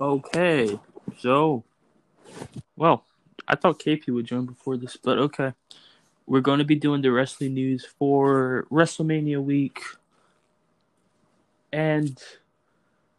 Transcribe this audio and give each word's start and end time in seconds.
Okay, 0.00 0.78
so, 1.18 1.64
well, 2.76 3.04
I 3.46 3.56
thought 3.56 3.78
KP 3.78 4.08
would 4.08 4.26
join 4.26 4.46
before 4.46 4.76
this, 4.76 4.96
but 4.96 5.18
okay. 5.18 5.52
We're 6.26 6.40
going 6.40 6.60
to 6.60 6.64
be 6.64 6.76
doing 6.76 7.02
the 7.02 7.10
wrestling 7.10 7.54
news 7.54 7.84
for 7.98 8.66
WrestleMania 8.70 9.42
week 9.42 9.80
and 11.72 12.18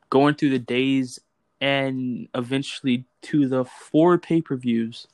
going 0.10 0.36
through 0.36 0.52
the 0.52 0.60
days 0.60 1.20
and 1.60 2.28
eventually 2.34 3.06
to 3.24 3.48
the 3.48 3.66
four 3.66 4.18
pay 4.18 4.42
per 4.42 4.56
views. 4.56 5.08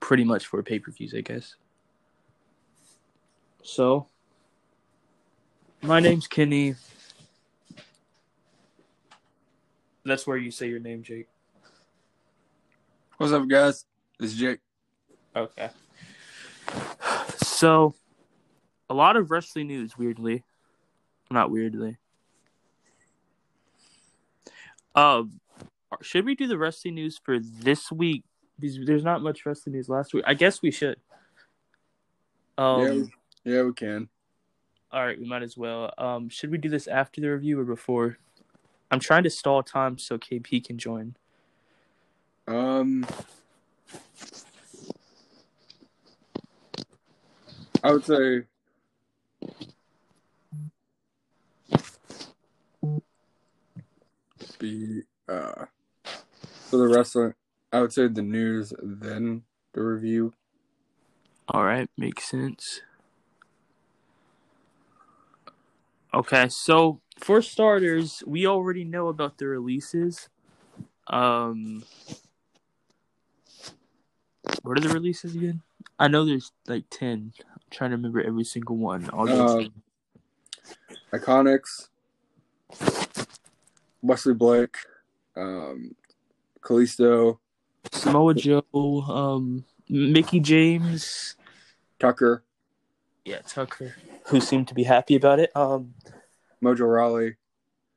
Pretty 0.00 0.24
much 0.24 0.46
four 0.46 0.62
pay 0.62 0.78
per 0.78 0.90
views, 0.90 1.14
I 1.14 1.22
guess. 1.22 1.54
So, 3.62 4.06
my 5.82 6.00
name's 6.00 6.26
Kenny. 6.26 6.74
That's 10.08 10.26
where 10.26 10.36
you 10.36 10.50
say 10.50 10.68
your 10.68 10.80
name, 10.80 11.02
Jake. 11.02 11.28
What's 13.18 13.32
up, 13.32 13.46
guys? 13.46 13.84
This 14.18 14.32
is 14.32 14.38
Jake. 14.38 14.60
Okay. 15.36 15.68
So, 17.36 17.94
a 18.88 18.94
lot 18.94 19.16
of 19.16 19.30
wrestling 19.30 19.66
news, 19.66 19.98
weirdly. 19.98 20.44
Not 21.30 21.50
weirdly. 21.50 21.98
Um, 24.94 25.40
should 26.00 26.24
we 26.24 26.34
do 26.34 26.46
the 26.46 26.58
wrestling 26.58 26.94
news 26.94 27.20
for 27.22 27.38
this 27.38 27.92
week? 27.92 28.24
Because 28.58 28.78
there's 28.86 29.04
not 29.04 29.22
much 29.22 29.44
wrestling 29.44 29.74
news 29.74 29.88
last 29.88 30.14
week. 30.14 30.24
I 30.26 30.34
guess 30.34 30.62
we 30.62 30.70
should. 30.70 30.96
Um, 32.56 33.10
yeah, 33.44 33.54
yeah, 33.56 33.62
we 33.62 33.72
can. 33.72 34.08
All 34.90 35.04
right, 35.04 35.20
we 35.20 35.28
might 35.28 35.42
as 35.42 35.56
well. 35.56 35.92
Um, 35.98 36.28
should 36.30 36.50
we 36.50 36.58
do 36.58 36.70
this 36.70 36.86
after 36.86 37.20
the 37.20 37.28
review 37.28 37.60
or 37.60 37.64
before? 37.64 38.16
I'm 38.90 39.00
trying 39.00 39.24
to 39.24 39.30
stall 39.30 39.62
time 39.62 39.98
so 39.98 40.18
KP 40.18 40.64
can 40.64 40.78
join. 40.78 41.16
Um, 42.46 43.06
I 47.84 47.92
would 47.92 48.04
say 48.04 48.44
be 54.58 55.02
uh 55.28 55.66
for 56.70 56.76
the 56.76 56.88
wrestling. 56.88 57.34
I 57.72 57.80
would 57.80 57.92
say 57.92 58.08
the 58.08 58.22
news, 58.22 58.72
then 58.82 59.42
the 59.74 59.82
review. 59.82 60.32
All 61.48 61.64
right, 61.64 61.88
makes 61.96 62.24
sense. 62.24 62.80
Okay, 66.14 66.48
so 66.48 67.00
for 67.18 67.42
starters, 67.42 68.22
we 68.26 68.46
already 68.46 68.84
know 68.84 69.08
about 69.08 69.38
the 69.38 69.46
releases. 69.46 70.28
Um, 71.06 71.84
what 74.62 74.78
are 74.78 74.80
the 74.80 74.88
releases 74.88 75.34
again? 75.34 75.62
I 75.98 76.08
know 76.08 76.24
there's 76.24 76.52
like 76.66 76.84
ten. 76.90 77.32
I'm 77.40 77.60
trying 77.70 77.90
to 77.90 77.96
remember 77.96 78.22
every 78.22 78.44
single 78.44 78.76
one. 78.76 79.08
Um, 79.12 79.72
Iconics, 81.12 81.88
Wesley 84.02 84.34
Blake, 84.34 84.76
um, 85.36 85.94
Kalisto, 86.60 87.38
Samoa 87.92 88.34
Joe, 88.34 88.64
um, 88.72 89.64
Mickie 89.88 90.40
James, 90.40 91.36
Tucker. 91.98 92.44
Yeah, 93.24 93.40
Tucker, 93.46 93.94
who 94.26 94.40
seemed 94.40 94.68
to 94.68 94.74
be 94.74 94.84
happy 94.84 95.16
about 95.16 95.40
it. 95.40 95.50
Um, 95.56 95.94
Mojo 96.62 96.92
Rawley. 96.92 97.36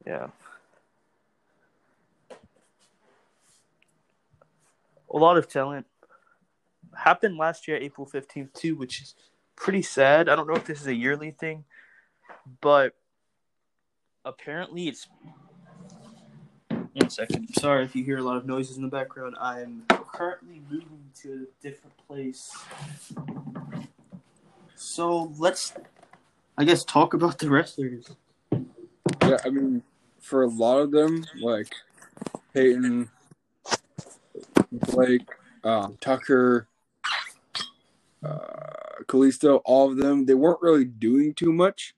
Yeah. 0.05 0.27
A 5.13 5.17
lot 5.17 5.37
of 5.37 5.49
talent 5.49 5.85
happened 6.95 7.37
last 7.37 7.67
year, 7.67 7.77
April 7.77 8.07
15th, 8.07 8.53
too, 8.53 8.75
which 8.75 9.01
is 9.01 9.15
pretty 9.55 9.81
sad. 9.81 10.29
I 10.29 10.35
don't 10.35 10.47
know 10.47 10.55
if 10.55 10.65
this 10.65 10.81
is 10.81 10.87
a 10.87 10.95
yearly 10.95 11.31
thing, 11.31 11.65
but 12.61 12.93
apparently 14.23 14.87
it's. 14.87 15.07
One 16.93 17.09
second. 17.09 17.47
Sorry 17.55 17.85
if 17.85 17.95
you 17.95 18.03
hear 18.03 18.17
a 18.17 18.23
lot 18.23 18.35
of 18.35 18.45
noises 18.45 18.75
in 18.75 18.83
the 18.83 18.89
background. 18.89 19.35
I'm 19.39 19.83
currently 19.89 20.61
moving 20.69 21.09
to 21.21 21.47
a 21.47 21.63
different 21.63 21.95
place. 22.05 22.51
So 24.75 25.31
let's, 25.37 25.73
I 26.57 26.65
guess, 26.65 26.83
talk 26.83 27.13
about 27.13 27.37
the 27.37 27.49
wrestlers. 27.49 28.11
Yeah, 29.23 29.37
I 29.45 29.49
mean, 29.49 29.83
for 30.19 30.43
a 30.43 30.47
lot 30.47 30.79
of 30.79 30.91
them, 30.91 31.25
like 31.39 31.73
Peyton, 32.53 33.09
Blake, 34.71 35.27
um, 35.63 35.97
Tucker, 36.01 36.67
uh, 38.23 39.03
Kalisto, 39.05 39.61
all 39.65 39.91
of 39.91 39.97
them, 39.97 40.25
they 40.25 40.33
weren't 40.33 40.61
really 40.61 40.85
doing 40.85 41.33
too 41.33 41.51
much. 41.51 41.93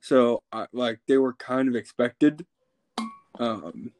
So, 0.00 0.42
uh, 0.52 0.66
like, 0.72 1.00
they 1.06 1.18
were 1.18 1.34
kind 1.34 1.68
of 1.68 1.76
expected. 1.76 2.44
Um, 3.38 3.92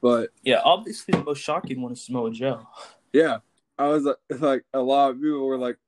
but 0.00 0.30
yeah, 0.42 0.60
obviously 0.64 1.12
the 1.12 1.24
most 1.24 1.38
shocking 1.38 1.80
one 1.80 1.92
is 1.92 2.04
Samoa 2.04 2.32
Joe. 2.32 2.66
Yeah, 3.12 3.38
I 3.78 3.88
was 3.88 4.04
like, 4.04 4.16
like 4.40 4.64
a 4.74 4.80
lot 4.80 5.10
of 5.10 5.20
people 5.20 5.46
were 5.46 5.58
like, 5.58 5.78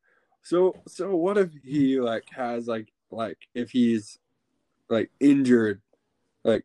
so 0.43 0.77
so 0.87 1.17
what 1.17 1.37
if 1.37 1.51
he 1.65 1.99
like 2.01 2.25
has 2.31 2.69
like 2.69 2.93
like 3.11 3.39
if 3.55 3.71
he's 3.71 4.19
like 4.89 5.11
injured, 5.21 5.81
like 6.45 6.65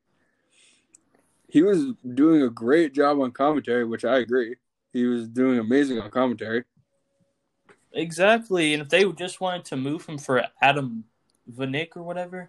he 1.47 1.61
was 1.61 1.93
doing 2.13 2.43
a 2.43 2.49
great 2.49 2.93
job 2.93 3.19
on 3.19 3.31
commentary, 3.31 3.85
which 3.85 4.05
I 4.05 4.19
agree. 4.19 4.55
He 4.93 5.05
was 5.05 5.27
doing 5.27 5.59
amazing 5.59 5.99
on 5.99 6.09
commentary. 6.11 6.63
Exactly, 7.91 8.73
and 8.73 8.83
if 8.83 8.89
they 8.89 9.03
just 9.13 9.41
wanted 9.41 9.65
to 9.65 9.77
move 9.77 10.05
him 10.05 10.17
for 10.17 10.43
Adnan 10.63 11.03
Virk 11.51 11.95
or 11.95 12.03
whatever, 12.03 12.47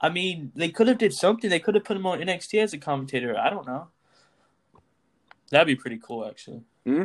I 0.00 0.10
mean, 0.10 0.52
they 0.54 0.68
could 0.68 0.86
have 0.86 0.98
did 0.98 1.12
something. 1.12 1.50
They 1.50 1.58
could 1.58 1.74
have 1.74 1.84
put 1.84 1.96
him 1.96 2.06
on 2.06 2.20
NXT 2.20 2.62
as 2.62 2.72
a 2.72 2.78
commentator. 2.78 3.36
I 3.36 3.50
don't 3.50 3.66
know. 3.66 3.88
That'd 5.50 5.66
be 5.66 5.74
pretty 5.74 5.98
cool, 5.98 6.26
actually. 6.26 6.62
Hmm? 6.86 7.04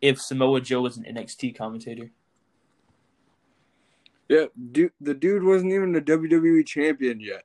If 0.00 0.20
Samoa 0.20 0.60
Joe 0.60 0.80
was 0.82 0.96
an 0.96 1.04
NXT 1.04 1.56
commentator. 1.56 2.10
Yeah, 4.28 4.46
dude, 4.70 4.92
the 5.00 5.14
dude 5.14 5.42
wasn't 5.42 5.72
even 5.72 5.94
a 5.94 6.00
WWE 6.00 6.64
champion 6.66 7.20
yet. 7.20 7.44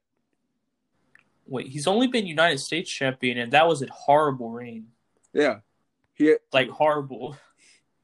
Wait, 1.46 1.68
he's 1.68 1.88
only 1.88 2.08
been 2.08 2.28
United 2.28 2.60
States 2.60 2.90
champion, 2.90 3.38
and 3.38 3.52
that 3.54 3.68
was 3.68 3.82
a 3.82 3.88
horrible 3.92 4.50
reign. 4.50 4.88
Yeah, 5.34 5.60
he 6.14 6.36
like 6.52 6.70
horrible. 6.70 7.38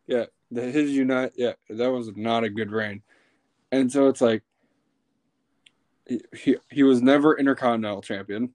Yeah, 0.08 0.26
the, 0.52 0.62
his 0.62 0.92
unite. 0.92 1.34
Yeah, 1.36 1.54
that 1.70 1.92
was 1.92 2.12
not 2.16 2.44
a 2.44 2.50
good 2.50 2.72
reign, 2.72 3.02
and 3.72 3.92
so 3.92 4.08
it's 4.08 4.22
like 4.22 4.44
he 6.08 6.22
he, 6.36 6.58
he 6.70 6.84
was 6.84 7.02
never 7.02 7.38
Intercontinental 7.38 8.02
champion. 8.02 8.54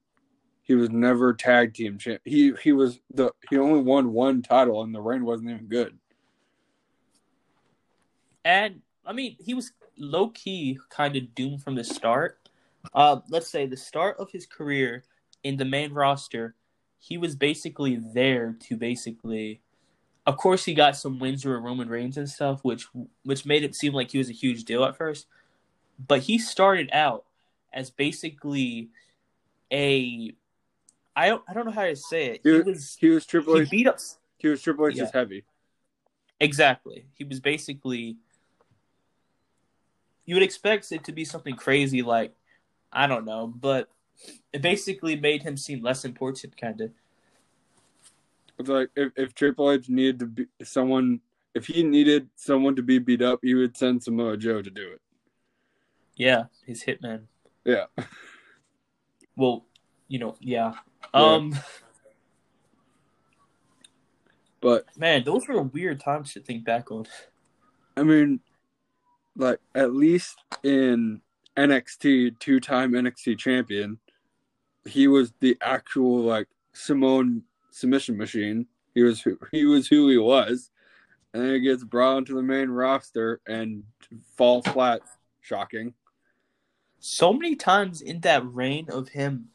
He 0.62 0.75
was 0.75 0.91
never 0.91 1.33
tag 1.33 1.75
team 1.75 1.99
champ. 1.99 2.21
He 2.25 2.53
he 2.62 2.73
was 2.73 3.00
the 3.12 3.33
he 3.49 3.56
only 3.56 3.81
won 3.81 4.12
one 4.12 4.43
title, 4.43 4.83
and 4.83 4.95
the 4.95 5.00
reign 5.00 5.25
wasn't 5.25 5.50
even 5.50 5.67
good. 5.67 5.99
And 8.45 8.83
I 9.05 9.12
mean, 9.12 9.37
he 9.39 9.55
was 9.55 9.73
low 9.99 10.29
key 10.29 10.79
kind 10.91 11.17
of 11.17 11.35
doomed 11.35 11.63
from 11.63 11.75
the 11.75 11.85
start. 11.85 12.39
Uh, 12.95 13.21
let's 13.29 13.49
say 13.49 13.67
the 13.67 13.77
start 13.77 14.17
of 14.19 14.31
his 14.31 14.47
career 14.47 15.05
in 15.43 15.57
the 15.57 15.65
main 15.65 15.93
roster, 15.93 16.55
he 16.99 17.19
was 17.19 17.37
basically 17.37 17.97
there 17.97 18.57
to 18.61 18.77
basically. 18.77 19.61
Of 20.27 20.37
course, 20.37 20.65
he 20.65 20.75
got 20.75 20.97
some 20.97 21.19
wins 21.19 21.47
over 21.47 21.59
Roman 21.59 21.89
Reigns 21.89 22.19
and 22.19 22.29
stuff, 22.29 22.61
which 22.63 22.87
which 23.25 23.47
made 23.47 23.65
it 23.65 23.75
seem 23.75 23.93
like 23.93 24.11
he 24.11 24.19
was 24.19 24.29
a 24.29 24.35
huge 24.35 24.65
deal 24.65 24.85
at 24.85 24.97
first. 24.97 25.27
But 26.07 26.21
he 26.21 26.39
started 26.39 26.91
out 26.93 27.25
as 27.73 27.91
basically 27.91 28.91
a 29.73 30.35
I 31.17 31.29
don't 31.29 31.43
I 31.49 31.55
don't 31.55 31.67
know 31.67 31.73
how 31.73 31.87
to 31.87 31.97
say 31.97 32.27
it. 32.27 32.41
He, 32.44 32.51
he 32.51 32.61
was 32.61 32.97
he 33.01 33.09
was 33.09 33.27
Triple 33.27 33.59
H. 33.59 33.69
He 33.69 33.79
beat 33.79 33.87
up. 33.89 33.99
He 34.37 34.49
was 34.49 34.62
Triple 34.62 34.87
H's 34.87 34.99
yeah. 34.99 35.11
heavy. 35.12 35.44
Exactly. 36.41 37.06
He 37.15 37.25
was 37.25 37.41
basically. 37.41 38.17
You 40.29 40.35
would 40.35 40.43
expect 40.43 40.93
it 40.93 41.05
to 41.05 41.13
be 41.13 41.25
something 41.25 41.57
crazy 41.57 42.03
like, 42.03 42.35
I 42.93 43.07
don't 43.07 43.25
know, 43.25 43.47
but 43.47 43.89
it 44.53 44.61
basically 44.61 45.17
made 45.17 45.43
him 45.43 45.57
seem 45.57 45.83
less 45.83 46.05
important, 46.05 46.55
kind 46.55 46.79
of. 46.83 46.91
It's 48.59 48.69
like 48.69 48.91
if, 48.95 49.11
if 49.17 49.35
Triple 49.35 49.71
H 49.71 49.89
needed 49.89 50.19
to 50.19 50.27
be 50.27 50.47
someone, 50.63 51.21
if 51.55 51.67
he 51.67 51.83
needed 51.83 52.29
someone 52.37 52.77
to 52.77 52.83
be 52.83 52.99
beat 52.99 53.23
up, 53.23 53.39
he 53.43 53.55
would 53.55 53.75
send 53.75 54.03
Samoa 54.03 54.37
Joe 54.37 54.61
to 54.61 54.69
do 54.69 54.93
it. 54.93 55.01
Yeah, 56.15 56.45
he's 56.67 56.85
hitman. 56.85 57.23
Yeah. 57.65 57.87
Well, 59.35 59.65
you 60.09 60.19
know, 60.19 60.35
yeah. 60.41 60.75
Um. 61.15 61.57
But 64.61 64.85
man, 64.99 65.23
those 65.25 65.47
were 65.47 65.63
weird 65.63 66.01
times 66.01 66.35
to 66.35 66.41
think 66.41 66.65
back 66.65 66.91
on. 66.91 67.07
I 67.97 68.03
mean, 68.03 68.41
like 69.38 69.61
at 69.75 69.94
least 69.94 70.37
in 70.62 71.23
NXT, 71.56 72.38
two-time 72.38 72.93
NXT 72.93 73.38
champion, 73.38 73.99
he 74.85 75.08
was 75.08 75.32
the 75.40 75.56
actual 75.62 76.20
like 76.20 76.49
Samoan 76.73 77.44
submission 77.70 78.17
machine. 78.17 78.67
He 78.94 79.02
was 79.02 79.20
who 79.20 79.38
he 79.52 79.64
was 79.64 79.87
who 79.87 80.08
he 80.08 80.19
was, 80.19 80.70
and 81.32 81.43
then 81.43 81.55
he 81.55 81.61
gets 81.61 81.85
brought 81.85 82.17
onto 82.17 82.35
the 82.35 82.43
main 82.43 82.69
roster 82.69 83.40
and 83.46 83.85
fall 84.37 84.62
flat. 84.62 85.00
Shocking. 85.41 85.94
So 86.99 87.32
many 87.32 87.56
times 87.56 88.02
in 88.02 88.20
that 88.20 88.44
reign 88.44 88.88
of 88.91 89.11
him, 89.11 89.49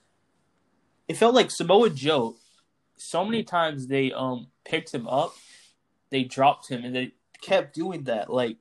it 1.07 1.18
felt 1.18 1.36
like 1.36 1.51
Samoa 1.51 1.89
Joe. 1.91 2.38
So 2.95 3.24
many 3.25 3.44
times 3.44 3.88
they 3.88 4.12
um 4.12 4.47
picked 4.65 4.94
him 4.94 5.07
up, 5.07 5.36
they 6.09 6.24
dropped 6.24 6.69
him, 6.69 6.83
and 6.86 6.95
they 6.95 7.13
kept 7.41 7.75
doing 7.75 8.06
that. 8.06 8.31
Like 8.31 8.57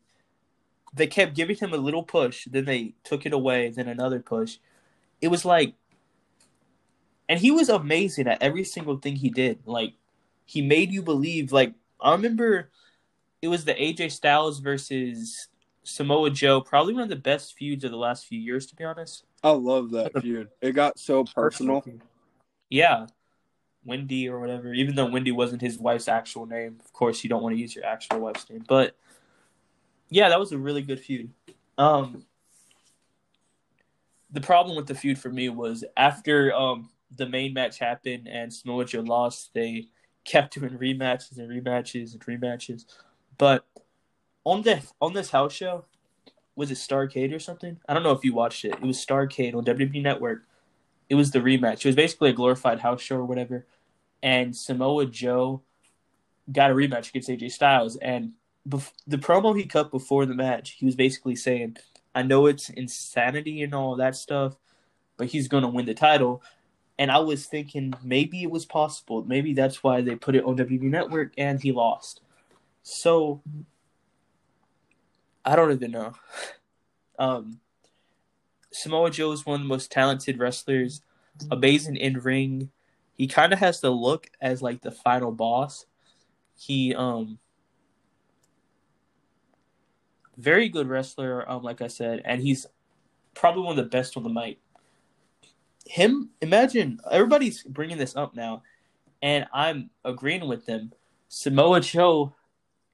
they 0.92 1.06
kept 1.06 1.34
giving 1.34 1.56
him 1.56 1.72
a 1.72 1.78
little 1.78 2.02
push, 2.02 2.46
then 2.50 2.64
they 2.64 2.94
took 3.04 3.24
it 3.26 3.32
away, 3.32 3.70
then 3.70 3.88
another 3.88 4.20
push. 4.20 4.58
It 5.20 5.28
was 5.28 5.44
like, 5.44 5.74
and 7.28 7.40
he 7.40 7.50
was 7.50 7.68
amazing 7.68 8.28
at 8.28 8.42
every 8.42 8.64
single 8.64 8.98
thing 8.98 9.16
he 9.16 9.30
did. 9.30 9.60
Like 9.64 9.94
he 10.44 10.60
made 10.60 10.92
you 10.92 11.02
believe. 11.02 11.52
Like 11.52 11.74
I 12.00 12.12
remember, 12.12 12.70
it 13.40 13.48
was 13.48 13.64
the 13.64 13.74
AJ 13.74 14.12
Styles 14.12 14.58
versus 14.58 15.48
Samoa 15.82 16.30
Joe, 16.30 16.60
probably 16.60 16.94
one 16.94 17.04
of 17.04 17.08
the 17.08 17.16
best 17.16 17.56
feuds 17.56 17.84
of 17.84 17.90
the 17.90 17.96
last 17.96 18.26
few 18.26 18.38
years, 18.38 18.66
to 18.66 18.76
be 18.76 18.84
honest. 18.84 19.24
I 19.42 19.50
love 19.50 19.90
that 19.92 20.20
feud. 20.20 20.48
It 20.60 20.72
got 20.72 20.98
so 20.98 21.24
personal. 21.24 21.84
Yeah. 22.68 23.06
Wendy 23.84 24.28
or 24.28 24.38
whatever, 24.38 24.72
even 24.72 24.94
though 24.94 25.06
Wendy 25.06 25.32
wasn't 25.32 25.60
his 25.60 25.78
wife's 25.78 26.06
actual 26.06 26.46
name. 26.46 26.78
Of 26.84 26.92
course, 26.92 27.24
you 27.24 27.30
don't 27.30 27.42
want 27.42 27.56
to 27.56 27.60
use 27.60 27.74
your 27.74 27.84
actual 27.84 28.20
wife's 28.20 28.48
name. 28.48 28.64
But 28.68 28.96
yeah, 30.12 30.28
that 30.28 30.38
was 30.38 30.52
a 30.52 30.58
really 30.58 30.82
good 30.82 31.00
feud. 31.00 31.30
Um, 31.78 32.26
the 34.30 34.42
problem 34.42 34.76
with 34.76 34.86
the 34.86 34.94
feud 34.94 35.18
for 35.18 35.30
me 35.30 35.48
was 35.48 35.84
after 35.96 36.54
um, 36.54 36.90
the 37.16 37.26
main 37.26 37.54
match 37.54 37.78
happened 37.78 38.28
and 38.28 38.52
Samoa 38.52 38.84
Joe 38.84 39.00
lost, 39.00 39.52
they 39.54 39.88
kept 40.24 40.54
doing 40.54 40.78
rematches 40.78 41.38
and 41.38 41.48
rematches 41.48 42.12
and 42.12 42.24
rematches. 42.26 42.84
But 43.38 43.64
on 44.44 44.62
the 44.62 44.82
on 45.00 45.14
this 45.14 45.30
house 45.30 45.54
show, 45.54 45.86
was 46.56 46.70
it 46.70 46.74
Starrcade 46.74 47.34
or 47.34 47.38
something? 47.38 47.80
I 47.88 47.94
don't 47.94 48.02
know 48.02 48.12
if 48.12 48.22
you 48.22 48.34
watched 48.34 48.66
it. 48.66 48.74
It 48.74 48.82
was 48.82 48.98
Starrcade 48.98 49.54
on 49.54 49.64
WWE 49.64 50.02
Network. 50.02 50.42
It 51.08 51.14
was 51.14 51.30
the 51.30 51.38
rematch. 51.38 51.84
It 51.84 51.86
was 51.86 51.96
basically 51.96 52.30
a 52.30 52.34
glorified 52.34 52.80
house 52.80 53.00
show 53.00 53.16
or 53.16 53.24
whatever. 53.24 53.66
And 54.22 54.54
Samoa 54.54 55.06
Joe 55.06 55.62
got 56.50 56.70
a 56.70 56.74
rematch 56.74 57.08
against 57.08 57.30
AJ 57.30 57.52
Styles. 57.52 57.96
And 57.96 58.32
bef- 58.68 58.92
the 59.06 59.18
promo 59.18 59.56
he 59.56 59.66
cut 59.66 59.90
before 59.90 60.26
the 60.26 60.34
match, 60.34 60.72
he 60.72 60.84
was 60.84 60.96
basically 60.96 61.36
saying, 61.36 61.76
I 62.14 62.22
know 62.22 62.46
it's 62.46 62.70
insanity 62.70 63.62
and 63.62 63.74
all 63.74 63.96
that 63.96 64.16
stuff, 64.16 64.56
but 65.16 65.28
he's 65.28 65.48
going 65.48 65.62
to 65.62 65.68
win 65.68 65.86
the 65.86 65.94
title. 65.94 66.42
And 66.98 67.10
I 67.10 67.18
was 67.18 67.46
thinking 67.46 67.94
maybe 68.02 68.42
it 68.42 68.50
was 68.50 68.66
possible. 68.66 69.24
Maybe 69.24 69.54
that's 69.54 69.82
why 69.82 70.02
they 70.02 70.14
put 70.14 70.36
it 70.36 70.44
on 70.44 70.56
WWE 70.56 70.82
Network 70.82 71.32
and 71.38 71.60
he 71.60 71.72
lost. 71.72 72.20
So 72.82 73.42
I 75.44 75.56
don't 75.56 75.72
even 75.72 75.90
know. 75.92 76.14
Um, 77.18 77.60
Samoa 78.72 79.10
Joe 79.10 79.30
is 79.32 79.46
one 79.46 79.56
of 79.56 79.60
the 79.60 79.68
most 79.68 79.92
talented 79.92 80.38
wrestlers, 80.38 81.02
amazing 81.50 81.96
in 81.96 82.14
ring. 82.14 82.70
He 83.12 83.28
kind 83.28 83.52
of 83.52 83.58
has 83.60 83.80
the 83.80 83.90
look 83.90 84.28
as 84.40 84.62
like 84.62 84.80
the 84.80 84.90
final 84.90 85.30
boss. 85.30 85.86
He 86.56 86.94
um 86.94 87.38
very 90.36 90.68
good 90.68 90.88
wrestler, 90.88 91.48
um, 91.50 91.62
like 91.62 91.80
I 91.80 91.88
said, 91.88 92.22
and 92.24 92.40
he's 92.42 92.66
probably 93.34 93.62
one 93.62 93.78
of 93.78 93.84
the 93.84 93.90
best 93.90 94.16
on 94.16 94.22
the 94.22 94.28
mic. 94.28 94.58
Him, 95.86 96.30
imagine 96.40 97.00
everybody's 97.10 97.62
bringing 97.64 97.98
this 97.98 98.16
up 98.16 98.34
now, 98.34 98.62
and 99.20 99.46
I'm 99.52 99.90
agreeing 100.04 100.46
with 100.46 100.66
them. 100.66 100.92
Samoa 101.28 101.80
Joe 101.80 102.34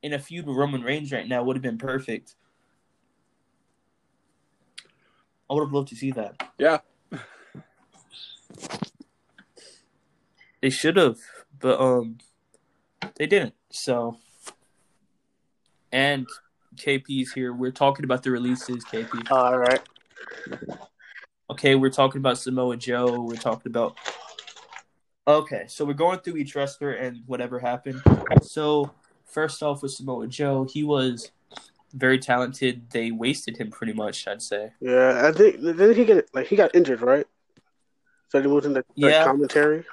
in 0.02 0.12
a 0.12 0.18
feud 0.18 0.46
with 0.46 0.56
Roman 0.56 0.82
Reigns 0.82 1.12
right 1.12 1.26
now 1.26 1.42
would 1.42 1.56
have 1.56 1.62
been 1.62 1.78
perfect. 1.78 2.34
I 5.50 5.54
would 5.54 5.64
have 5.64 5.72
loved 5.72 5.88
to 5.88 5.96
see 5.96 6.12
that. 6.12 6.36
Yeah. 6.58 6.78
They 10.60 10.70
should 10.70 10.96
have, 10.96 11.18
but 11.58 11.80
um, 11.80 12.18
they 13.16 13.26
didn't. 13.26 13.54
So, 13.70 14.18
and 15.92 16.26
KP's 16.78 17.32
here. 17.32 17.52
We're 17.52 17.70
talking 17.72 18.04
about 18.04 18.22
the 18.22 18.30
releases. 18.30 18.84
KP. 18.84 19.30
All 19.30 19.58
right. 19.58 19.80
Okay, 21.50 21.74
we're 21.74 21.90
talking 21.90 22.20
about 22.20 22.38
Samoa 22.38 22.76
Joe. 22.76 23.20
We're 23.20 23.36
talking 23.36 23.70
about. 23.70 23.96
Okay, 25.26 25.64
so 25.68 25.84
we're 25.84 25.92
going 25.94 26.20
through 26.20 26.36
each 26.36 26.54
wrestler 26.54 26.92
and 26.92 27.22
whatever 27.26 27.58
happened. 27.58 28.02
So 28.42 28.90
first 29.26 29.62
off 29.62 29.82
with 29.82 29.92
Samoa 29.92 30.26
Joe, 30.26 30.66
he 30.70 30.82
was 30.82 31.30
very 31.92 32.18
talented. 32.18 32.90
They 32.90 33.10
wasted 33.10 33.56
him 33.56 33.70
pretty 33.70 33.92
much, 33.92 34.26
I'd 34.26 34.42
say. 34.42 34.72
Yeah, 34.80 35.22
I 35.26 35.32
think 35.32 35.60
didn't 35.60 35.96
he 35.96 36.04
get 36.04 36.28
like 36.34 36.46
he 36.46 36.56
got 36.56 36.74
injured, 36.74 37.02
right? 37.02 37.26
So 38.28 38.40
he 38.40 38.48
moved 38.48 38.66
into 38.66 38.84
like, 38.96 39.12
Yeah. 39.12 39.24
commentary. 39.24 39.84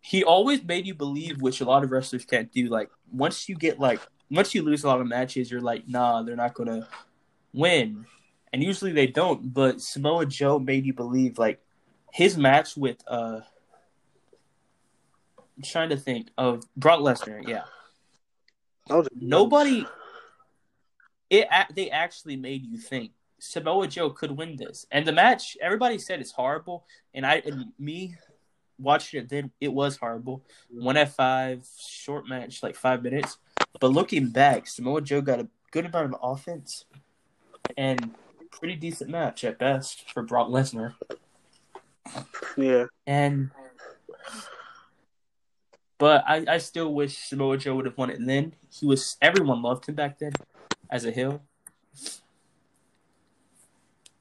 He 0.00 0.22
always 0.22 0.62
made 0.62 0.86
you 0.86 0.94
believe, 0.94 1.40
which 1.40 1.62
a 1.62 1.64
lot 1.64 1.82
of 1.82 1.90
wrestlers 1.90 2.26
can't 2.26 2.52
do. 2.52 2.68
Like 2.68 2.90
once 3.10 3.48
you 3.48 3.56
get 3.56 3.80
like 3.80 4.00
once 4.30 4.54
you 4.54 4.62
lose 4.62 4.84
a 4.84 4.88
lot 4.88 5.00
of 5.00 5.06
matches, 5.06 5.50
you're 5.50 5.60
like, 5.60 5.88
nah, 5.88 6.22
they're 6.22 6.36
not 6.36 6.54
gonna 6.54 6.88
win. 7.52 8.06
And 8.52 8.62
usually 8.62 8.92
they 8.92 9.06
don't. 9.06 9.52
But 9.52 9.80
Samoa 9.80 10.26
Joe 10.26 10.58
made 10.58 10.86
you 10.86 10.92
believe 10.92 11.38
like 11.38 11.60
his 12.12 12.36
match 12.36 12.76
with 12.76 13.02
uh 13.06 13.40
I'm 15.56 15.62
trying 15.62 15.90
to 15.90 15.96
think 15.96 16.28
of 16.36 16.62
Brock 16.76 17.00
Lesnar, 17.00 17.46
yeah. 17.46 17.64
Nobody 19.14 19.86
it 21.30 21.48
they 21.74 21.90
actually 21.90 22.36
made 22.36 22.64
you 22.64 22.78
think 22.78 23.12
Samoa 23.38 23.88
Joe 23.88 24.10
could 24.10 24.30
win 24.30 24.56
this. 24.56 24.86
And 24.90 25.06
the 25.06 25.12
match 25.12 25.56
everybody 25.60 25.98
said 25.98 26.20
it's 26.20 26.32
horrible 26.32 26.86
and 27.12 27.26
I 27.26 27.42
and 27.44 27.72
me 27.78 28.16
watching 28.78 29.20
it 29.20 29.28
then 29.28 29.50
it 29.60 29.72
was 29.72 29.96
horrible. 29.96 30.44
1 30.70 30.96
at 30.96 31.14
5 31.14 31.66
short 31.88 32.28
match 32.28 32.62
like 32.62 32.76
5 32.76 33.02
minutes. 33.02 33.38
But 33.80 33.92
looking 33.92 34.28
back, 34.28 34.66
Samoa 34.66 35.00
Joe 35.00 35.20
got 35.20 35.40
a 35.40 35.48
good 35.70 35.86
amount 35.86 36.14
of 36.14 36.20
offense 36.22 36.84
and 37.76 38.14
pretty 38.50 38.76
decent 38.76 39.10
match 39.10 39.44
at 39.44 39.58
best 39.58 40.10
for 40.12 40.22
Brock 40.22 40.48
Lesnar. 40.48 40.94
Yeah, 42.56 42.86
And 43.06 43.50
but 45.98 46.24
I, 46.26 46.44
I 46.48 46.58
still 46.58 46.92
wish 46.92 47.16
Samoa 47.16 47.56
Joe 47.56 47.74
would 47.76 47.86
have 47.86 47.96
won 47.96 48.10
it 48.10 48.18
then. 48.20 48.54
He 48.70 48.86
was 48.86 49.16
everyone 49.20 49.62
loved 49.62 49.86
him 49.88 49.94
back 49.94 50.18
then 50.18 50.32
as 50.90 51.04
a 51.04 51.10
heel. 51.10 51.42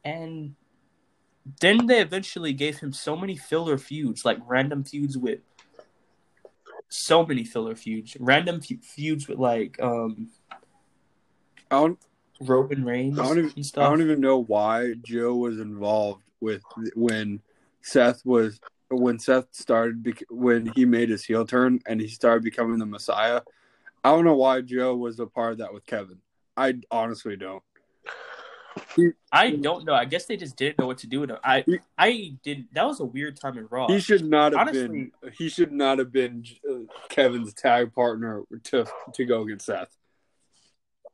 And 0.03 0.55
then 1.59 1.87
they 1.87 2.01
eventually 2.01 2.53
gave 2.53 2.79
him 2.79 2.93
so 2.93 3.15
many 3.15 3.35
filler 3.35 3.77
feuds, 3.77 4.25
like 4.25 4.39
random 4.45 4.83
feuds 4.83 5.17
with 5.17 5.39
so 6.93 7.25
many 7.25 7.43
filler 7.43 7.75
feuds, 7.75 8.15
random 8.19 8.61
fe- 8.61 8.79
feuds 8.81 9.27
with 9.27 9.39
like 9.39 9.81
um 9.81 10.29
I 11.71 11.79
don't, 11.79 11.99
Roman 12.39 12.85
Reigns 12.85 13.17
I 13.17 13.23
don't 13.23 13.39
even, 13.39 13.63
I 13.77 13.89
don't 13.89 14.01
even 14.01 14.21
know 14.21 14.43
why 14.43 14.93
Joe 15.01 15.35
was 15.35 15.59
involved 15.59 16.23
with 16.39 16.61
when 16.95 17.41
Seth 17.81 18.23
was 18.25 18.59
when 18.89 19.17
Seth 19.17 19.47
started 19.51 20.03
bec- 20.03 20.25
when 20.29 20.67
he 20.67 20.85
made 20.85 21.09
his 21.09 21.25
heel 21.25 21.45
turn 21.45 21.79
and 21.87 21.99
he 21.99 22.07
started 22.07 22.43
becoming 22.43 22.77
the 22.77 22.85
Messiah. 22.85 23.41
I 24.03 24.11
don't 24.11 24.25
know 24.25 24.35
why 24.35 24.61
Joe 24.61 24.95
was 24.95 25.19
a 25.19 25.25
part 25.25 25.53
of 25.53 25.57
that 25.59 25.73
with 25.73 25.85
Kevin. 25.85 26.19
I 26.55 26.75
honestly 26.91 27.35
don't. 27.35 27.63
I 29.31 29.51
don't 29.51 29.85
know. 29.85 29.93
I 29.93 30.05
guess 30.05 30.25
they 30.25 30.37
just 30.37 30.55
didn't 30.55 30.79
know 30.79 30.87
what 30.87 30.99
to 30.99 31.07
do 31.07 31.19
with 31.21 31.31
him. 31.31 31.37
I 31.43 31.63
I 31.97 32.33
didn't. 32.43 32.73
That 32.73 32.85
was 32.85 32.99
a 32.99 33.05
weird 33.05 33.39
time 33.39 33.57
in 33.57 33.67
Raw. 33.69 33.87
He 33.87 33.99
should 33.99 34.25
not 34.25 34.53
have 34.53 34.61
Honestly- 34.67 34.87
been. 34.87 35.11
He 35.37 35.49
should 35.49 35.71
not 35.71 35.99
have 35.99 36.11
been 36.11 36.43
uh, 36.69 36.75
Kevin's 37.09 37.53
tag 37.53 37.93
partner 37.93 38.43
to 38.65 38.85
to 39.13 39.25
go 39.25 39.41
against 39.41 39.65
Seth. 39.65 39.95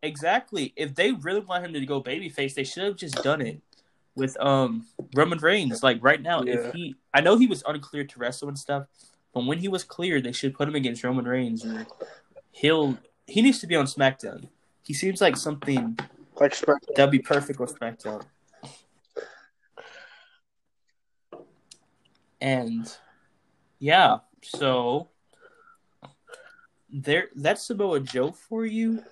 Exactly. 0.01 0.73
If 0.75 0.95
they 0.95 1.11
really 1.11 1.41
want 1.41 1.65
him 1.65 1.73
to 1.73 1.85
go 1.85 2.01
babyface, 2.01 2.53
they 2.53 2.63
should 2.63 2.83
have 2.83 2.95
just 2.95 3.21
done 3.23 3.41
it 3.41 3.59
with 4.15 4.39
um 4.39 4.85
Roman 5.15 5.39
Reigns. 5.39 5.83
Like 5.83 5.97
right 6.01 6.21
now, 6.21 6.43
Yeah. 6.43 6.53
if 6.55 6.73
he, 6.73 6.95
I 7.13 7.21
know 7.21 7.37
he 7.37 7.47
was 7.47 7.63
unclear 7.67 8.05
to 8.05 8.19
wrestle 8.19 8.47
and 8.47 8.57
stuff, 8.57 8.85
but 9.33 9.45
when 9.45 9.57
he 9.59 9.67
was 9.67 9.83
cleared, 9.83 10.23
they 10.23 10.31
should 10.31 10.53
put 10.53 10.67
him 10.67 10.75
against 10.75 11.03
Roman 11.03 11.25
Reigns. 11.25 11.63
And 11.65 11.85
he'll 12.51 12.97
he 13.27 13.41
needs 13.41 13.59
to 13.59 13.67
be 13.67 13.75
on 13.75 13.85
SmackDown. 13.85 14.47
He 14.83 14.93
seems 14.93 15.19
like 15.21 15.35
something 15.37 15.99
like 16.39 16.55
that'd 16.95 17.11
be 17.11 17.19
perfect 17.19 17.59
with 17.59 17.77
SmackDown. 17.79 18.23
And 22.41 22.91
yeah, 23.79 24.19
so 24.43 25.09
there 26.89 27.27
that's 27.35 27.63
Samoa 27.63 27.99
Joe 27.99 28.31
for 28.31 28.65
you. 28.65 29.03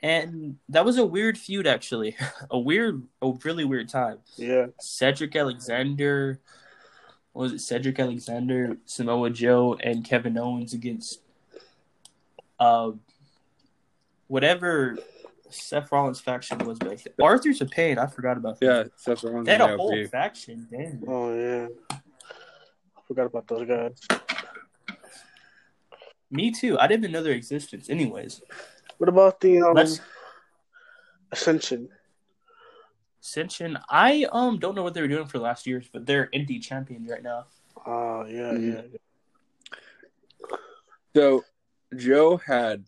and 0.00 0.56
that 0.68 0.84
was 0.84 0.98
a 0.98 1.04
weird 1.04 1.38
feud 1.38 1.66
actually, 1.66 2.16
a 2.50 2.58
weird, 2.58 3.02
a 3.22 3.32
really 3.44 3.64
weird 3.64 3.88
time. 3.88 4.18
Yeah. 4.36 4.66
Cedric 4.80 5.34
Alexander, 5.36 6.40
what 7.32 7.44
was 7.44 7.52
it 7.52 7.60
Cedric 7.60 7.98
Alexander, 7.98 8.76
Samoa 8.86 9.30
Joe, 9.30 9.76
and 9.82 10.04
Kevin 10.04 10.38
Owens 10.38 10.72
against 10.74 11.20
uh 12.58 12.92
whatever 14.28 14.96
Seth 15.54 15.90
Rollins 15.92 16.20
faction 16.20 16.58
was 16.58 16.78
back 16.78 16.98
then. 17.02 17.14
Authors 17.20 17.60
of 17.60 17.70
Pain. 17.70 17.98
I 17.98 18.06
forgot 18.06 18.36
about 18.36 18.58
that. 18.60 18.66
Yeah, 18.66 18.84
Seth 18.96 19.22
Rollins. 19.24 19.46
They 19.46 19.52
had 19.52 19.60
a 19.60 19.76
whole 19.76 19.92
AOP. 19.92 20.10
faction. 20.10 20.66
Damn. 20.70 21.02
Oh 21.08 21.34
yeah. 21.34 21.68
I 21.90 23.00
forgot 23.06 23.26
about 23.26 23.46
those 23.48 23.66
guys. 23.66 24.00
Me 26.30 26.50
too. 26.50 26.78
I 26.78 26.86
didn't 26.86 27.04
even 27.04 27.12
know 27.12 27.22
their 27.22 27.32
existence. 27.34 27.88
Anyways, 27.88 28.42
What 28.98 29.08
about 29.08 29.40
the 29.40 29.60
um, 29.62 29.74
let's 29.74 30.00
Ascension? 31.30 31.88
Ascension. 33.22 33.78
I 33.88 34.26
um 34.32 34.58
don't 34.58 34.74
know 34.74 34.82
what 34.82 34.94
they 34.94 35.00
were 35.00 35.08
doing 35.08 35.26
for 35.26 35.38
the 35.38 35.44
last 35.44 35.66
years, 35.66 35.86
but 35.92 36.06
they're 36.06 36.28
indie 36.34 36.60
champions 36.62 37.08
right 37.10 37.22
now. 37.22 37.44
Oh 37.86 38.24
yeah, 38.26 38.52
Mhm. 38.52 38.92
yeah. 38.92 40.58
So 41.14 41.44
Joe 41.96 42.38
had, 42.38 42.84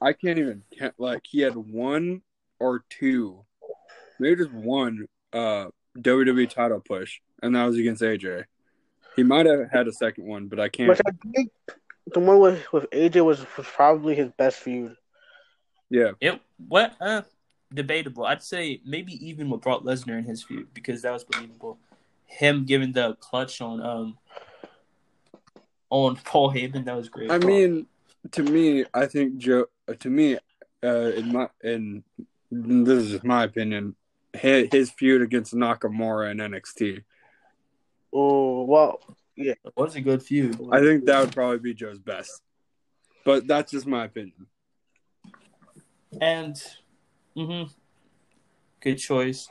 I 0.00 0.12
can't 0.12 0.38
even 0.38 0.62
count, 0.78 0.94
like 0.98 1.22
he 1.24 1.40
had 1.40 1.54
one 1.54 2.22
or 2.58 2.84
two, 2.88 3.44
maybe 4.18 4.44
just 4.44 4.52
one 4.52 5.06
uh 5.32 5.66
WWE 5.98 6.48
title 6.48 6.80
push, 6.80 7.20
and 7.42 7.54
that 7.54 7.64
was 7.64 7.76
against 7.76 8.02
AJ. 8.02 8.44
He 9.16 9.22
might 9.22 9.46
have 9.46 9.70
had 9.70 9.88
a 9.88 9.92
second 9.92 10.26
one, 10.26 10.46
but 10.46 10.60
I 10.60 10.68
can't. 10.68 10.88
But 10.88 11.00
I 11.06 11.10
think 11.32 11.50
the 12.12 12.20
one 12.20 12.40
with 12.40 12.72
with 12.72 12.90
AJ 12.90 13.24
was, 13.24 13.44
was 13.56 13.66
probably 13.66 14.14
his 14.14 14.30
best 14.38 14.58
feud. 14.58 14.96
Yeah, 15.90 16.12
It 16.20 16.40
what 16.68 16.94
uh 17.00 17.22
debatable. 17.72 18.24
I'd 18.24 18.42
say 18.42 18.80
maybe 18.84 19.12
even 19.26 19.50
with 19.50 19.60
Brock 19.60 19.82
Lesnar 19.82 20.18
in 20.18 20.24
his 20.24 20.42
feud 20.42 20.68
because 20.72 21.02
that 21.02 21.12
was 21.12 21.24
believable. 21.24 21.78
Him 22.26 22.64
giving 22.64 22.92
the 22.92 23.16
clutch 23.16 23.60
on 23.60 23.82
um 23.82 24.18
on 25.90 26.16
Paul 26.16 26.52
Heyman 26.52 26.84
that 26.84 26.96
was 26.96 27.08
great. 27.08 27.30
I 27.30 27.38
mean, 27.38 27.86
to 28.32 28.42
me, 28.42 28.84
I 28.92 29.06
think 29.06 29.38
Joe. 29.38 29.66
To 29.98 30.10
me, 30.10 30.38
uh, 30.84 30.88
in 30.88 31.32
my 31.32 31.48
in 31.62 32.04
this 32.50 33.04
is 33.04 33.24
my 33.24 33.44
opinion. 33.44 33.96
His, 34.32 34.68
his 34.70 34.90
feud 34.92 35.22
against 35.22 35.54
Nakamura 35.54 36.30
in 36.30 36.38
NXT, 36.38 37.02
Oh 38.12 38.64
well, 38.64 39.00
yeah. 39.36 39.54
it 39.64 39.72
was 39.76 39.94
a 39.94 40.00
good 40.00 40.22
feud. 40.22 40.58
I 40.72 40.80
think 40.80 41.04
that 41.04 41.20
would 41.20 41.34
probably 41.34 41.58
be 41.58 41.74
Joe's 41.74 41.98
best. 41.98 42.42
But 43.24 43.46
that's 43.46 43.70
just 43.70 43.86
my 43.86 44.04
opinion. 44.04 44.46
And 46.20 46.56
mm-hmm, 47.36 47.70
good 48.80 48.96
choice. 48.96 49.48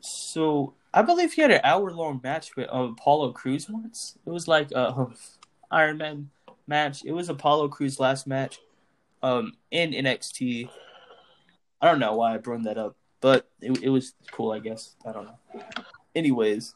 So 0.00 0.74
I 0.92 1.02
believe 1.02 1.32
he 1.32 1.42
had 1.42 1.52
an 1.52 1.60
hour 1.62 1.92
long 1.92 2.20
match 2.22 2.56
with 2.56 2.68
uh, 2.72 2.88
Apollo 2.90 3.32
Crews 3.32 3.68
once. 3.68 4.18
It 4.26 4.30
was 4.30 4.48
like 4.48 4.72
a 4.72 5.06
Iron 5.70 5.98
Man 5.98 6.30
match. 6.70 7.04
It 7.04 7.12
was 7.12 7.28
Apollo 7.28 7.68
Crews' 7.68 8.00
last 8.00 8.26
match 8.26 8.58
um 9.22 9.52
in 9.70 9.90
NXT. 9.92 10.70
I 11.82 11.86
don't 11.86 11.98
know 11.98 12.14
why 12.14 12.34
I 12.34 12.38
brought 12.38 12.62
that 12.64 12.78
up, 12.78 12.96
but 13.20 13.46
it, 13.60 13.82
it 13.82 13.88
was 13.90 14.14
cool, 14.32 14.52
I 14.52 14.58
guess. 14.60 14.94
I 15.06 15.12
don't 15.12 15.24
know. 15.26 15.62
Anyways, 16.14 16.74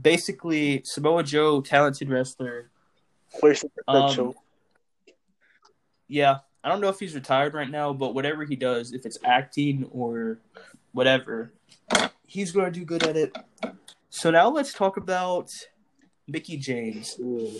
basically 0.00 0.82
Samoa 0.84 1.22
Joe, 1.24 1.60
talented 1.60 2.08
wrestler, 2.08 2.70
Um, 3.42 3.54
potential. 3.86 4.34
yeah, 6.08 6.38
I 6.62 6.68
don't 6.68 6.80
know 6.80 6.88
if 6.88 6.98
he's 7.00 7.14
retired 7.14 7.54
right 7.54 7.70
now, 7.70 7.92
but 7.92 8.14
whatever 8.14 8.44
he 8.44 8.56
does, 8.56 8.92
if 8.92 9.04
it's 9.06 9.18
acting 9.24 9.88
or 9.92 10.38
whatever, 10.92 11.52
he's 12.26 12.52
going 12.52 12.72
to 12.72 12.78
do 12.78 12.84
good 12.84 13.02
at 13.04 13.16
it. 13.16 13.36
So 14.10 14.30
now 14.30 14.48
let's 14.48 14.72
talk 14.72 14.96
about 14.96 15.52
Mickie 16.26 16.56
James. 16.56 17.16
Ooh. 17.20 17.50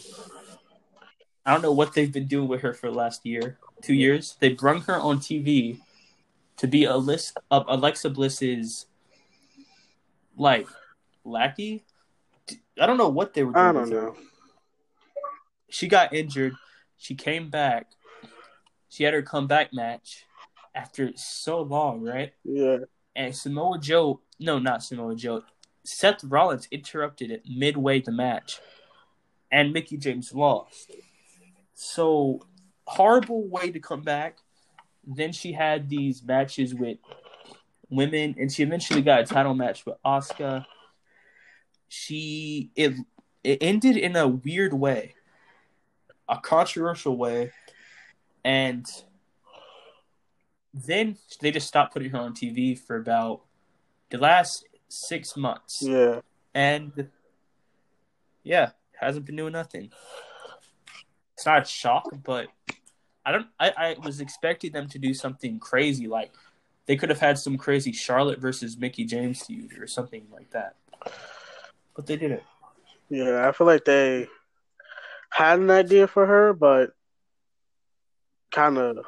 I 1.49 1.53
don't 1.53 1.63
know 1.63 1.73
what 1.73 1.95
they've 1.95 2.13
been 2.13 2.27
doing 2.27 2.47
with 2.47 2.61
her 2.61 2.75
for 2.75 2.91
the 2.91 2.95
last 2.95 3.25
year, 3.25 3.57
two 3.81 3.95
years. 3.95 4.37
They 4.39 4.51
brung 4.51 4.83
her 4.83 4.97
on 4.97 5.19
TV 5.19 5.81
to 6.59 6.67
be 6.67 6.85
a 6.85 6.95
list 6.95 7.39
of 7.51 7.65
Alexa 7.69 8.11
Bliss's 8.11 8.85
like 10.37 10.69
lackey. 11.25 11.87
I 12.79 12.85
don't 12.85 12.99
know 12.99 13.09
what 13.09 13.33
they 13.33 13.45
were 13.45 13.55
doing. 13.55 13.65
I 13.65 13.73
don't 13.73 13.91
her. 13.91 13.95
know. 13.95 14.17
she 15.71 15.89
got 15.89 16.13
injured. 16.13 16.55
She 16.99 17.15
came 17.15 17.49
back. 17.49 17.93
She 18.91 19.05
had 19.05 19.15
her 19.15 19.23
comeback 19.23 19.73
match 19.73 20.27
after 20.75 21.13
so 21.17 21.63
long, 21.63 22.03
right? 22.03 22.35
Yeah, 22.45 22.81
And 23.17 23.35
Samoa 23.35 23.79
Joe, 23.79 24.21
no, 24.39 24.59
not 24.59 24.83
Samoa 24.83 25.17
Joe, 25.17 25.45
Seth 25.83 26.23
Rollins 26.25 26.69
interrupted 26.71 27.31
it 27.31 27.45
midway 27.49 28.03
the 28.03 28.13
match, 28.13 28.61
and 29.51 29.73
Mickie 29.73 29.97
James 29.97 30.35
lost. 30.35 30.91
So 31.81 32.41
horrible 32.89 33.47
way 33.47 33.71
to 33.71 33.79
come 33.79 34.03
back. 34.03 34.39
Then 35.07 35.31
she 35.31 35.53
had 35.53 35.89
these 35.89 36.25
matches 36.25 36.75
with 36.75 36.99
women, 37.89 38.35
and 38.37 38.51
she 38.51 38.65
eventually 38.65 39.01
got 39.01 39.21
a 39.21 39.25
title 39.25 39.55
match 39.55 39.87
with 39.87 39.95
Asuka. 40.05 40.67
She 41.87 42.73
it 42.75 42.95
it 43.45 43.59
ended 43.63 43.97
in 43.97 44.17
a 44.17 44.27
weird 44.27 44.73
way, 44.73 45.15
a 46.29 46.39
controversial 46.39 47.17
way, 47.17 47.53
and 48.45 48.85
then 50.75 51.17
they 51.41 51.53
just 51.53 51.69
stopped 51.69 51.93
putting 51.93 52.11
her 52.11 52.19
on 52.19 52.35
TV 52.35 52.77
for 52.77 52.97
about 52.97 53.43
the 54.11 54.19
last 54.19 54.67
six 54.89 55.37
months, 55.37 55.81
yeah. 55.81 56.23
and 56.57 57.09
yeah, 58.43 58.71
hasn't 59.01 59.27
been 59.27 59.37
doing 59.37 59.53
nothing. 59.53 59.93
It's 61.39 61.47
not 61.47 61.63
a 61.63 61.65
shock, 61.65 62.11
but 62.25 62.49
I 63.25 63.31
don't. 63.31 63.47
I, 63.61 63.73
I 63.79 63.97
was 64.05 64.21
expecting 64.21 64.73
them 64.73 64.89
to 64.89 64.99
do 64.99 65.15
something 65.15 65.61
crazy, 65.61 66.09
like 66.09 66.33
they 66.87 66.97
could 66.97 67.11
have 67.11 67.21
had 67.21 67.39
some 67.39 67.57
crazy 67.57 67.93
Charlotte 67.93 68.41
versus 68.41 68.77
Mickie 68.77 69.05
James 69.05 69.47
feud 69.47 69.79
or 69.79 69.87
something 69.87 70.27
like 70.33 70.51
that, 70.51 70.75
but 71.95 72.09
they 72.09 72.17
didn't. 72.17 72.43
Yeah, 73.09 73.49
I 73.49 73.53
feel 73.53 73.69
like 73.69 73.85
they 73.85 74.27
had 75.31 75.61
an 75.61 75.71
idea 75.71 76.09
for 76.09 76.27
her, 76.27 76.53
but 76.53 76.91
kind 78.51 78.77
of 78.77 79.07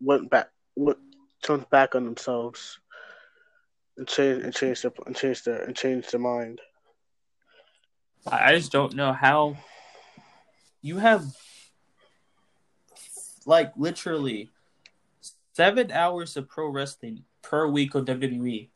went 0.00 0.30
back, 0.30 0.50
went 0.76 0.98
turned 1.42 1.68
back 1.70 1.96
on 1.96 2.04
themselves 2.04 2.78
and 3.96 4.06
changed 4.06 4.44
and 4.44 4.54
changed 4.54 4.84
their 4.84 4.92
and 5.06 5.16
changed 5.16 5.44
their 5.44 5.60
and 5.64 5.74
changed 5.74 6.12
their 6.12 6.20
mind. 6.20 6.60
I 8.28 8.52
I 8.52 8.54
just 8.56 8.70
don't 8.70 8.94
know 8.94 9.12
how 9.12 9.56
you 10.82 10.98
have 10.98 11.24
like 13.48 13.72
literally 13.76 14.50
seven 15.54 15.90
hours 15.90 16.36
of 16.36 16.48
pro 16.48 16.68
wrestling 16.68 17.24
per 17.42 17.66
week 17.66 17.96
on 17.96 18.04
WWE, 18.04 18.68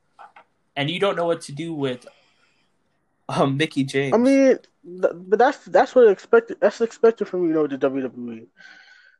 and 0.75 0.91
you 0.91 0.99
don't 0.99 1.14
know 1.14 1.26
what 1.26 1.43
to 1.43 1.52
do 1.52 1.75
with 1.75 2.07
um, 3.29 3.59
Mickie 3.59 3.85
James. 3.85 4.14
I 4.14 4.17
mean, 4.17 4.59
th- 4.83 5.12
but 5.14 5.38
that's 5.38 5.59
that's 5.67 5.95
what 5.95 6.09
expected. 6.09 6.57
That's 6.61 6.81
expected 6.81 7.29
from 7.29 7.47
you 7.47 7.52
know 7.52 7.67
the 7.67 7.76
WWE. 7.76 8.47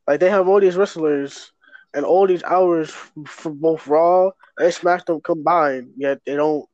Like 0.09 0.21
they 0.21 0.31
have 0.31 0.49
all 0.49 0.59
these 0.59 0.77
wrestlers 0.77 1.53
and 1.95 2.07
all 2.07 2.27
these 2.27 2.43
hours 2.45 2.91
for 3.27 3.53
both 3.53 3.87
Raw 3.87 4.31
and 4.57 4.73
SmackDown 4.73 5.23
combined. 5.23 5.93
Yet 5.99 6.23
they 6.25 6.35
don't 6.35 6.65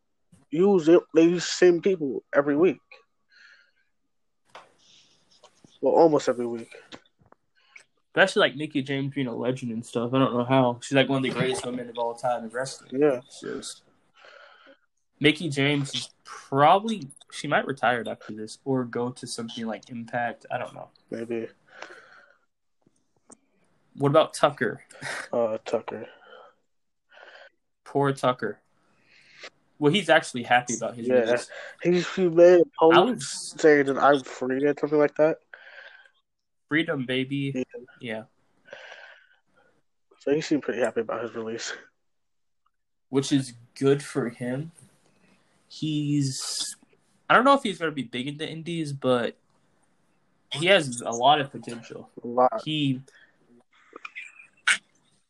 use 0.50 0.88
it. 0.88 1.02
They 1.16 1.25
use 1.25 1.44
the 1.44 1.66
same 1.66 1.82
people 1.82 2.23
every 2.32 2.56
week. 2.56 2.78
Well, 5.80 5.94
almost 5.94 6.28
every 6.28 6.47
week. 6.47 6.70
Especially 8.18 8.40
like 8.40 8.56
Mickie 8.56 8.82
James 8.82 9.14
being 9.14 9.28
a 9.28 9.34
legend 9.34 9.70
and 9.70 9.87
stuff. 9.87 10.12
I 10.12 10.18
don't 10.18 10.34
know 10.34 10.44
how 10.44 10.80
she's 10.82 10.96
like 10.96 11.08
one 11.08 11.18
of 11.18 11.22
the 11.22 11.30
greatest 11.30 11.64
women 11.64 11.88
of 11.88 11.96
all 11.98 12.14
time 12.14 12.42
in 12.42 12.50
wrestling. 12.50 13.00
Yeah. 13.00 13.20
It's 13.25 13.40
just 13.40 13.82
Mickie 15.20 15.48
James 15.48 15.94
is 15.94 16.10
probably 16.25 17.06
she 17.30 17.46
might 17.46 17.64
retire 17.64 18.02
after 18.08 18.32
this 18.32 18.58
or 18.64 18.84
go 18.84 19.10
to 19.10 19.26
something 19.26 19.66
like 19.66 19.88
Impact. 19.90 20.46
I 20.50 20.58
don't 20.58 20.75
know. 20.75 20.88
Maybe 21.12 21.46
What 23.96 24.08
about 24.08 24.34
Tucker? 24.34 24.82
uh, 25.32 25.58
Tucker. 25.64 26.06
Poor 27.84 28.12
Tucker. 28.12 28.58
Well, 29.78 29.92
he's 29.92 30.08
actually 30.08 30.42
happy 30.42 30.75
about 30.76 30.96
his 30.96 31.06
Yeah. 31.06 31.20
release. 31.20 31.48
He 31.84 32.00
he 32.00 32.28
made 32.28 32.62
a 32.82 32.84
I 32.84 32.94
post 32.96 33.14
was 33.14 33.54
saying 33.58 33.87
that 33.87 33.98
I'm 33.98 34.25
free 34.25 34.64
or 34.64 34.75
something 34.76 34.98
like 34.98 35.14
that. 35.14 35.38
Freedom, 36.68 37.04
baby. 37.06 37.52
Yeah. 37.54 37.62
Yeah, 38.00 38.22
So 40.20 40.32
he 40.34 40.40
seemed 40.40 40.62
pretty 40.62 40.80
happy 40.80 41.00
about 41.00 41.22
his 41.22 41.34
release. 41.34 41.72
which 43.08 43.32
is 43.32 43.54
good 43.78 44.02
for 44.02 44.28
him. 44.28 44.70
He's 45.68 46.76
I 47.28 47.34
don't 47.34 47.44
know 47.44 47.54
if 47.54 47.62
he's 47.62 47.78
going 47.78 47.90
to 47.90 47.94
be 47.94 48.02
big 48.04 48.26
in 48.28 48.37
the 48.38 48.48
Indies, 48.48 48.92
but 48.92 49.37
he 50.52 50.66
has 50.66 51.02
a 51.02 51.10
lot 51.10 51.40
of 51.40 51.50
potential. 51.50 52.08
A 52.22 52.26
lot. 52.26 52.62
he 52.64 53.02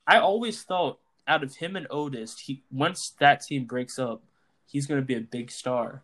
I 0.07 0.19
always 0.19 0.63
thought 0.63 0.99
out 1.27 1.43
of 1.43 1.57
him 1.57 1.77
and 1.77 1.87
Otis, 1.91 2.39
he 2.39 2.63
once 2.71 3.11
that 3.21 3.41
team 3.43 3.65
breaks 3.65 3.99
up, 3.99 4.23
he's 4.67 4.87
going 4.87 5.01
to 5.01 5.05
be 5.07 5.15
a 5.15 5.21
big 5.21 5.51
star, 5.51 6.03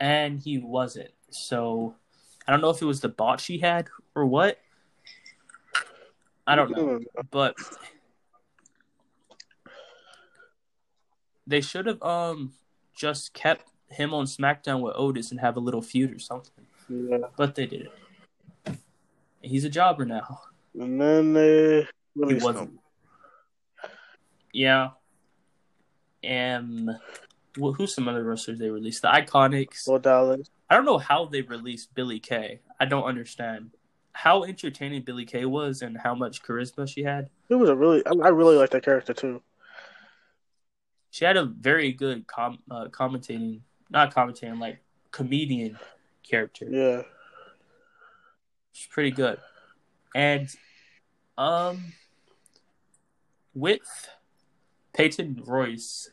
and 0.00 0.40
he 0.40 0.58
wasn't. 0.58 1.10
So 1.30 1.94
I 2.46 2.52
don't 2.52 2.60
know 2.60 2.70
if 2.70 2.82
it 2.82 2.86
was 2.86 3.00
the 3.00 3.08
botch 3.08 3.46
he 3.46 3.58
had 3.58 3.88
or 4.14 4.26
what. 4.26 4.58
I 6.48 6.56
don't 6.56 6.70
know, 6.70 6.98
but 7.30 7.54
they 11.46 11.60
should 11.60 11.86
have 11.86 12.02
um 12.02 12.54
just 12.96 13.34
kept 13.34 13.66
him 13.90 14.14
on 14.14 14.24
SmackDown 14.24 14.80
with 14.80 14.94
Otis 14.96 15.30
and 15.30 15.40
have 15.40 15.56
a 15.56 15.60
little 15.60 15.82
feud 15.82 16.14
or 16.14 16.18
something. 16.18 16.64
Yeah. 16.88 17.18
But 17.36 17.54
they 17.54 17.66
didn't. 17.66 17.90
He's 19.42 19.64
a 19.64 19.68
jobber 19.70 20.06
now. 20.06 20.40
And 20.74 20.98
then 21.00 21.32
they 21.34 21.86
He 22.14 22.34
wasn't. 22.34 22.70
him. 22.70 22.78
Yeah. 24.52 24.90
And 26.22 26.90
well, 27.58 27.72
who's 27.74 27.94
some 27.94 28.08
other 28.08 28.24
wrestlers 28.24 28.58
they 28.58 28.70
released? 28.70 29.02
The 29.02 29.08
Iconics. 29.08 29.86
Bo 29.86 29.98
Dallas. 29.98 30.48
I 30.70 30.76
don't 30.76 30.84
know 30.86 30.98
how 30.98 31.26
they 31.26 31.42
released 31.42 31.94
Billie 31.94 32.20
Kay. 32.20 32.60
I 32.80 32.84
don't 32.86 33.04
understand 33.04 33.70
how 34.18 34.42
entertaining 34.42 35.00
Billie 35.02 35.24
Kay 35.24 35.44
was 35.44 35.80
and 35.80 35.96
how 35.96 36.12
much 36.12 36.42
charisma 36.42 36.88
she 36.88 37.04
had. 37.04 37.30
It 37.48 37.54
was 37.54 37.70
a 37.70 37.76
really. 37.76 38.02
I, 38.04 38.30
really 38.30 38.56
like 38.56 38.70
that 38.70 38.84
character 38.84 39.14
too. 39.14 39.42
She 41.12 41.24
had 41.24 41.36
a 41.36 41.44
very 41.44 41.92
good 41.92 42.26
com- 42.26 42.58
uh, 42.68 42.86
commentating, 42.86 43.60
not 43.90 44.12
commentating, 44.12 44.58
like 44.58 44.80
comedian 45.12 45.78
character. 46.28 46.66
Yeah. 46.68 47.02
She's 48.72 48.88
pretty 48.88 49.12
good. 49.12 49.38
And 50.16 50.48
um 51.36 51.92
with 53.54 54.08
Peyton 54.94 55.44
Royce, 55.46 56.10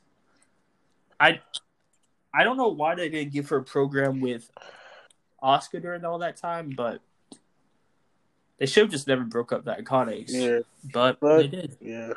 I 1.19 1.41
I 2.31 2.43
don't 2.43 2.57
know 2.57 2.69
why 2.69 2.93
they 2.93 3.09
didn't 3.09 3.33
give 3.33 3.49
her 3.49 3.57
a 3.57 3.63
program 3.63 4.21
with 4.21 4.51
Oscar 5.41 5.79
during 5.79 6.05
all 6.05 6.19
that 6.19 6.37
time, 6.37 6.71
but 6.77 7.01
they 8.59 8.65
should 8.65 8.83
have 8.83 8.91
just 8.91 9.07
never 9.07 9.23
broke 9.23 9.51
up 9.51 9.65
that 9.65 9.83
iconics. 9.83 10.29
Yeah. 10.31 10.59
But, 10.93 11.19
But- 11.19 11.37
they 11.37 11.47
did. 11.47 11.77
Yeah. 11.81 12.13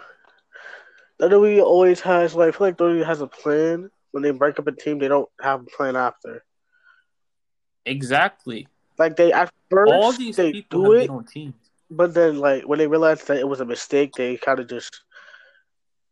WWE 1.20 1.62
always 1.62 2.00
has 2.00 2.34
like 2.34 2.54
I 2.54 2.56
feel 2.56 2.66
like 2.68 2.76
WWE 2.76 3.04
has 3.04 3.20
a 3.20 3.26
plan. 3.26 3.90
When 4.12 4.22
they 4.22 4.30
break 4.30 4.58
up 4.58 4.66
a 4.68 4.72
team, 4.72 4.98
they 4.98 5.08
don't 5.08 5.28
have 5.40 5.62
a 5.62 5.64
plan 5.64 5.96
after. 5.96 6.44
Exactly. 7.84 8.68
Like 8.98 9.16
they 9.16 9.32
at 9.32 9.52
first 9.70 9.92
all 9.92 10.12
these 10.12 10.36
they 10.36 10.52
people 10.52 10.84
do 10.84 10.92
it, 10.92 11.10
on 11.10 11.24
teams. 11.24 11.54
but 11.90 12.14
then 12.14 12.38
like 12.38 12.64
when 12.68 12.78
they 12.78 12.86
realize 12.86 13.22
that 13.24 13.38
it 13.38 13.48
was 13.48 13.60
a 13.60 13.64
mistake, 13.64 14.12
they 14.12 14.36
kind 14.36 14.60
of 14.60 14.68
just 14.68 15.02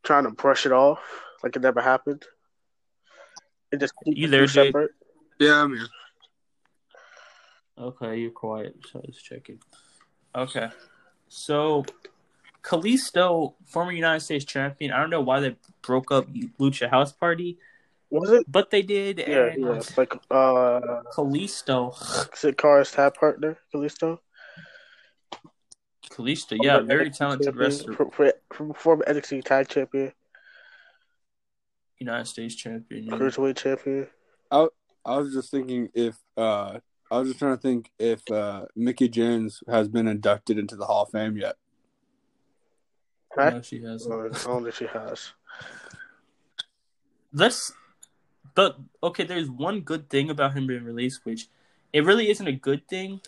trying 0.02 0.24
to 0.24 0.30
brush 0.30 0.66
it 0.66 0.72
off, 0.72 1.00
like 1.42 1.54
it 1.56 1.62
never 1.62 1.80
happened. 1.80 2.24
It 3.72 3.80
just 3.80 3.92
keep 4.04 4.16
You 4.16 4.28
there, 4.28 4.46
two 4.46 4.52
Jake? 4.52 4.68
separate. 4.68 4.90
Yeah, 5.38 5.62
I'm 5.62 5.76
here. 5.76 5.86
Okay, 7.78 8.16
you're 8.18 8.30
quiet. 8.30 8.74
So 8.90 9.00
I 9.00 9.02
was 9.06 9.16
checking. 9.22 9.58
Okay. 10.36 10.68
So 11.28 11.84
Kalisto, 12.62 13.54
former 13.64 13.92
United 13.92 14.20
States 14.20 14.44
champion, 14.44 14.92
I 14.92 14.98
don't 15.00 15.10
know 15.10 15.20
why 15.22 15.40
they 15.40 15.56
broke 15.82 16.10
up 16.12 16.26
Lucha 16.60 16.90
House 16.90 17.12
Party, 17.12 17.58
Was 18.10 18.30
it? 18.30 18.44
but 18.50 18.70
they 18.70 18.82
did. 18.82 19.18
Yeah, 19.18 19.46
and 19.46 19.62
yeah. 19.64 19.82
Like 19.96 20.14
uh, 20.30 21.02
Kalisto, 21.14 21.94
Sin 22.36 22.54
Cara's 22.54 22.90
tag 22.92 23.14
partner, 23.14 23.56
Kalisto. 23.74 24.18
Kalisto, 26.10 26.56
yeah, 26.62 26.74
Former 26.76 26.86
very 26.86 27.10
NXT 27.10 27.16
talented 27.18 27.44
champion, 27.46 27.64
wrestler, 27.64 27.94
for- 27.94 28.10
for- 28.10 28.32
for- 28.52 28.74
Former 28.74 29.04
NXT 29.06 29.44
tag 29.44 29.68
champion, 29.68 30.12
United 31.98 32.26
States 32.26 32.54
champion. 32.54 33.04
yeah. 33.04 33.12
cruiserweight 33.12 33.56
champion. 33.56 34.06
I 34.50 34.68
was 35.18 35.32
just 35.32 35.50
thinking 35.50 35.88
if 35.94 36.16
uh 36.36 36.78
I 37.10 37.18
was 37.18 37.28
just 37.28 37.38
trying 37.38 37.56
to 37.56 37.60
think 37.60 37.90
if 37.98 38.28
uh 38.30 38.66
Mickie 38.74 39.08
James 39.08 39.62
has 39.68 39.88
been 39.88 40.08
inducted 40.08 40.58
into 40.58 40.76
the 40.76 40.86
Hall 40.86 41.04
of 41.04 41.10
Fame 41.10 41.36
yet. 41.36 41.56
No, 43.36 43.60
she 43.62 43.82
has. 43.82 44.06
Uh, 44.06 44.30
I 44.30 44.44
don't 44.44 44.62
think 44.62 44.74
she 44.74 44.86
has. 44.86 45.32
Let's. 47.32 47.72
But 48.54 48.78
okay, 49.02 49.24
there's 49.24 49.50
one 49.50 49.80
good 49.80 50.08
thing 50.08 50.30
about 50.30 50.56
him 50.56 50.66
being 50.66 50.84
released, 50.84 51.20
which 51.24 51.48
it 51.92 52.04
really 52.04 52.30
isn't 52.30 52.46
a 52.46 52.52
good 52.52 52.88
thing, 52.88 53.20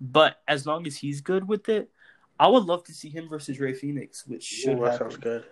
but 0.00 0.40
as 0.48 0.66
long 0.66 0.86
as 0.86 0.96
he's 0.96 1.20
good 1.20 1.46
with 1.46 1.68
it, 1.68 1.88
I 2.40 2.48
would 2.48 2.64
love 2.64 2.82
to 2.84 2.92
see 2.92 3.08
him 3.08 3.28
versus 3.28 3.60
Rey 3.60 3.74
Fenix, 3.74 4.26
which 4.26 4.42
should 4.42 4.78
Ooh, 4.78 4.82
that 4.82 4.92
happen. 4.92 5.10
sounds 5.10 5.16
good. 5.22 5.44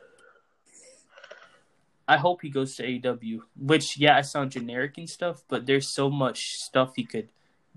I 2.09 2.17
hope 2.17 2.43
he 2.43 2.51
goes 2.51 2.75
to 2.77 2.83
AEW. 2.83 3.43
Which, 3.57 3.97
yeah, 3.97 4.17
I 4.17 4.23
sound 4.23 4.51
generic 4.51 4.99
and 4.99 5.09
stuff, 5.09 5.45
but 5.47 5.67
there's 5.67 5.87
so 5.87 6.11
much 6.11 6.57
stuff 6.57 6.95
he 6.97 7.05
could 7.05 7.29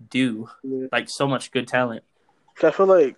do, 0.10 0.50
Yeah. 0.64 0.88
like 0.92 1.10
so 1.10 1.28
much 1.28 1.52
good 1.52 1.68
talent. 1.68 2.04
I 2.62 2.72
feel 2.72 2.86
like 2.88 3.16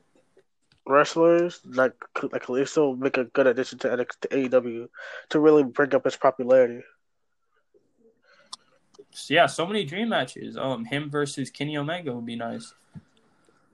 wrestlers 0.88 1.62
like 1.66 1.94
like 2.32 2.44
Kalisto 2.46 2.78
will 2.78 2.96
make 2.96 3.18
a 3.18 3.26
good 3.26 3.48
addition 3.48 3.80
to, 3.80 3.90
NXT 3.90 4.20
to 4.22 4.28
AEW 4.30 4.88
to 5.30 5.40
really 5.40 5.64
bring 5.64 5.94
up 5.96 6.06
his 6.06 6.16
popularity. 6.16 6.84
So, 9.12 9.34
yeah, 9.34 9.46
so 9.46 9.66
many 9.66 9.86
dream 9.86 10.10
matches. 10.10 10.58
Um, 10.58 10.86
him 10.86 11.10
versus 11.10 11.50
Kenny 11.50 11.78
Omega 11.78 12.14
would 12.14 12.26
be 12.26 12.36
nice. 12.36 12.74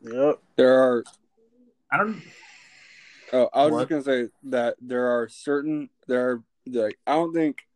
Yep. 0.03 0.39
There 0.55 0.81
are 0.81 1.03
I 1.91 1.97
don't. 1.97 2.21
oh 3.33 3.49
I 3.53 3.63
was 3.65 3.71
What? 3.73 3.79
just 3.79 3.89
gonna 3.89 4.03
say 4.25 4.31
that 4.43 4.75
there 4.81 5.07
are 5.07 5.27
certain 5.27 5.89
there 6.07 6.29
are 6.29 6.43
like 6.67 6.97
I 7.05 7.13
don't 7.15 7.33
think 7.33 7.67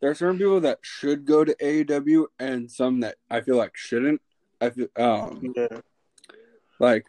there 0.00 0.10
are 0.10 0.14
certain 0.14 0.38
people 0.38 0.60
that 0.60 0.78
should 0.82 1.24
go 1.26 1.44
to 1.44 1.54
AEW 1.56 2.26
and 2.38 2.70
some 2.70 3.00
that 3.00 3.16
I 3.30 3.40
feel 3.42 3.56
like 3.56 3.76
shouldn't. 3.76 4.20
I 4.60 4.70
feel 4.70 4.88
um 4.96 5.52
Yeah. 5.56 5.80
like 6.78 7.06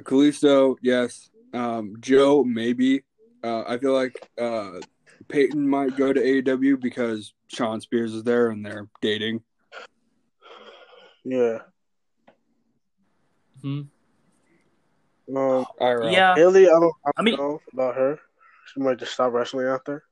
Kalisto, 0.00 0.76
yes. 0.82 1.30
Um, 1.52 1.96
Joe, 2.00 2.44
maybe. 2.44 3.02
Uh, 3.42 3.62
I 3.66 3.78
feel 3.78 3.92
like 3.94 4.28
uh, 4.40 4.80
Peyton 5.28 5.66
might 5.68 5.96
go 5.96 6.12
to 6.12 6.20
AEW 6.20 6.80
because 6.80 7.34
Shawn 7.48 7.80
Spears 7.80 8.14
is 8.14 8.22
there 8.22 8.50
and 8.50 8.64
they're 8.64 8.88
dating. 9.00 9.42
Yeah. 11.24 11.58
Hmm. 13.62 13.80
Um, 15.36 15.66
IRL. 15.80 16.12
Yeah, 16.12 16.34
Haley, 16.36 16.66
I 16.68 16.70
don't, 16.70 16.84
I 17.04 17.10
don't 17.10 17.14
I 17.16 17.22
mean- 17.22 17.36
know 17.36 17.60
about 17.72 17.96
her. 17.96 18.18
She 18.72 18.80
might 18.80 18.98
just 18.98 19.12
stop 19.14 19.32
wrestling 19.32 19.66
after. 19.66 20.04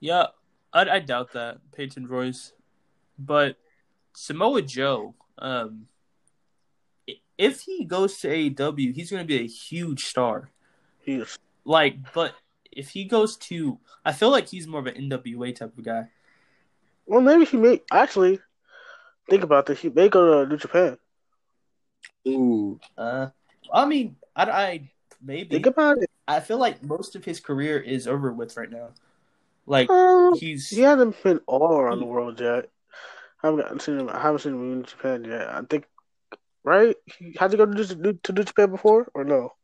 yeah, 0.00 0.26
I, 0.72 0.88
I 0.88 0.98
doubt 0.98 1.32
that 1.32 1.58
Peyton 1.74 2.06
Royce, 2.06 2.52
but 3.18 3.56
Samoa 4.14 4.62
Joe. 4.62 5.14
Um, 5.38 5.86
if 7.38 7.62
he 7.62 7.84
goes 7.84 8.18
to 8.20 8.28
AEW, 8.28 8.94
he's 8.94 9.10
going 9.10 9.22
to 9.22 9.26
be 9.26 9.40
a 9.40 9.46
huge 9.46 10.04
star. 10.04 10.50
He's 11.00 11.38
Like, 11.64 12.12
but 12.12 12.34
if 12.70 12.90
he 12.90 13.04
goes 13.04 13.36
to, 13.36 13.78
I 14.04 14.12
feel 14.12 14.30
like 14.30 14.48
he's 14.48 14.66
more 14.66 14.80
of 14.80 14.86
an 14.86 14.94
NWA 14.94 15.54
type 15.54 15.76
of 15.76 15.84
guy. 15.84 16.08
well, 17.06 17.20
maybe 17.20 17.44
he 17.44 17.56
may 17.56 17.80
actually 17.90 18.40
think 19.28 19.42
about 19.42 19.66
this. 19.66 19.80
He 19.80 19.88
may 19.88 20.08
go 20.08 20.44
to 20.44 20.50
New 20.50 20.56
Japan. 20.56 20.98
Ooh. 22.28 22.78
Uh, 22.96 23.28
I 23.72 23.84
mean, 23.86 24.16
I, 24.36 24.44
I 24.44 24.90
maybe 25.20 25.56
Think 25.56 25.66
about 25.66 25.98
it. 25.98 26.10
I 26.28 26.40
feel 26.40 26.58
like 26.58 26.82
most 26.82 27.16
of 27.16 27.24
his 27.24 27.40
career 27.40 27.78
is 27.78 28.06
over 28.06 28.32
with 28.32 28.56
right 28.56 28.70
now. 28.70 28.90
Like 29.66 29.90
Um, 29.90 30.34
he's 30.36 30.68
he 30.68 30.80
hasn't 30.80 31.20
been 31.22 31.40
all 31.46 31.78
around 31.78 32.00
the 32.00 32.06
world 32.06 32.40
yet. 32.40 32.68
I 33.42 33.48
haven't 33.48 33.62
gotten 33.62 33.80
seen 33.80 33.98
him. 33.98 34.08
I 34.08 34.20
haven't 34.20 34.40
seen 34.40 34.52
him 34.52 34.72
in 34.72 34.84
Japan 34.84 35.24
yet. 35.24 35.48
I 35.48 35.62
think, 35.62 35.84
right? 36.62 36.96
He 37.18 37.34
had 37.38 37.50
to 37.50 37.56
go 37.56 37.66
to 37.66 37.94
New, 37.96 38.12
to 38.12 38.32
New 38.32 38.44
Japan 38.44 38.70
before, 38.70 39.10
or 39.14 39.24
no? 39.24 39.54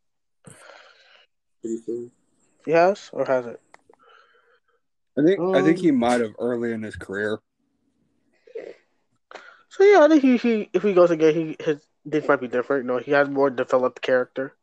He 1.62 2.72
has, 2.72 3.10
or 3.12 3.24
has 3.24 3.46
it? 3.46 3.60
I 5.18 5.22
think 5.22 5.40
I 5.40 5.62
think 5.62 5.78
Um, 5.78 5.84
he 5.84 5.90
might 5.90 6.20
have 6.20 6.34
early 6.38 6.72
in 6.72 6.82
his 6.82 6.96
career. 6.96 7.40
So 9.68 9.84
yeah, 9.84 10.00
I 10.04 10.08
think 10.08 10.22
he, 10.22 10.36
he 10.36 10.70
if 10.72 10.82
he 10.82 10.92
goes 10.92 11.10
again, 11.10 11.34
he 11.34 11.56
his 11.60 11.80
things 12.08 12.28
might 12.28 12.40
be 12.40 12.48
different. 12.48 12.84
You 12.84 12.88
know, 12.88 12.98
he 12.98 13.12
has 13.12 13.28
more 13.28 13.50
developed 13.50 14.00
character. 14.00 14.54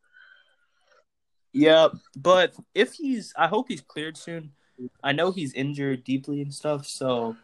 Yeah, 1.53 1.89
but 2.17 2.53
if 2.73 2.93
he's, 2.93 3.33
I 3.37 3.47
hope 3.47 3.67
he's 3.69 3.81
cleared 3.81 4.17
soon. 4.17 4.51
I 5.01 5.13
know 5.13 5.31
he's 5.31 5.53
injured 5.53 6.03
deeply 6.03 6.41
and 6.41 6.53
stuff, 6.53 6.85
so 6.85 7.37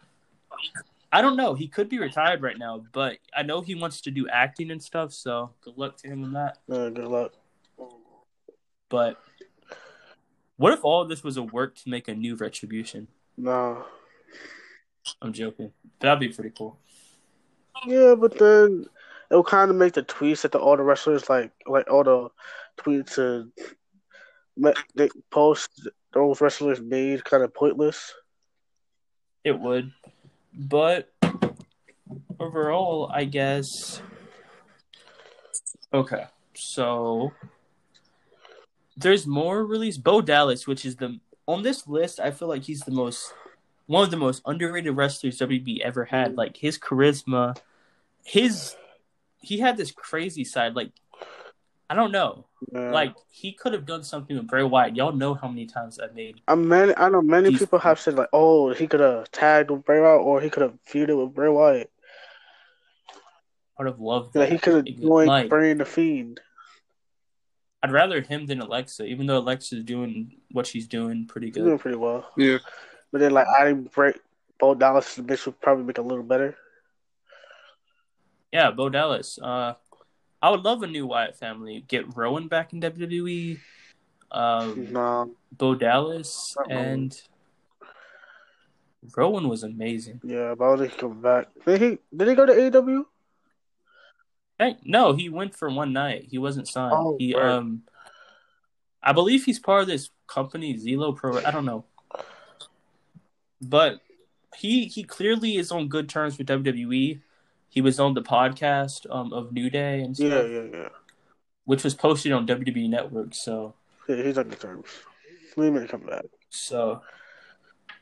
I 1.12 1.22
don't 1.22 1.36
know. 1.36 1.54
He 1.54 1.68
could 1.68 1.90
be 1.90 2.00
retired 2.00 2.42
right 2.42 2.58
now, 2.58 2.84
but 2.94 3.18
I 3.36 3.44
know 3.44 3.62
he 3.62 3.76
wants 3.76 4.02
to 4.02 4.12
do 4.12 4.30
acting 4.30 4.72
and 4.72 4.82
stuff. 4.82 5.12
So 5.12 5.52
good 5.62 5.78
luck 5.78 5.98
to 5.98 6.08
him 6.08 6.24
in 6.24 6.34
that. 6.34 6.60
Uh, 6.72 6.90
good 6.90 7.08
luck. 7.08 7.34
But 8.90 9.22
what 10.58 10.74
if 10.74 10.84
all 10.84 11.02
of 11.02 11.10
this 11.10 11.24
was 11.24 11.38
a 11.38 11.44
work 11.44 11.76
to 11.78 11.90
make 11.90 12.08
a 12.08 12.16
new 12.16 12.36
retribution? 12.36 13.08
No. 13.38 13.86
I'm 15.22 15.34
joking. 15.34 15.72
That'd 16.00 16.20
be 16.20 16.30
pretty 16.30 16.54
cool. 16.56 16.78
Yeah, 17.86 18.16
but 18.16 18.38
then 18.38 18.86
it 19.30 19.36
will 19.36 19.44
kind 19.44 19.72
of 19.72 19.78
make 19.78 19.94
the 19.94 20.04
tweets 20.04 20.42
that 20.42 20.52
the 20.52 20.60
all 20.60 20.78
the 20.78 20.84
wrestlers 20.84 21.30
like, 21.30 21.52
like 21.66 21.90
all 21.90 22.04
the 22.04 22.30
tweets 22.78 23.18
and 23.18 23.52
ma- 24.56 24.74
they 24.96 25.10
post 25.30 25.90
those 26.14 26.42
wrestlers 26.42 26.80
made 26.80 27.24
kind 27.24 27.44
of 27.44 27.54
pointless. 27.54 28.14
It 29.44 29.60
would. 29.60 29.92
But 30.54 31.12
overall, 32.40 33.10
I 33.14 33.26
guess. 33.26 34.02
Okay. 35.94 36.26
So 36.54 37.32
there's 38.98 39.26
more 39.26 39.66
release. 39.66 39.98
Bo 39.98 40.22
Dallas, 40.22 40.68
which 40.68 40.86
is 40.86 40.98
the 40.98 41.20
on 41.48 41.64
this 41.64 41.88
list, 41.88 42.20
I 42.20 42.32
feel 42.32 42.48
like 42.48 42.64
he's 42.64 42.82
the 42.82 42.92
most 42.92 43.34
one 43.88 44.04
of 44.04 44.12
the 44.12 44.18
most 44.18 44.42
underrated 44.46 44.96
wrestlers 44.96 45.40
WB 45.40 45.82
ever 45.82 46.06
had. 46.06 46.36
Like 46.36 46.58
his 46.58 46.78
charisma, 46.78 47.58
his 48.24 48.76
he 49.42 49.60
had 49.60 49.78
this 49.78 49.92
crazy 49.92 50.44
side. 50.44 50.76
Like 50.76 50.92
I 51.92 51.94
don't 51.94 52.14
know. 52.14 52.46
Uh, 52.74 52.90
Like 52.92 53.14
he 53.30 53.52
could 53.52 53.74
have 53.74 53.86
done 53.86 54.02
something 54.04 54.38
with 54.38 54.48
Bray 54.48 54.64
Wyatt. 54.64 54.96
Y'all 54.96 55.12
know 55.12 55.34
how 55.34 55.50
many 55.50 55.66
times 55.66 56.00
I 56.00 56.08
made 56.16 56.40
I 56.48 56.56
many, 56.56 56.94
I 56.96 57.10
know 57.10 57.22
many 57.22 57.52
people 57.58 57.80
have 57.80 58.00
said 58.00 58.14
like, 58.16 58.30
oh, 58.32 58.74
he 58.74 58.88
could 58.88 59.02
have 59.02 59.30
tagged 59.32 59.70
with 59.72 59.84
Bray 59.84 60.00
Wyatt, 60.00 60.22
or 60.22 60.40
he 60.40 60.50
could 60.50 60.62
have 60.64 60.78
feuded 60.88 61.22
with 61.22 61.36
Bray 61.36 61.50
Wyatt. 61.50 61.92
I 63.78 63.84
would 63.84 63.88
have 63.92 64.00
loved 64.00 64.36
Like 64.38 64.48
that. 64.48 64.52
he 64.54 64.58
could 64.58 64.76
have 64.76 64.86
Like, 64.86 65.02
joined 65.42 65.50
Bray 65.50 65.72
and 65.72 65.82
the 65.82 65.86
Fiend. 65.86 66.40
I'd 67.84 67.92
rather 67.92 68.22
him 68.22 68.46
than 68.46 68.62
Alexa, 68.62 69.04
even 69.06 69.26
though 69.26 69.40
Alexa's 69.40 69.84
doing 69.84 70.38
what 70.52 70.68
she's 70.68 70.88
doing 70.88 71.26
pretty 71.28 71.48
He's 71.48 71.56
good. 71.56 71.66
doing 71.66 71.80
pretty 71.80 71.98
well. 71.98 72.30
Yeah. 72.38 72.60
But 73.12 73.20
then 73.20 73.32
like 73.34 73.48
adding 73.60 73.90
Bray, 73.94 74.14
Bo 74.60 74.76
Dallas 74.76 75.16
to 75.16 75.24
the 75.24 75.28
mix 75.28 75.46
would 75.46 75.60
probably 75.60 75.84
make 75.84 75.98
a 75.98 76.02
little 76.04 76.24
better. 76.24 76.56
Yeah, 78.54 78.72
Bo 78.72 78.88
Dallas. 78.90 79.40
Uh, 79.42 79.74
I 80.42 80.50
would 80.50 80.64
love 80.64 80.82
a 80.84 80.88
new 80.88 81.06
Wyatt 81.06 81.38
family. 81.38 81.84
Get 81.88 82.16
Rowan 82.18 82.48
back 82.48 82.74
in 82.74 82.82
WWE. 82.82 83.60
Um, 84.32 84.92
No, 84.92 85.32
Bo 85.52 85.76
Dallas 85.76 86.56
and 86.70 87.20
Rowan 89.16 89.50
was 89.50 89.64
amazing. 89.64 90.22
yeah, 90.24 90.56
but 90.56 90.64
I 90.66 90.68
don't 90.70 90.80
think 90.80 90.94
he 90.94 91.00
come 91.00 91.22
back. 91.22 91.48
Did 91.66 91.82
he? 91.82 91.98
Did 92.16 92.28
he 92.30 92.36
go 92.36 92.46
to 92.46 92.54
AEW? 92.54 93.06
Hey, 94.58 94.78
no, 94.84 95.14
he 95.14 95.28
went 95.30 95.56
for 95.56 95.70
one 95.70 95.92
night. 95.92 96.28
He 96.30 96.38
wasn't 96.38 96.68
signed. 96.68 96.94
Oh, 96.96 97.16
he 97.20 97.34
right. 97.36 97.44
um, 97.44 97.82
I 99.02 99.12
believe 99.12 99.44
he's 99.44 99.60
part 99.60 99.82
of 99.82 99.88
this 99.88 100.12
company, 100.28 100.76
Zelo 100.78 101.16
Pro. 101.16 101.44
I 101.44 101.50
don't 101.52 101.66
know, 101.66 101.86
but 103.62 104.00
he 104.56 104.86
he 104.86 105.04
clearly 105.04 105.58
is 105.58 105.72
on 105.72 105.88
good 105.88 106.08
terms 106.10 106.38
with 106.38 106.48
WWE. 106.48 107.22
He 107.72 107.80
was 107.80 108.00
on 108.02 108.14
the 108.16 108.22
podcast 108.22 109.08
um, 109.10 109.32
of 109.32 109.54
New 109.54 109.70
Day 109.70 110.02
and 110.02 110.14
stuff, 110.16 110.28
Yeah, 110.30 110.42
yeah, 110.44 110.68
yeah. 110.74 110.90
which 111.64 111.86
was 111.86 111.96
posted 111.96 112.34
on 112.34 112.46
WWE 112.46 112.90
Network. 112.90 113.34
So 113.34 113.74
yeah 114.10 114.18
he's 114.24 114.38
on 114.38 114.50
good 114.50 114.60
terms. 114.60 114.88
We 115.56 115.72
may 115.72 115.88
come 115.88 116.02
back. 116.02 116.26
So 116.50 117.02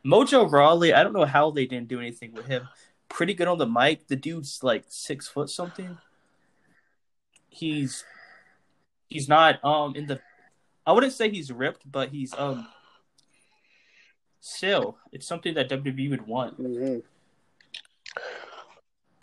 Mojo 0.04 0.52
Rawley, 0.52 0.92
I 0.94 1.04
don't 1.04 1.14
know 1.14 1.26
how 1.26 1.52
they 1.52 1.68
didn't 1.68 1.88
do 1.88 2.00
anything 2.00 2.34
with 2.34 2.48
him. 2.48 2.68
Pretty 3.10 3.36
good 3.36 3.48
on 3.48 3.60
the 3.60 3.68
mic. 3.68 4.08
The 4.08 4.16
dude's 4.16 4.64
like 4.64 4.86
six 4.88 5.28
foot 5.28 5.52
something. 5.52 6.00
He's 7.50 8.04
he's 9.08 9.30
not 9.30 9.64
um 9.64 9.96
in 9.96 10.08
the 10.08 10.20
I 10.86 10.94
wouldn't 10.94 11.14
say 11.14 11.30
he's 11.30 11.52
ripped, 11.52 11.92
but 11.92 12.10
he's 12.10 12.34
um 12.34 12.68
still 14.40 14.98
it's 15.12 15.28
something 15.28 15.54
that 15.54 15.70
WWE 15.70 16.10
would 16.10 16.26
want. 16.26 16.60
Mhm. 16.60 17.04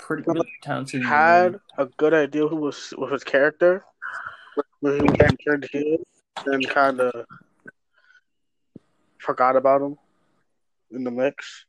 Pretty 0.07 0.23
really 0.25 0.47
talented. 0.63 1.05
Had 1.05 1.59
a 1.79 1.87
good 1.87 2.15
idea 2.15 2.47
who 2.47 2.55
was 2.55 2.95
with 2.97 3.11
his 3.11 3.25
character 3.25 3.85
when 4.79 4.95
he 4.95 5.03
was 5.03 5.37
turned 5.45 5.69
heel, 5.73 5.97
then 6.45 6.63
kind 6.63 7.01
of 7.01 7.27
forgot 9.19 9.57
about 9.57 9.83
him 9.83 9.99
in 10.93 11.03
the 11.03 11.11
mix. 11.11 11.65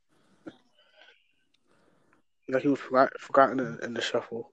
Like 2.48 2.62
he 2.62 2.68
was 2.68 2.78
forgot, 2.78 3.10
forgotten 3.18 3.58
in, 3.58 3.78
in 3.82 3.94
the 3.94 4.00
shuffle. 4.00 4.52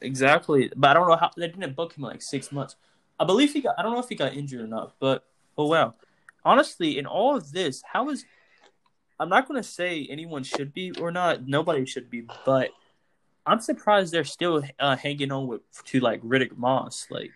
Exactly, 0.00 0.72
but 0.74 0.88
I 0.88 0.94
don't 0.94 1.06
know 1.06 1.16
how 1.16 1.30
they 1.36 1.48
didn't 1.48 1.76
book 1.76 1.92
him 1.92 2.04
in 2.04 2.10
like 2.10 2.22
six 2.22 2.50
months. 2.50 2.76
I 3.20 3.26
believe 3.26 3.52
he 3.52 3.60
got. 3.60 3.74
I 3.76 3.82
don't 3.82 3.92
know 3.92 4.00
if 4.00 4.08
he 4.08 4.14
got 4.14 4.32
injured 4.32 4.62
or 4.62 4.66
not, 4.66 4.94
but 4.98 5.22
oh 5.58 5.66
wow. 5.66 5.96
Honestly, 6.46 6.96
in 6.98 7.04
all 7.04 7.36
of 7.36 7.52
this, 7.52 7.82
how 7.92 8.08
is? 8.08 8.24
I'm 9.20 9.28
not 9.28 9.48
going 9.48 9.60
to 9.60 9.68
say 9.68 10.06
anyone 10.08 10.44
should 10.44 10.72
be 10.72 10.92
or 11.00 11.10
not. 11.10 11.46
Nobody 11.46 11.84
should 11.86 12.08
be, 12.08 12.24
but 12.46 12.70
I'm 13.46 13.60
surprised 13.60 14.12
they're 14.12 14.24
still 14.24 14.62
uh, 14.78 14.96
hanging 14.96 15.32
on 15.32 15.46
with 15.46 15.62
to 15.86 16.00
like 16.00 16.22
Riddick 16.22 16.56
Moss. 16.56 17.06
Like 17.10 17.30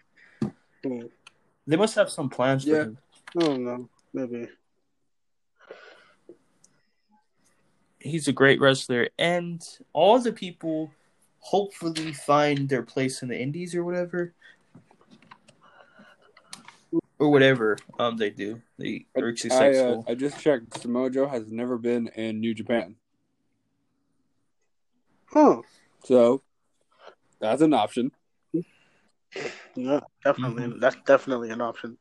they 0.83 1.77
must 1.77 1.95
have 1.97 2.11
some 2.11 2.29
plans 2.29 2.65
Yeah. 2.65 2.75
for 2.75 2.81
him. 2.83 2.99
I 3.37 3.41
don't 3.41 3.65
know. 3.65 3.89
Maybe. 4.13 4.49
He's 7.99 8.27
a 8.29 8.33
great 8.33 8.61
wrestler, 8.61 9.09
and 9.19 9.63
all 9.93 10.19
the 10.19 10.33
people 10.33 10.91
hopefully 11.39 12.13
find 12.13 12.69
their 12.69 12.83
place 12.83 13.23
in 13.23 13.29
the 13.29 13.41
Indies 13.41 13.75
or 13.75 13.85
whatever. 13.85 14.35
Or 17.23 17.31
whatever 17.31 17.79
um 18.01 18.17
they 18.17 18.31
do. 18.31 18.61
They 18.79 19.07
are 19.17 19.29
I, 19.29 19.31
uh, 19.31 19.35
successful. 19.37 20.05
I 20.09 20.15
just 20.17 20.41
checked. 20.41 20.81
Samoa 20.81 21.09
Joe 21.09 21.29
has 21.29 21.53
never 21.53 21.79
been 21.79 22.09
in 22.09 22.41
New 22.41 22.53
Japan, 22.53 22.97
Huh. 25.27 25.63
so 26.05 26.43
that's 27.39 27.63
an 27.63 27.75
option. 27.75 28.11
Yeah, 29.75 30.01
definitely. 30.25 30.65
Mm-hmm. 30.65 30.81
That's 30.81 30.97
definitely 31.07 31.51
an 31.51 31.61
option. 31.61 31.97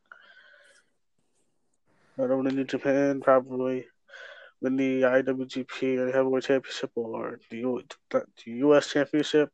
I 2.18 2.26
don't 2.26 2.46
in 2.48 2.56
New 2.56 2.64
Japan, 2.64 3.20
probably 3.20 3.86
win 4.60 4.76
the 4.76 5.02
IWGP 5.02 5.98
or 5.98 6.06
the 6.06 6.12
Heavyweight 6.12 6.44
Championship 6.44 6.90
or 6.96 7.38
the, 7.48 7.58
U- 7.58 7.82
the 8.10 8.24
U.S. 8.46 8.90
Championship. 8.92 9.50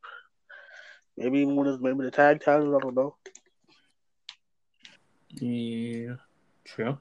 Maybe 1.15 1.39
even 1.39 1.55
one 1.55 1.67
of 1.67 1.79
maybe 1.81 2.03
the 2.03 2.11
tag 2.11 2.41
titles. 2.43 2.75
I 2.75 2.79
don't 2.83 2.95
know. 2.95 3.15
Yeah, 5.35 6.15
true. 6.65 6.97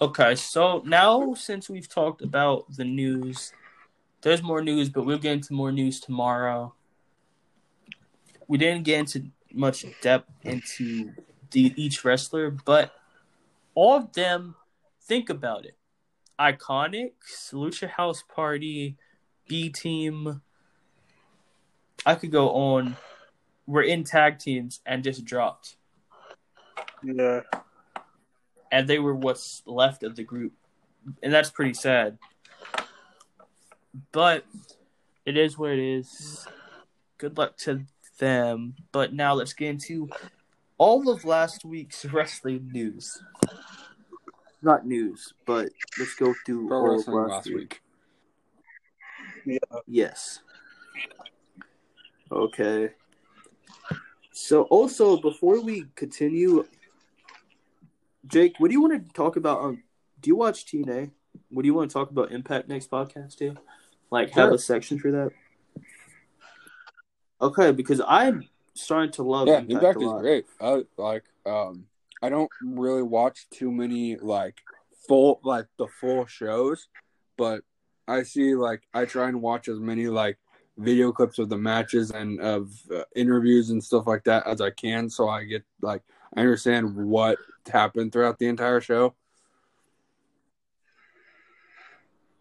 Okay, 0.00 0.34
so 0.34 0.82
now 0.84 1.34
since 1.34 1.70
we've 1.70 1.88
talked 1.88 2.20
about 2.20 2.70
the 2.76 2.84
news, 2.84 3.52
there's 4.20 4.42
more 4.42 4.62
news, 4.62 4.88
but 4.88 5.04
we'll 5.04 5.18
get 5.18 5.32
into 5.32 5.54
more 5.54 5.72
news 5.72 6.00
tomorrow. 6.00 6.74
We 8.48 8.58
didn't 8.58 8.84
get 8.84 9.00
into 9.00 9.26
much 9.52 9.86
depth 10.02 10.30
into 10.42 11.12
the 11.52 11.72
each 11.76 12.04
wrestler, 12.04 12.50
but 12.50 12.92
all 13.74 13.96
of 13.96 14.12
them, 14.12 14.56
think 15.00 15.30
about 15.30 15.64
it. 15.64 15.76
Iconics, 16.38 17.52
Lucha 17.52 17.88
House 17.88 18.22
Party, 18.22 18.96
B 19.46 19.70
Team. 19.70 20.42
I 22.04 22.16
could 22.16 22.32
go 22.32 22.50
on. 22.50 22.96
We're 23.66 23.82
in 23.82 24.04
tag 24.04 24.38
teams 24.38 24.80
and 24.84 25.02
just 25.02 25.24
dropped 25.24 25.76
Yeah, 27.02 27.40
and 28.70 28.88
they 28.88 28.98
were 28.98 29.14
what's 29.14 29.62
left 29.66 30.02
of 30.02 30.16
the 30.16 30.24
group, 30.24 30.52
and 31.22 31.32
that's 31.32 31.50
pretty 31.50 31.74
sad. 31.74 32.18
But 34.12 34.44
it 35.24 35.36
is 35.36 35.56
what 35.56 35.70
it 35.70 35.78
is. 35.78 36.46
Good 37.18 37.38
luck 37.38 37.56
to 37.58 37.84
them. 38.18 38.74
But 38.92 39.12
now 39.12 39.34
let's 39.34 39.52
get 39.52 39.68
into 39.68 40.08
all 40.78 41.08
of 41.08 41.24
last 41.24 41.64
week's 41.64 42.04
wrestling 42.12 42.70
news. 42.72 43.22
Not 44.62 44.86
news, 44.86 45.34
but 45.44 45.68
let's 45.98 46.14
go 46.14 46.34
through 46.46 46.68
Pro 46.68 46.78
all 46.78 46.90
of 46.90 46.96
wrestling 46.96 47.28
last 47.28 47.46
week. 47.46 47.82
Yeah. 49.44 49.58
Yes. 49.86 50.40
Okay. 52.32 52.90
So 54.36 54.62
also 54.62 55.16
before 55.16 55.60
we 55.62 55.86
continue, 55.94 56.66
Jake, 58.26 58.54
what 58.58 58.66
do 58.68 58.74
you 58.74 58.82
want 58.82 59.06
to 59.06 59.12
talk 59.12 59.36
about? 59.36 59.60
Um, 59.60 59.84
do 60.20 60.28
you 60.28 60.34
watch 60.34 60.66
TNA? 60.66 61.12
What 61.50 61.62
do 61.62 61.68
you 61.68 61.74
want 61.74 61.88
to 61.88 61.94
talk 61.94 62.10
about 62.10 62.32
Impact 62.32 62.68
next 62.68 62.90
podcast 62.90 63.36
too? 63.36 63.54
Like 64.10 64.30
have 64.30 64.48
Sure. 64.48 64.54
a 64.54 64.58
section 64.58 64.98
for 64.98 65.12
that. 65.12 65.30
Okay, 67.40 67.70
because 67.70 68.00
I'm 68.04 68.48
starting 68.74 69.12
to 69.12 69.22
love 69.22 69.46
Yeah, 69.46 69.58
Impact, 69.58 69.70
Impact 70.00 70.02
is 70.02 70.12
great. 70.20 70.46
I 70.60 70.84
like. 70.96 71.24
Um, 71.46 71.86
I 72.20 72.28
don't 72.28 72.50
really 72.60 73.02
watch 73.02 73.48
too 73.50 73.70
many 73.70 74.16
like 74.16 74.56
full 75.06 75.38
like 75.44 75.66
the 75.78 75.86
full 75.86 76.26
shows, 76.26 76.88
but 77.36 77.62
I 78.08 78.24
see 78.24 78.56
like 78.56 78.82
I 78.92 79.04
try 79.04 79.28
and 79.28 79.40
watch 79.40 79.68
as 79.68 79.78
many 79.78 80.08
like 80.08 80.38
video 80.76 81.12
clips 81.12 81.38
of 81.38 81.48
the 81.48 81.56
matches 81.56 82.10
and 82.10 82.40
of 82.40 82.72
uh, 82.94 83.02
interviews 83.14 83.70
and 83.70 83.82
stuff 83.82 84.06
like 84.06 84.24
that 84.24 84.46
as 84.46 84.60
I 84.60 84.70
can, 84.70 85.08
so 85.08 85.28
I 85.28 85.44
get 85.44 85.64
like 85.80 86.02
I 86.36 86.40
understand 86.40 86.94
what 86.96 87.38
happened 87.70 88.12
throughout 88.12 88.38
the 88.38 88.46
entire 88.48 88.80
show. 88.80 89.14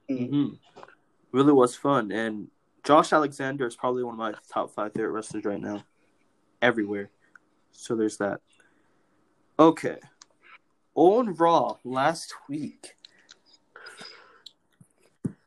hmm 0.09 0.49
Really 1.31 1.53
was 1.53 1.75
fun, 1.75 2.11
and 2.11 2.47
Josh 2.83 3.11
Alexander 3.11 3.65
is 3.65 3.75
probably 3.75 4.03
one 4.03 4.13
of 4.13 4.19
my 4.19 4.33
top 4.51 4.71
five 4.71 4.93
favorite 4.93 5.11
wrestlers 5.11 5.45
right 5.45 5.59
now, 5.59 5.83
everywhere. 6.61 7.09
So 7.71 7.95
there's 7.95 8.17
that. 8.17 8.41
Okay, 9.57 9.97
on 10.95 11.33
Raw 11.35 11.77
last 11.83 12.35
week. 12.47 12.95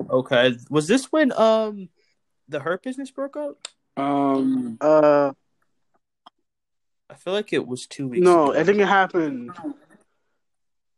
Okay, 0.08 0.56
was 0.70 0.88
this 0.88 1.12
when 1.12 1.32
um 1.32 1.88
the 2.48 2.60
Hurt 2.60 2.82
Business 2.82 3.10
broke 3.10 3.36
up? 3.36 3.56
Um, 3.96 4.76
Uh, 4.80 5.32
I 7.08 7.14
feel 7.14 7.32
like 7.32 7.52
it 7.52 7.66
was 7.66 7.86
two 7.86 8.08
weeks. 8.08 8.24
no, 8.24 8.50
ago. 8.50 8.60
I 8.60 8.64
think 8.64 8.78
it 8.78 8.86
happened 8.88 9.52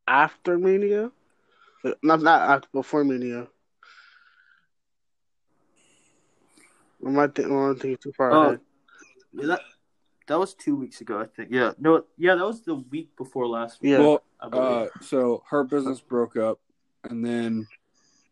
after 0.06 0.58
Mania. 0.58 1.12
Not 2.02 2.22
not 2.22 2.42
after, 2.42 2.68
before 2.72 3.04
Mania. 3.04 3.46
I 7.06 7.10
might 7.10 7.34
think, 7.34 7.50
I 7.50 7.74
think 7.74 8.00
too 8.00 8.12
far 8.12 8.32
Oh. 8.32 8.42
ahead. 8.42 8.60
Yeah, 9.32 9.46
that 9.46 9.60
that 10.26 10.38
was 10.38 10.54
two 10.54 10.74
weeks 10.76 11.00
ago. 11.00 11.20
I 11.20 11.26
think. 11.26 11.50
Yeah, 11.52 11.72
no, 11.78 12.04
yeah, 12.16 12.34
that 12.34 12.44
was 12.44 12.62
the 12.62 12.74
week 12.74 13.14
before 13.16 13.46
last 13.46 13.80
week. 13.80 13.92
Yeah. 13.92 13.98
well, 14.00 14.22
uh, 14.40 14.86
so 15.00 15.42
Hurt 15.48 15.70
Business 15.70 16.00
broke 16.00 16.36
up, 16.36 16.58
and 17.04 17.24
then 17.24 17.66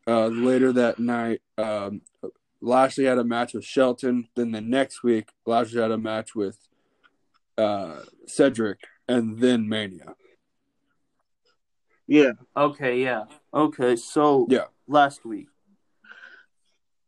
uh, 0.07 0.27
later 0.27 0.73
that 0.73 0.99
night, 0.99 1.41
um, 1.57 2.03
Lashley 2.61 3.05
had 3.05 3.19
a 3.19 3.25
match 3.25 3.55
with 3.55 3.65
Shelton. 3.65 4.29
Then 4.35 4.51
the 4.53 4.61
next 4.61 5.03
week, 5.03 5.29
Lashley 5.45 5.81
had 5.81 5.91
a 5.91 5.99
match 5.99 6.35
with 6.35 6.59
uh, 7.59 8.01
Cedric, 8.27 8.81
and 9.09 9.39
then 9.39 9.69
Mania. 9.69 10.15
Yeah. 12.07 12.33
Okay, 12.57 13.03
yeah. 13.03 13.25
Okay, 13.53 13.97
so 13.97 14.47
Yeah. 14.51 14.67
last 14.87 15.25
week. 15.25 15.49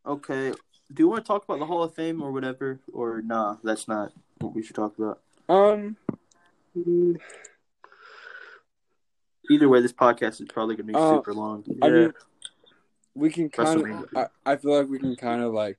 Okay, 0.06 0.52
do 0.92 1.02
you 1.02 1.08
want 1.08 1.24
to 1.24 1.26
talk 1.28 1.44
about 1.44 1.58
the 1.58 1.66
Hall 1.66 1.82
of 1.82 1.94
Fame 1.94 2.22
or 2.22 2.32
whatever, 2.32 2.80
or 2.92 3.20
nah? 3.22 3.56
That's 3.62 3.86
not 3.86 4.12
what 4.38 4.54
we 4.54 4.62
should 4.62 4.76
talk 4.76 4.96
about. 4.98 5.20
Um, 5.48 5.96
Either 9.50 9.68
way, 9.68 9.80
this 9.80 9.92
podcast 9.92 10.40
is 10.40 10.46
probably 10.48 10.76
gonna 10.76 10.86
be 10.86 10.94
Uh, 10.94 11.16
super 11.16 11.32
long. 11.34 11.64
I 11.82 11.86
Yeah. 11.86 11.92
mean, 11.92 12.12
we 13.18 13.30
can 13.30 13.48
kind 13.50 13.80
of. 13.80 14.06
I, 14.16 14.52
I 14.52 14.56
feel 14.56 14.78
like 14.78 14.88
we 14.88 14.98
can 14.98 15.16
kind 15.16 15.42
of 15.42 15.52
like 15.52 15.78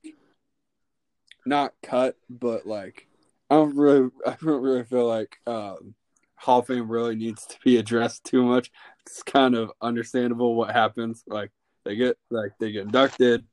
not 1.46 1.74
cut, 1.84 2.16
but 2.30 2.66
like 2.66 3.08
I 3.50 3.56
don't 3.56 3.76
really, 3.76 4.10
I 4.26 4.36
don't 4.42 4.62
really 4.62 4.84
feel 4.84 5.08
like 5.08 5.38
um, 5.48 5.96
Hall 6.36 6.60
of 6.60 6.68
Fame 6.68 6.90
really 6.90 7.16
needs 7.16 7.46
to 7.48 7.58
be 7.64 7.78
addressed 7.78 8.24
too 8.24 8.44
much. 8.44 8.72
It's 9.06 9.24
kind 9.24 9.56
of 9.56 9.72
understandable 9.82 10.56
what 10.56 10.72
happens. 10.72 11.24
Like 11.28 11.52
they 11.86 11.96
get 11.96 12.18
like 12.30 12.52
they 12.60 12.72
get 12.72 12.84
inducted, 12.84 13.46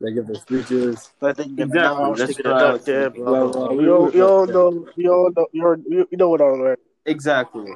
they 0.00 0.12
give 0.12 0.26
their 0.26 0.36
speeches. 0.36 1.10
I 1.22 1.32
think 1.32 1.58
Exactly, 1.58 1.80
now 1.80 2.12
that's 2.14 2.32
sticking 2.34 2.50
what 2.52 2.62
I 2.62 2.68
it 2.68 2.72
was 2.72 2.80
up 2.80 2.86
there, 2.86 3.04
thinking. 3.10 3.24
blah, 3.24 3.46
blah, 3.46 3.64
uh, 3.64 3.66
blah. 3.68 3.72
we 3.76 3.84
You 3.84 3.94
all- 3.94 4.04
were- 4.04 4.12
you 4.14 4.26
all 4.28 4.46
know, 4.46 4.88
you 4.96 5.12
all 5.12 5.30
know, 5.36 5.46
you're, 5.52 5.78
you 5.88 6.08
you 6.10 6.18
know 6.18 6.28
what 6.28 6.40
I'm. 6.42 6.76
Exactly. 7.06 7.72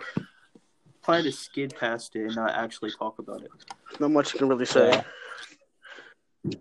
Trying 1.04 1.24
to 1.24 1.32
skid 1.32 1.74
past 1.78 2.16
it 2.16 2.24
and 2.26 2.34
not 2.34 2.54
actually 2.54 2.90
talk 2.90 3.18
about 3.18 3.42
it. 3.42 3.50
Not 4.00 4.10
much 4.10 4.32
you 4.32 4.38
can 4.38 4.48
really 4.48 4.64
say. 4.64 5.02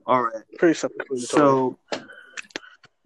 All 0.06 0.24
right. 0.24 0.44
Pretty 0.58 0.74
simple. 0.74 1.18
So 1.18 1.78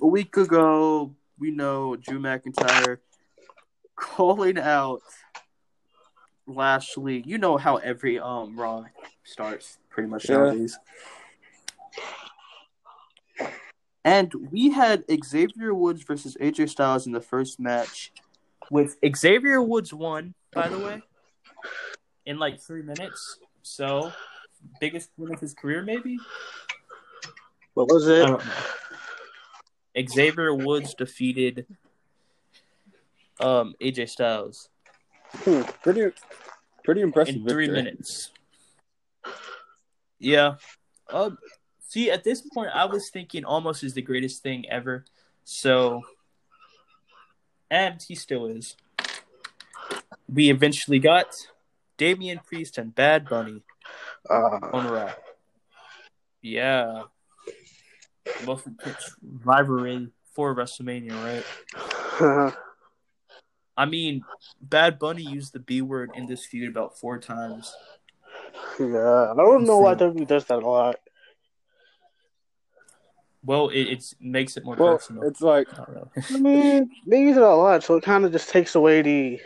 a 0.01 0.07
week 0.07 0.35
ago, 0.37 1.13
we 1.39 1.51
know 1.51 1.95
Drew 1.95 2.19
McIntyre 2.19 2.97
calling 3.95 4.57
out 4.57 5.01
Lashley. 6.47 7.21
You 7.25 7.37
know 7.37 7.57
how 7.57 7.77
every 7.77 8.19
um 8.19 8.57
Raw 8.57 8.85
starts 9.23 9.77
pretty 9.89 10.09
much 10.09 10.29
Yeah. 10.29 10.37
nowadays. 10.37 10.79
And 14.03 14.33
we 14.51 14.71
had 14.71 15.03
Xavier 15.23 15.73
Woods 15.73 16.01
versus 16.03 16.37
AJ 16.39 16.69
Styles 16.69 17.05
in 17.05 17.11
the 17.11 17.19
first 17.21 17.59
match, 17.59 18.13
with 18.71 18.97
Xavier 19.15 19.61
Woods 19.61 19.93
won, 19.93 20.33
by 20.53 20.69
the 20.69 20.79
way, 20.79 21.01
in 22.27 22.37
like 22.37 22.59
three 22.59 22.83
minutes. 22.83 23.39
So, 23.63 24.11
biggest 24.79 25.09
win 25.17 25.33
of 25.33 25.39
his 25.39 25.53
career, 25.55 25.81
maybe. 25.81 26.17
what 27.73 27.87
was 27.87 28.07
it? 28.07 28.29
Xavier 30.09 30.53
Woods 30.53 30.93
defeated 30.93 31.65
um 33.39 33.73
AJ 33.81 34.09
Styles 34.09 34.69
Hmm. 35.43 35.61
Pretty, 35.83 36.11
pretty 36.83 37.01
impressive. 37.01 37.35
in 37.35 37.47
three 37.47 37.65
victory. 37.67 37.83
minutes. 37.83 38.31
Yeah. 40.19 40.55
Um 41.09 41.37
see 41.87 42.09
at 42.11 42.23
this 42.23 42.41
point 42.41 42.71
I 42.73 42.85
was 42.85 43.09
thinking 43.09 43.43
almost 43.45 43.83
is 43.83 43.93
the 43.93 44.01
greatest 44.01 44.41
thing 44.43 44.67
ever. 44.69 45.05
So 45.43 46.01
and 47.69 48.01
he 48.01 48.15
still 48.15 48.45
is. 48.47 48.75
We 50.31 50.49
eventually 50.49 50.99
got 50.99 51.35
Damian 51.97 52.39
Priest 52.45 52.77
and 52.77 52.93
Bad 52.93 53.27
Bunny 53.27 53.63
Uh, 54.29 54.59
on 54.73 54.87
Raw. 54.87 55.11
Yeah. 56.41 57.03
Most 58.45 58.67
intense 58.67 59.15
rivalry 59.43 60.09
for 60.33 60.55
WrestleMania, 60.55 61.43
right? 62.19 62.53
I 63.77 63.85
mean, 63.85 64.23
Bad 64.61 64.99
Bunny 64.99 65.21
used 65.23 65.53
the 65.53 65.59
B 65.59 65.81
word 65.81 66.11
in 66.15 66.25
this 66.25 66.45
feud 66.45 66.69
about 66.69 66.97
four 66.99 67.19
times. 67.19 67.73
yeah, 68.79 69.31
I 69.31 69.35
don't 69.35 69.65
know 69.65 69.77
why 69.79 69.95
WWE 69.95 70.27
does 70.27 70.45
that 70.45 70.63
a 70.63 70.67
lot. 70.67 70.95
Well, 73.43 73.69
it 73.69 73.83
it's, 73.83 74.15
makes 74.19 74.57
it 74.57 74.65
more 74.65 74.75
Well, 74.75 74.93
personal. 74.97 75.23
it's 75.23 75.41
like 75.41 75.67
I. 75.79 75.85
I 76.33 76.37
mean, 76.37 76.89
they 77.05 77.21
use 77.21 77.37
it 77.37 77.43
a 77.43 77.55
lot, 77.55 77.83
so 77.83 77.95
it 77.95 78.03
kind 78.03 78.25
of 78.25 78.31
just 78.31 78.49
takes 78.49 78.75
away 78.75 79.01
the. 79.01 79.39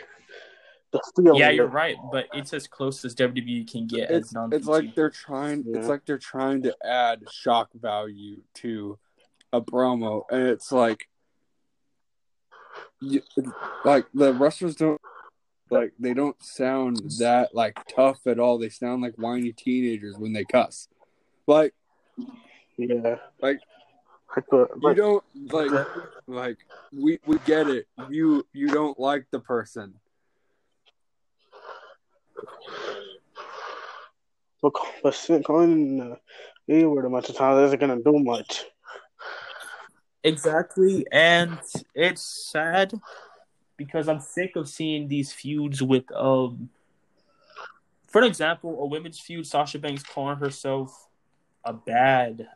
Yeah, 1.34 1.50
you're 1.50 1.66
right, 1.66 1.96
but 2.10 2.26
it's 2.32 2.52
as 2.52 2.66
close 2.66 3.04
as 3.04 3.14
WWE 3.14 3.70
can 3.70 3.86
get 3.86 4.10
as 4.10 4.24
it's 4.24 4.34
non. 4.34 4.52
it's 4.52 4.66
like 4.66 4.94
they're 4.94 5.10
trying 5.10 5.64
Yeah. 5.66 5.78
it's 5.78 5.88
like 5.88 6.04
they're 6.04 6.18
trying 6.18 6.62
to 6.62 6.76
add 6.84 7.24
shock 7.30 7.70
value 7.74 8.42
to 8.54 8.98
a 9.52 9.60
promo 9.60 10.24
and 10.30 10.48
it's 10.48 10.72
like 10.72 11.08
you, 13.00 13.22
like 13.84 14.06
the 14.14 14.32
wrestlers 14.32 14.76
don't 14.76 15.00
like 15.70 15.92
they 15.98 16.14
don't 16.14 16.40
sound 16.42 17.00
that 17.18 17.54
like 17.54 17.78
tough 17.86 18.26
at 18.26 18.38
all. 18.38 18.58
They 18.58 18.68
sound 18.68 19.02
like 19.02 19.14
whiny 19.16 19.52
teenagers 19.52 20.18
when 20.18 20.32
they 20.32 20.44
cuss. 20.44 20.88
Like 21.46 21.74
Yeah, 22.76 23.16
Like, 23.40 23.60
Like, 24.36 24.44
but, 24.50 24.68
you 24.82 24.94
don't 24.94 25.24
like 25.50 25.86
like 26.26 26.58
we 26.92 27.18
we 27.26 27.38
get 27.46 27.68
it. 27.68 27.86
You 28.10 28.46
you 28.52 28.68
don't 28.68 28.98
like 28.98 29.26
the 29.30 29.40
person 29.40 29.94
but, 34.62 34.72
but 35.02 35.14
still 35.14 35.42
calling 35.42 35.98
the 35.98 36.18
B 36.68 36.84
word 36.84 37.04
a 37.04 37.10
bunch 37.10 37.28
of 37.28 37.36
times 37.36 37.66
isn't 37.66 37.80
gonna 37.80 38.00
do 38.02 38.18
much. 38.18 38.64
exactly, 40.22 41.06
and 41.10 41.58
it's 41.94 42.22
sad 42.50 42.92
because 43.76 44.08
I'm 44.08 44.20
sick 44.20 44.56
of 44.56 44.68
seeing 44.68 45.08
these 45.08 45.32
feuds 45.32 45.82
with 45.82 46.04
um. 46.14 46.70
For 48.06 48.20
an 48.20 48.26
example, 48.26 48.78
a 48.82 48.86
women's 48.86 49.18
feud, 49.18 49.46
Sasha 49.46 49.78
Banks 49.78 50.02
calling 50.02 50.36
herself 50.36 51.08
a 51.64 51.72
bad 51.72 52.46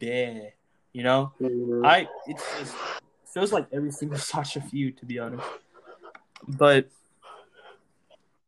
bear. 0.00 0.52
You 0.92 1.04
know, 1.04 1.32
I 1.84 2.08
it's 2.26 2.44
just 2.58 2.74
feels 3.32 3.52
like 3.52 3.68
every 3.72 3.92
single 3.92 4.18
Sasha 4.32 4.60
feud, 4.60 4.98
to 4.98 5.06
be 5.06 5.18
honest. 5.18 5.46
But 6.48 6.88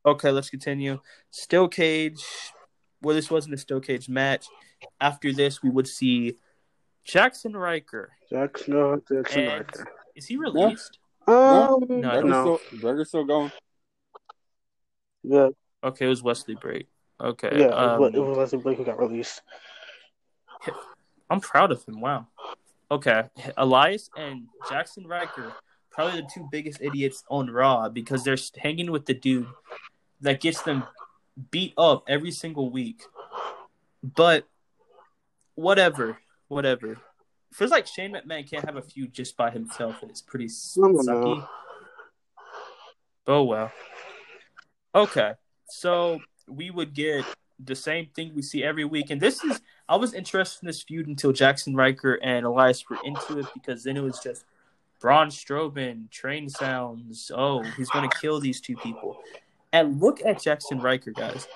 okay, 0.05 0.31
let's 0.31 0.51
continue. 0.51 1.01
Steel 1.31 1.69
cage. 1.69 2.25
Well, 3.03 3.15
this 3.15 3.31
wasn't 3.31 3.55
a 3.55 3.59
steel 3.59 3.81
cage 3.81 4.09
match. 4.09 4.47
After 5.01 5.33
this, 5.33 5.63
we 5.63 5.71
would 5.71 5.87
see 5.87 6.39
Jaxson 7.07 7.55
Ryker. 7.55 8.11
Jackson, 8.31 8.75
no, 8.75 9.01
Jackson 9.11 9.41
And 9.41 9.59
Riker. 9.61 9.89
is 10.15 10.27
he 10.27 10.37
released? 10.37 10.99
Um, 11.27 11.35
No, 11.37 11.79
no, 11.89 12.11
I 12.11 12.21
still, 12.21 12.61
Gregor's 12.81 13.09
still 13.09 13.25
going 13.25 13.53
yeah, 15.23 15.49
Okay, 15.85 16.07
it 16.07 16.09
was 16.09 16.23
Wesley 16.23 16.55
Blake. 16.55 16.89
Okay, 17.21 17.51
yeah. 17.53 17.67
um, 17.67 18.03
it 18.15 18.19
was 18.19 18.37
Wesley 18.37 18.59
Blake 18.59 18.79
who 18.79 18.85
got 18.85 18.99
released. 18.99 19.43
I'm 21.31 21.41
proud 21.41 21.73
of 21.73 21.85
him. 21.85 22.01
Wow. 22.01 22.27
Okay, 22.91 23.25
Elias 23.57 24.09
and 24.17 24.47
Jaxson 24.71 25.07
Ryker, 25.07 25.53
probably 25.99 26.21
the 26.21 26.29
two 26.33 26.47
biggest 26.53 26.81
idiots 26.81 27.25
on 27.29 27.51
Raw 27.51 27.89
because 27.89 28.23
they're 28.23 28.37
hanging 28.57 28.93
with 28.93 29.07
the 29.07 29.15
dude 29.15 29.49
that 30.21 30.41
gets 30.41 30.63
them 30.63 30.85
beat 31.51 31.75
up 31.77 32.05
every 32.07 32.31
single 32.31 32.71
week. 32.71 33.03
But 34.01 34.47
whatever, 35.57 36.19
whatever. 36.47 36.99
Feels 37.53 37.73
like 37.73 37.89
Shane 37.89 38.13
McMahon 38.13 38.49
can't 38.49 38.65
have 38.65 38.77
a 38.77 38.83
feud 38.83 39.13
just 39.13 39.37
by 39.37 39.51
himself, 39.51 40.01
and 40.01 40.09
it's 40.09 40.21
pretty 40.21 40.47
sucky. 40.47 41.49
Oh 43.27 43.43
well. 43.43 43.73
Okay, 44.95 45.33
so 45.69 46.21
we 46.47 46.71
would 46.71 46.95
get 46.95 47.25
the 47.59 47.75
same 47.75 48.07
thing 48.15 48.37
we 48.37 48.43
see 48.43 48.63
every 48.63 48.85
week, 48.85 49.11
and 49.11 49.21
this 49.21 49.43
is 49.43 49.61
I 49.89 49.97
was 49.97 50.15
interested 50.15 50.63
in 50.63 50.69
this 50.69 50.81
feud 50.81 51.09
until 51.09 51.33
Jaxson 51.33 51.75
Ryker 51.75 52.21
and 52.23 52.47
Elias 52.47 52.89
were 52.89 52.99
into 53.03 53.41
it 53.41 53.47
because 53.53 53.83
then 53.83 53.97
it 53.97 54.03
was 54.03 54.21
just 54.21 54.45
Braun 55.01 55.29
Strowman, 55.29 56.11
train 56.11 56.49
sounds. 56.49 57.31
Oh, 57.35 57.63
he's 57.77 57.89
going 57.91 58.09
to 58.09 58.19
kill 58.21 58.41
these 58.41 58.61
two 58.61 58.77
people. 58.77 59.19
And 59.73 60.01
look 60.01 60.25
at 60.25 60.39
Jaxson 60.39 60.83
Ryker, 60.83 61.13
guys. 61.13 61.47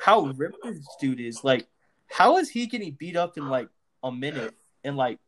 How 0.00 0.26
ripped 0.36 0.58
this 0.62 0.86
dude 1.00 1.20
is. 1.20 1.42
Like, 1.42 1.66
how 2.08 2.36
is 2.36 2.48
he 2.48 2.66
getting 2.66 2.92
beat 2.92 3.16
up 3.16 3.36
in 3.38 3.48
like 3.48 3.68
a 4.02 4.12
minute? 4.12 4.54
And 4.84 4.96
like, 4.96 5.18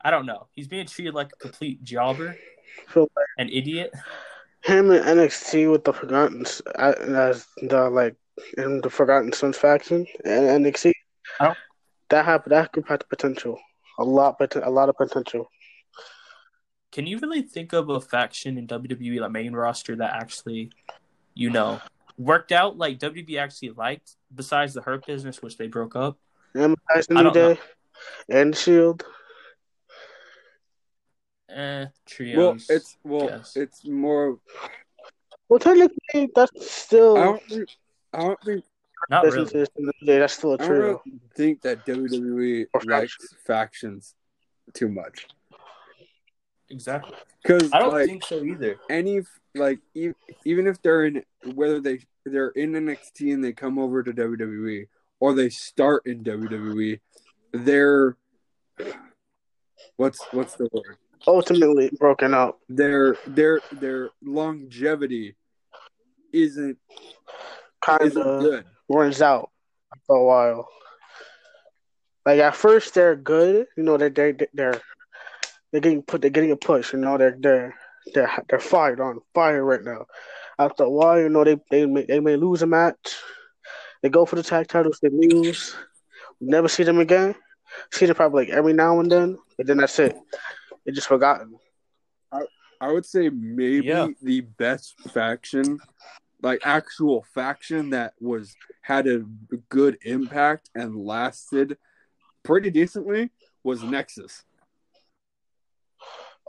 I 0.00 0.10
don't 0.10 0.26
know. 0.26 0.46
He's 0.52 0.68
being 0.68 0.86
treated 0.86 1.14
like 1.14 1.32
a 1.32 1.36
complete 1.36 1.84
jobber, 1.84 2.36
an 3.38 3.48
idiot. 3.48 3.92
him 4.62 4.90
in 4.90 5.02
NXT 5.02 5.70
with 5.70 5.84
the 5.84 5.92
Forgotten 5.92 6.44
as 6.76 7.46
the 7.62 7.88
like 7.90 8.16
in 8.58 8.80
the 8.80 8.90
Forgotten 8.90 9.32
Sons 9.32 9.56
faction 9.56 10.06
and 10.24 10.64
NXT. 10.64 10.92
That 12.10 12.24
happened. 12.24 12.52
That 12.52 12.72
group 12.72 12.88
had 12.88 13.08
potential. 13.08 13.58
A 13.98 14.04
lot, 14.04 14.36
but 14.38 14.56
a 14.56 14.70
lot 14.70 14.88
of 14.88 14.96
potential. 14.96 15.48
Can 16.92 17.06
you 17.06 17.18
really 17.18 17.42
think 17.42 17.72
of 17.72 17.88
a 17.88 18.00
faction 18.00 18.58
in 18.58 18.66
WWE, 18.66 19.20
like 19.20 19.30
main 19.30 19.52
roster, 19.52 19.96
that 19.96 20.14
actually, 20.14 20.70
you 21.34 21.50
know, 21.50 21.80
worked 22.18 22.52
out 22.52 22.76
like 22.78 22.98
WWE 22.98 23.38
actually 23.40 23.70
liked, 23.70 24.16
besides 24.34 24.74
the 24.74 24.82
Hurt 24.82 25.06
Business, 25.06 25.40
which 25.40 25.56
they 25.56 25.68
broke 25.68 25.94
up? 25.94 26.18
And 26.54 26.76
the 26.94 27.06
I 27.10 27.22
New 27.22 27.30
don't 27.30 27.34
know. 27.34 27.56
And 28.28 28.56
Shield. 28.56 29.04
Eh, 31.48 31.86
trios. 32.06 32.36
Well, 32.36 32.56
it's 32.76 32.96
well, 33.04 33.24
Yes. 33.26 33.56
it's 33.56 33.84
more. 33.86 34.38
Well, 35.48 35.58
technically, 35.58 36.30
that's 36.34 36.72
still 36.72 37.16
I 37.16 37.24
don't 37.24 37.42
think. 37.42 37.68
I 38.12 38.18
don't 38.20 38.40
think. 38.44 38.64
not 39.08 39.24
really. 39.24 39.44
businesses 39.44 39.68
in 39.76 39.86
the 39.86 39.92
New 40.00 40.06
Day. 40.06 40.18
That's 40.18 40.34
still 40.34 40.52
a 40.52 40.54
I 40.54 40.56
don't 40.58 40.70
really 40.70 40.98
think 41.36 41.62
that 41.62 41.84
WWE 41.86 42.66
likes 42.84 43.16
factions 43.46 44.14
too 44.74 44.88
much 44.88 45.26
Exactly. 46.70 47.16
because 47.42 47.70
I 47.72 47.80
don't 47.80 47.92
like 47.92 48.06
think 48.06 48.24
so 48.24 48.42
either. 48.44 48.76
any 48.88 49.22
like 49.54 49.80
e- 49.94 50.12
even 50.44 50.66
if 50.66 50.80
they're 50.82 51.04
in 51.06 51.22
whether 51.54 51.80
they 51.80 51.98
they're 52.24 52.50
in 52.50 52.72
NXT 52.72 53.34
and 53.34 53.42
they 53.42 53.52
come 53.52 53.78
over 53.78 54.02
to 54.02 54.12
WWE 54.12 54.86
or 55.18 55.34
they 55.34 55.48
start 55.50 56.06
in 56.06 56.22
WWE, 56.22 57.00
they're 57.52 58.16
what's 59.96 60.24
what's 60.32 60.54
the 60.54 60.68
word? 60.72 60.96
Ultimately 61.26 61.90
broken 61.98 62.32
up. 62.34 62.60
Their 62.68 63.16
their 63.26 63.60
their 63.72 64.10
longevity 64.22 65.36
isn't 66.32 66.78
Kind 67.82 68.02
isn't 68.02 68.22
of 68.22 68.42
good. 68.42 68.64
runs 68.88 69.20
out 69.22 69.50
after 69.92 70.12
a 70.14 70.24
while. 70.24 70.68
Like 72.26 72.38
at 72.40 72.54
first 72.54 72.94
they're 72.94 73.16
good, 73.16 73.66
you 73.76 73.82
know. 73.82 73.96
They're 73.96 74.10
they 74.10 74.34
they're 74.54 74.80
they're 75.72 75.80
getting 75.80 76.02
put. 76.02 76.20
They're 76.20 76.30
getting 76.30 76.52
a 76.52 76.56
push. 76.56 76.92
You 76.92 76.98
know. 76.98 77.18
They're 77.18 77.36
they're 77.38 77.74
they're 78.14 78.30
they're 78.48 78.60
fired 78.60 79.00
on 79.00 79.20
fire 79.34 79.64
right 79.64 79.82
now. 79.82 80.06
After 80.58 80.84
a 80.84 80.90
while, 80.90 81.18
you 81.20 81.28
know 81.28 81.44
they 81.44 81.58
they 81.70 81.86
may 81.86 82.04
they 82.04 82.20
may 82.20 82.36
lose 82.36 82.62
a 82.62 82.66
match. 82.66 83.16
They 84.02 84.08
go 84.08 84.24
for 84.24 84.36
the 84.36 84.42
tag 84.42 84.68
titles. 84.68 84.98
They 85.00 85.10
lose. 85.10 85.74
Never 86.40 86.68
see 86.68 86.84
them 86.84 86.98
again. 86.98 87.34
See 87.92 88.06
them 88.06 88.16
probably 88.16 88.46
like 88.46 88.54
every 88.54 88.72
now 88.72 88.98
and 88.98 89.10
then, 89.10 89.38
but 89.56 89.66
then 89.66 89.76
that's 89.76 89.98
it. 89.98 90.16
They're 90.84 90.94
just 90.94 91.06
forgotten. 91.08 91.56
I 92.80 92.90
would 92.90 93.04
say 93.04 93.28
maybe 93.28 93.88
Yeah. 93.88 94.08
the 94.22 94.40
best 94.40 94.98
faction, 95.10 95.78
like 96.42 96.60
actual 96.64 97.26
faction 97.34 97.90
that 97.90 98.14
was 98.18 98.56
had 98.80 99.06
a 99.06 99.24
good 99.68 99.98
impact 100.02 100.70
and 100.74 100.96
lasted 100.96 101.76
pretty 102.42 102.70
decently 102.70 103.30
was 103.62 103.82
Nexus. 103.82 104.44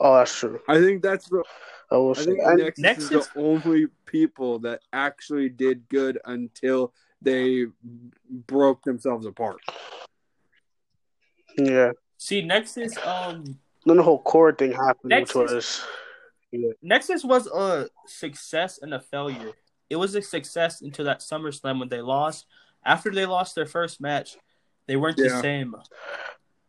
Oh, 0.04 0.18
that's 0.18 0.34
true. 0.38 0.60
I 0.68 0.80
think 0.80 1.04
that's 1.04 1.30
the 1.30 1.44
I 1.92 1.96
will 1.96 2.12
I 2.12 2.24
think 2.24 2.40
And- 2.44 2.74
Nexus, 2.78 3.12
is 3.12 3.28
the 3.28 3.40
only 3.40 3.88
people 4.06 4.60
that 4.60 4.82
actually 4.92 5.50
did 5.50 5.88
good 5.90 6.20
until 6.26 6.94
they 7.22 7.68
broke 8.30 8.84
themselves 8.84 9.26
apart. 9.28 9.60
yeah. 11.58 11.92
See, 12.18 12.42
Nexus, 12.42 12.98
um, 13.06 13.60
Then 13.86 13.98
the 13.98 14.04
whole 14.04 14.22
core 14.22 14.54
thing 14.54 14.72
happened, 14.72 15.10
Nexus- 15.10 15.36
which 16.52 16.62
was 16.62 16.76
Nexus 16.82 17.24
was 17.24 17.48
a 17.48 17.90
success 18.08 18.80
and 18.82 18.94
a 18.94 19.00
failure. 19.00 19.52
It 19.90 19.96
was 19.98 20.16
a 20.16 20.22
success 20.22 20.82
until 20.82 21.06
that 21.06 21.20
SummerSlam 21.20 21.80
when 21.80 21.90
they 21.90 22.02
lost. 22.02 22.46
After 22.86 23.12
they 23.12 23.26
lost 23.26 23.56
their 23.56 23.66
first 23.66 24.02
match, 24.02 24.38
they 24.88 24.96
weren't 24.96 25.18
the 25.18 25.30
same, 25.42 25.76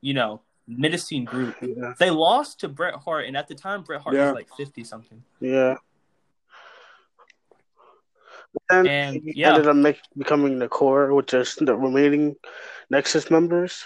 you 0.01 0.15
know, 0.15 0.43
menacing 0.67 1.25
group. 1.25 1.55
yeah, 1.61 1.95
They 1.99 2.11
lost 2.11 2.61
to 2.61 2.69
Bret 2.69 2.95
Hart, 2.95 3.27
and 3.27 3.37
at 3.37 3.49
the 3.49 3.55
time, 3.55 3.83
Bret 3.83 4.01
Hart 4.01 4.15
Yeah. 4.17 4.27
was 4.27 4.35
like 4.35 4.49
fifty 4.57 4.85
something. 4.85 5.23
yeah. 5.41 5.77
And, 8.71 8.87
And, 8.87 9.17
he 9.25 9.33
yeah. 9.37 9.55
ended 9.55 9.67
up 9.67 9.77
make, 9.77 9.99
becoming 10.17 10.59
the 10.59 10.69
core, 10.69 11.15
which 11.15 11.33
is 11.33 11.55
the 11.57 11.75
remaining 11.75 12.37
Nexus 12.91 13.31
members. 13.31 13.85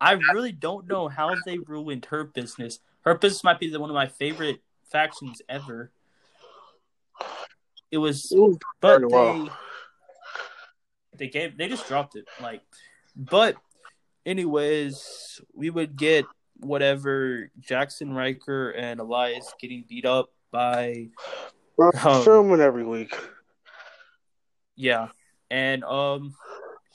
I 0.00 0.12
really 0.32 0.52
don't 0.52 0.86
know 0.86 1.08
how 1.08 1.34
they 1.44 1.58
ruined 1.58 2.06
Hurt 2.06 2.32
Business. 2.34 2.80
Hurt 3.02 3.20
Business 3.20 3.44
might 3.44 3.58
be 3.60 3.68
the, 3.70 3.80
one 3.80 3.90
of 3.90 3.94
my 3.94 4.06
favorite 4.06 4.60
factions 4.90 5.42
ever. 5.48 5.90
It 7.90 7.98
was, 7.98 8.30
It 8.32 8.38
was 8.38 8.58
but 8.80 9.00
they 9.00 9.06
well. 9.06 9.50
they 11.16 11.28
gave 11.28 11.56
they 11.56 11.68
just 11.68 11.86
dropped 11.86 12.16
it. 12.16 12.26
Like, 12.42 12.62
but 13.14 13.56
anyways, 14.26 15.40
we 15.54 15.70
would 15.70 15.96
get 15.96 16.26
whatever 16.58 17.50
Jaxson 17.60 18.14
Ryker 18.14 18.70
and 18.70 19.00
Elias 19.00 19.54
getting 19.60 19.84
beat 19.88 20.04
up 20.04 20.30
by 20.50 21.08
Braun 21.76 21.92
Oh. 21.94 22.22
Strowman 22.26 22.58
every 22.60 22.84
week. 22.84 23.16
yeah, 24.74 25.08
and 25.50 25.84
um. 25.84 26.34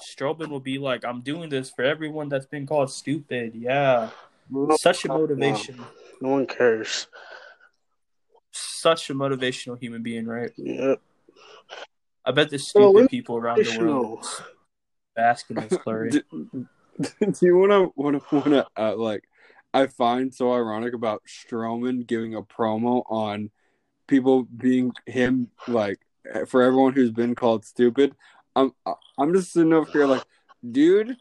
Strowman 0.04 0.48
will 0.50 0.60
be 0.60 0.80
like, 0.80 1.06
"I'm 1.06 1.22
doing 1.22 1.48
this 1.48 1.70
for 1.70 1.84
everyone 1.84 2.28
that's 2.28 2.48
been 2.48 2.66
called 2.66 2.90
stupid." 2.90 3.54
Yeah, 3.54 4.10
No, 4.50 4.76
such 4.78 5.06
a 5.06 5.10
motivation. 5.10 5.80
no 6.20 6.30
one 6.30 6.48
cares. 6.48 7.06
such 8.50 9.12
a 9.12 9.14
motivational 9.14 9.80
human 9.80 10.02
being, 10.02 10.26
right? 10.26 10.52
Yeah. 10.58 10.96
I 12.26 12.32
bet 12.32 12.50
the 12.50 12.58
stupid 12.58 12.90
when- 12.96 13.08
people 13.10 13.38
around 13.38 13.64
the 13.64 13.78
world 13.80 14.26
in 15.16 15.56
this 15.56 15.78
glory. 15.84 16.10
do, 17.20 17.34
you 17.42 17.58
want 17.58 17.72
to 17.72 17.92
want 17.96 18.22
to 18.22 18.36
want 18.36 18.46
to 18.48 18.68
uh, 18.78 18.96
like? 18.96 19.24
I 19.74 19.88
find 19.88 20.34
so 20.34 20.54
ironic 20.54 20.94
about 20.94 21.24
Strowman 21.26 22.06
giving 22.06 22.36
a 22.36 22.42
promo 22.42 23.04
on 23.10 23.52
people 24.08 24.44
being 24.44 24.92
him 25.06 25.50
like 25.68 26.00
for 26.48 26.62
everyone 26.62 26.94
who's 26.94 27.12
been 27.12 27.36
called 27.36 27.64
stupid. 27.66 28.16
I'm 28.56 28.74
I'm 29.18 29.34
just 29.34 29.54
sitting 29.54 29.72
over 29.72 29.90
here 29.90 30.06
like, 30.06 30.24
dude, 30.70 31.16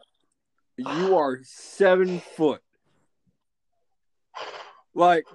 you 0.77 1.17
are 1.17 1.39
seven 1.43 2.19
foot. 2.19 2.61
Like 4.93 5.25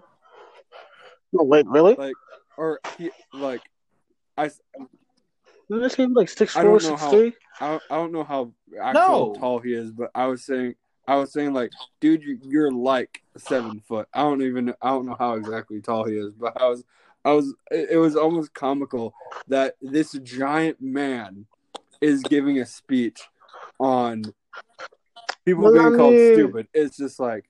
wait, 1.32 1.66
really? 1.66 1.94
like 1.94 2.14
or 2.56 2.80
he 2.98 3.10
like 3.32 3.62
I 4.36 4.50
Didn't 5.68 5.82
this 5.82 5.94
seem 5.94 6.12
like 6.14 6.28
six 6.28 6.56
I 6.56 6.62
don't 6.62 6.82
know 6.82 6.96
how- 6.96 7.10
three? 7.10 7.34
I 7.60 7.70
don't, 7.70 7.82
I 7.90 7.94
don't 7.96 8.12
know 8.12 8.24
how 8.24 8.52
actual 8.80 9.34
No. 9.34 9.40
tall 9.40 9.58
he 9.60 9.72
is, 9.72 9.90
but 9.90 10.10
I 10.14 10.26
was 10.26 10.44
saying 10.44 10.74
I 11.08 11.16
was 11.16 11.32
saying 11.32 11.52
like, 11.54 11.70
dude, 12.00 12.22
you, 12.22 12.38
you're 12.42 12.70
like 12.72 13.22
seven 13.36 13.80
foot. 13.88 14.08
I 14.12 14.22
don't 14.22 14.42
even 14.42 14.74
I 14.82 14.88
don't 14.90 15.06
know 15.06 15.16
how 15.18 15.34
exactly 15.34 15.80
tall 15.80 16.04
he 16.04 16.16
is, 16.16 16.34
but 16.34 16.60
I 16.60 16.68
was 16.68 16.84
I 17.24 17.32
was 17.32 17.54
it 17.70 17.98
was 17.98 18.14
almost 18.14 18.52
comical 18.52 19.14
that 19.48 19.76
this 19.80 20.12
giant 20.22 20.80
man 20.82 21.46
is 22.00 22.24
giving 22.24 22.58
a 22.58 22.66
speech 22.66 23.22
on 23.80 24.34
people 25.46 25.64
Well, 25.64 25.72
being 25.72 25.86
I 25.94 25.96
called 25.96 26.18
stupid. 26.32 26.68
It's 26.74 26.96
just 26.96 27.18
like 27.18 27.48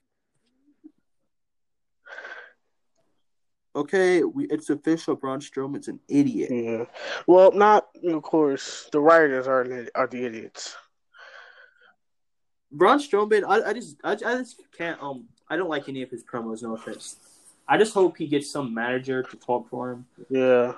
Okay, 3.77 4.23
we, 4.25 4.47
it's 4.47 4.70
official. 4.70 5.14
Braun 5.16 5.39
Strowman's 5.41 5.89
an 5.89 6.01
idiot. 6.09 6.51
Yeah. 6.51 6.85
Well, 7.27 7.53
not 7.53 7.89
of 8.09 8.22
course. 8.22 8.89
The 8.91 9.01
writers 9.01 9.47
are 9.47 9.64
the- 9.64 9.91
are 9.95 10.07
the 10.07 10.24
idiots. 10.24 10.74
Braun 12.72 12.99
Strowman, 12.99 13.45
I, 13.47 13.70
I 13.70 13.72
just, 13.74 13.97
I, 14.03 14.12
I 14.12 14.14
just 14.16 14.61
can't. 14.77 15.01
Um, 15.03 15.27
I 15.49 15.57
don't 15.57 15.68
like 15.68 15.89
any 15.89 16.03
of 16.03 16.11
his 16.11 16.24
promos. 16.24 16.62
No 16.62 16.74
offense. 16.74 17.16
I 17.68 17.77
just 17.79 17.93
hope 17.95 18.16
he 18.16 18.27
gets 18.27 18.51
some 18.51 18.72
manager 18.74 19.22
to 19.22 19.37
talk 19.37 19.68
for 19.68 19.93
him. 19.93 20.07
Yeah. 20.31 20.72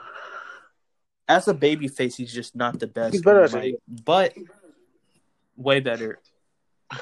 As 1.29 1.47
a 1.49 1.55
babyface, 1.55 2.17
he's 2.17 2.33
just 2.33 2.57
not 2.57 2.79
the 2.79 2.87
best. 2.87 3.13
He's 3.13 3.23
better 3.23 3.39
on 3.41 3.45
as 3.45 3.53
the 3.53 3.59
a- 3.59 3.63
mic, 3.63 3.77
but 4.05 4.35
way 5.57 5.81
better. 5.81 6.19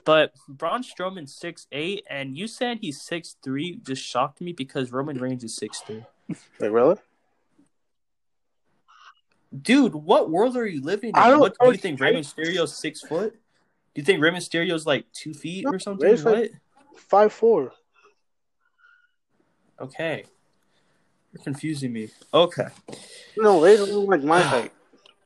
But 0.04 0.32
Braun 0.48 0.82
Strowman's 0.82 1.34
six 1.34 1.66
eight, 1.70 2.04
and 2.10 2.36
you 2.36 2.48
said 2.48 2.78
he's 2.80 3.00
six 3.00 3.36
three. 3.42 3.80
Just 3.84 4.02
shocked 4.02 4.40
me 4.40 4.52
because 4.52 4.90
Roman 4.90 5.18
Reigns 5.18 5.44
is 5.44 5.54
six 5.54 5.80
three. 5.80 6.04
Wait, 6.60 6.68
really? 6.70 6.96
Dude, 9.62 9.94
what 9.94 10.28
world 10.28 10.56
are 10.56 10.66
you 10.66 10.82
living 10.82 11.10
in? 11.10 11.16
I 11.16 11.28
don't 11.28 11.38
What 11.38 11.56
do 11.58 11.70
you 11.70 11.76
think? 11.76 12.00
Rey 12.00 12.12
Mysterio's 12.12 12.76
six 12.76 13.00
foot? 13.00 13.32
Do 13.32 14.00
you 14.00 14.04
think 14.04 14.20
Rey 14.20 14.30
Mysterio's 14.30 14.86
like 14.86 15.10
two 15.12 15.32
feet 15.32 15.64
No, 15.64 15.70
or 15.70 15.78
something? 15.78 16.06
Rey's 16.06 16.24
what? 16.24 16.34
like- 16.34 16.52
Five 16.96 17.32
four. 17.32 17.72
Okay. 19.80 20.24
You're 21.32 21.42
confusing 21.44 21.92
me. 21.92 22.08
Okay. 22.32 22.68
No, 23.36 23.60
don't 23.64 24.06
like 24.06 24.24
my 24.24 24.40
height. 24.40 24.72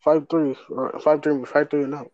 Five 0.05 0.27
three 0.29 0.57
or 0.69 0.99
five 1.01 1.23
three, 1.23 1.45
five 1.45 1.71
three 1.71 1.85
and 1.85 1.95
out. 1.95 2.11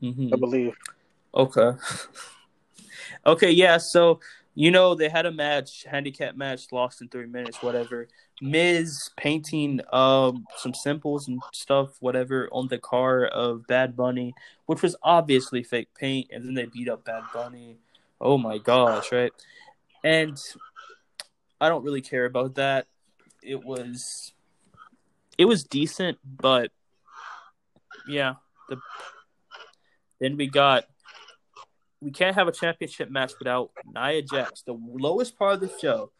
Hmm 0.00 0.30
I 0.32 0.36
believe. 0.36 0.74
Okay. 1.34 1.72
okay, 3.26 3.50
yeah, 3.50 3.78
so 3.78 4.20
you 4.54 4.70
know 4.70 4.94
they 4.94 5.08
had 5.08 5.26
a 5.26 5.32
match, 5.32 5.84
handicap 5.84 6.36
match, 6.36 6.70
lost 6.72 7.02
in 7.02 7.08
three 7.08 7.26
minutes, 7.26 7.62
whatever. 7.62 8.08
Miz 8.40 9.10
painting 9.16 9.80
um 9.92 10.44
some 10.58 10.74
symbols 10.74 11.28
and 11.28 11.40
stuff, 11.52 11.96
whatever, 12.00 12.48
on 12.52 12.68
the 12.68 12.78
car 12.78 13.24
of 13.26 13.66
Bad 13.66 13.96
Bunny, 13.96 14.34
which 14.66 14.82
was 14.82 14.96
obviously 15.02 15.62
fake 15.62 15.88
paint, 15.94 16.28
and 16.32 16.44
then 16.44 16.54
they 16.54 16.66
beat 16.66 16.88
up 16.88 17.04
Bad 17.04 17.24
Bunny. 17.32 17.78
Oh 18.20 18.38
my 18.38 18.58
gosh, 18.58 19.12
right? 19.12 19.32
And 20.02 20.38
I 21.60 21.68
don't 21.68 21.84
really 21.84 22.02
care 22.02 22.26
about 22.26 22.56
that. 22.56 22.86
It 23.42 23.64
was 23.64 24.32
it 25.38 25.46
was 25.46 25.64
decent, 25.64 26.18
but 26.24 26.70
yeah, 28.06 28.34
the 28.68 28.78
then 30.20 30.36
we 30.36 30.46
got 30.46 30.84
we 32.00 32.10
can't 32.10 32.34
have 32.36 32.48
a 32.48 32.52
championship 32.52 33.10
match 33.10 33.32
without 33.38 33.70
Nia 33.94 34.22
Jax, 34.22 34.62
the 34.66 34.76
lowest 34.86 35.38
part 35.38 35.54
of 35.54 35.60
the 35.60 35.72
show. 35.80 36.10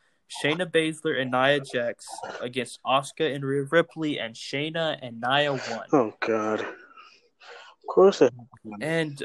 Shayna 0.42 0.70
Baszler 0.70 1.20
and 1.20 1.30
Nia 1.30 1.60
Jax 1.60 2.06
against 2.40 2.80
Asuka 2.86 3.34
and 3.34 3.44
Rhea 3.44 3.64
Ripley, 3.70 4.18
and 4.18 4.34
Shayna 4.34 4.98
and 5.02 5.20
Nia 5.20 5.52
won. 5.52 5.86
Oh 5.92 6.14
God. 6.20 6.60
Of 6.60 7.86
course 7.88 8.22
it. 8.22 8.32
And 8.80 9.22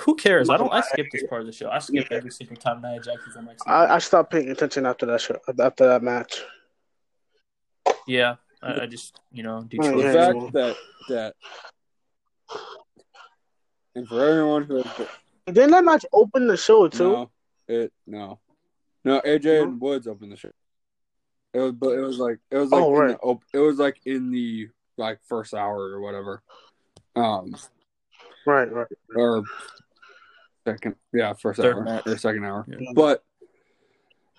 who 0.00 0.14
cares? 0.14 0.50
I 0.50 0.58
don't. 0.58 0.70
I 0.72 0.82
skip 0.82 1.06
this 1.10 1.24
part 1.26 1.40
of 1.40 1.46
the 1.46 1.52
show. 1.54 1.70
I 1.70 1.78
skip 1.78 2.08
every 2.10 2.30
single 2.30 2.56
time 2.56 2.82
Nia 2.82 3.00
Jax 3.00 3.26
is 3.26 3.36
on 3.36 3.46
my 3.46 3.52
team. 3.52 3.58
I, 3.66 3.94
I 3.94 3.98
stopped 3.98 4.30
paying 4.30 4.50
attention 4.50 4.84
after 4.84 5.06
that 5.06 5.22
show. 5.22 5.38
After 5.58 5.86
that 5.88 6.02
match. 6.02 6.42
yeah, 8.06 8.36
I, 8.62 8.82
I 8.82 8.86
just 8.86 9.18
you 9.32 9.42
know 9.42 9.56
Oh, 9.56 9.60
The 9.62 9.68
Detroit. 9.68 10.04
yeah. 10.04 10.12
fact 10.12 10.52
that 10.52 10.76
that 11.08 11.34
and 13.94 14.06
for 14.08 14.24
everyone 14.24 14.64
who 14.64 14.82
has 14.82 15.06
Didn't 15.46 15.70
that 15.72 15.84
match 15.84 16.04
open 16.12 16.46
the 16.46 16.56
show 16.56 16.88
too? 16.88 17.10
no, 17.12 17.30
it 17.68 17.92
no, 18.06 18.38
no 19.04 19.20
AJ 19.20 19.62
and 19.62 19.80
Woods 19.80 20.06
opened 20.06 20.32
the 20.32 20.36
show. 20.36 20.50
It 21.52 21.58
was, 21.58 21.72
but 21.72 21.90
it 21.90 22.00
was 22.00 22.18
like 22.18 22.38
it 22.50 22.56
was 22.58 22.70
like 22.70 22.82
Oh, 22.82 22.92
right. 22.92 23.08
the 23.10 23.18
op- 23.18 23.42
it 23.52 23.58
was 23.58 23.78
like 23.78 24.00
in 24.06 24.30
the 24.30 24.68
like 24.96 25.18
first 25.26 25.54
hour 25.54 25.76
or 25.90 26.00
whatever, 26.00 26.42
um, 27.16 27.54
Right, 28.46 28.70
right. 28.72 28.86
or 29.16 29.42
second, 30.66 30.94
yeah, 31.12 31.32
first 31.32 31.60
Third 31.60 31.76
hour 31.76 31.82
match. 31.84 32.06
or 32.06 32.16
second 32.18 32.44
hour. 32.44 32.64
Yeah. 32.68 32.90
But 32.94 33.24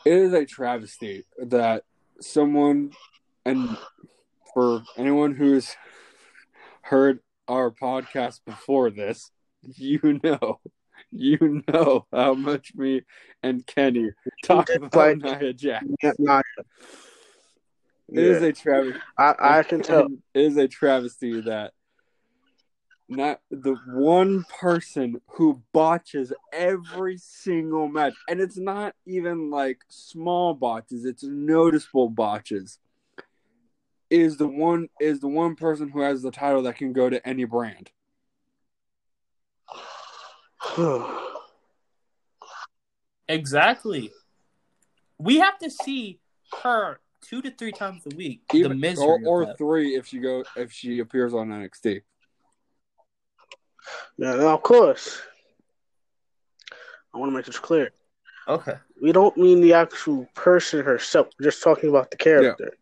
it 0.06 0.14
is 0.14 0.34
a 0.34 0.46
travesty 0.46 1.26
that 1.38 1.84
someone, 2.22 2.92
and 3.46 3.78
for 4.54 4.84
anyone 4.98 5.34
who's 5.36 5.76
heard 6.82 7.20
our 7.48 7.72
podcast 7.72 8.40
before 8.46 8.90
this, 8.90 9.32
you 9.64 10.20
know, 10.24 10.60
you 11.12 11.64
know 11.68 12.06
how 12.12 12.34
much 12.34 12.74
me 12.76 13.04
and 13.44 13.66
Kenny 13.66 14.12
talk 14.44 14.70
about 14.70 14.94
like- 14.94 15.42
Nia 15.42 15.54
Jax. 15.54 15.86
Yeah, 16.02 16.42
It 18.10 18.24
is 18.24 18.42
a 18.42 18.52
travesty. 18.52 19.00
I, 19.18 19.36
I 19.40 19.64
can 19.64 19.82
tell. 19.82 20.08
It 20.34 20.42
is 20.42 20.58
a 20.58 20.68
travesty 20.68 21.42
that 21.42 21.74
not 23.08 23.42
the 23.50 23.76
one 23.88 24.46
person 24.60 25.22
who 25.28 25.62
botches 25.74 26.32
every 26.54 27.18
single 27.18 27.88
match, 27.88 28.14
and 28.30 28.40
it's 28.40 28.58
not 28.58 28.96
even 29.06 29.50
like 29.50 29.80
small 29.90 30.54
botches; 30.54 31.06
it's 31.06 31.24
noticeable 31.24 32.10
botches. 32.10 32.80
Is 34.10 34.38
the 34.38 34.48
one 34.48 34.90
is 35.00 35.20
the 35.20 35.28
one 35.30 35.56
person 35.56 35.90
who 35.90 36.02
has 36.02 36.22
the 36.22 36.32
title 36.32 36.64
that 36.64 36.76
can 36.76 36.92
go 36.94 37.10
to 37.10 37.26
any 37.28 37.46
brand. 37.46 37.92
Exactly. 43.28 44.12
We 45.18 45.38
have 45.38 45.58
to 45.60 45.70
see 45.70 46.20
her 46.64 47.00
two 47.22 47.42
to 47.42 47.52
three 47.52 47.72
times 47.72 48.04
a 48.12 48.16
week. 48.16 48.42
Even, 48.54 48.72
the 48.72 48.78
misery 48.78 49.24
or, 49.26 49.44
or 49.44 49.56
three 49.56 49.96
if 49.96 50.08
she 50.08 50.20
go 50.20 50.44
if 50.58 50.74
she 50.74 51.00
appears 51.00 51.34
on 51.34 51.48
NXT. 51.50 52.02
yeah, 54.18 54.36
now, 54.36 54.50
of 54.50 54.64
course. 54.64 55.22
I 57.14 57.18
want 57.18 57.32
to 57.32 57.36
make 57.36 57.46
this 57.46 57.60
clear. 57.60 57.92
Okay. 58.48 58.74
We 59.02 59.12
don't 59.12 59.38
mean 59.38 59.62
the 59.62 59.74
actual 59.74 60.28
person 60.36 60.84
herself. 60.84 61.28
We're 61.40 61.46
just 61.46 61.64
talking 61.64 61.90
about 61.90 62.12
the 62.12 62.18
character. 62.18 62.74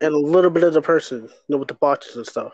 And 0.00 0.14
a 0.14 0.18
little 0.18 0.50
bit 0.50 0.64
of 0.64 0.74
the 0.74 0.82
person, 0.82 1.22
you 1.22 1.28
know, 1.48 1.58
with 1.58 1.68
the 1.68 1.74
botches 1.74 2.16
and 2.16 2.26
stuff. 2.26 2.52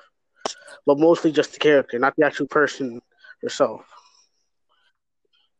But 0.84 0.98
mostly 0.98 1.32
just 1.32 1.54
the 1.54 1.58
character, 1.58 1.98
not 1.98 2.14
the 2.16 2.26
actual 2.26 2.46
person 2.46 3.00
herself. 3.42 3.84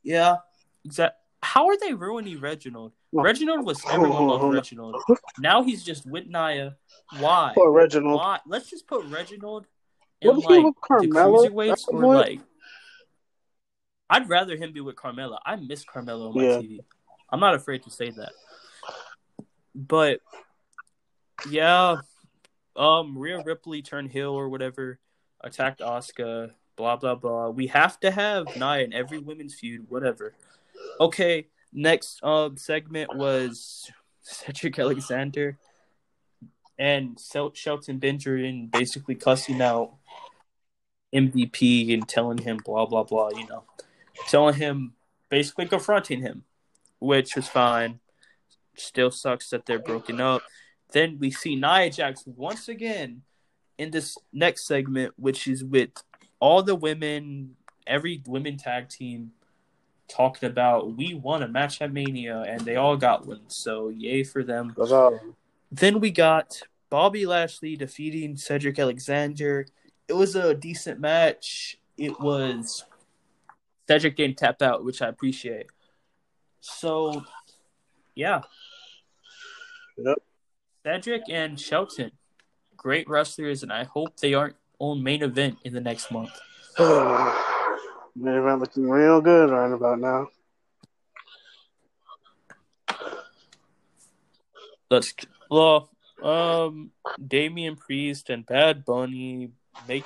Yeah. 0.02 0.36
Exactly. 0.84 1.16
How 1.42 1.68
are 1.68 1.76
they 1.78 1.94
ruining 1.94 2.40
Reginald? 2.40 2.92
Oh. 3.16 3.22
Reginald 3.22 3.64
was 3.64 3.82
everyone 3.90 4.26
loved. 4.28 4.54
Reginald. 4.54 4.96
Now 5.38 5.62
he's 5.62 5.84
just 5.84 6.06
with 6.06 6.26
Nia. 6.26 6.76
Why? 7.18 7.52
Poor 7.54 7.70
Reginald. 7.70 8.16
Why? 8.20 8.40
Let's 8.46 8.68
just 8.70 8.86
put 8.86 9.04
Reginald 9.06 9.66
in 10.20 10.34
Wasn't 10.34 10.50
like 10.50 10.74
the 11.00 11.06
cruiserweights 11.08 11.84
or 11.88 12.14
like. 12.14 12.40
I'd 14.10 14.28
rather 14.28 14.56
him 14.56 14.72
be 14.72 14.80
with 14.80 14.96
Carmella. 14.96 15.38
I 15.44 15.56
miss 15.56 15.84
Carmella 15.84 16.28
on 16.30 16.34
my 16.34 16.42
Yeah. 16.42 16.56
TV. 16.58 16.80
I'm 17.30 17.40
not 17.40 17.54
afraid 17.54 17.82
to 17.84 17.90
say 17.90 18.10
that. 18.10 18.32
But 19.74 20.20
yeah, 21.48 21.96
um, 22.74 23.16
Rhea 23.16 23.42
Ripley 23.44 23.82
turned 23.82 24.10
heel 24.10 24.30
or 24.30 24.48
whatever, 24.48 24.98
attacked 25.42 25.80
Asuka. 25.80 26.52
Blah 26.78 26.96
blah 26.96 27.16
blah. 27.16 27.48
We 27.48 27.66
have 27.66 27.98
to 28.00 28.10
have 28.12 28.46
Nia 28.56 28.84
in 28.84 28.92
every 28.92 29.18
women's 29.18 29.54
feud, 29.54 29.86
whatever. 29.88 30.32
Okay, 31.00 31.48
next 31.72 32.22
um 32.22 32.56
segment 32.56 33.16
was 33.16 33.90
Cedric 34.22 34.78
Alexander 34.78 35.58
and 36.78 37.18
Sel- 37.18 37.52
Shelton 37.52 37.98
Benjamin 37.98 38.68
basically 38.68 39.16
cussing 39.16 39.60
out 39.60 39.94
MVP 41.12 41.92
and 41.92 42.08
telling 42.08 42.38
him 42.38 42.58
blah 42.64 42.86
blah 42.86 43.02
blah. 43.02 43.30
You 43.30 43.48
know, 43.48 43.64
telling 44.28 44.54
him 44.54 44.94
basically 45.28 45.66
confronting 45.66 46.20
him, 46.20 46.44
which 47.00 47.34
was 47.34 47.48
fine. 47.48 47.98
Still 48.76 49.10
sucks 49.10 49.50
that 49.50 49.66
they're 49.66 49.80
broken 49.80 50.20
up. 50.20 50.42
Then 50.92 51.18
we 51.18 51.32
see 51.32 51.56
Nia 51.56 51.90
Jax 51.90 52.22
once 52.24 52.68
again 52.68 53.22
in 53.78 53.90
this 53.90 54.16
next 54.32 54.66
segment, 54.66 55.14
which 55.16 55.48
is 55.48 55.64
with 55.64 55.90
all 56.40 56.62
the 56.62 56.74
women, 56.74 57.56
every 57.86 58.22
women 58.26 58.56
tag 58.56 58.88
team 58.88 59.32
talking 60.08 60.48
about 60.48 60.96
we 60.96 61.14
won 61.14 61.42
a 61.42 61.48
match 61.48 61.82
at 61.82 61.92
Mania 61.92 62.44
and 62.48 62.60
they 62.62 62.76
all 62.76 62.96
got 62.96 63.26
one. 63.26 63.42
So 63.48 63.88
yay 63.88 64.24
for 64.24 64.42
them. 64.42 64.74
Then 65.70 66.00
we 66.00 66.10
got 66.10 66.62
Bobby 66.90 67.26
Lashley 67.26 67.76
defeating 67.76 68.36
Cedric 68.36 68.78
Alexander. 68.78 69.66
It 70.08 70.14
was 70.14 70.34
a 70.34 70.54
decent 70.54 71.00
match. 71.00 71.78
It 71.98 72.18
was 72.20 72.84
Cedric 73.86 74.16
didn't 74.16 74.38
tap 74.38 74.62
out, 74.62 74.84
which 74.84 75.02
I 75.02 75.08
appreciate. 75.08 75.66
So, 76.60 77.22
yeah. 78.14 78.42
Yep. 79.96 80.18
Cedric 80.84 81.22
and 81.28 81.58
Shelton, 81.58 82.12
great 82.76 83.08
wrestlers, 83.08 83.62
and 83.62 83.72
I 83.72 83.84
hope 83.84 84.16
they 84.18 84.34
aren't 84.34 84.56
on 84.78 85.02
main 85.02 85.22
event 85.22 85.58
in 85.64 85.72
the 85.72 85.80
next 85.80 86.10
month. 86.10 86.30
Man, 86.78 88.34
event 88.34 88.60
looking 88.60 88.88
real 88.88 89.20
good 89.20 89.50
right 89.50 89.72
about 89.72 90.00
now. 90.00 90.28
Let's 94.90 95.14
well, 95.50 95.90
um, 96.22 96.90
Damian 97.24 97.76
Priest 97.76 98.30
and 98.30 98.44
Bad 98.46 98.84
Bunny 98.84 99.50
make 99.86 100.04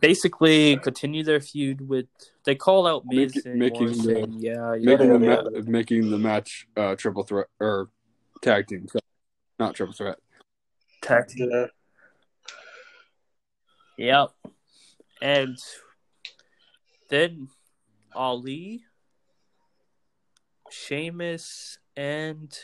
basically 0.00 0.76
continue 0.78 1.22
their 1.22 1.40
feud 1.40 1.86
with. 1.86 2.06
They 2.44 2.54
call 2.54 2.86
out 2.86 3.04
Miz 3.06 3.34
Make- 3.36 3.44
and 3.46 3.58
making 3.58 3.88
the- 4.02 4.28
yeah, 4.38 4.74
yeah, 4.74 4.96
Making 4.96 5.20
the 5.20 5.26
yeah. 5.26 5.42
ma- 5.42 5.70
making 5.70 6.10
the 6.10 6.18
match 6.18 6.66
uh, 6.76 6.94
triple 6.96 7.24
threat 7.24 7.46
or 7.60 7.90
tag 8.40 8.66
team, 8.66 8.88
so- 8.88 9.00
not 9.58 9.74
triple 9.74 9.94
threat. 9.94 10.18
Tag 11.02 11.28
team. 11.28 11.68
Yeah. 13.98 14.26
Yep. 14.44 14.52
And 15.20 15.58
then 17.10 17.48
Ali, 18.14 18.84
Sheamus, 20.70 21.78
and 21.96 22.56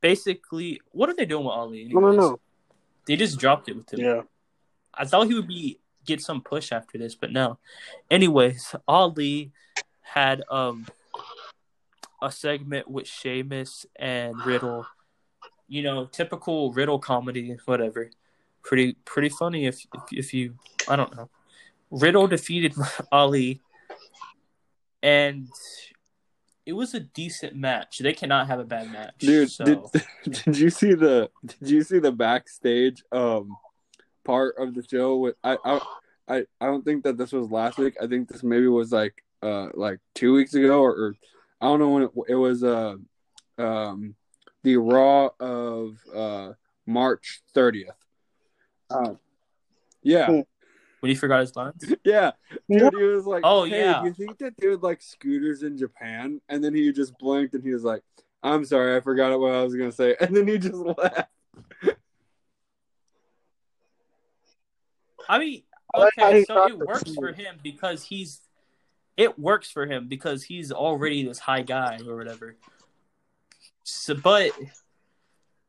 basically, 0.00 0.80
what 0.90 1.10
are 1.10 1.14
they 1.14 1.26
doing 1.26 1.44
with 1.44 1.52
Ali? 1.52 1.86
I 1.86 1.92
don't 1.92 2.04
anyways? 2.04 2.16
know. 2.18 2.40
They 3.06 3.16
just 3.16 3.38
dropped 3.38 3.68
it 3.68 3.76
with 3.76 3.92
him. 3.92 4.00
Yeah. 4.00 4.22
I 4.94 5.04
thought 5.04 5.28
he 5.28 5.34
would 5.34 5.46
be 5.48 5.78
get 6.04 6.20
some 6.22 6.42
push 6.42 6.72
after 6.72 6.98
this, 6.98 7.14
but 7.14 7.30
no. 7.30 7.58
Anyways, 8.10 8.74
Ali 8.88 9.52
had 10.02 10.42
um 10.50 10.86
a 12.22 12.32
segment 12.32 12.88
with 12.90 13.06
Sheamus 13.06 13.86
and 13.96 14.34
Riddle. 14.44 14.86
You 15.68 15.82
know, 15.82 16.06
typical 16.06 16.72
Riddle 16.72 16.98
comedy, 16.98 17.56
whatever. 17.66 18.10
Pretty 18.68 18.96
pretty 19.06 19.30
funny 19.30 19.64
if 19.64 19.86
if, 19.94 20.02
if 20.12 20.34
you 20.34 20.54
I 20.88 20.96
don't 20.96 21.16
know. 21.16 21.30
Riddle 21.90 22.26
defeated 22.26 22.74
Ali, 23.10 23.62
and 25.02 25.48
it 26.66 26.74
was 26.74 26.92
a 26.92 27.00
decent 27.00 27.56
match. 27.56 28.00
They 28.00 28.12
cannot 28.12 28.46
have 28.48 28.60
a 28.60 28.64
bad 28.64 28.92
match, 28.92 29.14
Dude, 29.20 29.50
So 29.50 29.64
did 29.64 29.90
did 30.44 30.58
you 30.58 30.68
see 30.68 30.92
the 30.92 31.30
did 31.46 31.70
you 31.70 31.82
see 31.82 31.98
the 31.98 32.12
backstage 32.12 33.02
um 33.10 33.56
part 34.22 34.56
of 34.58 34.74
the 34.74 34.82
show 34.82 35.16
with 35.16 35.36
I 35.42 35.56
I 35.64 35.80
I, 36.28 36.36
I 36.60 36.66
don't 36.66 36.84
think 36.84 37.04
that 37.04 37.16
this 37.16 37.32
was 37.32 37.50
last 37.50 37.78
week. 37.78 37.94
I 38.02 38.06
think 38.06 38.28
this 38.28 38.42
maybe 38.42 38.66
was 38.66 38.92
like 38.92 39.24
uh 39.42 39.68
like 39.72 40.00
two 40.14 40.34
weeks 40.34 40.52
ago 40.52 40.82
or, 40.82 40.92
or 40.92 41.14
I 41.58 41.68
don't 41.68 41.78
know 41.78 41.88
when 41.88 42.02
it, 42.02 42.10
it 42.28 42.34
was 42.34 42.62
uh 42.62 42.96
um 43.56 44.14
the 44.62 44.76
Raw 44.76 45.30
of 45.40 45.96
uh 46.14 46.52
March 46.84 47.40
thirtieth. 47.54 47.96
Uh, 48.90 49.14
yeah, 50.02 50.42
when 51.00 51.10
he 51.10 51.14
forgot 51.14 51.40
his 51.40 51.54
lines. 51.54 51.94
yeah. 52.04 52.32
Dude, 52.68 52.94
he 52.94 53.02
was 53.02 53.26
like, 53.26 53.42
Oh, 53.44 53.64
hey, 53.64 53.80
yeah. 53.80 54.00
do 54.00 54.08
you 54.08 54.14
think 54.14 54.38
that 54.38 54.54
they 54.58 54.68
would 54.68 54.82
like 54.82 55.00
scooters 55.00 55.62
in 55.62 55.76
Japan? 55.76 56.40
And 56.48 56.62
then 56.62 56.74
he 56.74 56.90
just 56.92 57.16
blinked 57.18 57.54
and 57.54 57.62
he 57.62 57.72
was 57.72 57.84
like, 57.84 58.02
I'm 58.42 58.64
sorry, 58.64 58.96
I 58.96 59.00
forgot 59.00 59.38
what 59.38 59.54
I 59.54 59.62
was 59.62 59.74
gonna 59.74 59.92
say. 59.92 60.16
And 60.20 60.36
then 60.36 60.48
he 60.48 60.58
just 60.58 60.74
laughed. 60.74 61.28
I 65.28 65.38
mean, 65.38 65.62
I 65.94 65.98
like 65.98 66.12
how 66.16 66.28
okay, 66.28 66.38
he 66.40 66.44
so 66.44 66.66
it 66.66 66.78
works 66.78 67.14
for 67.14 67.32
him 67.32 67.58
because 67.62 68.04
he's 68.04 68.40
it 69.16 69.38
works 69.38 69.70
for 69.70 69.84
him 69.84 70.08
because 70.08 70.44
he's 70.44 70.72
already 70.72 71.24
this 71.24 71.38
high 71.38 71.62
guy 71.62 71.98
or 72.06 72.16
whatever. 72.16 72.56
So, 73.82 74.14
but 74.14 74.52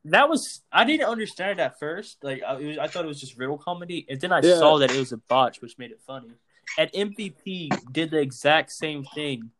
that 0.06 0.28
was 0.28 0.62
I 0.72 0.84
didn't 0.84 1.08
understand 1.08 1.58
it 1.58 1.62
at 1.62 1.78
first. 1.78 2.18
Like 2.22 2.42
I, 2.42 2.56
it 2.58 2.66
was, 2.66 2.78
I 2.78 2.86
thought 2.88 3.04
it 3.04 3.08
was 3.08 3.20
just 3.20 3.36
riddle 3.38 3.58
comedy, 3.58 4.06
and 4.08 4.20
then 4.20 4.32
I 4.32 4.40
Yeah. 4.42 4.58
saw 4.58 4.78
that 4.78 4.90
it 4.90 4.98
was 4.98 5.12
a 5.12 5.18
botch, 5.18 5.60
which 5.60 5.76
made 5.78 5.90
it 5.90 6.00
funny. 6.06 6.30
And 6.78 6.90
MVP 6.92 7.68
did 7.92 8.10
the 8.10 8.18
exact 8.20 8.70
same 8.72 9.04
thing 9.14 9.50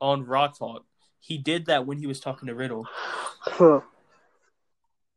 on 0.00 0.24
Raw 0.24 0.48
Talk. 0.48 0.84
He 1.20 1.38
did 1.38 1.66
that 1.66 1.86
when 1.86 1.98
he 1.98 2.06
was 2.06 2.20
talking 2.20 2.46
to 2.48 2.54
Riddle, 2.54 2.86
Huh. 3.40 3.80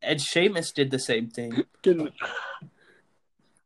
and 0.02 0.20
Sheamus 0.20 0.72
did 0.72 0.90
the 0.90 0.98
same 0.98 1.28
thing. 1.30 1.64
Can 1.82 2.10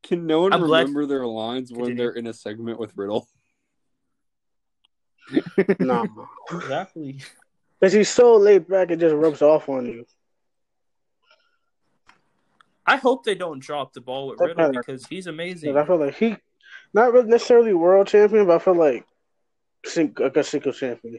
can 0.03 0.27
no 0.27 0.43
one 0.43 0.53
I'm 0.53 0.61
glad- 0.63 0.81
remember 0.81 1.07
their 1.07 1.27
lines 1.27 1.71
when 1.73 1.81
Continue. 1.81 1.97
they're 1.97 2.13
in 2.13 2.27
a 2.27 2.33
segment 2.35 2.79
with 2.79 2.97
Riddle? 2.97 3.27
Nah. 5.81 6.07
Exactly. 6.53 7.21
Because 7.81 7.93
he's 7.93 8.09
so 8.09 8.37
laid 8.37 8.69
back, 8.69 8.91
it 8.91 9.01
just 9.01 9.15
rubs 9.15 9.43
off 9.43 9.69
on 9.69 9.87
you. 9.87 10.07
I 12.87 12.97
hope 12.97 13.25
they 13.25 13.35
don't 13.35 13.59
drop 13.59 13.93
the 13.93 14.01
ball 14.01 14.29
with 14.29 14.41
Riddle 14.41 14.71
because 14.73 15.07
he's 15.07 15.27
amazing. 15.27 15.77
I 15.77 15.85
feel 15.85 15.99
like 15.99 16.15
he, 16.15 16.37
not 16.93 17.13
really 17.13 17.29
necessarily 17.29 17.75
world 17.75 18.07
champion, 18.07 18.47
but 18.47 18.57
I 18.57 18.59
feel 18.59 18.75
like 18.77 19.05
like 19.97 20.37
a 20.37 20.45
single 20.45 20.73
champion. 20.73 21.19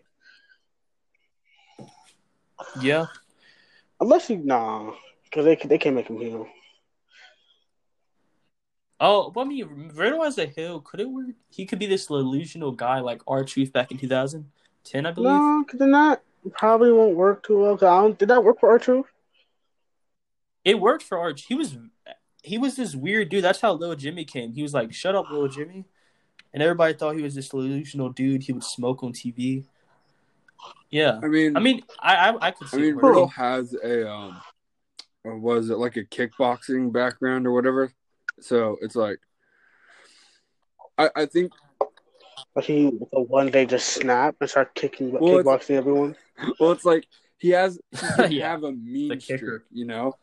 Yeah. 2.82 3.06
Unless 4.00 4.28
he, 4.28 4.36
nah. 4.36 4.92
Because 5.24 5.46
they, 5.46 5.56
they 5.56 5.78
can't 5.78 5.96
make 5.96 6.08
him 6.08 6.20
heel. 6.20 6.48
Oh, 9.00 9.32
well, 9.36 9.46
I 9.46 9.48
mean, 9.48 9.92
Riddle 9.94 10.24
as 10.24 10.38
a 10.38 10.46
heel, 10.48 10.82
could 10.82 11.00
it 11.00 11.10
work? 11.10 11.28
He 11.50 11.66
could 11.66 11.80
be 11.80 11.86
this 11.86 12.08
delusional 12.08 12.72
guy 12.72 13.00
like 13.00 13.22
R 13.28 13.44
Truth 13.44 13.72
back 13.72 13.92
in 13.92 13.98
2010, 13.98 15.06
I 15.06 15.12
believe. 15.12 15.32
No, 15.34 15.64
because 15.66 15.80
then 15.80 15.92
that 15.92 16.24
probably 16.54 16.92
won't 16.92 17.16
work 17.16 17.44
too 17.44 17.60
well. 17.60 17.78
'Cause 17.78 17.84
I 17.88 18.02
don't, 18.02 18.18
did 18.18 18.30
that 18.30 18.44
work 18.44 18.60
for 18.60 18.70
R-Truth? 18.70 19.06
It 20.68 20.80
worked 20.82 21.04
for 21.04 21.18
Arch. 21.18 21.46
He 21.46 21.56
was 21.56 21.78
he 22.44 22.58
was 22.58 22.76
this 22.76 22.94
weird 22.94 23.30
dude. 23.30 23.44
That's 23.44 23.62
how 23.62 23.72
Lil 23.74 23.96
Jimmy 23.96 24.26
came. 24.26 24.52
He 24.52 24.62
was 24.62 24.74
like, 24.74 24.94
"Shut 24.94 25.16
up, 25.16 25.32
Lil 25.32 25.48
Jimmy," 25.48 25.86
and 26.54 26.62
everybody 26.62 26.94
thought 26.94 27.16
he 27.16 27.22
was 27.22 27.36
this 27.36 27.50
delusional 27.50 28.10
dude. 28.10 28.44
He 28.44 28.52
would 28.52 28.64
smoke 28.64 29.02
on 29.02 29.14
TV. 29.14 29.64
Yeah, 30.90 31.20
I 31.24 31.28
mean, 31.28 31.56
I 31.56 31.60
mean, 31.62 31.84
I 32.00 32.16
I, 32.32 32.48
I 32.48 32.52
could 32.52 32.68
I 32.68 32.72
see. 32.72 32.78
mean, 32.78 32.90
it. 32.92 32.96
Riddle 33.02 33.28
has 33.28 33.74
a 33.82 34.10
um, 34.10 34.42
or 35.24 35.38
was 35.38 35.70
it 35.70 35.78
like 35.78 35.96
a 35.98 36.04
kickboxing 36.04 36.92
background 36.92 37.48
or 37.48 37.54
whatever? 37.54 37.92
So 38.42 38.78
it's 38.82 38.96
like, 38.96 39.20
I 40.98 41.10
I 41.16 41.26
think 41.28 41.52
Like 42.56 42.66
he 42.66 42.92
the 43.12 43.22
one 43.22 43.52
day 43.52 43.66
just 43.66 43.88
snap 43.90 44.36
and 44.42 44.50
start 44.50 44.76
kicking, 44.76 45.12
Well, 45.12 45.22
kickboxing 45.44 45.78
everyone. 45.78 46.16
well, 46.60 46.72
it's 46.72 46.86
like 46.86 47.08
he 47.38 47.50
has 47.50 47.80
he 48.30 48.36
Yeah. 48.38 48.50
have 48.50 48.64
a 48.64 48.72
mean 48.72 49.20
streak, 49.20 49.62
you 49.72 49.86
know, 49.86 50.16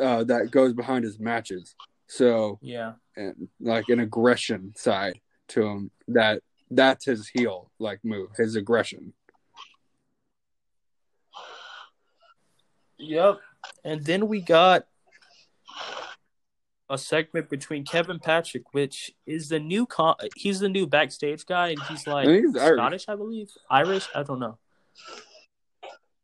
uh, 0.00 0.24
that 0.24 0.50
goes 0.50 0.72
behind 0.72 1.04
his 1.04 1.18
matches. 1.18 1.74
So 2.06 2.58
yeah, 2.62 2.92
and 3.16 3.48
like 3.60 3.88
an 3.88 4.00
aggression 4.00 4.72
side 4.76 5.20
to 5.48 5.62
him 5.62 5.90
that 6.08 6.42
that's 6.70 7.04
his 7.04 7.28
heel 7.28 7.70
like 7.78 8.00
move, 8.04 8.30
his 8.36 8.56
aggression. 8.56 9.12
yep. 12.98 13.40
And 13.84 14.04
then 14.04 14.28
we 14.28 14.40
got 14.40 14.86
a 16.88 16.98
segment 16.98 17.48
between 17.48 17.84
Kevin 17.84 18.18
Patrick, 18.18 18.72
which 18.72 19.12
is 19.26 19.48
the 19.48 19.58
new 19.58 19.86
con- 19.86 20.16
he's 20.36 20.60
the 20.60 20.68
new 20.68 20.86
backstage 20.86 21.46
guy, 21.46 21.68
and 21.68 21.82
he's 21.84 22.06
like 22.06 22.28
I 22.28 22.40
he's 22.40 22.54
Scottish, 22.54 23.04
I 23.08 23.16
believe, 23.16 23.48
Irish. 23.70 24.08
I 24.14 24.22
don't 24.22 24.38
know. 24.38 24.58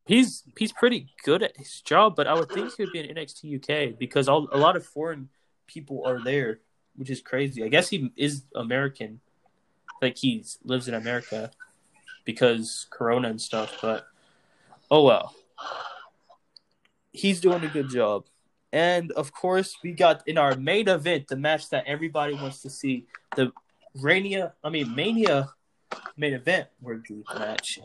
He's 0.08 0.42
he's 0.56 0.72
pretty 0.72 1.08
good 1.22 1.42
at 1.42 1.54
his 1.58 1.82
job, 1.82 2.16
but 2.16 2.26
I 2.26 2.32
would 2.32 2.48
think 2.48 2.74
he 2.74 2.82
would 2.82 2.92
be 2.92 3.00
in 3.00 3.14
NXT 3.14 3.92
UK 3.92 3.98
because 3.98 4.26
all, 4.26 4.48
a 4.50 4.56
lot 4.56 4.74
of 4.74 4.86
foreign 4.86 5.28
people 5.66 6.02
are 6.06 6.24
there, 6.24 6.60
which 6.96 7.10
is 7.10 7.20
crazy. 7.20 7.62
I 7.62 7.68
guess 7.68 7.90
he 7.90 8.10
is 8.16 8.44
American, 8.54 9.20
like 10.00 10.16
he 10.16 10.42
lives 10.64 10.88
in 10.88 10.94
America 10.94 11.50
because 12.24 12.86
Corona 12.88 13.28
and 13.28 13.38
stuff. 13.38 13.76
But 13.82 14.06
oh 14.90 15.04
well, 15.04 15.34
he's 17.12 17.42
doing 17.42 17.62
a 17.62 17.68
good 17.68 17.90
job. 17.90 18.24
And 18.72 19.12
of 19.12 19.30
course, 19.34 19.76
we 19.84 19.92
got 19.92 20.26
in 20.26 20.38
our 20.38 20.56
main 20.56 20.88
event 20.88 21.28
the 21.28 21.36
match 21.36 21.68
that 21.68 21.84
everybody 21.86 22.32
wants 22.32 22.62
to 22.62 22.70
see 22.70 23.04
the 23.36 23.52
Rania, 23.94 24.52
I 24.64 24.70
mean 24.70 24.94
Mania 24.94 25.50
main 26.16 26.32
event 26.32 26.68
worthy 26.80 27.22
match. 27.38 27.78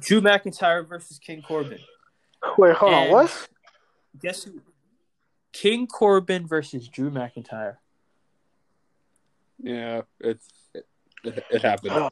Drew 0.00 0.20
McIntyre 0.20 0.86
versus 0.88 1.18
King 1.18 1.42
Corbin. 1.42 1.78
Wait, 2.56 2.74
hold 2.76 2.94
on, 2.94 3.10
what? 3.10 3.48
Guess 4.20 4.44
who? 4.44 4.60
King 5.52 5.86
Corbin 5.86 6.46
versus 6.46 6.86
Drew 6.88 7.10
McIntyre. 7.10 7.76
Yeah, 9.60 10.02
it's 10.20 10.46
it, 10.74 10.86
it 11.50 11.62
happened. 11.62 12.08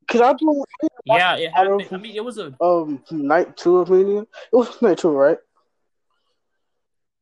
Because 0.00 0.20
I 0.22 0.32
do 0.34 0.64
Yeah, 1.04 1.36
it 1.36 1.52
I 1.54 1.64
don't- 1.64 1.80
happened. 1.80 2.00
I 2.00 2.02
mean, 2.02 2.16
it 2.16 2.24
was 2.24 2.38
a 2.38 2.54
um 2.60 3.02
night 3.10 3.56
two 3.56 3.78
of 3.78 3.90
Mania. 3.90 4.22
It 4.22 4.28
was 4.52 4.80
night 4.82 4.98
two, 4.98 5.10
right? 5.10 5.38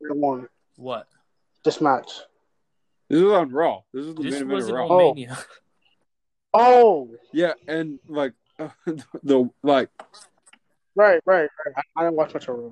The 0.00 0.14
one 0.14 0.48
what? 0.76 1.08
this 1.64 1.80
match. 1.80 2.10
This 3.10 3.20
is 3.20 3.30
on 3.30 3.50
Raw. 3.50 3.80
This 3.92 4.06
is 4.06 4.14
the 4.14 4.22
This 4.22 4.32
main 4.34 4.42
event 4.50 4.62
of 4.62 4.70
Raw. 4.70 4.86
on. 4.86 4.98
Mania. 5.16 5.36
Oh, 5.38 5.44
Yeah, 7.32 7.52
and 7.68 7.98
like 8.08 8.32
the 9.22 9.50
like 9.62 9.90
right, 10.94 11.20
right, 11.26 11.48
right. 11.66 11.74
I, 11.76 11.82
I 11.96 12.04
didn't 12.04 12.16
watch 12.16 12.32
much 12.34 12.48
of 12.48 12.56
Raw. 12.56 12.70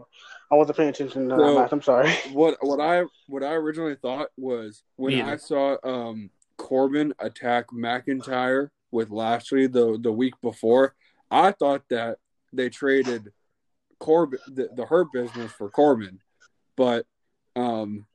I 0.51 0.55
wasn't 0.57 0.77
paying 0.77 0.89
attention 0.91 1.29
to 1.29 1.37
that 1.37 1.39
So- 1.39 1.59
match. 1.59 1.73
I'm 1.73 1.83
sorry. 1.83 2.11
what 2.33 2.57
what 2.61 2.81
I 2.81 3.05
what 3.27 3.43
I 3.43 3.53
originally 3.55 3.97
thought 3.97 4.29
was 4.37 4.83
when 4.97 5.15
Me 5.15 5.23
I 5.23 5.37
saw 5.37 5.77
um 5.85 6.31
Corbin 6.57 7.13
attack 7.19 7.67
McIntyre 7.75 8.71
with 8.91 9.11
Lashley 9.11 9.67
the 9.67 9.99
the 10.01 10.13
week 10.13 10.35
before, 10.41 10.95
I 11.31 11.53
thought 11.53 11.83
that 11.91 12.19
they 12.53 12.71
traded 12.71 13.33
Corbin 13.99 14.39
the, 14.47 14.69
the 14.75 14.87
hurt 14.87 15.09
business 15.13 15.51
for 15.53 15.69
Corbin, 15.69 16.21
but 16.77 17.05
um 17.57 18.07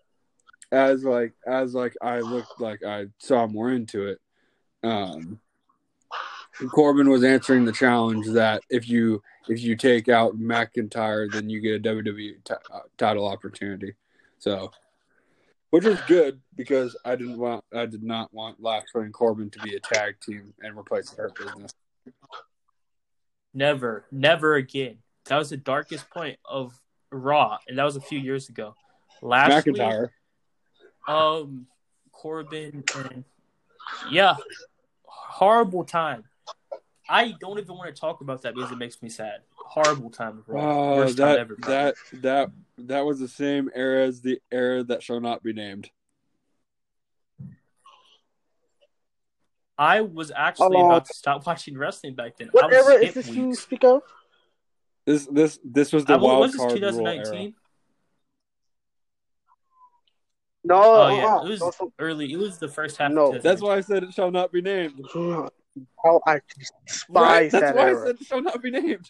as 0.71 1.03
like 1.03 1.33
as 1.45 1.73
like 1.73 1.95
I 2.01 2.19
looked 2.19 2.59
like 2.61 2.83
I 2.83 3.07
saw 3.19 3.45
more 3.47 3.71
into 3.71 4.07
it, 4.07 4.19
um 4.83 5.39
Corbin 6.67 7.09
was 7.09 7.23
answering 7.23 7.65
the 7.65 7.71
challenge 7.71 8.27
that 8.27 8.63
if 8.69 8.89
you 8.89 9.21
if 9.47 9.61
you 9.61 9.75
take 9.75 10.09
out 10.09 10.37
McIntyre, 10.37 11.31
then 11.31 11.49
you 11.49 11.61
get 11.61 11.75
a 11.75 11.79
WWE 11.79 12.43
ti- 12.43 12.53
uh, 12.71 12.79
title 12.97 13.27
opportunity. 13.27 13.93
So, 14.39 14.71
which 15.69 15.85
is 15.85 15.99
good 16.07 16.41
because 16.55 16.97
I 17.05 17.15
didn't 17.15 17.37
want 17.37 17.63
I 17.73 17.85
did 17.85 18.03
not 18.03 18.33
want 18.33 18.61
Lashley 18.61 19.03
and 19.03 19.13
Corbin 19.13 19.49
to 19.51 19.59
be 19.59 19.75
a 19.75 19.79
tag 19.79 20.19
team 20.21 20.53
and 20.61 20.77
replace 20.77 21.11
the 21.11 21.21
Hurt 21.21 21.35
Business. 21.35 21.71
Never, 23.53 24.05
never 24.11 24.55
again. 24.55 24.97
That 25.25 25.37
was 25.37 25.49
the 25.49 25.57
darkest 25.57 26.09
point 26.09 26.37
of 26.45 26.79
Raw, 27.11 27.57
and 27.67 27.77
that 27.77 27.83
was 27.83 27.95
a 27.95 28.01
few 28.01 28.19
years 28.19 28.49
ago. 28.49 28.75
Lashley, 29.21 29.73
McIntyre. 29.73 30.09
um, 31.07 31.65
Corbin, 32.11 32.83
and 32.95 33.23
yeah, 34.11 34.35
horrible 35.03 35.83
time 35.83 36.23
I 37.11 37.33
don't 37.39 37.57
even 37.57 37.75
want 37.75 37.93
to 37.93 37.99
talk 37.99 38.21
about 38.21 38.43
that 38.43 38.53
because 38.53 38.71
it 38.71 38.77
makes 38.77 39.01
me 39.01 39.09
sad. 39.09 39.41
Horrible 39.55 40.11
time 40.11 40.37
of 40.39 40.47
Raw. 40.47 40.61
Oh, 40.93 40.95
Worst 40.97 41.17
time 41.17 41.27
that 41.29 41.39
ever. 41.39 41.55
probably. 41.55 41.73
that 41.75 41.95
that 42.21 42.51
that 42.87 43.05
was 43.05 43.19
the 43.19 43.27
same 43.27 43.69
era 43.73 44.05
as 44.05 44.21
the 44.21 44.39
era 44.51 44.83
that 44.83 45.01
shall 45.01 45.19
not 45.19 45.41
be 45.41 45.51
named. 45.51 45.89
I 49.77 50.01
was 50.01 50.31
actually 50.35 50.79
about 50.79 51.05
to 51.05 51.13
stop 51.13 51.45
watching 51.47 51.77
wrestling 51.77 52.13
back 52.13 52.37
then. 52.37 52.49
I 52.49 52.51
What 52.51 52.69
was 52.69 52.85
era 52.87 52.93
is 52.95 53.11
skip 53.11 53.13
this 53.25 53.29
you 53.35 53.55
speak 53.55 53.83
of? 53.85 54.01
This 55.05 55.25
this 55.27 55.59
this 55.63 55.93
was 55.93 56.05
the 56.05 56.13
I, 56.13 56.17
what 56.17 56.23
wild 56.25 56.39
was 56.41 56.51
this 56.51 56.59
card 56.61 56.71
rule 56.73 56.79
2019? 56.91 57.33
era. 57.41 57.51
No, 60.65 60.75
Oh 60.83 61.07
yeah, 61.09 61.41
it 61.45 61.49
was 61.49 61.59
Don't- 61.59 61.93
early. 61.97 62.31
It 62.33 62.37
was 62.37 62.59
the 62.59 62.67
first 62.67 62.97
half. 62.97 63.11
No. 63.11 63.33
of 63.33 63.41
That's 63.41 63.61
why 63.61 63.77
I 63.77 63.81
said 63.81 64.03
it 64.03 64.13
shall 64.13 64.29
not 64.29 64.51
be 64.51 64.61
named. 64.61 64.99
Don't- 65.79 65.87
I'll 66.05 66.23
actually 66.27 66.65
Right? 67.09 67.51
That's 67.51 67.61
that 67.63 67.75
why 67.75 67.91
I 67.91 67.93
said 67.95 68.15
it 68.19 68.25
shall 68.25 68.41
not 68.41 68.61
be 68.61 68.71
named. 68.71 69.09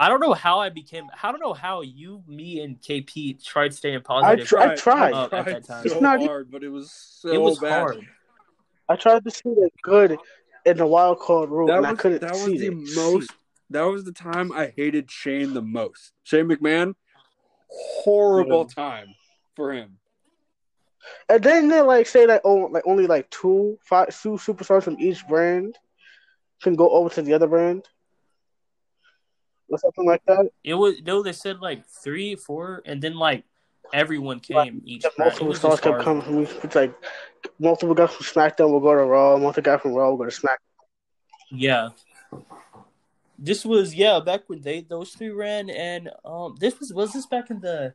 I 0.00 0.08
don't 0.08 0.20
know 0.20 0.32
how 0.34 0.58
I 0.58 0.68
became. 0.68 1.04
I 1.22 1.30
don't 1.30 1.40
know 1.40 1.52
how 1.52 1.82
you, 1.82 2.24
me, 2.26 2.60
and 2.60 2.80
KP 2.80 3.42
tried 3.44 3.72
staying 3.72 3.98
I, 3.98 4.00
positive. 4.00 4.46
tr- 4.48 4.58
I 4.58 4.74
tried. 4.74 5.12
I 5.14 5.24
at 5.24 5.30
tried 5.30 5.44
that 5.46 5.64
time. 5.64 5.86
so 5.88 5.92
It's 5.92 6.00
not- 6.00 6.20
hard, 6.20 6.50
but 6.50 6.64
it 6.64 6.68
was 6.70 6.90
so 6.92 7.28
it 7.28 7.40
was 7.40 7.58
bad. 7.60 7.80
hard. 7.80 8.06
I 8.88 8.96
tried 8.96 9.22
to 9.24 9.30
see 9.30 9.42
the 9.44 9.70
good 9.82 10.18
in 10.66 10.76
the 10.76 10.86
wild 10.86 11.20
card 11.20 11.50
rule, 11.50 11.68
That 11.68 11.78
and 11.78 11.86
I 11.86 11.94
couldn't 11.94 12.20
that 12.20 12.32
was 12.32 12.44
see 12.44 12.58
the 12.58 12.66
it. 12.72 12.94
most. 12.96 13.30
That 13.70 13.82
was 13.82 14.04
the 14.04 14.12
time 14.12 14.50
I 14.52 14.72
hated 14.76 15.10
Shane 15.10 15.54
the 15.54 15.62
most. 15.62 16.12
Shane 16.24 16.48
McMahon, 16.48 16.94
horrible 17.70 18.64
time 18.66 19.14
for 19.54 19.72
him. 19.72 19.98
And 21.28 21.42
then 21.42 21.68
they 21.68 21.80
like 21.80 22.06
say 22.06 22.26
that 22.26 22.42
oh, 22.44 22.68
like 22.70 22.86
only 22.86 23.06
like 23.06 23.30
two, 23.30 23.78
five, 23.82 24.08
two 24.08 24.32
superstars 24.32 24.84
from 24.84 24.96
each 24.98 25.26
brand 25.26 25.76
can 26.62 26.76
go 26.76 26.88
over 26.90 27.08
to 27.10 27.22
the 27.22 27.34
other 27.34 27.48
brand, 27.48 27.88
or 29.68 29.78
something 29.78 30.06
like 30.06 30.22
that. 30.26 30.50
It 30.62 30.74
was 30.74 31.02
no. 31.02 31.22
They 31.22 31.32
said 31.32 31.60
like 31.60 31.84
three, 31.86 32.36
four, 32.36 32.82
and 32.86 33.02
then 33.02 33.14
like 33.14 33.44
everyone 33.92 34.40
came 34.40 34.82
each. 34.84 35.04
Yeah, 35.04 35.10
multiple 35.18 35.54
stars 35.54 35.80
kept 35.80 36.02
coming 36.02 36.22
from 36.22 36.42
each. 36.42 36.50
It's 36.62 36.74
like 36.74 36.94
multiple 37.58 37.94
guys 37.94 38.12
from 38.12 38.26
SmackDown 38.26 38.70
will 38.70 38.80
go 38.80 38.94
to 38.94 39.04
Raw, 39.04 39.36
multiple 39.36 39.72
guys 39.72 39.82
from 39.82 39.94
Raw 39.94 40.10
will 40.10 40.18
go 40.18 40.24
to 40.24 40.30
Smack. 40.30 40.60
Yeah. 41.50 41.90
This 43.38 43.64
was 43.64 43.94
yeah 43.94 44.20
back 44.20 44.42
when 44.46 44.60
they 44.60 44.82
those 44.82 45.10
three 45.10 45.30
ran 45.30 45.68
and 45.68 46.10
um 46.24 46.56
this 46.60 46.78
was 46.78 46.92
was 46.92 47.12
this 47.12 47.26
back 47.26 47.50
in 47.50 47.60
the 47.60 47.94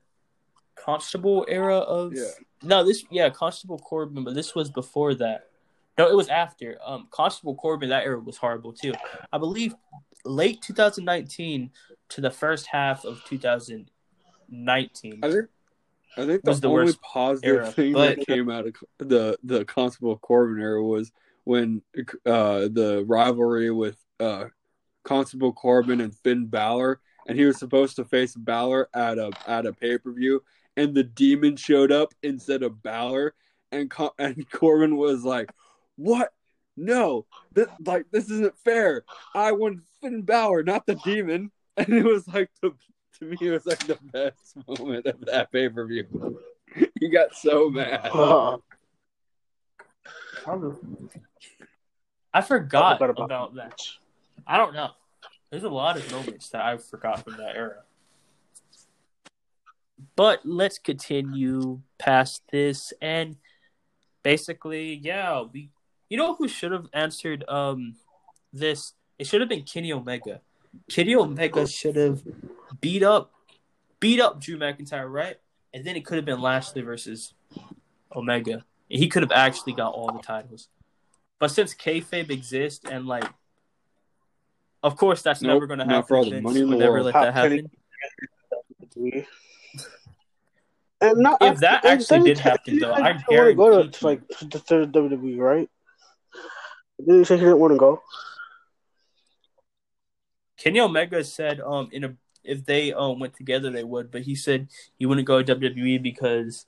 Constable 0.83 1.45
era 1.47 1.77
of 1.77 2.13
Yeah. 2.13 2.23
no 2.63 2.83
this 2.83 3.03
yeah 3.09 3.29
Constable 3.29 3.79
Corbin 3.79 4.23
but 4.23 4.33
this 4.35 4.53
was 4.55 4.69
before 4.69 5.13
that 5.15 5.49
no 5.97 6.07
it 6.07 6.15
was 6.15 6.27
after 6.29 6.77
um 6.85 7.07
Constable 7.11 7.55
Corbin 7.55 7.89
that 7.89 8.05
era 8.05 8.19
was 8.19 8.37
horrible 8.37 8.73
too 8.73 8.93
I 9.31 9.37
believe 9.37 9.73
late 10.25 10.61
2019 10.61 11.71
to 12.09 12.21
the 12.21 12.31
first 12.31 12.67
half 12.67 13.05
of 13.05 13.23
2019 13.25 15.19
I 15.23 15.31
think. 15.31 15.45
I 16.15 16.25
think 16.25 16.41
Was 16.45 16.59
the, 16.61 16.67
the 16.67 16.73
only 16.73 16.85
worst 16.85 17.01
positive 17.01 17.55
era, 17.57 17.71
thing 17.71 17.93
but- 17.93 18.17
that 18.17 18.25
came 18.25 18.49
out 18.49 18.65
of 18.67 18.73
the 18.97 19.37
the 19.43 19.65
Constable 19.65 20.17
Corbin 20.17 20.59
era 20.61 20.83
was 20.83 21.11
when 21.43 21.81
uh, 22.25 22.67
the 22.71 23.03
rivalry 23.07 23.71
with 23.71 23.97
uh, 24.19 24.45
Constable 25.03 25.53
Corbin 25.53 26.01
and 26.01 26.13
Finn 26.13 26.45
Balor, 26.47 26.99
and 27.27 27.37
he 27.37 27.45
was 27.45 27.57
supposed 27.57 27.95
to 27.97 28.03
face 28.03 28.35
Balor 28.35 28.89
at 28.93 29.17
a 29.19 29.31
at 29.45 29.65
a 29.67 29.71
pay 29.73 29.97
per 29.99 30.11
view, 30.11 30.43
and 30.77 30.93
the 30.93 31.03
Demon 31.03 31.57
showed 31.57 31.91
up 31.91 32.13
instead 32.23 32.63
of 32.63 32.81
Balor, 32.81 33.33
and 33.71 33.89
Co- 33.89 34.13
and 34.19 34.49
Corbin 34.49 34.95
was 34.95 35.25
like, 35.25 35.51
"What? 35.97 36.31
No, 36.77 37.25
that 37.53 37.69
like 37.85 38.05
this 38.11 38.29
isn't 38.29 38.57
fair. 38.63 39.03
I 39.35 39.51
want 39.51 39.81
Finn 39.99 40.21
Balor, 40.21 40.63
not 40.63 40.85
the 40.85 40.95
Demon." 40.95 41.51
And 41.79 41.89
it 41.89 42.03
was 42.03 42.27
like 42.27 42.49
the 42.59 42.73
to 43.19 43.25
me 43.25 43.37
it 43.39 43.51
was 43.51 43.67
like 43.67 43.85
the 43.85 43.99
best 44.11 44.57
moment 44.67 45.05
of 45.05 45.23
that 45.27 45.51
pay 45.51 45.69
per 45.69 45.85
view. 45.85 46.39
he 46.99 47.07
got 47.07 47.35
so 47.35 47.69
mad. 47.69 48.09
Uh, 48.11 48.57
I 52.33 52.41
forgot, 52.41 52.95
about 52.95 53.19
about 53.19 53.55
that 53.57 53.79
I 54.47 54.57
don't 54.57 54.73
know 54.73 54.89
there's 55.51 55.65
a 55.65 55.69
lot 55.69 55.97
of 55.97 56.11
moments 56.11 56.49
that 56.49 56.65
I 56.65 56.77
forgot 56.77 57.23
from 57.23 57.37
that 57.37 57.55
era 57.55 57.83
But 60.15 60.41
let's 60.45 60.77
continue 60.77 61.81
past 61.97 62.43
this 62.51 62.93
and 63.01 63.37
basically, 64.23 64.93
yeah, 64.95 65.41
we 65.41 65.69
you 66.09 66.17
know 66.17 66.35
who 66.35 66.47
should 66.47 66.71
have 66.71 66.85
answered 66.93 67.43
um 67.49 67.95
this? 68.53 68.93
It 69.17 69.25
should 69.27 69.41
have 69.41 69.49
been 69.49 69.63
Kenny 69.63 69.91
Omega. 69.91 70.41
Kenny 70.89 71.15
Omega 71.15 71.67
should 71.67 71.95
have 71.95 72.21
beat 72.79 73.01
up 73.03 73.31
beat 73.99 74.19
up 74.19 74.39
Drew 74.39 74.57
McIntyre, 74.57 75.11
right? 75.11 75.37
And 75.73 75.83
then 75.83 75.95
it 75.95 76.05
could 76.05 76.17
have 76.17 76.25
been 76.25 76.39
Lashley 76.41 76.81
versus 76.83 77.33
Omega. 78.15 78.63
He 78.89 79.07
could 79.07 79.23
have 79.23 79.31
actually 79.31 79.73
got 79.73 79.93
all 79.93 80.11
the 80.11 80.19
titles. 80.19 80.69
But 81.39 81.49
since 81.51 81.73
kayfabe 81.73 82.29
exists 82.29 82.85
and 82.89 83.07
like 83.07 83.25
of 84.83 84.95
course 84.95 85.23
that's 85.23 85.41
Nope, 85.41 85.53
never 85.55 85.67
gonna 85.67 85.85
not 85.85 85.93
happen. 85.95 86.07
for 86.07 86.17
all 86.17 86.29
the 86.29 86.39
money 86.41 86.61
in 86.61 86.69
the 86.69 86.77
never 86.77 86.91
world. 86.93 87.05
let 87.05 87.15
How 87.15 87.23
that 87.25 87.33
Kenny- 87.33 87.63
happen. 88.95 89.25
And 91.01 91.17
not, 91.19 91.41
If 91.41 91.59
that 91.59 91.85
and 91.85 92.01
actually 92.01 92.23
did 92.23 92.39
happen, 92.39 92.79
though, 92.79 92.93
I 92.93 93.13
he 93.13 93.19
didn't 93.29 93.37
wanna 93.37 93.53
go 93.53 93.87
to 93.87 94.05
like 94.05 94.27
the 94.27 94.59
third 94.59 94.91
WWE, 94.91 95.37
right? 95.37 95.69
Didn't 96.99 97.19
he 97.19 97.25
say 97.25 97.35
he 97.37 97.41
didn't 97.41 97.59
want 97.59 97.73
to 97.73 97.77
go? 97.77 98.01
Kenny 100.57 100.79
Omega 100.79 101.23
said 101.23 101.61
um 101.61 101.89
in 101.91 102.03
a 102.03 102.15
if 102.43 102.65
they 102.65 102.93
um 102.93 103.19
went 103.19 103.35
together 103.35 103.69
they 103.69 103.83
would, 103.83 104.09
but 104.11 104.21
he 104.23 104.33
said 104.35 104.67
he 104.97 105.05
wouldn't 105.05 105.27
go 105.27 105.41
to 105.43 105.55
WWE 105.55 106.01
because 106.01 106.65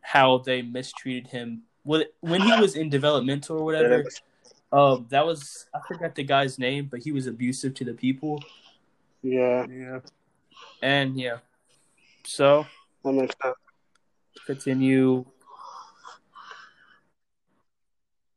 how 0.00 0.38
they 0.38 0.62
mistreated 0.62 1.26
him. 1.28 1.62
Well, 1.84 2.04
when 2.20 2.40
he 2.40 2.58
was 2.60 2.76
in 2.76 2.88
developmental 2.88 3.58
or 3.58 3.64
whatever, 3.64 4.04
um, 4.72 5.06
that 5.10 5.26
was 5.26 5.66
I 5.74 5.80
forgot 5.86 6.14
the 6.14 6.24
guy's 6.24 6.58
name, 6.58 6.88
but 6.90 7.00
he 7.00 7.12
was 7.12 7.26
abusive 7.26 7.74
to 7.74 7.84
the 7.84 7.94
people, 7.94 8.42
Yeah, 9.22 9.66
Yeah. 9.68 10.00
and 10.82 11.18
yeah. 11.18 11.38
So 12.24 12.66
that 13.04 13.12
makes 13.12 13.34
sense. 13.42 13.56
continue. 14.46 15.24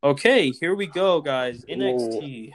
Okay, 0.02 0.50
here 0.50 0.74
we 0.74 0.86
go, 0.86 1.20
guys. 1.20 1.64
NXT. 1.64 2.52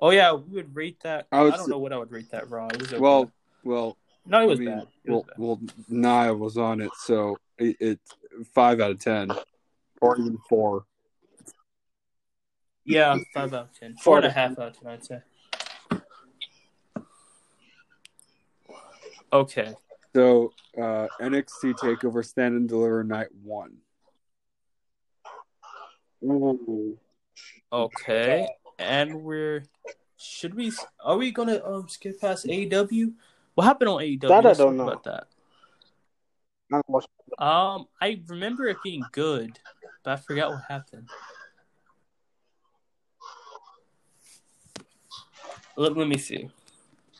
Oh 0.00 0.10
yeah, 0.10 0.32
we 0.32 0.54
would 0.56 0.74
rate 0.74 1.00
that. 1.02 1.26
I 1.32 1.40
I, 1.40 1.50
don't 1.50 1.60
s- 1.60 1.68
know 1.68 1.78
what 1.78 1.92
I 1.92 1.98
would 1.98 2.12
rate 2.12 2.30
that 2.30 2.50
raw. 2.50 2.66
Was 2.78 2.92
okay. 2.92 2.98
Well, 2.98 3.32
well, 3.64 3.96
no, 4.26 4.40
it 4.40 4.42
I 4.42 4.46
was 4.46 4.58
mean, 4.58 4.68
bad. 4.68 4.86
It 5.04 5.10
was 5.10 5.24
well, 5.38 5.58
bad. 5.58 5.70
well, 5.90 6.22
Nia 6.24 6.34
was 6.34 6.56
on 6.58 6.80
it, 6.80 6.90
so 6.98 7.38
it, 7.58 7.76
it's 7.80 8.12
five 8.54 8.80
out 8.80 8.92
of 8.92 9.00
ten, 9.00 9.30
or 10.00 10.16
even 10.18 10.38
four. 10.48 10.84
Yeah, 12.84 13.18
five 13.32 13.54
out 13.54 13.70
of 13.70 13.78
ten. 13.78 13.96
Four 13.96 14.18
and 14.18 14.26
a 14.26 14.30
half 14.30 14.52
out 14.58 14.68
of 14.68 14.80
ten, 14.80 14.92
I'd 14.92 15.04
say. 15.04 15.20
Okay. 19.32 19.74
So 20.14 20.52
uh, 20.78 21.08
NXT 21.20 21.74
Takeover 21.74 22.24
Stand 22.24 22.54
and 22.54 22.68
Deliver 22.68 23.02
Night 23.02 23.28
One. 23.42 23.78
Ooh. 26.22 26.96
Okay. 27.72 28.48
And 28.78 29.22
we're 29.22 29.64
should 30.16 30.54
we 30.54 30.72
are 31.04 31.16
we 31.16 31.32
gonna 31.32 31.60
um 31.64 31.88
skip 31.88 32.20
past 32.20 32.46
AEW? 32.46 33.12
What 33.54 33.64
happened 33.64 33.90
on 33.90 34.00
AEW? 34.00 34.20
That 34.20 34.46
I 34.46 34.48
Let's 34.48 34.58
don't 34.58 34.76
know. 34.76 34.88
about 34.88 35.04
that. 35.04 35.26
I 36.72 37.74
Um 37.74 37.86
I 38.00 38.22
remember 38.28 38.68
it 38.68 38.78
being 38.84 39.04
good, 39.10 39.58
but 40.04 40.12
I 40.12 40.16
forgot 40.16 40.50
what 40.52 40.62
happened. 40.68 41.08
Let, 45.76 45.96
let 45.96 46.06
me 46.06 46.18
see. 46.18 46.48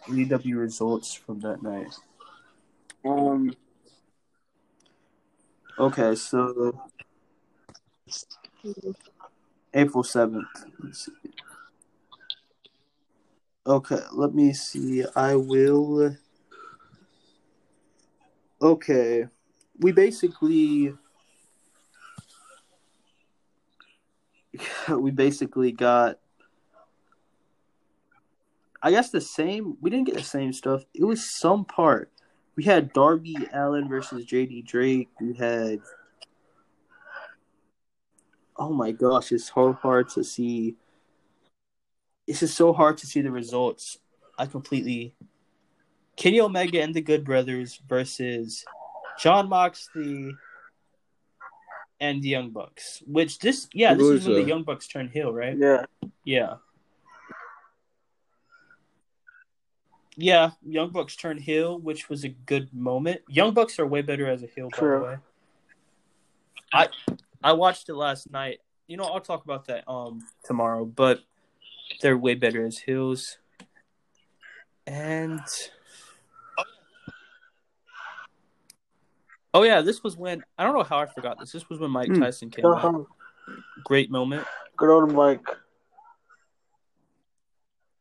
AEW 0.06 0.58
results 0.58 1.12
from 1.12 1.40
that 1.40 1.60
night. 1.60 1.92
Um, 3.04 3.54
Okay, 5.76 6.14
so 6.14 6.80
April 9.74 10.04
seventh. 10.04 10.46
Okay, 13.66 14.00
let 14.12 14.34
me 14.34 14.52
see. 14.52 15.04
I 15.16 15.34
will. 15.34 16.16
Okay, 18.62 19.26
we 19.80 19.90
basically 19.90 20.94
we 24.88 25.10
basically 25.10 25.72
got. 25.72 26.20
I 28.80 28.92
guess 28.92 29.10
the 29.10 29.20
same. 29.20 29.76
We 29.80 29.90
didn't 29.90 30.06
get 30.06 30.14
the 30.14 30.22
same 30.22 30.52
stuff. 30.52 30.84
It 30.94 31.04
was 31.04 31.28
some 31.28 31.64
part. 31.64 32.12
We 32.56 32.64
had 32.64 32.92
Darby 32.92 33.36
Allin 33.52 33.88
versus 33.88 34.26
JD 34.26 34.66
Drake. 34.66 35.08
We 35.20 35.34
had 35.34 35.80
oh 38.56 38.72
my 38.72 38.92
gosh, 38.92 39.32
it's 39.32 39.52
so 39.52 39.72
hard 39.72 40.08
to 40.10 40.24
see. 40.24 40.76
It's 42.26 42.40
just 42.40 42.56
so 42.56 42.72
hard 42.72 42.98
to 42.98 43.06
see 43.06 43.20
the 43.20 43.30
results. 43.30 43.98
I 44.38 44.46
completely. 44.46 45.14
Kenny 46.16 46.40
Omega 46.40 46.80
and 46.80 46.94
the 46.94 47.00
Good 47.00 47.24
Brothers 47.24 47.80
versus 47.88 48.64
Jon 49.18 49.48
Moxley 49.48 50.32
and 52.00 52.22
the 52.22 52.28
Young 52.28 52.50
Bucks. 52.50 53.02
Which 53.06 53.40
this, 53.40 53.68
yeah, 53.74 53.94
this 53.94 54.06
is 54.06 54.26
when 54.26 54.36
the 54.36 54.48
Young 54.48 54.62
Bucks 54.62 54.86
turn 54.86 55.08
heel, 55.08 55.32
right? 55.32 55.56
Yeah. 55.58 55.84
Yeah. 56.24 56.54
Yeah, 60.16 60.50
Young 60.64 60.90
Bucks 60.90 61.16
turned 61.16 61.40
heel, 61.40 61.78
which 61.78 62.08
was 62.08 62.24
a 62.24 62.28
good 62.28 62.72
moment. 62.72 63.22
Young 63.28 63.52
Bucks 63.52 63.78
are 63.78 63.86
way 63.86 64.00
better 64.02 64.28
as 64.28 64.42
a 64.42 64.46
heel, 64.46 64.68
by 64.70 64.76
the 64.86 65.00
way. 65.00 65.16
I 66.72 66.88
I 67.42 67.52
watched 67.52 67.88
it 67.88 67.94
last 67.94 68.30
night. 68.30 68.60
You 68.86 68.96
know, 68.96 69.04
I'll 69.04 69.20
talk 69.20 69.44
about 69.44 69.66
that 69.66 69.88
um 69.88 70.24
tomorrow, 70.44 70.84
but 70.84 71.20
they're 72.00 72.18
way 72.18 72.34
better 72.34 72.64
as 72.64 72.78
heels. 72.78 73.38
And 74.86 75.40
Oh 79.52 79.62
yeah, 79.62 79.82
this 79.82 80.02
was 80.02 80.16
when 80.16 80.42
I 80.58 80.64
don't 80.64 80.74
know 80.74 80.82
how 80.82 80.98
I 80.98 81.06
forgot 81.06 81.38
this. 81.38 81.52
This 81.52 81.68
was 81.68 81.78
when 81.78 81.90
Mike 81.90 82.08
Hmm. 82.08 82.20
Tyson 82.20 82.50
came 82.50 82.64
back. 82.64 82.84
Uh-huh. 82.84 83.04
Great 83.84 84.10
moment. 84.10 84.46
Good 84.76 84.90
old 84.90 85.12
Mike. 85.12 85.46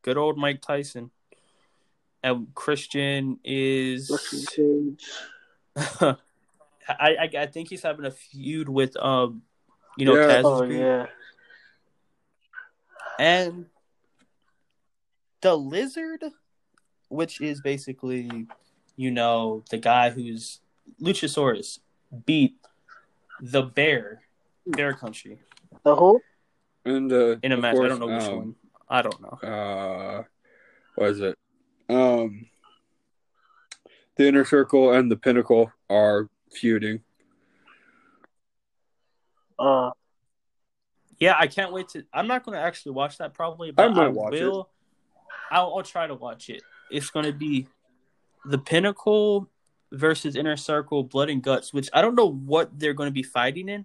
Good 0.02 0.16
old 0.16 0.36
Mike 0.36 0.60
Tyson. 0.60 1.10
And 2.24 2.54
Christian 2.54 3.38
is 3.44 4.08
Luxury 4.08 4.46
Cage. 4.56 5.10
I, 5.76 6.16
I 6.88 7.30
I 7.40 7.46
think 7.46 7.68
he's 7.68 7.82
having 7.82 8.06
a 8.06 8.10
feud 8.10 8.66
with 8.66 8.96
um 8.96 9.42
you 9.98 10.06
know 10.06 10.16
Yeah. 10.16 10.40
Oh 10.42 10.62
yeah. 10.64 11.06
and 13.18 13.66
the 15.42 15.54
lizard, 15.54 16.24
which 17.08 17.42
is 17.42 17.60
basically 17.60 18.46
you 18.96 19.10
know 19.10 19.62
the 19.70 19.76
guy 19.76 20.08
who's 20.08 20.60
Luchasaurus 21.02 21.80
beat 22.24 22.56
the 23.38 23.62
bear, 23.62 24.22
Bear 24.66 24.94
Country 24.94 25.40
The 25.82 25.94
whole 25.94 26.22
And 26.86 27.12
uh, 27.12 27.36
in 27.42 27.52
a 27.52 27.56
of 27.56 27.60
match. 27.60 27.76
I 27.76 27.88
don't 27.88 28.00
know 28.00 28.06
which 28.06 28.24
um, 28.24 28.36
one. 28.36 28.54
I 28.88 29.02
don't 29.02 29.20
know. 29.20 29.46
Uh, 29.46 30.22
what 30.94 31.10
is 31.10 31.20
it? 31.20 31.36
Um, 31.88 32.46
the 34.16 34.26
inner 34.28 34.44
circle 34.44 34.92
and 34.92 35.10
the 35.10 35.16
pinnacle 35.16 35.72
are 35.90 36.28
feuding. 36.52 37.00
uh 39.58 39.90
Yeah, 41.18 41.36
I 41.38 41.46
can't 41.46 41.72
wait 41.72 41.88
to. 41.90 42.04
I'm 42.12 42.26
not 42.26 42.44
going 42.44 42.56
to 42.56 42.62
actually 42.62 42.92
watch 42.92 43.18
that 43.18 43.34
probably, 43.34 43.70
but 43.70 43.90
I, 43.90 43.92
might 43.92 44.08
watch 44.08 44.34
it. 44.34 44.52
I'll, 45.50 45.74
I'll 45.76 45.82
try 45.82 46.06
to 46.06 46.14
watch 46.14 46.48
it. 46.48 46.62
It's 46.90 47.10
going 47.10 47.26
to 47.26 47.32
be 47.32 47.66
the 48.44 48.58
Pinnacle 48.58 49.48
versus 49.92 50.36
Inner 50.36 50.56
Circle, 50.56 51.04
Blood 51.04 51.30
and 51.30 51.42
Guts, 51.42 51.72
which 51.72 51.88
I 51.92 52.02
don't 52.02 52.14
know 52.14 52.30
what 52.30 52.78
they're 52.78 52.94
going 52.94 53.08
to 53.08 53.12
be 53.12 53.22
fighting 53.22 53.68
in, 53.68 53.84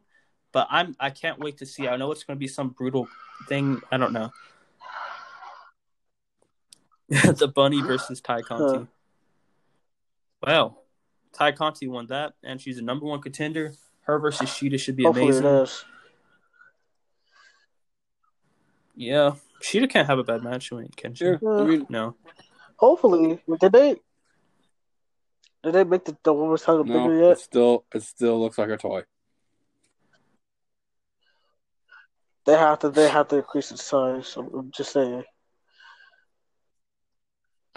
but 0.52 0.68
I'm 0.70 0.96
I 1.00 1.10
can't 1.10 1.40
wait 1.40 1.58
to 1.58 1.66
see. 1.66 1.88
I 1.88 1.98
know 1.98 2.12
it's 2.12 2.24
going 2.24 2.38
to 2.38 2.40
be 2.40 2.48
some 2.48 2.70
brutal 2.70 3.08
thing. 3.48 3.82
I 3.92 3.98
don't 3.98 4.14
know. 4.14 4.32
the 7.38 7.52
Bunny 7.54 7.82
versus 7.82 8.22
Tay 8.22 8.42
Conti. 8.42 8.80
Huh. 8.80 8.86
Well, 10.46 10.84
Tay 11.38 11.52
Conti 11.52 11.88
won 11.88 12.08
that, 12.08 12.34
and 12.44 12.62
she's 12.62 12.78
a 12.78 12.84
number 12.84 13.06
one 13.06 13.22
contender. 13.22 13.74
Her 14.02 14.20
versus 14.20 14.50
Shida 14.50 14.80
should 14.80 14.96
be 14.96 15.04
hopefully 15.04 15.26
amazing. 15.26 15.46
it 15.46 15.62
is. 15.64 15.86
Yeah, 18.96 19.32
Shida 19.62 19.90
can't 19.90 20.08
have 20.08 20.20
a 20.20 20.24
bad 20.24 20.44
match, 20.44 20.72
can 20.98 21.14
she? 21.16 21.26
Yeah, 21.26 21.38
I 21.44 21.64
mean, 21.64 21.86
No. 21.90 22.16
Hopefully. 22.78 23.42
Did 23.60 23.72
they 23.72 23.96
did 25.64 25.74
they 25.74 25.84
make 25.84 26.06
the, 26.06 26.16
the 26.24 26.34
women's 26.34 26.62
title 26.62 26.86
bigger 26.86 27.00
no, 27.00 27.28
yet? 27.28 27.32
it 27.32 27.40
still 27.40 27.86
it 27.94 28.04
still 28.04 28.40
looks 28.40 28.58
like 28.58 28.70
a 28.70 28.78
toy. 28.78 29.04
They 32.46 32.54
have 32.54 32.80
to 32.80 32.90
they 32.90 33.10
have 33.10 33.28
to 33.30 33.38
increase 33.38 33.72
its 33.72 33.84
size. 33.84 34.36
I'm 34.38 34.72
just 34.72 34.94
saying. 34.94 35.24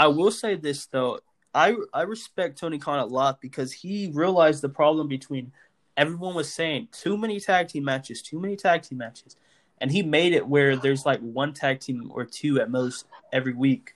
I 0.03 0.09
will 0.09 0.33
say 0.33 0.57
this 0.57 0.87
though, 0.87 1.21
I 1.55 1.77
I 1.95 2.03
respect 2.03 2.59
Tony 2.59 2.81
Khan 2.81 2.99
a 2.99 3.07
lot 3.07 3.41
because 3.41 3.73
he 3.73 4.11
realized 4.13 4.61
the 4.61 4.69
problem 4.69 5.07
between 5.07 5.53
everyone 5.97 6.35
was 6.35 6.53
saying 6.53 6.89
too 6.91 7.17
many 7.17 7.39
tag 7.39 7.69
team 7.69 7.85
matches, 7.85 8.21
too 8.21 8.41
many 8.41 8.57
tag 8.57 8.83
team 8.83 8.99
matches, 8.99 9.37
and 9.81 9.93
he 9.93 10.03
made 10.03 10.33
it 10.33 10.45
where 10.45 10.75
there's 10.75 11.07
like 11.07 11.21
one 11.21 11.55
tag 11.55 11.79
team 11.79 12.11
or 12.13 12.25
two 12.25 12.61
at 12.61 12.69
most 12.69 13.07
every 13.33 13.55
week, 13.55 13.95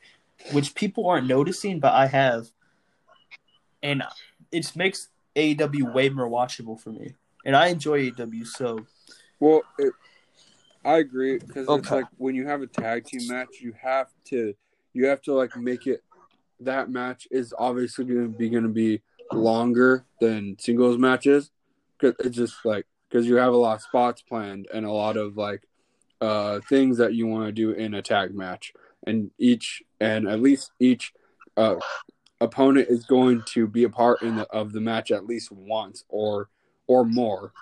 which 0.52 0.76
people 0.76 1.08
aren't 1.08 1.26
noticing, 1.26 1.80
but 1.80 1.92
I 1.92 2.06
have, 2.06 2.52
and 3.82 4.04
it 4.52 4.76
makes 4.76 5.08
AEW 5.34 5.92
way 5.92 6.08
more 6.08 6.28
watchable 6.28 6.78
for 6.78 6.90
me, 6.90 7.14
and 7.44 7.56
I 7.56 7.66
enjoy 7.66 8.12
AEW 8.12 8.46
so. 8.46 8.86
Well, 9.40 9.62
it, 9.76 9.92
I 10.84 10.98
agree 10.98 11.40
because 11.40 11.66
it's 11.68 11.90
like 11.90 12.06
when 12.16 12.36
you 12.36 12.46
have 12.46 12.62
a 12.62 12.68
tag 12.68 13.06
team 13.06 13.26
match, 13.26 13.60
you 13.60 13.74
have 13.82 14.06
to 14.26 14.54
you 14.96 15.06
have 15.06 15.20
to 15.22 15.34
like 15.34 15.56
make 15.56 15.86
it. 15.86 16.02
That 16.60 16.90
match 16.90 17.28
is 17.30 17.54
obviously 17.58 18.06
going 18.06 18.32
to 18.32 18.38
be 18.38 18.48
going 18.48 18.62
to 18.62 18.70
be 18.70 19.02
longer 19.30 20.06
than 20.20 20.56
singles 20.58 20.96
matches 20.96 21.50
because 21.98 22.16
it's 22.24 22.36
just 22.36 22.64
like 22.64 22.86
because 23.08 23.26
you 23.26 23.36
have 23.36 23.52
a 23.52 23.56
lot 23.56 23.76
of 23.76 23.82
spots 23.82 24.22
planned 24.22 24.66
and 24.72 24.86
a 24.86 24.90
lot 24.90 25.16
of 25.16 25.36
like 25.36 25.62
uh 26.20 26.60
things 26.68 26.96
that 26.96 27.14
you 27.14 27.26
want 27.26 27.44
to 27.44 27.52
do 27.52 27.72
in 27.72 27.92
a 27.92 28.00
tag 28.00 28.34
match 28.34 28.72
and 29.06 29.30
each 29.38 29.82
and 30.00 30.26
at 30.26 30.40
least 30.40 30.70
each 30.80 31.12
uh 31.56 31.74
opponent 32.40 32.86
is 32.88 33.04
going 33.04 33.42
to 33.46 33.66
be 33.66 33.84
a 33.84 33.88
part 33.88 34.22
in 34.22 34.36
the, 34.36 34.46
of 34.46 34.72
the 34.72 34.80
match 34.80 35.10
at 35.10 35.26
least 35.26 35.50
once 35.52 36.04
or 36.08 36.48
or 36.86 37.04
more 37.04 37.52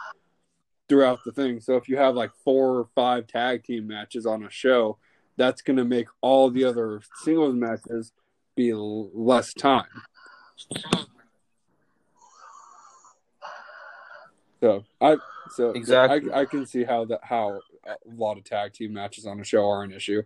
throughout 0.89 1.21
the 1.25 1.33
thing. 1.33 1.61
So 1.61 1.77
if 1.77 1.89
you 1.89 1.97
have 1.97 2.15
like 2.15 2.31
four 2.45 2.79
or 2.79 2.89
five 2.95 3.27
tag 3.27 3.65
team 3.65 3.87
matches 3.87 4.27
on 4.27 4.45
a 4.45 4.51
show, 4.51 4.99
that's 5.37 5.63
going 5.63 5.77
to 5.77 5.85
make 5.85 6.09
all 6.21 6.51
the 6.51 6.65
other 6.65 7.03
singles 7.23 7.55
matches 7.55 8.13
be 8.57 8.73
less 8.75 9.53
time. 9.53 9.87
So 14.61 14.85
I 15.01 15.17
so 15.51 15.71
Exactly. 15.71 16.33
I, 16.33 16.41
I 16.41 16.45
can 16.47 16.65
see 16.67 16.85
how 16.85 17.05
that 17.07 17.21
how 17.23 17.61
a 17.87 17.97
lot 18.07 18.39
of 18.39 18.45
tag 18.45 18.73
team 18.73 18.95
matches 18.95 19.27
on 19.27 19.41
a 19.41 19.45
show 19.45 19.69
are 19.69 19.83
an 19.83 19.93
issue. 19.93 20.23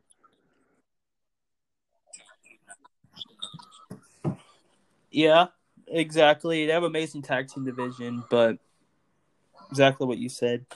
Yeah, 5.10 5.46
exactly. 5.88 6.66
They 6.66 6.72
have 6.72 6.84
amazing 6.84 7.22
tag 7.22 7.48
team 7.48 7.64
division, 7.64 8.22
but 8.30 8.58
exactly 9.70 10.06
what 10.06 10.18
you 10.18 10.28
said. 10.28 10.66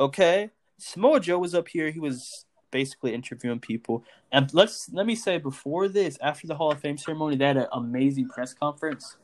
Okay, 0.00 0.50
Samoa 0.78 1.20
Joe 1.20 1.38
was 1.38 1.54
up 1.54 1.68
here. 1.68 1.90
He 1.90 2.00
was 2.00 2.46
basically 2.72 3.14
interviewing 3.14 3.60
people, 3.60 4.02
and 4.32 4.52
let's 4.52 4.90
let 4.92 5.06
me 5.06 5.14
say 5.14 5.38
before 5.38 5.86
this, 5.86 6.18
after 6.20 6.48
the 6.48 6.56
Hall 6.56 6.72
of 6.72 6.80
Fame 6.80 6.98
ceremony, 6.98 7.36
they 7.36 7.46
had 7.46 7.56
an 7.56 7.68
amazing 7.72 8.28
press 8.28 8.52
conference. 8.52 9.16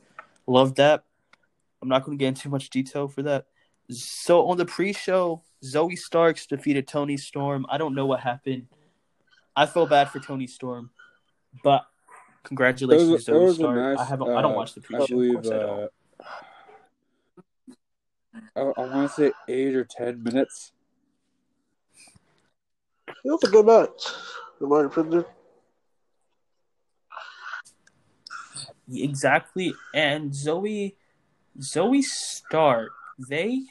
Loved 0.47 0.77
that. 0.77 1.03
I'm 1.81 1.89
not 1.89 2.05
going 2.05 2.17
to 2.17 2.21
get 2.21 2.29
into 2.29 2.43
too 2.43 2.49
much 2.49 2.69
detail 2.69 3.09
for 3.09 3.23
that. 3.23 3.47
So 3.89 4.47
on 4.47 4.57
the 4.57 4.65
pre-show, 4.65 5.43
Zoey 5.63 5.97
Starks 5.97 6.45
defeated 6.45 6.87
Toni 6.87 7.17
Storm. 7.17 7.65
I 7.69 7.77
don't 7.77 7.95
know 7.95 8.05
what 8.05 8.21
happened. 8.21 8.67
I 9.55 9.65
feel 9.65 9.85
bad 9.85 10.09
for 10.09 10.19
Toni 10.19 10.47
Storm, 10.47 10.91
but 11.63 11.85
congratulations, 12.43 13.09
was, 13.09 13.25
Zoe 13.25 13.45
was 13.45 13.55
a 13.55 13.61
Stark. 13.61 13.75
nice. 13.75 13.99
I 13.99 14.05
haven't. 14.05 14.29
I 14.29 14.41
don't 14.41 14.53
uh, 14.53 14.55
watch 14.55 14.73
the 14.73 14.81
pre-show. 14.81 15.07
believe. 15.07 15.33
course. 15.33 15.47
Uh, 15.49 15.87
I, 18.55 18.61
I 18.61 18.63
want 18.63 19.09
to 19.09 19.15
say 19.15 19.31
eight 19.47 19.75
or 19.75 19.85
ten 19.85 20.23
minutes. 20.23 20.71
It 23.25 23.31
was 23.31 23.43
a 23.43 23.47
good 23.47 23.65
match. 23.65 24.13
In 24.61 24.69
my 24.69 24.83
opinion. 24.83 25.25
Exactly. 28.91 29.73
And 29.93 30.31
Zoey 30.31 30.95
Zoey 31.59 32.03
Stark, 32.03 32.91
they 33.29 33.61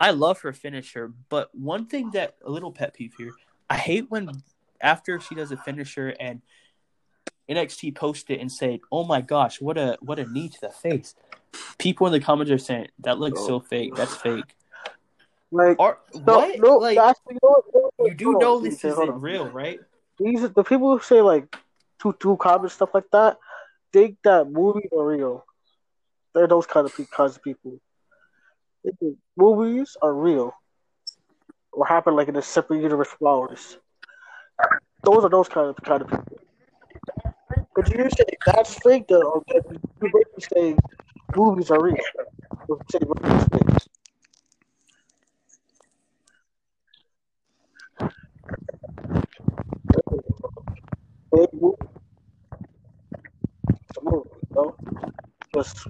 I 0.00 0.10
love 0.10 0.40
her 0.40 0.52
finisher, 0.52 1.12
but 1.28 1.54
one 1.54 1.86
thing 1.86 2.10
that 2.12 2.36
a 2.44 2.50
little 2.50 2.72
pet 2.72 2.94
peeve 2.94 3.14
here, 3.16 3.32
I 3.70 3.76
hate 3.76 4.10
when 4.10 4.42
after 4.80 5.20
she 5.20 5.34
does 5.34 5.52
a 5.52 5.56
finisher 5.56 6.14
and 6.18 6.42
NXT 7.48 7.94
post 7.94 8.30
it 8.30 8.40
and 8.40 8.50
say, 8.50 8.80
"Oh 8.90 9.04
my 9.04 9.20
gosh, 9.20 9.60
what 9.60 9.78
a 9.78 9.96
what 10.00 10.18
a 10.18 10.26
knee 10.26 10.48
to 10.48 10.60
the 10.60 10.70
face." 10.70 11.14
People 11.78 12.06
in 12.06 12.12
the 12.12 12.20
comments 12.20 12.50
are 12.50 12.58
saying 12.58 12.88
that 13.00 13.18
looks 13.18 13.40
so 13.40 13.56
oh. 13.56 13.60
fake. 13.60 13.94
That's 13.94 14.16
fake. 14.16 14.56
Like 15.54 15.78
no, 15.78 15.92
what? 16.38 16.58
no, 16.58 16.76
like 16.78 16.98
actually, 16.98 17.34
you 17.34 17.38
know? 17.42 17.62
No, 17.72 17.90
no, 18.00 18.06
you 18.06 18.14
do 18.14 18.32
know 18.38 18.60
this 18.60 18.84
isn't 18.84 19.20
real, 19.20 19.48
right? 19.50 19.78
These 20.18 20.42
are 20.42 20.48
the 20.48 20.64
people 20.64 20.92
who 20.92 21.00
say 21.02 21.22
like 21.22 21.54
two 22.02 22.12
two 22.18 22.36
comments 22.38 22.74
stuff 22.74 22.90
like 22.92 23.08
that 23.12 23.38
think 23.92 24.18
that 24.24 24.50
movies 24.50 24.90
are 24.98 25.06
real. 25.06 25.44
They're 26.34 26.48
those 26.48 26.66
kind 26.66 26.86
of 26.86 26.96
pe- 26.96 27.04
kinds 27.04 27.36
of 27.36 27.42
people. 27.44 27.80
Movies 29.36 29.96
are 30.02 30.12
real. 30.12 30.52
what 31.70 31.88
happened 31.88 32.16
like 32.16 32.26
in 32.26 32.34
the 32.34 32.42
separate 32.42 32.82
universe 32.82 33.08
flowers. 33.18 33.78
Those 35.04 35.24
are 35.24 35.30
those 35.30 35.48
kind 35.48 35.68
of 35.68 35.76
kind 35.84 36.02
of 36.02 36.08
people. 36.08 36.38
But 37.76 37.90
you 37.90 38.08
say 38.10 38.24
that's 38.46 38.74
fake 38.80 39.06
though, 39.08 39.44
that 39.48 39.62
you 39.70 40.10
basically 40.12 40.44
say 40.52 40.76
movies 41.36 41.70
are 41.70 41.80
real. 41.80 41.96
Say 42.90 42.98
movies 43.06 43.32
are 43.32 43.48
fake. 43.58 43.93
Fake 51.30 51.52
movie. 51.52 51.76
It's 53.68 53.98
a 53.98 54.04
movie, 54.04 54.28
you 54.50 54.54
know? 54.54 54.76
Just. 55.54 55.86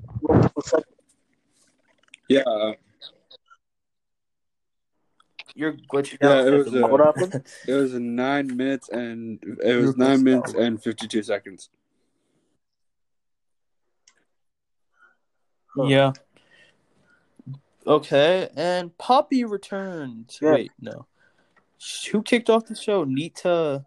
Yeah, 2.28 2.42
You're 5.54 5.74
glitching 5.74 6.18
Yeah, 6.20 6.40
out. 6.40 6.48
it 6.48 6.50
was, 6.52 6.66
at 6.66 6.72
the 6.72 6.84
uh, 6.84 6.88
What 6.88 7.00
happened? 7.00 7.44
it 7.66 7.72
was 7.72 7.92
nine 7.94 8.56
minutes 8.56 8.88
and 8.88 9.38
it 9.62 9.76
was 9.76 9.96
nine 9.96 10.24
minutes 10.24 10.54
and 10.54 10.82
fifty-two 10.82 11.22
seconds. 11.22 11.68
Huh. 15.76 15.84
Yeah. 15.84 16.12
Okay, 17.86 18.48
and 18.56 18.96
Poppy 18.96 19.44
returned. 19.44 20.36
Yeah. 20.40 20.52
Wait, 20.52 20.72
no. 20.80 21.06
Who 22.10 22.22
kicked 22.22 22.50
off 22.50 22.66
the 22.66 22.74
show? 22.74 23.04
Nita 23.04 23.84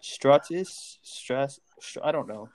Stratus? 0.00 0.98
Stras? 1.04 1.60
Str- 1.80 2.00
I 2.02 2.12
don't 2.12 2.28
know. 2.28 2.48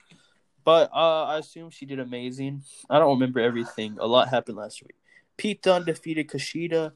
But 0.64 0.90
uh, 0.94 1.24
I 1.24 1.38
assume 1.38 1.70
she 1.70 1.86
did 1.86 1.98
amazing. 1.98 2.62
I 2.88 2.98
don't 2.98 3.14
remember 3.14 3.40
everything. 3.40 3.96
A 4.00 4.06
lot 4.06 4.28
happened 4.28 4.56
last 4.56 4.82
week. 4.82 4.94
Pete 5.36 5.62
Dunne 5.62 5.84
defeated 5.84 6.28
Kushida. 6.28 6.92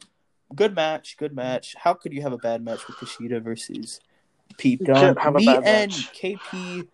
Good 0.54 0.74
match. 0.74 1.16
Good 1.16 1.34
match. 1.34 1.74
How 1.76 1.92
could 1.94 2.12
you 2.12 2.22
have 2.22 2.32
a 2.32 2.38
bad 2.38 2.62
match 2.64 2.86
with 2.86 2.96
Kushida 2.96 3.42
versus 3.42 4.00
Pete 4.56 4.84
Dunne? 4.84 5.16
have 5.16 5.34
a 5.34 5.38
Me 5.38 5.48
and 5.48 5.64
match. 5.64 6.12
KP, 6.12 6.86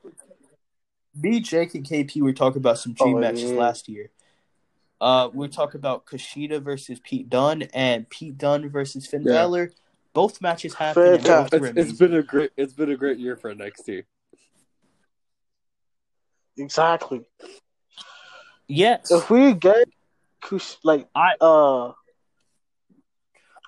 me, 1.20 1.40
Jake, 1.40 1.74
and 1.74 1.84
KP 1.86 2.22
were 2.22 2.32
talking 2.32 2.58
about 2.58 2.78
some 2.78 2.94
dream 2.94 3.16
Oh, 3.16 3.20
matches 3.20 3.50
yeah. 3.50 3.58
last 3.58 3.88
year. 3.88 4.10
Uh, 5.00 5.28
we 5.34 5.48
talk 5.48 5.74
about 5.74 6.06
Kushida 6.06 6.62
versus 6.62 7.00
Pete 7.02 7.28
Dunne 7.28 7.62
and 7.74 8.08
Pete 8.08 8.38
Dunne 8.38 8.70
versus 8.70 9.06
Finn 9.06 9.22
Yeah. 9.24 9.32
Balor. 9.32 9.72
Both 10.14 10.40
matches 10.42 10.74
happened. 10.74 11.06
And 11.06 11.16
both 11.18 11.26
Fantastic. 11.50 11.60
were 11.60 11.66
It's, 11.68 11.76
it's 11.78 11.90
amazing. 12.00 12.08
been 12.08 12.18
a 12.18 12.22
great 12.22 12.50
it's 12.56 12.72
been 12.72 12.90
a 12.90 12.96
great 12.96 13.18
year 13.18 13.36
for 13.36 13.54
NXT. 13.54 14.04
Exactly. 16.58 17.22
Yes. 18.68 19.10
If 19.10 19.30
we 19.30 19.54
get 19.54 19.88
like 20.84 21.08
I- 21.14 21.36
uh 21.40 21.92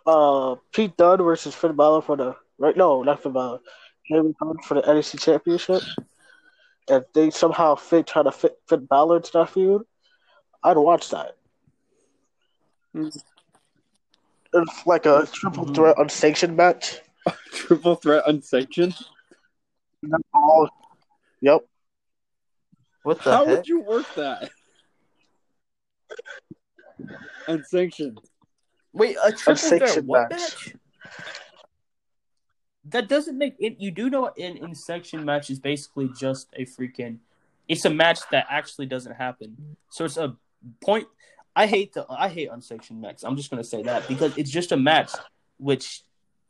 uh 0.06 0.56
Pete 0.72 0.96
Dunne 0.96 1.18
versus 1.22 1.54
Finn 1.54 1.76
Balor 1.76 2.02
for 2.02 2.16
the 2.16 2.36
right 2.58 2.76
no 2.76 3.02
not 3.02 3.22
Finn 3.22 3.32
Balor 3.32 3.60
Henry 4.10 4.34
Dunne 4.40 4.58
for 4.62 4.74
the 4.74 4.82
NXT 4.82 5.20
Championship, 5.22 5.82
and 6.90 7.04
they 7.14 7.30
somehow 7.30 7.74
fit 7.74 8.06
try 8.06 8.22
to 8.22 8.32
fit 8.32 8.58
Finn 8.68 8.84
Balor 8.84 9.16
into 9.16 9.30
that 9.32 9.48
feud, 9.50 9.82
I'd 10.62 10.76
watch 10.76 11.08
that. 11.10 11.36
Mm. 12.94 13.16
It's 14.54 14.86
like 14.86 15.02
mm-hmm. 15.02 15.22
a 15.24 15.26
triple 15.26 15.66
threat 15.74 15.96
unsanctioned 15.98 16.56
match. 16.56 17.00
Triple 17.52 17.96
threat 17.96 18.24
unsanctioned. 18.26 18.94
Oh, 20.34 20.68
yep. 21.40 21.66
what 23.02 23.22
the 23.22 23.30
How 23.30 23.46
heck? 23.46 23.56
would 23.56 23.68
you 23.68 23.80
work 23.80 24.06
that? 24.16 24.50
Unsanctioned. 27.48 28.20
Wait, 28.92 29.16
a 29.24 29.32
triple 29.32 29.56
threat 29.56 29.72
Unsanctioned 29.72 30.06
what 30.06 30.30
match. 30.30 30.40
match? 30.40 30.74
That 32.90 33.08
doesn't 33.08 33.38
make 33.38 33.54
it. 33.58 33.80
You 33.80 33.90
do 33.90 34.10
know 34.10 34.30
in 34.36 34.58
in 34.58 34.74
section 34.74 35.24
match 35.24 35.48
is 35.48 35.58
basically 35.58 36.10
just 36.16 36.48
a 36.54 36.66
freaking. 36.66 37.18
It's 37.66 37.86
a 37.86 37.90
match 37.90 38.20
that 38.30 38.46
actually 38.50 38.86
doesn't 38.86 39.14
happen. 39.14 39.76
So 39.88 40.04
it's 40.04 40.18
a 40.18 40.36
point. 40.82 41.06
I 41.56 41.66
hate 41.66 41.92
the 41.92 42.04
I 42.08 42.28
hate 42.28 42.48
unsanctioned 42.50 43.00
match. 43.00 43.20
I'm 43.24 43.36
just 43.36 43.50
gonna 43.50 43.64
say 43.64 43.82
that 43.84 44.08
because 44.08 44.36
it's 44.36 44.50
just 44.50 44.72
a 44.72 44.76
match 44.76 45.12
which 45.58 46.02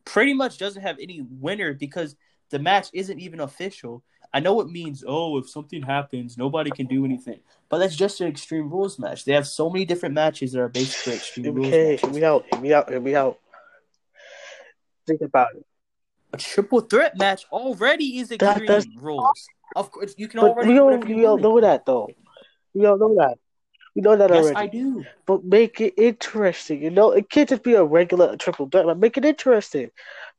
pretty 0.04 0.34
much 0.34 0.58
doesn't 0.58 0.82
have 0.82 0.98
any 1.00 1.20
winner 1.40 1.74
because 1.74 2.16
the 2.50 2.58
match 2.58 2.88
isn't 2.92 3.18
even 3.20 3.40
official. 3.40 4.02
I 4.32 4.40
know 4.40 4.60
it 4.60 4.68
means 4.68 5.04
oh 5.06 5.38
if 5.38 5.48
something 5.48 5.82
happens 5.82 6.36
nobody 6.38 6.70
can 6.70 6.86
do 6.86 7.04
anything, 7.04 7.40
but 7.68 7.78
that's 7.78 7.94
just 7.96 8.20
an 8.20 8.28
extreme 8.28 8.70
rules 8.70 8.98
match. 8.98 9.24
They 9.24 9.32
have 9.32 9.46
so 9.46 9.68
many 9.70 9.84
different 9.84 10.14
matches 10.14 10.52
that 10.52 10.60
are 10.60 10.68
basically 10.68 11.14
extreme 11.14 11.54
rules. 11.54 11.68
Okay, 11.68 11.98
matches. 12.02 12.10
me 12.10 12.24
out. 12.24 12.60
Me 12.62 12.72
out. 12.72 13.02
Me 13.02 13.14
out. 13.14 13.38
Think 15.06 15.20
about 15.20 15.48
it. 15.54 15.66
a 16.32 16.36
triple 16.38 16.80
threat 16.80 17.16
match 17.18 17.44
already 17.52 18.18
is 18.18 18.32
extreme 18.32 18.66
that's- 18.66 18.86
rules. 18.96 19.46
Of 19.76 19.90
course, 19.90 20.14
you 20.16 20.28
can 20.28 20.40
But 20.40 20.50
already 20.50 20.72
we 20.72 20.78
all 20.78 20.96
we 20.98 21.26
all 21.26 21.38
know 21.38 21.60
that 21.60 21.84
though. 21.84 22.08
We 22.74 22.86
all 22.86 22.96
know 22.96 23.14
that. 23.16 23.38
We 23.94 24.02
know 24.02 24.16
that 24.16 24.30
Yes, 24.30 24.44
already. 24.46 24.56
I 24.56 24.66
do. 24.66 25.04
But 25.26 25.44
make 25.44 25.80
it 25.80 25.94
interesting. 25.96 26.82
You 26.82 26.90
know, 26.90 27.12
it 27.12 27.30
can't 27.30 27.48
just 27.48 27.62
be 27.62 27.74
a 27.74 27.84
regular 27.84 28.36
triple 28.36 28.68
threat. 28.68 28.86
But 28.86 28.98
make 28.98 29.16
it 29.16 29.24
interesting. 29.24 29.90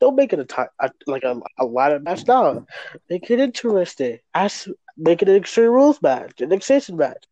Don't 0.02 0.16
make 0.16 0.34
it 0.34 0.40
a 0.40 0.46
ti- 0.46 0.72
a 0.80 0.90
like 1.08 1.24
a, 1.24 1.40
a 1.58 1.66
ladder 1.66 2.00
match. 2.00 2.28
No, 2.28 2.66
make 3.10 3.32
it 3.32 3.40
interesting. 3.40 4.20
As 4.34 4.68
make 4.98 5.22
it 5.22 5.30
an 5.30 5.36
extreme 5.36 5.72
rules 5.72 6.02
match, 6.02 6.42
an 6.42 6.52
extension 6.52 6.98
match. 6.98 7.24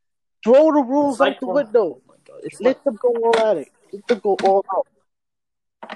Throw 0.46 0.72
the 0.74 0.82
rules 0.82 1.20
like 1.20 1.34
out 1.36 1.40
the 1.42 1.48
window. 1.48 2.00
Oh 2.00 2.02
my 2.08 2.16
It's 2.44 2.60
like 2.62 2.78
Let 2.78 2.84
them 2.86 2.98
go 3.02 3.10
all 3.10 3.38
at 3.40 3.58
it. 3.58 3.68
Let 3.92 4.08
them 4.08 4.20
go 4.20 4.38
all 4.44 4.66
out. 4.74 4.88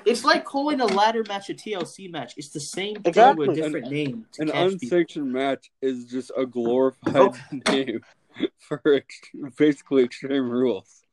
it's 0.06 0.24
like 0.26 0.44
calling 0.44 0.82
a 0.82 0.86
ladder 0.86 1.24
match 1.28 1.50
a 1.50 1.54
TLC 1.54 2.12
match. 2.12 2.34
It's 2.38 2.50
the 2.50 2.60
same 2.60 2.96
thing 2.96 3.04
Exactly. 3.06 3.48
with 3.48 3.58
a 3.58 3.62
different 3.62 3.90
name. 3.92 4.26
To 4.34 4.42
An 4.42 4.48
catch 4.50 4.56
people. 4.56 4.74
unsanctioned 4.74 5.32
match 5.32 5.72
is 5.82 6.06
just 6.06 6.32
a 6.38 6.46
glorified 6.46 7.16
Oh. 7.16 7.34
name 7.72 8.02
for 8.60 8.82
ex- 8.86 9.22
basically 9.58 10.04
extreme 10.04 10.50
rules. 10.50 11.04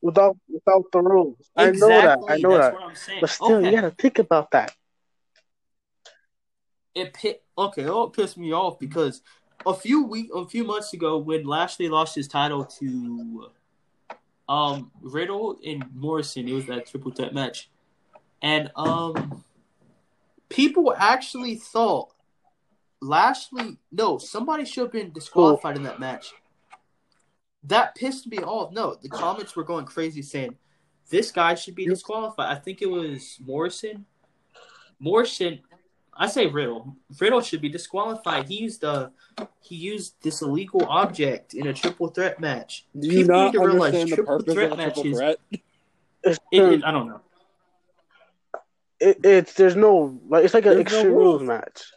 Without 0.00 0.36
without 0.48 0.84
the 0.92 1.00
rules. 1.00 1.36
Exactly. 1.56 1.66
I 1.66 1.70
know 1.72 2.00
that. 2.02 2.18
I 2.32 2.38
know 2.38 2.52
That's 2.52 2.66
that. 2.66 2.74
what 2.74 2.82
I'm 2.82 2.94
saying. 2.94 3.18
But 3.20 3.30
still, 3.30 3.56
okay. 3.58 3.66
you 3.66 3.74
gotta 3.74 3.90
think 3.90 4.18
about 4.18 4.50
that. 4.52 4.72
it 6.98 7.14
pi- 7.14 7.38
okay, 7.56 7.86
oh, 7.86 8.04
it 8.04 8.12
pissed 8.12 8.36
me 8.36 8.52
off 8.52 8.78
because 8.78 9.22
a 9.66 9.74
few 9.74 10.04
week, 10.04 10.30
a 10.34 10.46
few 10.46 10.64
months 10.64 10.92
ago, 10.92 11.18
when 11.18 11.44
Lashley 11.44 11.88
lost 11.88 12.14
his 12.14 12.28
title 12.28 12.64
to 12.64 13.50
um 14.48 14.90
Riddle 15.00 15.58
and 15.64 15.84
Morrison, 15.94 16.48
it 16.48 16.52
was 16.52 16.66
that 16.66 16.86
triple 16.86 17.12
threat 17.12 17.34
match, 17.34 17.70
and 18.42 18.70
um 18.76 19.44
people 20.48 20.94
actually 20.96 21.56
thought 21.56 22.12
Lashley, 23.00 23.78
no, 23.92 24.18
somebody 24.18 24.64
should 24.64 24.82
have 24.84 24.92
been 24.92 25.12
disqualified 25.12 25.76
in 25.76 25.82
that 25.84 26.00
match. 26.00 26.32
That 27.64 27.94
pissed 27.94 28.26
me 28.28 28.38
off. 28.38 28.72
No, 28.72 28.96
the 29.00 29.08
comments 29.08 29.54
were 29.54 29.64
going 29.64 29.84
crazy 29.84 30.22
saying 30.22 30.56
this 31.10 31.30
guy 31.30 31.54
should 31.54 31.74
be 31.74 31.86
disqualified. 31.86 32.56
I 32.56 32.60
think 32.60 32.82
it 32.82 32.90
was 32.90 33.38
Morrison. 33.44 34.04
Morrison, 35.00 35.60
I 36.16 36.26
say 36.28 36.46
Riddle. 36.46 36.96
Riddle 37.20 37.40
should 37.40 37.60
be 37.60 37.68
disqualified. 37.68 38.48
He 38.48 38.56
used 38.62 38.82
uh 38.84 39.10
he 39.60 39.76
used 39.76 40.14
this 40.22 40.42
illegal 40.42 40.84
object 40.86 41.54
in 41.54 41.66
a 41.68 41.72
triple 41.72 42.08
threat 42.08 42.40
match. 42.40 42.84
Do 42.98 43.06
you 43.06 43.18
People 43.22 43.36
not 43.36 43.44
need 43.44 43.52
to 43.52 43.58
realize 43.66 43.94
understand 43.94 44.10
the 44.10 44.14
triple 44.16 44.38
purpose 44.38 44.54
threat 44.54 44.72
of 44.72 44.78
a 44.78 44.82
triple 44.82 45.04
matches- 45.04 45.18
threat? 45.18 45.38
It, 46.24 46.38
it, 46.52 46.84
I 46.84 46.90
don't 46.90 47.06
know. 47.08 47.20
it, 49.00 49.18
it's 49.24 49.52
there's 49.54 49.76
no 49.76 50.18
like 50.28 50.44
it's 50.44 50.54
like 50.54 50.64
an 50.66 50.70
There's 50.72 50.82
extreme 50.82 51.12
rules. 51.12 51.40
rules 51.40 51.42
match. 51.42 51.92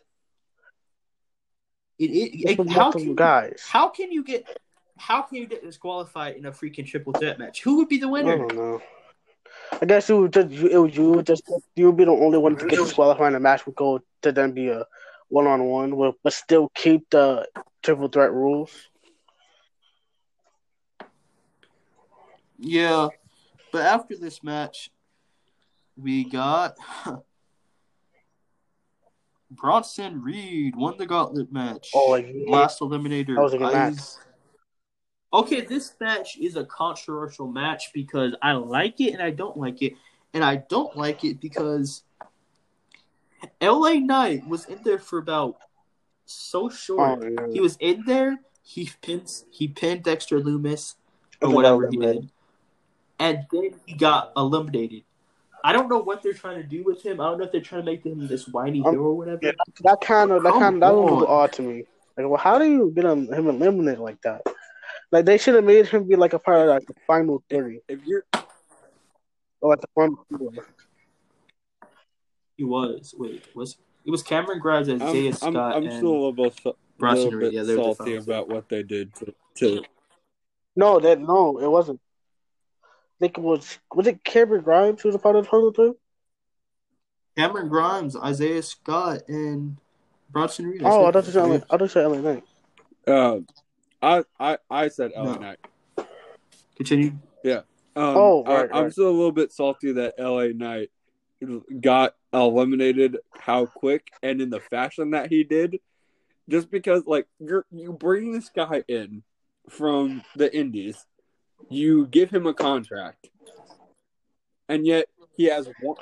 It, 2.02 2.60
it, 2.60 2.70
how 2.72 2.91
can 2.91 3.14
guys. 3.16 3.64
how 3.70 3.89
can 3.89 4.12
you 4.12 4.24
get 4.24 4.47
how 4.97 5.22
can 5.22 5.38
you 5.38 5.45
get 5.45 5.64
disqualified 5.64 6.36
in 6.36 6.45
a 6.47 6.52
freaking 6.52 6.88
triple 6.88 7.14
threat 7.14 7.38
match? 7.38 7.62
Who 7.62 7.78
would 7.78 7.89
be 7.89 7.99
the 7.99 8.08
I 8.08 8.12
winner? 8.12 8.38
don't 8.38 8.56
know. 8.56 8.82
I 9.80 9.86
guess 9.86 10.10
it 10.10 10.16
would 10.16 10.34
just 10.34 10.52
it 10.52 10.78
would 10.80 10.95
you 10.95 11.12
would 11.12 11.28
just 11.28 11.43
you 11.76 11.86
would 11.88 11.97
be 11.97 12.06
the 12.06 12.12
only 12.12 12.39
one 12.39 12.56
to 12.58 12.66
get 12.68 12.78
disqualified 12.80 13.28
and 13.28 13.36
the 13.36 13.39
match 13.39 13.68
would 13.68 13.76
go 13.76 14.02
to 14.24 14.32
then 14.32 14.52
be 14.52 14.70
a 14.70 14.86
one 15.30 15.45
on 15.45 15.64
one 15.64 16.14
but 16.24 16.34
still 16.34 16.72
keep 16.74 17.08
the 17.12 17.47
triple 17.84 18.08
threat 18.08 18.32
rules. 18.32 18.72
Yeah, 22.58 23.10
but 23.72 23.82
after 23.82 24.16
this 24.18 24.43
match, 24.43 24.89
we 25.97 26.24
got 26.24 26.78
Bronson 29.52 30.22
Reed 30.22 30.76
won 30.76 30.97
the 30.97 31.06
gauntlet 31.06 31.52
match. 31.52 31.91
Oh, 31.93 32.10
like, 32.12 32.34
last 32.47 32.80
eliminator. 32.80 33.36
That 33.36 33.41
was 33.41 33.54
a 33.54 33.58
good 33.58 33.74
match. 33.74 33.99
Okay, 35.34 35.62
this 35.62 35.93
match 35.99 36.38
is 36.38 36.56
a 36.56 36.66
controversial 36.66 37.47
match 37.47 37.91
because 37.93 38.36
I 38.41 38.54
like 38.54 38.99
it 38.99 39.14
and 39.14 39.22
I 39.22 39.30
don't 39.32 39.58
like 39.58 39.82
it, 39.82 39.93
and 40.34 40.43
I 40.43 40.58
don't 40.58 40.95
like 40.97 41.24
it 41.24 41.39
because 41.39 42.04
LA 43.62 43.93
Knight 43.93 44.47
was 44.47 44.66
in 44.66 44.80
there 44.84 44.99
for 44.99 45.20
about 45.20 45.58
so 46.26 46.70
short. 46.70 47.24
Oh, 47.24 47.28
yeah. 47.28 47.54
He 47.54 47.62
was 47.62 47.78
in 47.80 48.04
there. 48.06 48.39
He 48.64 48.89
pinned 49.02 49.32
he 49.52 49.68
pinned 49.68 50.04
Dexter 50.04 50.39
Lumis 50.39 50.95
or 51.41 51.49
whatever 51.49 51.89
he 51.89 51.97
did, 51.97 52.30
and 53.20 53.45
then 53.52 53.72
he 53.86 53.95
got 53.95 54.32
eliminated. 54.38 55.04
I 55.64 55.74
don't 55.74 55.89
know 55.89 55.99
what 55.99 56.24
they're 56.24 56.34
trying 56.34 56.62
to 56.62 56.68
do 56.68 56.84
with 56.84 57.03
him. 57.03 57.22
I 57.22 57.26
don't 57.26 57.38
know 57.38 57.45
if 57.45 57.51
they're 57.51 57.62
trying 57.62 57.82
to 57.82 57.86
make 57.86 58.05
him 58.05 58.28
this 58.28 58.47
whiny 58.47 58.82
Um, 58.84 58.93
hero 58.93 59.03
or 59.03 59.18
whatever. 59.18 59.39
Yeah, 59.41 59.51
that 59.84 60.01
kind 60.01 60.32
of 60.32 60.43
that 60.43 60.53
kind 60.53 60.76
of 60.76 60.82
that 60.82 60.93
was 60.93 61.12
a 61.12 61.14
little 61.14 61.28
on. 61.28 61.43
odd 61.43 61.53
to 61.53 61.62
me. 61.62 61.84
Like, 62.18 62.28
well, 62.28 62.38
how 62.38 62.57
do 62.59 62.66
you 62.66 62.91
get 62.93 63.05
him, 63.05 63.32
him 63.32 63.47
eliminated 63.47 63.99
like 63.99 64.22
that? 64.24 64.41
Like 65.12 65.26
they 65.26 65.38
should 65.38 65.55
have 65.55 65.64
made 65.64 65.88
him 65.88 66.07
be 66.07 66.16
like 66.16 66.34
a 66.34 66.39
part 66.39 66.62
of 66.62 66.68
like 66.68 66.86
the 66.88 66.95
final 67.05 67.43
three 67.49 67.82
If 67.88 68.05
you're 68.05 68.26
or 69.59 69.70
like 69.70 69.82
the 69.82 69.88
final 69.93 70.26
four. 70.38 70.51
He 72.57 72.64
was. 72.64 73.14
Wait, 73.18 73.45
was 73.55 73.78
it 74.05 74.12
was 74.12 74.24
Cameron 74.24 74.59
Grimes, 74.59 74.88
I'm, 74.88 75.01
Isaiah 75.01 75.30
I'm, 75.30 75.34
Scott, 75.34 75.76
I'm 75.76 75.84
and 75.84 75.93
still 75.93 76.09
a 76.09 76.14
little 76.14 76.34
bit, 76.34 76.59
little 76.99 77.39
bit 77.39 77.53
Yeah, 77.53 77.64
they're 77.64 77.76
salty 77.78 78.16
about 78.16 78.49
what 78.49 78.68
they 78.70 78.84
did 78.84 79.14
to, 79.16 79.34
to 79.57 79.84
No, 80.76 80.99
that 80.99 81.20
no, 81.20 81.59
it 81.59 81.70
wasn't. 81.70 81.99
I 83.22 83.26
think 83.26 83.38
it 83.38 83.41
was 83.41 83.78
was 83.93 84.07
it 84.07 84.24
Cameron 84.24 84.63
Grimes 84.63 85.01
who 85.03 85.09
was 85.09 85.15
a 85.15 85.19
part 85.19 85.36
of 85.36 85.43
the 85.43 85.49
final 85.49 85.72
three? 85.72 85.91
Cameron 87.38 87.69
Grimes, 87.69 88.15
Isaiah 88.15 88.63
Scott, 88.63 89.19
and 89.28 89.78
Bronson 90.32 90.65
Reed. 90.65 90.82
Oh, 90.84 91.05
I 91.05 91.11
said 91.11 91.13
thought 91.13 91.26
you 91.28 91.32
said. 91.32 91.43
LA, 91.43 91.55
I 91.55 91.59
thought 91.59 91.82
you 91.82 91.88
said 91.88 92.07
LA 92.07 92.17
Knight. 92.17 92.43
uh, 93.07 93.39
I 94.01 94.24
I 94.39 94.57
I 94.72 94.88
said 94.88 95.11
LA 95.15 95.34
No. 95.34 95.39
Knight. 95.39 95.59
Continue. 96.76 97.13
Yeah. 97.43 97.61
Um, 97.95 98.15
Oh, 98.17 98.43
I, 98.45 98.53
right, 98.61 98.69
I'm 98.74 98.84
right. 98.86 98.91
still 98.91 99.09
a 99.09 99.11
little 99.11 99.32
bit 99.32 99.51
salty 99.51 99.91
that 99.91 100.15
LA 100.17 100.47
Knight 100.47 100.89
got 101.80 102.15
eliminated 102.34 103.17
how 103.38 103.67
quick 103.67 104.07
and 104.24 104.41
in 104.41 104.49
the 104.49 104.59
fashion 104.59 105.11
that 105.11 105.30
he 105.30 105.43
did. 105.43 105.80
Just 106.49 106.72
because, 106.72 107.03
like, 107.05 107.28
you're 107.39 107.65
you 107.72 107.93
bring 107.93 108.32
this 108.32 108.49
guy 108.49 108.84
in 108.88 109.22
from 109.69 110.24
the 110.36 110.53
Indies, 110.55 111.05
you 111.70 112.07
give 112.07 112.30
him 112.30 112.45
a 112.45 112.53
contract, 112.53 113.30
and 114.70 114.86
yet 114.86 115.07
he 115.36 115.45
has 115.45 115.70
one. 115.82 115.97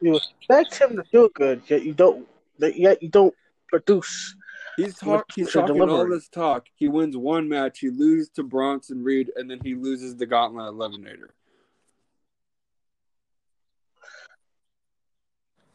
You 0.00 0.16
expect 0.16 0.78
him 0.78 0.96
to 0.96 1.04
do 1.12 1.30
good, 1.34 1.62
yet 1.66 1.84
you 1.84 1.92
don't. 1.92 2.26
Yet 2.58 3.02
you 3.02 3.08
don't 3.08 3.34
produce. 3.68 4.34
He's 4.76 4.96
talk. 4.96 5.26
He's 5.34 5.46
What's 5.46 5.54
your 5.54 5.66
talking 5.66 5.88
all 5.88 6.08
this 6.08 6.28
talk. 6.28 6.66
He 6.74 6.88
wins 6.88 7.16
one 7.16 7.48
match. 7.48 7.80
He 7.80 7.90
loses 7.90 8.30
to 8.30 8.42
Bronson 8.42 9.02
Reed, 9.02 9.30
and 9.36 9.50
then 9.50 9.60
he 9.62 9.74
loses 9.74 10.16
the 10.16 10.26
Gauntlet 10.26 10.74
Eliminator. 10.74 11.30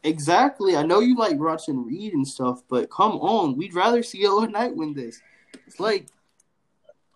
Exactly. 0.06 0.76
I 0.76 0.84
know 0.84 1.00
you 1.00 1.16
like 1.16 1.36
Bronson 1.36 1.84
Reed 1.84 2.14
and 2.14 2.26
stuff, 2.26 2.62
but 2.68 2.88
come 2.90 3.12
on, 3.12 3.56
we'd 3.56 3.74
rather 3.74 4.04
see 4.04 4.26
LA 4.26 4.46
Knight 4.46 4.76
win 4.76 4.94
this. 4.94 5.20
It's 5.66 5.80
like 5.80 6.06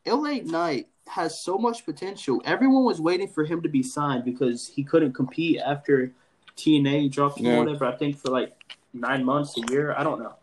LA 0.04 0.40
Knight 0.42 0.88
has 1.10 1.40
so 1.40 1.58
much 1.58 1.84
potential. 1.84 2.40
Everyone 2.44 2.84
was 2.84 3.00
waiting 3.00 3.28
for 3.28 3.44
him 3.44 3.62
to 3.62 3.68
be 3.68 3.82
signed 3.82 4.24
because 4.24 4.66
he 4.68 4.84
couldn't 4.84 5.12
compete 5.12 5.58
after 5.64 6.12
TNA 6.56 7.10
dropped 7.10 7.38
him 7.38 7.46
Yeah. 7.46 7.56
or 7.56 7.64
whatever. 7.64 7.84
I 7.86 7.96
think 7.96 8.16
for 8.16 8.30
like 8.30 8.52
nine 8.92 9.24
months, 9.24 9.56
a 9.58 9.72
year. 9.72 9.94
I 9.96 10.04
don't 10.04 10.20
know. 10.20 10.34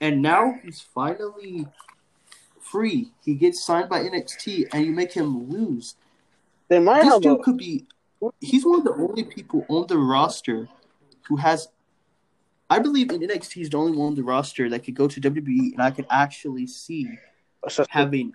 And 0.00 0.20
now 0.22 0.54
he's 0.62 0.80
finally 0.80 1.66
free. 2.60 3.10
He 3.24 3.34
gets 3.34 3.62
signed 3.64 3.88
by 3.88 4.00
NXT, 4.02 4.68
and 4.72 4.84
you 4.84 4.92
make 4.92 5.12
him 5.12 5.48
lose. 5.48 5.94
They 6.68 6.80
might 6.80 7.02
This 7.02 7.12
have 7.12 7.18
a, 7.18 7.20
dude 7.20 7.42
could 7.42 7.56
be. 7.56 7.86
He's 8.40 8.64
one 8.66 8.78
of 8.80 8.84
the 8.84 8.92
only 8.94 9.24
people 9.24 9.64
on 9.68 9.86
the 9.86 9.98
roster 9.98 10.68
who 11.28 11.36
has. 11.36 11.68
I 12.68 12.80
believe 12.80 13.12
in 13.12 13.20
NXT, 13.20 13.52
he's 13.52 13.70
the 13.70 13.76
only 13.76 13.96
one 13.96 14.08
on 14.08 14.14
the 14.16 14.24
roster 14.24 14.68
that 14.70 14.82
could 14.84 14.94
go 14.96 15.06
to 15.06 15.20
WWE, 15.20 15.72
and 15.74 15.80
I 15.80 15.92
could 15.92 16.06
actually 16.10 16.66
see 16.66 17.08
having, 17.90 18.34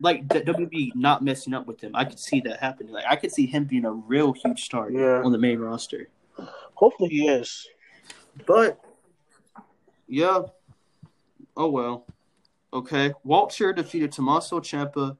like 0.00 0.28
the 0.28 0.40
WWE 0.42 0.92
not 0.94 1.22
messing 1.22 1.54
up 1.54 1.66
with 1.66 1.80
him. 1.80 1.92
I 1.94 2.04
could 2.04 2.18
see 2.18 2.40
that 2.42 2.60
happening. 2.60 2.92
Like 2.92 3.04
I 3.08 3.16
could 3.16 3.32
see 3.32 3.46
him 3.46 3.64
being 3.64 3.84
a 3.84 3.90
real 3.92 4.32
huge 4.32 4.64
star 4.64 4.90
Yeah. 4.90 5.22
on 5.22 5.32
the 5.32 5.38
main 5.38 5.58
roster. 5.58 6.08
Hopefully 6.74 7.08
he 7.10 7.28
is. 7.28 7.66
But 8.46 8.78
yeah, 10.06 10.42
oh 11.56 11.68
well. 11.70 12.06
Okay, 12.72 13.14
Walter 13.24 13.72
defeated 13.72 14.12
Tommaso 14.12 14.60
Ciampa 14.60 15.16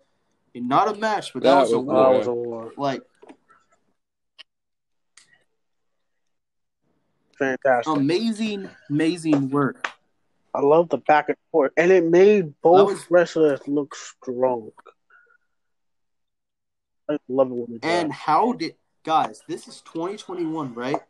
in 0.52 0.68
not 0.68 0.94
a 0.94 0.98
match, 0.98 1.32
but 1.32 1.42
that, 1.42 1.54
That 1.54 1.60
was, 1.62 1.72
a 1.72 1.78
was- 1.78 1.86
war. 1.86 2.12
That 2.12 2.18
was 2.18 2.26
a 2.26 2.34
war. 2.34 2.72
Like 2.76 3.02
Fantastic. 7.38 7.94
amazing, 7.96 8.68
amazing 8.90 9.50
work. 9.50 9.88
I 10.56 10.60
love 10.60 10.88
the 10.88 10.96
back 10.96 11.28
and 11.28 11.36
forth, 11.52 11.72
and 11.76 11.92
it 11.92 12.04
made 12.04 12.58
both 12.62 12.88
was- 12.88 13.10
wrestlers 13.10 13.60
look 13.68 13.94
strong. 13.94 14.72
I 17.10 17.18
love 17.28 17.50
it 17.50 17.54
when 17.54 17.78
they 17.78 17.88
And 17.88 18.10
how 18.10 18.52
did 18.52 18.74
guys? 19.04 19.42
This 19.46 19.68
is 19.68 19.82
2021, 19.82 20.72
right? 20.74 21.02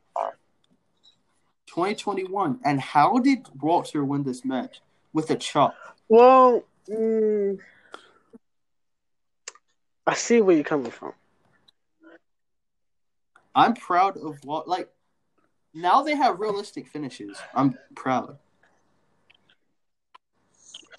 2021. 1.66 2.58
And 2.64 2.80
how 2.80 3.18
did 3.18 3.46
Walter 3.60 4.04
win 4.04 4.24
this 4.24 4.44
match 4.44 4.80
with 5.12 5.30
a 5.30 5.36
chop? 5.36 5.76
Well, 6.08 6.64
mm, 6.88 7.58
I 10.06 10.14
see 10.14 10.40
where 10.40 10.56
you're 10.56 10.64
coming 10.64 10.90
from. 10.90 11.12
I'm 13.54 13.74
proud 13.74 14.16
of 14.16 14.44
what 14.44 14.66
like 14.66 14.90
now 15.72 16.02
they 16.02 16.16
have 16.16 16.40
realistic 16.40 16.88
finishes. 16.88 17.38
I'm 17.54 17.78
proud. 17.94 18.38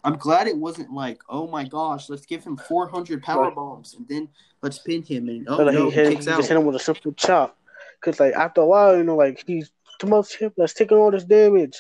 I'm 0.07 0.17
glad 0.17 0.47
it 0.47 0.57
wasn't 0.57 0.93
like, 0.93 1.21
oh 1.27 1.47
my 1.47 1.65
gosh, 1.65 2.09
let's 2.09 2.25
give 2.25 2.41
him 2.43 2.55
400 2.55 3.21
power 3.21 3.43
Right. 3.43 3.55
bombs 3.55 3.93
and 3.93 4.07
then 4.07 4.29
let's 4.61 4.79
pin 4.79 5.03
him 5.03 5.27
and 5.27 5.45
oh 5.49 5.57
So, 5.57 5.63
like, 5.63 5.73
no, 5.75 5.83
he, 5.85 5.89
he 5.89 5.95
hit, 5.95 6.07
he 6.07 6.15
kicks 6.15 6.25
just 6.25 6.39
out. 6.39 6.47
hit 6.47 6.57
him 6.57 6.65
with 6.65 6.75
a 6.77 6.79
simple 6.79 7.11
chop. 7.11 7.57
Because, 7.99 8.17
like, 8.19 8.33
after 8.33 8.61
a 8.61 8.65
while, 8.65 8.95
you 8.95 9.03
know, 9.03 9.17
like, 9.17 9.43
he's 9.45 9.69
too 9.99 10.07
much 10.07 10.37
hip 10.37 10.53
that's 10.55 10.73
taking 10.73 10.97
all 10.97 11.11
this 11.11 11.25
damage. 11.25 11.75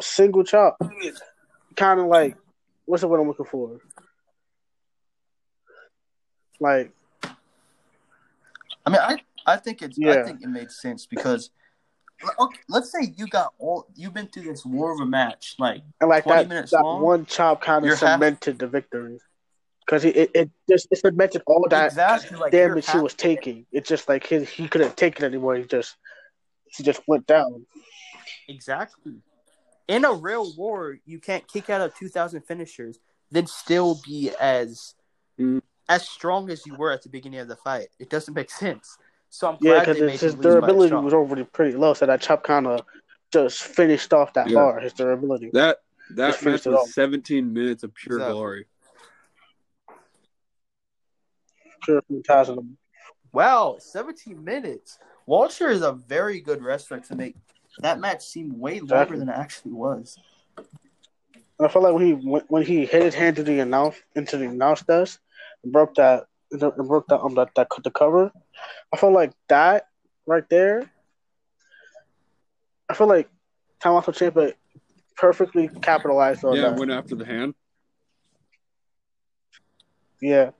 A 0.00 0.02
single 0.02 0.42
chop. 0.42 0.78
Kind 1.76 2.00
of 2.00 2.06
like, 2.06 2.36
what's 2.86 3.02
the 3.02 3.08
word 3.08 3.20
I'm 3.20 3.28
looking 3.28 3.46
for? 3.46 3.78
Like, 6.58 6.90
I 8.84 8.90
mean, 8.90 9.00
I 9.00 9.18
I 9.46 9.56
think 9.56 9.82
it's 9.82 9.96
I 10.02 10.22
think 10.24 10.42
it 10.42 10.48
made 10.48 10.70
sense 10.72 11.06
because 11.06 11.50
okay, 12.38 12.58
let's 12.68 12.90
say 12.90 13.12
you 13.16 13.26
got 13.26 13.52
all 13.58 13.86
you've 13.94 14.14
been 14.14 14.26
through 14.28 14.44
this 14.44 14.64
war 14.64 14.92
of 14.92 15.00
a 15.00 15.06
match, 15.06 15.54
like 15.58 15.82
and 16.00 16.08
like 16.10 16.24
20 16.24 16.42
that, 16.42 16.48
minutes 16.48 16.70
that 16.72 16.82
long? 16.82 17.00
one 17.02 17.26
chop 17.26 17.60
kind 17.62 17.84
of 17.84 17.90
half- 17.90 17.98
cemented 17.98 18.58
the 18.58 18.66
victory. 18.66 19.18
Because 19.86 20.04
it, 20.04 20.30
it 20.34 20.50
just 20.68 20.86
it 20.90 20.98
cemented 20.98 21.42
all 21.46 21.66
that 21.70 21.86
exactly 21.86 22.36
like 22.36 22.52
damage 22.52 22.90
he 22.90 22.98
was 22.98 23.14
taking. 23.14 23.64
It's 23.72 23.88
just 23.88 24.06
like 24.08 24.26
his, 24.26 24.46
he 24.48 24.68
couldn't 24.68 24.96
take 24.98 25.16
it 25.16 25.22
anymore. 25.22 25.54
He 25.56 25.64
just 25.64 25.96
he 26.76 26.82
just 26.82 27.00
went 27.08 27.26
down. 27.26 27.64
Exactly. 28.48 29.14
In 29.88 30.04
a 30.04 30.12
real 30.12 30.54
war, 30.56 30.98
you 31.06 31.18
can't 31.18 31.46
kick 31.48 31.70
out 31.70 31.80
of 31.80 31.94
two 31.94 32.08
thousand 32.08 32.42
finishers, 32.42 32.98
then 33.30 33.46
still 33.46 33.98
be 34.06 34.30
as 34.40 34.94
Mm. 35.40 35.62
as 35.88 36.02
strong 36.06 36.50
as 36.50 36.66
you 36.66 36.74
were 36.74 36.90
at 36.90 37.02
the 37.04 37.08
beginning 37.08 37.38
of 37.38 37.46
the 37.46 37.54
fight. 37.54 37.86
It 38.00 38.10
doesn't 38.10 38.34
make 38.34 38.50
sense. 38.64 38.98
So 39.30 39.48
I'm 39.48 39.58
Yeah, 39.60 39.80
because 39.80 40.00
made 40.00 40.20
his 40.20 40.34
him 40.34 40.40
lose 40.40 40.44
by 40.44 40.48
a 40.48 40.50
durability 40.60 40.94
was 40.96 41.14
already 41.14 41.44
pretty 41.44 41.76
low, 41.76 41.94
so 41.94 42.06
that 42.06 42.20
chop 42.20 42.44
kind 42.44 42.66
of 42.66 42.80
just 43.32 43.62
finished 43.62 44.12
off 44.12 44.32
that 44.34 44.48
Yeah. 44.48 44.54
bar. 44.54 44.80
His 44.80 44.92
durability. 44.92 45.50
That 45.52 45.78
that 46.10 46.28
match 46.28 46.36
finished 46.36 46.66
was 46.66 46.76
off. 46.76 46.88
17 46.90 47.52
minutes 47.52 47.82
of 47.82 47.94
pure 47.94 48.18
Exactly. 48.18 48.32
glory. 48.34 48.66
Pure 51.82 52.02
fantasm. 52.08 52.78
Wow, 53.32 53.76
seventeen 53.78 54.42
minutes. 54.42 54.98
Walter 55.26 55.68
is 55.68 55.82
a 55.82 55.92
very 55.92 56.40
good 56.40 56.62
wrestler 56.62 57.00
to 57.00 57.14
make 57.14 57.36
that 57.80 58.00
match 58.00 58.24
seem 58.24 58.58
way 58.58 58.80
longer 58.80 58.94
Exactly. 58.94 59.18
than 59.18 59.28
it 59.28 59.36
actually 59.36 59.72
was. 59.72 60.18
I 61.60 61.68
felt 61.68 61.84
like 61.84 61.94
when 61.94 62.06
he 62.06 62.12
when, 62.14 62.42
when 62.48 62.62
he 62.62 62.86
hit 62.86 63.02
his 63.02 63.14
hand 63.14 63.36
to 63.36 63.42
the 63.42 63.60
announce 63.60 63.96
into 64.14 64.38
the 64.38 64.46
announce 64.46 64.82
desk 64.82 65.20
and 65.62 65.72
broke 65.72 65.94
that 65.96 66.26
and 66.50 66.88
broke 66.88 67.06
that 67.08 67.20
um 67.20 67.34
that, 67.34 67.50
that 67.56 67.68
the 67.84 67.90
cover, 67.90 68.32
I 68.92 68.96
feel 68.96 69.12
like 69.12 69.32
that 69.48 69.86
right 70.26 70.48
there. 70.48 70.90
I 72.88 72.94
feel 72.94 73.08
like 73.08 73.28
Tommaso 73.80 74.12
Ciampa 74.12 74.54
perfectly 75.16 75.68
capitalized 75.82 76.44
on 76.44 76.56
yeah, 76.56 76.62
that. 76.62 76.72
Yeah, 76.72 76.78
went 76.78 76.90
after 76.90 77.14
the 77.14 77.24
hand. 77.24 77.54
Yeah. 80.20 80.50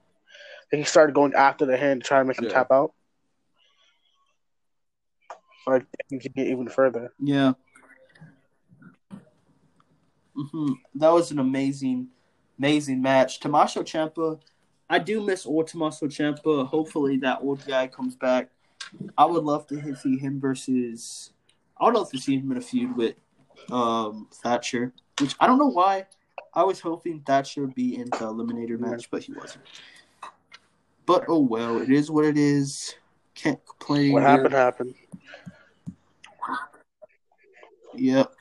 And 0.71 0.79
he 0.79 0.83
started 0.83 1.15
going 1.15 1.33
after 1.33 1.65
the 1.65 1.77
hand 1.77 2.01
to 2.03 2.07
try 2.07 2.19
to 2.19 2.25
make 2.25 2.37
him 2.37 2.45
Yeah. 2.45 2.51
tap 2.51 2.71
out. 2.71 2.93
So 5.65 5.71
like 5.71 5.85
he 6.09 6.19
could 6.19 6.33
get 6.33 6.47
even 6.47 6.67
further. 6.69 7.13
Yeah. 7.19 7.53
hmm 10.35 10.73
That 10.95 11.09
was 11.09 11.31
an 11.31 11.39
amazing, 11.39 12.09
amazing 12.57 13.01
match. 13.01 13.39
Tommaso 13.39 13.83
Ciampa, 13.83 14.39
I 14.89 14.99
do 14.99 15.21
miss 15.21 15.45
old 15.45 15.67
Tommaso 15.67 16.07
Ciampa. 16.07 16.65
Hopefully 16.67 17.17
that 17.17 17.39
old 17.41 17.65
guy 17.65 17.87
comes 17.87 18.15
back. 18.15 18.49
I 19.17 19.25
would 19.25 19.43
love 19.43 19.67
to 19.67 19.95
see 19.95 20.17
him 20.17 20.39
versus. 20.39 21.31
I 21.77 21.85
would 21.85 21.93
love 21.93 22.09
to 22.11 22.17
see 22.17 22.37
him 22.37 22.51
in 22.51 22.57
a 22.57 22.61
feud 22.61 22.97
with 22.97 23.15
um, 23.71 24.27
Thatcher, 24.33 24.93
which 25.21 25.35
I 25.39 25.47
don't 25.47 25.59
know 25.59 25.69
why. 25.69 26.07
I 26.53 26.63
was 26.63 26.79
hoping 26.79 27.21
Thatcher 27.21 27.61
would 27.61 27.75
be 27.75 27.95
in 27.95 28.05
the 28.05 28.17
Eliminator 28.17 28.79
match, 28.79 29.09
but 29.11 29.23
he 29.23 29.33
wasn't. 29.33 29.63
But 31.05 31.25
oh 31.27 31.39
well, 31.39 31.81
it 31.81 31.89
is 31.89 32.09
what 32.09 32.25
it 32.25 32.37
is. 32.37 32.95
Can't 33.35 33.59
complain. 33.65 34.13
What 34.13 34.23
happened 34.23 34.53
happened. 34.53 34.95
Yep. 37.95 38.33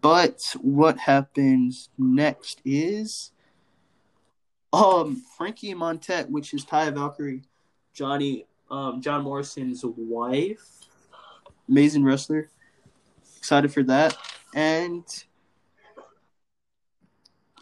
But 0.00 0.42
what 0.60 0.98
happens 0.98 1.88
next 1.98 2.60
is 2.64 3.32
um 4.72 5.22
Franky 5.36 5.74
Monet, 5.74 6.24
which 6.28 6.52
is 6.54 6.64
Taya 6.64 6.92
Valkyrie, 6.94 7.42
Johnny 7.92 8.46
um 8.70 9.00
John 9.00 9.22
Morrison's 9.22 9.82
wife. 9.84 10.64
Amazing 11.68 12.04
wrestler. 12.04 12.48
Excited 13.36 13.72
for 13.72 13.82
that. 13.84 14.16
And 14.54 15.04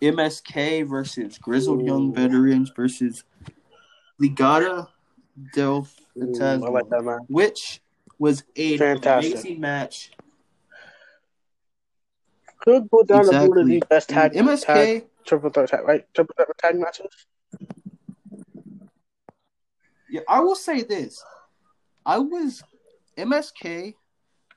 MSK 0.02 0.86
versus 0.86 1.38
Grizzled 1.38 1.84
Young 1.84 2.12
Veterans 2.14 2.70
versus 2.74 3.24
Legado 4.20 4.88
del 5.54 5.86
Ooh, 6.16 6.20
Fantasma 6.20 6.70
like 6.70 6.88
that 6.90 7.20
which 7.28 7.80
was 8.18 8.44
a 8.56 8.76
Fantastic. 8.76 9.32
amazing 9.34 9.60
match. 9.60 10.12
Could 12.60 12.88
go 12.90 13.02
down 13.02 13.26
one 13.26 13.34
of 13.34 13.42
Exactly. 13.42 13.80
the 13.80 13.86
best 13.86 14.08
tag, 14.08 14.32
MSK, 14.32 14.64
tag 14.64 15.06
triple 15.24 15.50
threat 15.50 15.68
tag, 15.70 15.84
right? 15.84 16.04
Triple 16.14 16.34
threat 16.36 16.48
tag 16.58 16.78
matches. 16.78 17.12
yeah, 20.10 20.20
I 20.28 20.40
will 20.40 20.54
say 20.56 20.82
this: 20.82 21.22
I 22.06 22.18
was 22.18 22.62
MSK, 23.16 23.94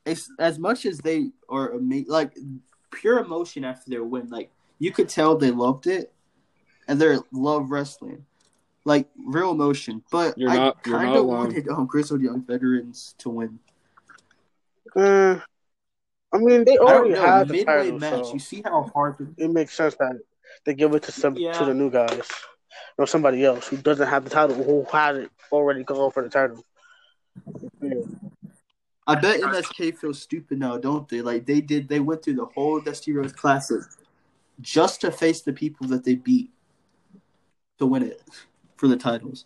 as, 0.05 0.27
as 0.39 0.59
much 0.59 0.85
as 0.85 0.99
they 0.99 1.29
are 1.49 1.73
ama- 1.75 2.03
like 2.07 2.37
pure 2.91 3.19
emotion 3.19 3.63
after 3.63 3.89
their 3.89 4.03
win. 4.03 4.27
Like 4.29 4.51
you 4.79 4.91
could 4.91 5.09
tell 5.09 5.37
they 5.37 5.51
loved 5.51 5.87
it, 5.87 6.13
and 6.87 6.99
they 6.99 7.17
love 7.31 7.71
wrestling, 7.71 8.25
like 8.85 9.07
real 9.25 9.51
emotion. 9.51 10.03
But 10.11 10.37
You're 10.37 10.49
I 10.51 10.55
not- 10.55 10.77
you're 10.85 10.95
kind 10.97 11.09
not 11.09 11.17
of 11.19 11.25
wrong. 11.25 11.37
wanted 11.45 11.67
um, 11.69 11.85
Grizzled 11.87 12.21
Young 12.21 12.43
Veterans 12.43 13.15
to 13.19 13.29
win. 13.29 13.59
Uh, 14.95 15.39
I 16.33 16.37
mean, 16.39 16.65
they 16.65 16.77
I 16.77 16.81
already 16.81 17.13
have 17.15 17.47
the 17.47 17.53
midway 17.53 17.73
title, 17.91 17.99
match. 17.99 18.25
so 18.27 18.33
You 18.33 18.39
see 18.39 18.61
how 18.65 18.89
hard 18.93 19.15
the 19.19 19.43
it 19.43 19.49
makes 19.51 19.73
sense 19.75 19.95
that 19.95 20.13
they 20.65 20.73
give 20.73 20.93
it 20.93 21.03
to 21.03 21.11
some 21.11 21.35
Yeah. 21.35 21.53
to 21.53 21.65
the 21.65 21.73
new 21.73 21.89
guys 21.89 22.29
or 22.97 23.07
somebody 23.07 23.43
else 23.45 23.67
who 23.67 23.77
doesn't 23.77 24.07
have 24.07 24.23
the 24.23 24.29
title, 24.29 24.55
who 24.55 24.85
has 24.91 25.17
it 25.17 25.31
already 25.51 25.83
going 25.83 26.11
for 26.11 26.23
the 26.23 26.29
title. 26.29 26.63
Yeah. 27.81 28.01
I 29.09 29.15
bet 29.15 29.39
MSK 29.39 29.97
feels 29.97 30.21
stupid 30.21 30.59
now, 30.59 30.77
don't 30.77 31.07
they? 31.07 31.21
Like 31.21 31.45
they 31.45 31.61
did, 31.61 31.87
they 31.87 32.01
went 32.01 32.23
through 32.23 32.35
the 32.35 32.45
whole 32.45 32.81
Dusty 32.81 33.13
Rhodes 33.13 33.31
Classic 33.31 33.79
just 34.59 35.01
to 35.01 35.11
face 35.11 35.41
the 35.41 35.53
people 35.53 35.87
that 35.87 36.03
they 36.03 36.15
beat 36.15 36.51
to 37.79 37.85
win 37.85 38.03
it 38.03 38.21
for 38.75 38.87
the 38.87 38.97
titles. 38.97 39.45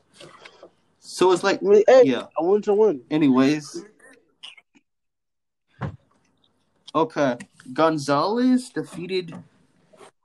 So 0.99 1.31
it's 1.31 1.43
like, 1.43 1.61
I 1.61 1.65
mean, 1.65 1.83
hey, 1.87 2.03
yeah. 2.05 2.25
I 2.39 2.43
win's 2.43 2.65
to 2.65 2.73
win. 2.73 3.01
Anyways, 3.11 3.85
okay, 6.95 7.37
Gonzalez 7.73 8.69
defeated 8.69 9.35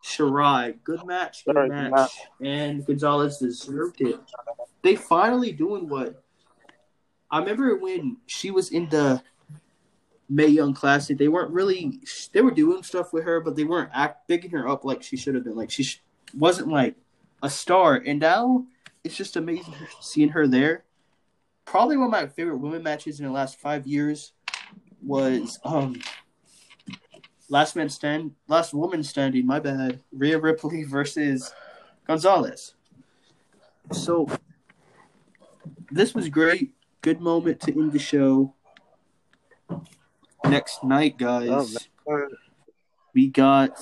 Shirai. 0.07 0.77
Good 0.85 1.05
match, 1.05 1.45
good 1.45 1.55
Very 1.55 1.69
match, 1.69 1.91
match. 1.93 2.11
and 2.41 2.87
Gonzalez 2.87 3.39
deserved 3.39 4.01
it. 4.01 4.19
They 4.83 4.95
finally 4.95 5.51
doing 5.53 5.89
what 5.89 6.23
I 7.31 7.41
remember 7.41 7.77
when 7.77 8.19
she 8.27 8.53
was 8.53 8.71
in 8.71 8.89
the 8.89 9.21
Mae 10.29 10.47
Young 10.47 10.75
Classic. 10.75 11.19
They 11.19 11.27
weren't 11.29 11.51
really 11.51 12.01
they 12.33 12.41
were 12.41 12.53
doing 12.53 12.83
stuff 12.85 13.13
with 13.13 13.25
her, 13.25 13.41
but 13.41 13.57
they 13.57 13.65
weren't 13.65 13.91
act 13.93 14.29
bigging 14.29 14.53
her 14.53 14.69
up 14.69 14.85
like 14.85 15.03
she 15.03 15.17
should 15.17 15.35
have 15.35 15.43
been. 15.45 15.57
Like 15.57 15.71
she 15.71 15.83
sh- 15.83 16.03
wasn't 16.37 16.69
like 16.69 16.95
a 17.43 17.51
star, 17.51 17.97
and 18.07 18.21
now 18.21 18.65
it's 19.03 19.17
just 19.17 19.35
amazing 19.37 19.75
seeing 20.01 20.29
her 20.31 20.47
there. 20.47 20.85
Probably 21.65 21.97
one 21.97 22.07
of 22.07 22.13
my 22.13 22.29
favorite 22.29 22.59
women 22.59 22.85
matches 22.85 23.19
in 23.19 23.27
the 23.27 23.33
last 23.33 23.59
five 23.59 23.87
years 23.89 24.33
was 25.03 25.59
um 25.65 26.01
last 27.49 27.77
man 27.77 27.89
stand 27.89 28.33
last 28.49 28.75
woman 28.75 29.03
standing. 29.03 29.47
My 29.47 29.61
bad, 29.61 30.01
Rhea 30.13 30.39
Ripley 30.39 30.85
versus 30.85 31.53
Gonzalez. 32.07 32.75
So 33.93 34.29
this 35.91 36.15
was 36.15 36.29
great. 36.29 36.73
Good 37.03 37.21
moment 37.21 37.61
to 37.61 37.73
end 37.73 37.93
the 37.93 37.99
show. 37.99 38.55
Next 40.45 40.85
night, 40.85 41.19
guys, 41.19 41.89
Oh, 42.09 42.29
we 43.15 43.29
got 43.29 43.77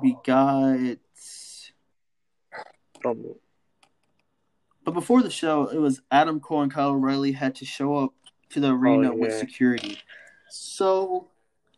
we 0.00 0.16
got 0.24 0.98
Um, 3.04 3.34
but 4.84 4.92
before 4.92 5.22
the 5.22 5.30
show, 5.30 5.66
it 5.68 5.78
was 5.78 6.00
Adam 6.10 6.40
Cole 6.40 6.62
and 6.62 6.72
Kyle 6.72 6.90
O'Reilly 6.90 7.32
had 7.32 7.54
to 7.56 7.64
show 7.64 7.96
up 7.96 8.14
to 8.50 8.60
the 8.60 8.74
arena 8.74 9.14
with 9.14 9.30
yeah. 9.30 9.38
security. 9.38 9.98
So 10.50 11.28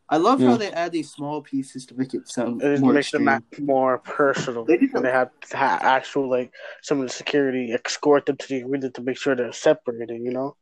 I 0.09 0.19
love 0.19 0.41
Yeah. 0.41 0.47
how 0.49 0.53
hmm. 0.55 0.59
they 0.61 0.71
add 0.71 0.93
these 0.93 1.11
small 1.11 1.43
pieces 1.43 1.87
to 1.87 1.95
make 1.97 2.15
it 2.15 2.29
sound 2.29 2.63
It 2.63 2.81
more 2.81 2.95
makes 2.95 3.11
the 3.11 3.19
extreme. 3.19 3.25
match 3.27 3.43
more 3.61 3.99
personal. 3.99 4.65
They 4.65 4.77
did 4.77 4.95
and 4.95 5.05
they 5.05 5.11
have 5.11 5.31
to 5.51 5.57
have 5.57 5.83
actual 5.83 6.31
like 6.31 6.53
some 6.83 7.01
of 7.01 7.09
the 7.09 7.13
security 7.13 7.73
escort 7.73 8.27
them 8.27 8.37
to 8.37 8.49
the 8.49 8.63
arena 8.63 8.91
to 8.91 9.03
make 9.03 9.19
sure 9.19 9.35
they're 9.35 9.53
separated. 9.53 10.21
You 10.23 10.31
know, 10.33 10.57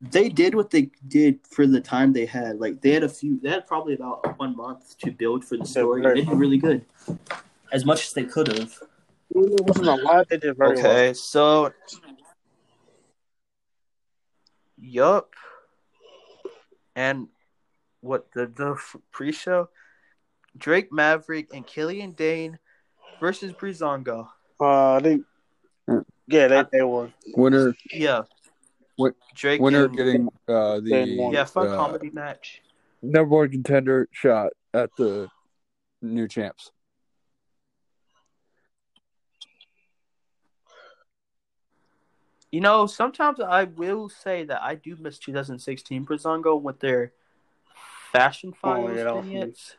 they 0.00 0.28
did 0.28 0.54
what 0.54 0.70
they 0.70 0.90
did 1.06 1.40
for 1.48 1.66
the 1.66 1.80
time 1.80 2.12
they 2.12 2.26
had. 2.26 2.58
Like 2.58 2.80
they 2.80 2.92
had 2.92 3.02
a 3.04 3.08
few, 3.08 3.38
they 3.40 3.50
had 3.50 3.66
probably 3.66 3.94
about 3.94 4.38
one 4.38 4.56
month 4.56 4.96
to 4.98 5.10
build 5.10 5.44
for 5.44 5.56
the 5.56 5.66
story. 5.66 6.02
They 6.02 6.22
did 6.22 6.28
really 6.30 6.58
good, 6.58 6.84
as 7.72 7.84
much 7.84 8.06
as 8.06 8.12
they 8.12 8.24
could 8.24 8.48
have. 8.48 8.72
it 9.34 9.66
wasn't 9.66 9.88
a 9.88 9.94
lot. 9.94 10.28
They 10.28 10.36
did 10.36 10.56
very 10.56 10.76
well. 10.76 10.86
Okay, 10.86 11.14
so 11.14 11.72
yup, 14.76 15.34
and 16.98 17.28
what 18.00 18.26
the 18.34 18.46
the 18.46 18.76
pre-show, 19.12 19.68
Drake 20.56 20.92
Maverick 20.92 21.54
and 21.54 21.64
Killian 21.66 22.12
Dain 22.12 22.58
versus 23.20 23.52
Breezango. 23.52 24.28
Uh, 24.60 24.94
I 24.94 25.00
think 25.00 25.24
yeah, 26.26 26.48
they 26.48 26.64
they 26.72 26.82
won. 26.82 27.14
Winner 27.36 27.74
Yeah, 27.92 28.22
What- 28.96 29.14
Drake 29.34 29.60
winner 29.60 29.84
and- 29.86 29.96
getting 29.96 30.28
uh, 30.48 30.80
the 30.80 31.30
yeah 31.32 31.44
fun 31.44 31.68
uh, 31.68 31.76
comedy 31.76 32.10
match. 32.10 32.60
number 33.00 33.36
one 33.36 33.50
contender 33.50 34.08
shot 34.10 34.50
at 34.74 34.90
the 34.98 35.28
new 36.02 36.26
champs. 36.28 36.72
You 42.50 42.60
know, 42.60 42.86
sometimes 42.86 43.40
I 43.40 43.64
will 43.64 44.08
say 44.08 44.44
that 44.44 44.62
I 44.62 44.74
do 44.74 44.96
miss 44.98 45.18
2016 45.18 46.06
Breezango 46.06 46.60
with 46.60 46.80
their 46.80 47.12
fashion 48.12 48.52
Oh, 48.54 48.58
finals 48.60 48.96
yeah, 48.96 49.20
vignettes. 49.20 49.76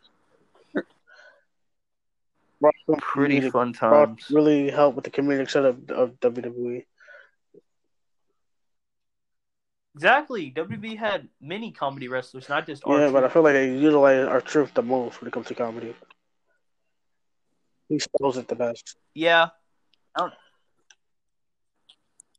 Pretty 3.00 3.40
comedic- 3.40 3.52
fun 3.52 3.74
times. 3.74 4.28
really 4.30 4.70
helped 4.70 4.96
with 4.98 5.06
the 5.06 5.12
comedic 5.12 5.50
setup 5.50 5.90
of 5.92 6.20
WWE. 6.20 6.86
Exactly. 9.96 10.52
WWE 10.52 10.96
had 10.98 11.28
many 11.42 11.72
comedy 11.72 12.08
wrestlers, 12.08 12.48
not 12.50 12.66
just 12.66 12.84
Yeah, 12.86 12.94
R-Truth. 12.94 13.14
but 13.14 13.24
I 13.24 13.30
feel 13.30 13.42
like 13.44 13.54
they 13.54 13.74
utilize 13.76 14.26
R-Truth 14.28 14.74
the 14.74 14.84
most 14.84 15.20
when 15.20 15.28
it 15.28 15.32
comes 15.34 15.48
to 15.48 15.56
comedy. 15.56 15.96
He 17.88 17.98
spells 18.00 18.38
it 18.38 18.48
the 18.48 18.56
best. 18.56 18.98
Yeah. 19.14 19.48
I 20.16 20.20
don't... 20.20 20.34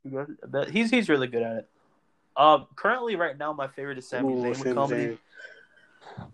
But 0.03 0.69
he's 0.69 0.89
he's 0.89 1.09
really 1.09 1.27
good 1.27 1.43
at 1.43 1.57
it. 1.57 1.69
Um, 2.35 2.67
currently, 2.75 3.15
right 3.15 3.37
now, 3.37 3.53
my 3.53 3.67
favorite 3.67 3.97
is 3.97 4.07
Sami 4.07 4.33
Ooh, 4.33 4.37
Zayn 4.37 4.63
with 4.63 4.75
comedy. 4.75 5.17
Zayn. 6.17 6.27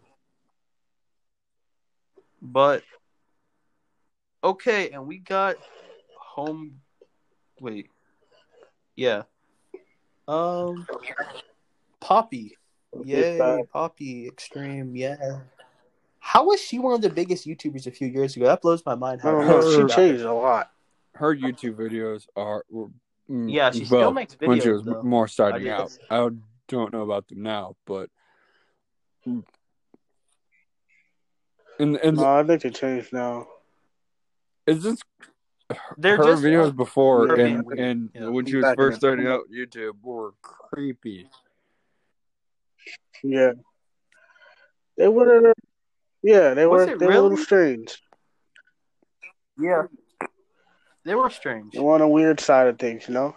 But 2.41 2.83
okay, 4.43 4.91
and 4.91 5.07
we 5.07 5.17
got 5.17 5.57
home. 6.15 6.79
Wait, 7.59 7.89
yeah. 8.95 9.23
Um, 10.27 10.85
Poppy. 11.99 12.57
Yay. 13.03 13.63
Poppy 13.71 14.27
Extreme. 14.27 14.95
Yeah. 14.95 15.39
How 16.19 16.45
was 16.45 16.61
she 16.61 16.79
one 16.79 16.93
of 16.93 17.01
the 17.01 17.09
biggest 17.09 17.47
YouTubers 17.47 17.87
a 17.87 17.91
few 17.91 18.07
years 18.07 18.35
ago? 18.35 18.45
That 18.45 18.61
blows 18.61 18.85
my 18.85 18.95
mind. 18.95 19.21
How 19.21 19.31
don't 19.31 19.47
know. 19.47 19.87
She 19.87 19.95
changed 19.95 20.23
a 20.23 20.33
lot. 20.33 20.71
Her 21.13 21.35
YouTube 21.35 21.75
videos 21.75 22.27
are 22.35 22.65
were, 22.69 22.89
Mm, 23.29 23.51
yeah, 23.51 23.71
she 23.71 23.85
still 23.85 23.99
well, 23.99 24.13
makes 24.13 24.35
when 24.39 24.61
she 24.61 24.69
was 24.69 24.83
though. 24.83 25.03
more 25.03 25.27
starting 25.27 25.67
I 25.69 25.71
out. 25.73 25.97
I 26.09 26.29
don't 26.69 26.93
know 26.93 27.01
about 27.01 27.27
them 27.27 27.41
now, 27.43 27.75
but 27.85 28.09
hmm. 29.25 29.39
and 31.79 31.97
and 31.97 32.17
oh, 32.17 32.21
No, 32.21 32.39
I 32.39 32.43
think 32.43 32.61
they 32.61 32.69
changed 32.69 33.11
now. 33.11 33.47
is 34.65 34.83
this 34.83 34.99
They're 35.97 36.15
her 36.17 36.23
just 36.23 36.43
videos 36.43 36.73
before 36.75 37.27
her 37.27 37.35
and 37.35 37.67
being- 37.67 37.79
and 37.79 38.09
yeah. 38.13 38.27
when 38.29 38.45
she 38.45 38.55
was 38.57 38.73
first 38.77 39.01
then. 39.01 39.11
starting 39.17 39.27
out 39.27 39.41
YouTube 39.53 40.01
were 40.01 40.33
creepy. 40.41 41.27
Yeah. 43.23 43.51
They 44.97 45.07
were. 45.09 45.53
Yeah, 46.23 46.53
they 46.53 46.65
Was 46.65 46.87
were. 46.87 46.93
it 46.93 46.99
They 46.99 47.05
were 47.05 47.11
a 47.11 47.15
little 47.15 47.29
really? 47.31 47.43
strange. 47.43 48.01
Yeah. 49.59 49.83
They 51.07 51.15
were 51.15 51.29
strange. 51.29 51.73
They 51.73 51.79
were 51.79 51.93
on 51.95 52.01
a 52.01 52.07
weird 52.07 52.39
side 52.41 52.67
of 52.67 52.77
things, 52.77 53.07
you 53.07 53.13
know. 53.13 53.35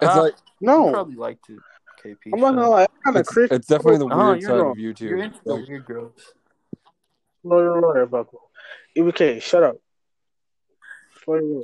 It's 0.00 0.14
Uh, 0.14 0.22
like 0.24 0.34
You 0.60 0.66
No, 0.66 0.90
probably 0.92 1.14
liked 1.16 1.48
it, 1.48 1.60
KP. 2.04 2.32
I'm 2.34 2.40
not 2.40 2.54
gonna 2.54 2.68
lie. 2.68 2.82
I'm 2.82 3.02
kind 3.04 3.16
of 3.16 3.20
it's, 3.20 3.30
crazy. 3.30 3.54
it's 3.54 3.66
definitely 3.66 3.98
the 3.98 4.14
Oh, 4.14 4.28
weird 4.30 4.40
you're 4.42 4.50
side 4.50 4.58
wrong. 4.58 4.70
of 4.72 4.78
you 4.78 4.84
You're 4.88 4.94
two. 4.94 5.22
into 5.22 5.40
the 5.44 5.54
Like, 5.54 5.68
weird 5.68 5.84
girls. 5.86 6.34
Slow 7.42 7.58
your 7.58 7.80
roller, 7.80 8.06
Buckle. 8.06 8.50
EBK, 8.96 9.40
shut 9.40 9.62
up. 9.62 9.76
Slow 11.24 11.36
your. 11.36 11.62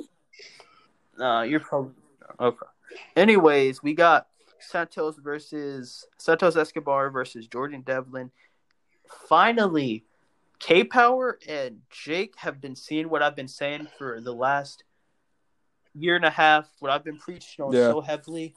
No, 1.17 1.41
you're 1.43 1.59
probably 1.59 1.93
okay. 2.39 2.65
Anyways, 3.15 3.83
we 3.83 3.93
got 3.93 4.27
Santos 4.59 5.17
versus 5.17 6.05
Santos 6.17 6.55
Escobar 6.55 7.09
versus 7.11 7.47
Jordan 7.47 7.81
Devlin. 7.81 8.31
Finally, 9.27 10.05
K 10.59 10.83
Power 10.83 11.39
and 11.47 11.81
Jake 11.89 12.33
have 12.37 12.59
been 12.61 12.75
seeing 12.75 13.09
what 13.09 13.21
I've 13.23 13.35
been 13.35 13.47
saying 13.47 13.87
for 13.97 14.19
the 14.21 14.33
last 14.33 14.83
year 15.93 16.15
and 16.15 16.25
a 16.25 16.29
half. 16.29 16.67
What 16.79 16.91
I've 16.91 17.03
been 17.03 17.17
preaching 17.17 17.63
on 17.65 17.73
Yeah. 17.73 17.87
so 17.91 18.01
heavily. 18.01 18.55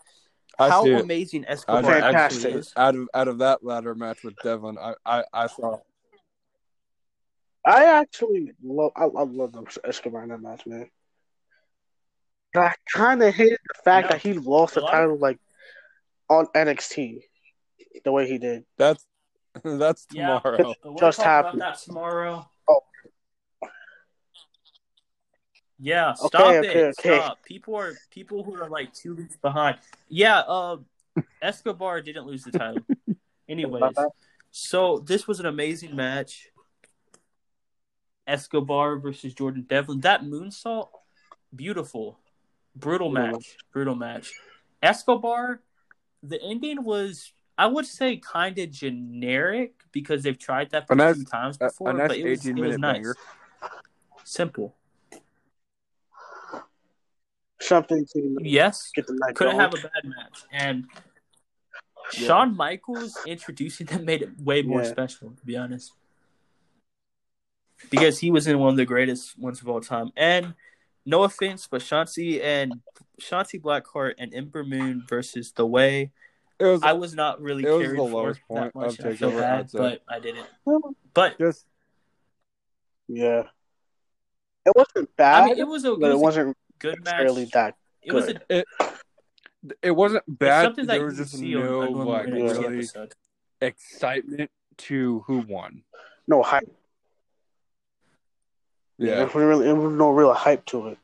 I 0.59 0.69
How 0.69 0.85
see 0.85 0.93
amazing 0.93 1.45
Escobar 1.49 1.85
see 1.85 1.91
it. 1.99 2.03
actually 2.15 2.53
is. 2.55 2.73
out 2.77 2.95
of 2.95 3.09
out 3.15 3.29
of 3.29 3.39
that 3.39 3.65
ladder 3.65 3.95
match 3.95 4.23
with 4.23 4.35
Devlin, 4.43 4.77
I 4.79 4.95
I, 5.07 5.25
I 5.33 5.47
saw. 5.47 5.79
I 7.65 7.85
actually 7.85 8.53
love. 8.63 8.91
I, 8.97 9.05
I 9.05 9.23
love 9.23 9.53
the 9.53 9.79
Escobar 9.85 10.25
in 10.25 10.29
that 10.31 10.43
match, 10.43 10.67
man. 10.67 10.91
But 12.53 12.63
I 12.65 12.75
kind 12.93 13.23
of 13.23 13.33
hated 13.35 13.59
the 13.69 13.81
fact 13.85 14.07
No. 14.07 14.13
that 14.17 14.21
he 14.23 14.35
lost 14.35 14.75
the 14.75 14.83
A 14.83 14.85
of- 14.85 14.91
title 14.91 15.17
like 15.19 15.39
on 16.29 16.47
NXT, 16.55 17.21
the 18.05 18.13
way 18.13 18.29
he 18.29 18.37
did. 18.39 18.65
That's 18.77 19.07
that's 19.65 20.07
tomorrow. 20.07 20.57
But 20.59 20.77
we'll 20.85 20.95
Just 20.97 21.19
talk 21.19 21.27
about 21.27 21.45
happened. 21.45 21.61
that 21.63 21.79
tomorrow. 21.79 22.49
Oh. 22.69 22.81
Yeah, 25.79 26.15
stop 26.15 26.55
Okay, 26.55 26.59
it. 26.59 26.71
okay, 26.71 26.85
okay. 26.99 27.19
Stop. 27.19 27.43
People 27.45 27.75
are 27.77 27.93
people 28.11 28.45
who 28.45 28.55
are 28.55 28.69
like 28.69 28.93
two 28.95 29.15
weeks 29.17 29.37
behind. 29.37 29.79
Yeah, 30.09 30.39
uh 30.41 30.77
Escobar 31.43 32.01
didn't 32.01 32.27
lose 32.27 32.45
the 32.45 32.53
title. 32.53 32.85
Anyways, 33.49 33.95
so 34.53 34.99
this 35.01 35.27
was 35.27 35.41
an 35.41 35.47
amazing 35.47 35.95
match. 35.97 36.49
Escobar 38.27 38.97
versus 38.97 39.35
Jordan 39.35 39.67
Devlin. 39.69 40.01
That 40.01 40.23
moonsault, 40.23 40.89
beautiful. 41.55 42.19
Brutal 42.77 43.11
Brutal. 43.11 43.33
match. 43.33 43.57
Brutal 43.73 43.95
match. 43.97 44.33
Escobar, 44.83 45.61
the 46.23 46.41
ending 46.41 46.85
was 46.85 47.33
I 47.63 47.67
would 47.67 47.87
say 47.87 48.17
kind 48.17 48.59
of 48.59 48.71
generic 48.73 49.75
because 49.93 50.25
they've 50.25 50.39
tried 50.39 50.71
that 50.71 50.87
A 50.91 50.93
a 50.93 50.97
nice- 50.97 51.15
few 51.17 51.25
times 51.25 51.57
a- 51.61 51.67
a 51.67 51.69
before, 51.69 51.93
nice 51.93 52.09
but 52.09 52.17
it 52.19 52.29
was, 52.29 52.45
it 52.47 52.57
was 52.57 52.77
nice. 52.79 52.97
banger. 52.97 53.15
Simple. 54.25 54.75
Something 57.61 58.05
to 58.15 58.37
Yes, 58.43 58.91
get 58.93 59.07
the 59.07 59.15
night 59.15 59.37
couldn't 59.37 59.53
going. 59.57 59.61
have 59.61 59.75
a 59.75 59.89
bad 59.89 60.05
match. 60.05 60.43
And 60.51 60.87
Yeah. 62.15 62.27
Shawn 62.27 62.57
Michaels 62.57 63.17
introducing 63.27 63.87
them 63.87 64.05
made 64.05 64.23
it 64.23 64.41
way 64.41 64.63
more 64.63 64.83
Yeah. 64.83 64.91
special, 64.91 65.31
to 65.31 65.47
be 65.47 65.57
honest. 65.57 65.93
Because 67.91 68.19
he 68.19 68.33
was 68.33 68.49
in 68.49 68.59
one 68.59 68.71
of 68.71 68.77
the 68.77 68.85
greatest 68.85 69.39
ones 69.39 69.61
of 69.61 69.69
all 69.69 69.81
time. 69.81 70.11
And 70.17 70.55
no 71.07 71.23
offense, 71.23 71.69
but 71.69 71.81
Shotzi 71.81 72.43
and 72.43 72.83
Shotzi 73.21 73.61
Blackheart 73.61 74.15
and 74.19 74.35
Ember 74.35 74.65
Moon 74.65 75.05
versus 75.09 75.53
The 75.53 75.65
Way. 75.67 76.11
It 76.63 76.67
was 76.67 76.83
I 76.85 76.93
was 76.93 77.13
not 77.15 77.41
really 77.43 77.65
It 77.65 77.71
was 77.71 77.83
carried 77.83 77.99
the 77.99 78.03
for 78.05 78.11
lowest 78.11 78.41
that 78.51 78.73
point 78.73 78.75
much. 78.77 78.99
of 78.99 79.05
and 79.05 79.09
I 79.09 79.17
feel 79.17 79.31
bad, 79.33 79.71
but 79.73 80.03
I 80.09 80.21
didn't. 80.21 80.47
But 81.13 81.37
just 81.39 81.67
Yeah, 83.09 83.45
it 84.65 84.73
wasn't 84.77 85.17
bad, 85.17 85.43
I 85.43 85.47
mean, 85.47 85.59
it 85.59 85.67
was 85.67 85.85
a, 85.85 85.93
it 85.95 86.01
but 86.01 86.11
it 86.11 86.15
was 86.15 86.21
a 86.21 86.25
wasn't 86.25 86.57
good 86.79 87.05
match. 87.05 87.15
necessarily 87.25 87.45
that. 87.53 87.75
It 88.03 88.13
was 88.13 88.29
a, 88.29 88.35
good. 88.35 88.65
it 89.83 89.91
wasn't 89.91 90.23
bad. 90.39 90.63
something 90.67 90.87
There 90.87 91.05
was 91.05 91.17
just 91.17 91.37
no 91.41 91.83
on, 91.83 91.95
on 91.95 92.07
like 92.07 92.27
really 92.27 92.77
episode. 92.79 93.13
excitement 93.61 94.51
to 94.79 95.25
who 95.27 95.39
won. 95.41 95.83
No 96.29 96.43
hype. 96.45 96.73
Yeah, 98.99 99.17
There 99.17 99.27
was 99.27 99.35
really, 99.35 99.65
there 99.65 99.75
was 99.75 99.93
no 99.93 100.11
real 100.11 100.33
hype 100.33 100.65
to 100.67 100.89
it. 100.89 100.99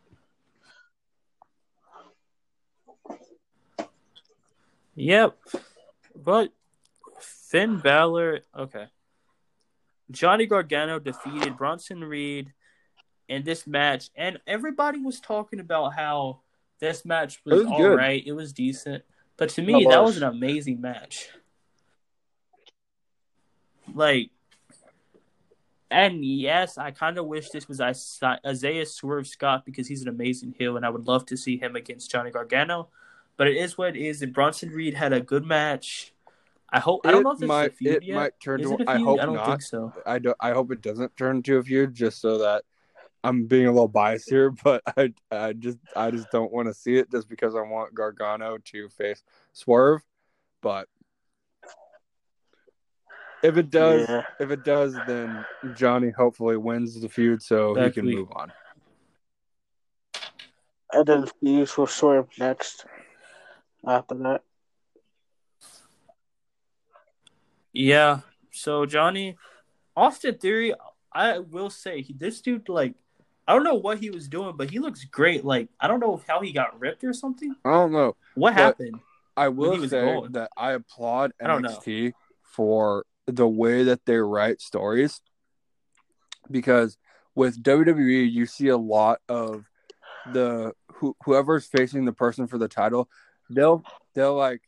Yep. 4.98 5.38
But 6.16 6.52
Finn 7.20 7.78
Balor, 7.78 8.40
okay. 8.56 8.86
Johnny 10.10 10.46
Gargano 10.46 10.98
defeated 10.98 11.56
Bronson 11.56 12.02
Reed 12.02 12.52
in 13.28 13.44
this 13.44 13.66
match, 13.66 14.10
and 14.16 14.40
everybody 14.46 14.98
was 14.98 15.20
talking 15.20 15.60
about 15.60 15.94
how 15.94 16.40
this 16.80 17.04
match 17.04 17.40
was, 17.44 17.62
was 17.62 17.66
all 17.66 17.78
good. 17.78 17.96
right. 17.96 18.22
It 18.26 18.32
was 18.32 18.52
decent. 18.52 19.04
But 19.36 19.50
to 19.50 19.62
me, 19.62 19.86
that 19.88 20.02
was. 20.02 20.14
was 20.14 20.16
an 20.16 20.24
amazing 20.24 20.80
match. 20.80 21.28
Like, 23.94 24.30
and 25.90 26.24
yes, 26.24 26.76
I 26.76 26.90
kind 26.90 27.18
of 27.18 27.26
wish 27.26 27.50
this 27.50 27.68
was 27.68 27.80
Is- 27.80 28.20
Isaiah 28.44 28.84
Swerve 28.84 29.28
Scott 29.28 29.64
because 29.64 29.86
he's 29.86 30.02
an 30.02 30.08
amazing 30.08 30.54
heel, 30.58 30.76
and 30.76 30.84
I 30.84 30.90
would 30.90 31.06
love 31.06 31.24
to 31.26 31.36
see 31.36 31.56
him 31.56 31.76
against 31.76 32.10
Johnny 32.10 32.32
Gargano. 32.32 32.88
But 33.38 33.46
it 33.48 33.56
is 33.56 33.78
what 33.78 33.96
it 33.96 34.00
is. 34.00 34.20
And 34.20 34.34
Bronson 34.34 34.68
Reed 34.70 34.94
had 34.94 35.14
a 35.14 35.20
good 35.20 35.46
match. 35.46 36.12
I 36.70 36.80
hope. 36.80 37.00
I 37.06 37.12
don't 37.12 37.22
know 37.22 37.30
if 37.30 37.38
it's 37.38 37.48
might 37.48 37.70
a 37.72 37.74
feud 37.74 37.94
it 37.94 38.02
yet. 38.02 38.14
might 38.14 38.40
turn 38.40 38.60
Is 38.60 38.66
to. 38.66 38.74
it 38.74 38.82
a 38.82 38.90
I 38.90 38.96
feud? 38.96 39.06
hope 39.06 39.20
I 39.20 39.26
don't 39.26 39.34
not. 39.36 39.46
think 39.46 39.62
so. 39.62 39.92
I 40.04 40.18
do, 40.18 40.34
I 40.38 40.50
hope 40.50 40.70
it 40.70 40.82
doesn't 40.82 41.16
turn 41.16 41.42
to 41.44 41.56
a 41.56 41.62
feud, 41.62 41.94
just 41.94 42.20
so 42.20 42.38
that 42.38 42.64
I'm 43.24 43.46
being 43.46 43.66
a 43.66 43.72
little 43.72 43.88
biased 43.88 44.28
here, 44.28 44.50
but 44.64 44.82
I 44.98 45.14
I 45.30 45.54
just 45.54 45.78
I 45.96 46.10
just 46.10 46.30
don't 46.30 46.52
want 46.52 46.68
to 46.68 46.74
see 46.74 46.96
it 46.98 47.10
just 47.10 47.28
because 47.28 47.54
I 47.54 47.62
want 47.62 47.94
Gargano 47.94 48.58
to 48.58 48.88
face 48.90 49.22
Swerve, 49.54 50.02
but 50.60 50.88
if 53.42 53.56
it 53.56 53.70
does, 53.70 54.06
Yeah. 54.08 54.22
if 54.40 54.50
it 54.50 54.64
does, 54.64 54.94
then 55.06 55.44
Johnny 55.74 56.10
hopefully 56.10 56.56
wins 56.56 57.00
the 57.00 57.08
feud 57.08 57.40
so 57.40 57.74
he 57.74 57.80
can 57.80 57.86
Exactly. 57.86 58.16
move 58.16 58.28
on. 58.32 58.52
And 60.92 61.06
then 61.06 61.26
Fuse 61.40 61.76
will 61.76 61.86
Swerve 61.86 62.28
next. 62.38 62.86
After 63.86 64.14
that, 64.16 64.42
Yeah. 67.72 68.20
So 68.50 68.86
Johnny, 68.86 69.36
Austin 69.96 70.36
Theory, 70.38 70.74
I 71.12 71.38
will 71.38 71.70
say 71.70 72.02
he, 72.02 72.12
this 72.12 72.40
dude 72.40 72.68
like. 72.68 72.94
I 73.46 73.54
don't 73.54 73.64
know 73.64 73.76
what 73.76 73.98
he 73.98 74.10
was 74.10 74.28
doing, 74.28 74.56
but 74.58 74.68
he 74.68 74.78
looks 74.78 75.04
great. 75.04 75.42
Like 75.42 75.68
I 75.80 75.88
don't 75.88 76.00
know 76.00 76.20
how 76.26 76.40
he 76.40 76.52
got 76.52 76.78
ripped 76.78 77.02
or 77.02 77.14
something. 77.14 77.54
I 77.64 77.70
don't 77.70 77.92
know. 77.92 78.14
What 78.34 78.52
happened? 78.52 79.00
I 79.38 79.48
will 79.48 79.72
he 79.72 79.78
was 79.78 79.90
say 79.90 80.02
going. 80.02 80.32
that 80.32 80.50
I 80.54 80.72
applaud 80.72 81.32
I 81.40 81.46
don't 81.46 81.62
know. 81.62 81.70
NXT 81.70 82.12
for 82.42 83.06
the 83.26 83.48
way 83.48 83.84
that 83.84 84.04
they 84.04 84.16
write 84.16 84.60
stories 84.60 85.22
because 86.50 86.98
with 87.34 87.62
WWE 87.62 88.30
you 88.30 88.44
see 88.46 88.68
a 88.68 88.76
lot 88.76 89.20
of 89.28 89.64
the 90.32 90.72
who, 90.94 91.16
whoever's 91.24 91.66
facing 91.66 92.04
the 92.04 92.12
person 92.12 92.48
for 92.48 92.58
the 92.58 92.68
title 92.68 93.08
they'll 93.50 93.82
they'll 94.14 94.36
like 94.36 94.62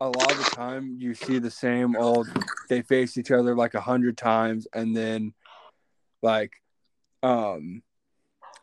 a 0.00 0.06
lot 0.06 0.32
of 0.32 0.38
the 0.38 0.50
time 0.54 0.96
you 0.98 1.14
see 1.14 1.38
the 1.38 1.50
same 1.50 1.94
old 1.96 2.26
they 2.68 2.82
face 2.82 3.18
each 3.18 3.30
other 3.30 3.54
like 3.54 3.74
a 3.74 3.80
hundred 3.80 4.16
times 4.16 4.66
and 4.72 4.96
then 4.96 5.34
like 6.22 6.52
um 7.22 7.82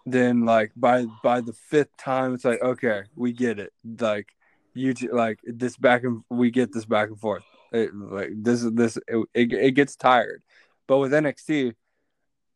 then 0.05 0.45
like 0.45 0.71
by 0.75 1.05
by 1.21 1.41
the 1.41 1.53
fifth 1.53 1.95
time 1.97 2.34
it's 2.34 2.45
like 2.45 2.61
okay 2.61 3.03
we 3.15 3.34
get 3.34 3.59
it. 3.59 3.73
Like 3.99 4.29
you 4.73 4.93
t- 4.93 5.11
like 5.11 5.39
this 5.43 5.75
back 5.75 6.03
and 6.03 6.23
we 6.29 6.49
get 6.49 6.71
this 6.71 6.85
back 6.85 7.09
and 7.09 7.19
forth. 7.19 7.43
It, 7.71 7.93
like 7.93 8.29
this 8.34 8.63
is 8.63 8.71
this 8.73 8.97
it, 9.07 9.27
it, 9.34 9.53
it 9.53 9.71
gets 9.71 9.95
tired. 9.95 10.41
But 10.88 10.99
with 10.99 11.11
nxt 11.11 11.73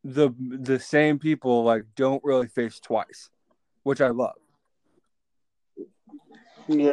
the 0.04 0.30
the 0.38 0.80
same 0.80 1.18
people 1.18 1.62
like 1.62 1.84
don't 1.94 2.24
really 2.24 2.48
face 2.48 2.80
twice 2.80 3.30
which 3.84 4.00
i 4.00 4.08
love 4.08 4.34
yeah. 6.68 6.92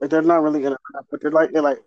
But 0.00 0.10
they're 0.10 0.22
not 0.22 0.42
really 0.42 0.60
gonna, 0.62 0.76
but 1.10 1.20
they're 1.20 1.30
like 1.30 1.52
they're 1.52 1.62
like 1.62 1.82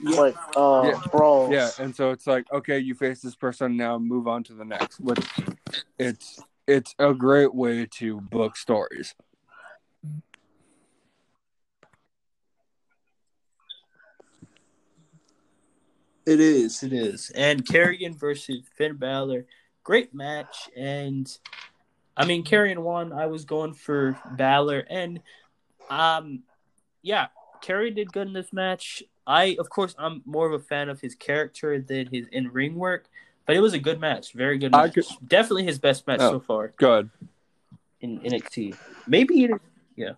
like 0.00 0.36
uh 0.56 0.82
Yeah. 0.84 1.00
brawls. 1.10 1.52
yeah 1.52 1.70
and 1.78 1.94
so 1.94 2.10
it's 2.12 2.26
like 2.26 2.44
okay 2.52 2.78
you 2.78 2.94
face 2.94 3.20
this 3.20 3.34
person 3.34 3.76
now 3.76 3.98
move 3.98 4.28
on 4.28 4.44
to 4.44 4.54
the 4.54 4.64
next 4.64 5.00
which 5.00 5.18
it's 5.98 6.40
it's 6.68 6.94
a 7.00 7.12
great 7.12 7.52
way 7.52 7.84
to 7.86 8.20
book 8.20 8.56
stories 8.56 9.14
It 16.26 16.40
is. 16.40 16.82
It 16.82 16.92
is. 16.92 17.30
And 17.34 17.64
Karrion 17.64 18.14
versus 18.14 18.60
Finn 18.76 18.96
Balor, 18.96 19.46
great 19.82 20.12
match. 20.12 20.68
And 20.76 21.26
I 22.18 22.26
mean, 22.26 22.44
Karrion 22.44 22.78
won. 22.78 23.12
I 23.12 23.26
was 23.26 23.44
going 23.44 23.72
for 23.74 24.18
Balor, 24.32 24.80
and 24.90 25.20
um, 25.88 26.42
yeah, 27.00 27.28
Karrion 27.62 27.94
did 27.94 28.12
good 28.12 28.26
in 28.26 28.32
this 28.32 28.52
match. 28.52 29.02
I, 29.26 29.56
of 29.60 29.70
course, 29.70 29.94
I'm 29.98 30.22
more 30.26 30.46
of 30.46 30.52
a 30.52 30.58
fan 30.64 30.88
of 30.88 31.00
his 31.00 31.14
character 31.14 31.80
than 31.80 32.08
his 32.08 32.26
in 32.32 32.48
ring 32.48 32.74
work. 32.74 33.08
but 33.46 33.56
it 33.56 33.60
was 33.60 33.72
a 33.72 33.78
good 33.78 33.98
match. 33.98 34.32
Very 34.34 34.58
good 34.58 34.72
match. 34.72 34.92
could- 34.94 35.06
Definitely 35.26 35.64
his 35.64 35.78
best 35.78 36.06
match 36.06 36.20
Oh. 36.20 36.32
so 36.32 36.40
far 36.40 36.68
Good. 36.76 37.08
in 38.02 38.20
NXT. 38.20 38.76
Maybe 39.06 39.44
it, 39.44 39.50
yeah. 39.96 40.12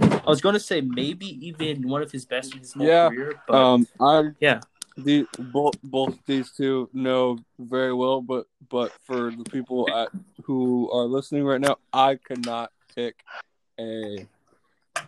I 0.00 0.28
was 0.28 0.40
going 0.40 0.52
to 0.52 0.60
say 0.60 0.80
maybe 0.80 1.26
even 1.48 1.88
one 1.88 2.02
of 2.02 2.12
his 2.12 2.24
best 2.24 2.52
in 2.54 2.60
his 2.60 2.72
whole 2.72 2.86
Yeah, 2.86 3.08
career, 3.08 3.42
but 3.48 3.56
Um, 3.56 3.88
I 4.00 4.30
yeah. 4.38 4.60
The 4.96 5.26
both 5.38 5.74
both 5.82 6.18
these 6.26 6.50
two 6.50 6.88
know 6.92 7.38
very 7.58 7.94
well, 7.94 8.20
but 8.20 8.46
but 8.68 8.92
for 9.04 9.30
the 9.30 9.44
people 9.50 9.88
at, 9.92 10.10
who 10.44 10.90
are 10.90 11.04
listening 11.04 11.44
right 11.44 11.60
now, 11.60 11.76
I 11.92 12.16
could 12.16 12.44
not 12.44 12.72
pick 12.94 13.24
a 13.78 14.26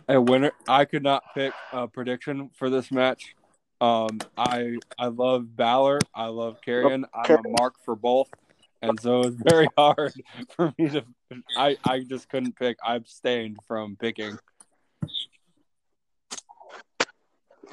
a 0.07 0.21
winner. 0.21 0.51
I 0.67 0.85
could 0.85 1.03
not 1.03 1.23
pick 1.33 1.53
a 1.71 1.87
prediction 1.87 2.49
for 2.55 2.69
this 2.69 2.91
match. 2.91 3.35
Um, 3.81 4.19
I 4.37 4.77
I 4.97 5.07
love 5.07 5.55
Balor. 5.55 5.99
I 6.15 6.27
love 6.27 6.57
Karrion. 6.65 7.03
I'm 7.13 7.31
a 7.31 7.49
mark 7.59 7.75
for 7.83 7.95
both, 7.95 8.29
and 8.81 8.99
so 8.99 9.21
it's 9.21 9.35
very 9.35 9.67
hard 9.77 10.13
for 10.55 10.73
me 10.77 10.89
to. 10.89 11.03
I 11.57 11.77
I 11.83 11.99
just 11.99 12.29
couldn't 12.29 12.55
pick. 12.55 12.77
I 12.83 12.95
abstained 12.95 13.59
from 13.67 13.95
picking. 13.95 14.37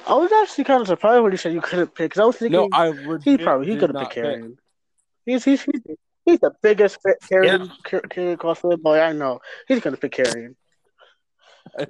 I 0.07 0.15
was 0.15 0.31
actually 0.31 0.63
kind 0.63 0.81
of 0.81 0.87
surprised 0.87 1.23
when 1.23 1.31
you 1.31 1.37
said 1.37 1.53
you 1.53 1.61
couldn't 1.61 1.93
pick. 1.95 2.13
Cause 2.13 2.21
I 2.21 2.25
was 2.25 2.37
thinking 2.37 2.59
No, 2.59 2.69
I 2.71 2.91
he 3.23 3.37
probably 3.37 3.67
he 3.67 3.73
did 3.73 3.79
could 3.81 3.89
have 3.89 3.93
not 3.93 4.11
picked 4.11 4.25
pick. 4.25 4.41
Karrion. 4.41 4.57
He's 5.25 5.45
he's 5.45 5.63
he's, 5.63 5.81
he's 6.25 6.39
the 6.39 6.51
biggest 6.61 6.97
Karrion 7.29 7.71
Karrion 7.85 8.37
crossover 8.37 8.81
boy 8.81 8.99
I 8.99 9.13
know. 9.13 9.39
He's 9.67 9.79
gonna 9.79 9.97
pick 9.97 10.13
Karrion. 10.13 10.55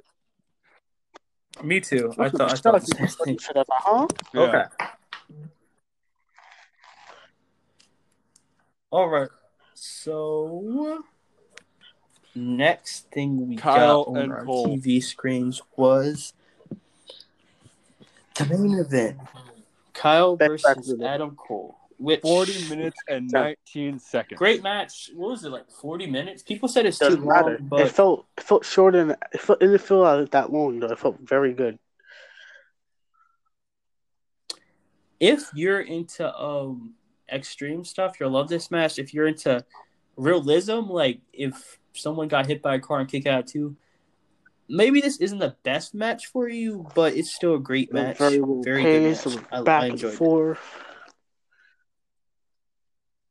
me 1.62 1.80
too. 1.80 2.12
I 2.18 2.28
thought 2.28 2.52
I 2.52 2.56
thought 2.56 2.80
the 2.80 2.86
same 2.86 3.08
thing. 3.24 3.38
Shut 3.38 3.56
up, 3.56 3.66
huh? 3.70 4.06
Yeah. 4.34 4.40
Okay. 4.42 4.64
All 8.90 9.08
right. 9.08 9.30
So 9.74 11.02
next 12.34 13.10
thing 13.10 13.48
we 13.48 13.56
Kyle 13.56 14.04
got 14.04 14.10
on 14.20 14.32
our 14.32 14.44
Cole. 14.44 14.66
TV 14.66 15.02
screens 15.02 15.62
was 15.76 16.34
the 16.36 16.41
main 18.50 18.78
event: 18.78 19.18
Kyle 19.92 20.36
Best 20.36 20.64
versus 20.64 20.90
of 20.90 21.02
Adam 21.02 21.36
Cole. 21.36 21.76
Which 21.98 22.20
40 22.22 22.68
minutes 22.68 22.98
and 23.06 23.30
19 23.30 24.00
seconds. 24.00 24.36
Great 24.36 24.60
match. 24.60 25.10
What 25.14 25.30
was 25.30 25.44
it 25.44 25.50
like? 25.50 25.70
Forty 25.70 26.06
minutes. 26.08 26.42
People 26.42 26.68
said 26.68 26.84
it's 26.84 26.98
too 26.98 27.04
Doesn't 27.04 27.24
matter. 27.24 27.44
long, 27.44 27.54
It 27.54 27.68
but 27.68 27.90
felt 27.92 28.26
it 28.36 28.42
felt 28.42 28.64
short 28.64 28.96
and 28.96 29.12
it, 29.12 29.40
felt, 29.40 29.62
it 29.62 29.66
didn't 29.66 29.82
feel 29.82 30.00
like 30.00 30.30
that 30.32 30.52
long 30.52 30.80
though. 30.80 30.88
It 30.88 30.98
felt 30.98 31.20
very 31.20 31.52
good. 31.52 31.78
if 35.20 35.48
you're 35.54 35.80
into 35.80 36.36
um 36.36 36.94
extreme 37.30 37.84
stuff, 37.84 38.16
you'll 38.18 38.30
love 38.30 38.48
this 38.48 38.70
match. 38.72 38.98
If 38.98 39.14
you're 39.14 39.28
into 39.28 39.64
realism, 40.16 40.80
like 40.88 41.20
if 41.32 41.78
someone 41.92 42.26
got 42.26 42.46
hit 42.46 42.60
by 42.60 42.74
a 42.74 42.80
car 42.80 42.98
and 42.98 43.08
kicked 43.08 43.28
out 43.28 43.46
too, 43.46 43.76
maybe 44.72 45.02
this 45.02 45.18
isn't 45.18 45.38
the 45.38 45.54
best 45.62 45.94
match 45.94 46.26
for 46.26 46.48
you, 46.48 46.88
but 46.94 47.14
it's 47.14 47.34
still 47.34 47.54
a 47.54 47.60
great 47.60 47.92
match. 47.92 48.18
Very 48.18 48.40
Very 48.64 48.82
good 48.82 49.24
match. 49.24 49.38
I, 49.52 49.62
back 49.62 49.82
I 49.82 49.84
and 49.84 49.92
enjoyed 49.92 50.14
it. 50.14 50.16
forth. 50.16 50.60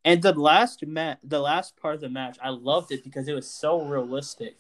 And 0.05 0.21
the 0.21 0.33
last 0.33 0.85
match, 0.85 1.17
the 1.23 1.39
last 1.39 1.75
part 1.77 1.95
of 1.95 2.01
the 2.01 2.09
match, 2.09 2.37
I 2.41 2.49
loved 2.49 2.91
it 2.91 3.03
because 3.03 3.27
it 3.27 3.33
was 3.33 3.49
so 3.49 3.81
realistic. 3.81 4.57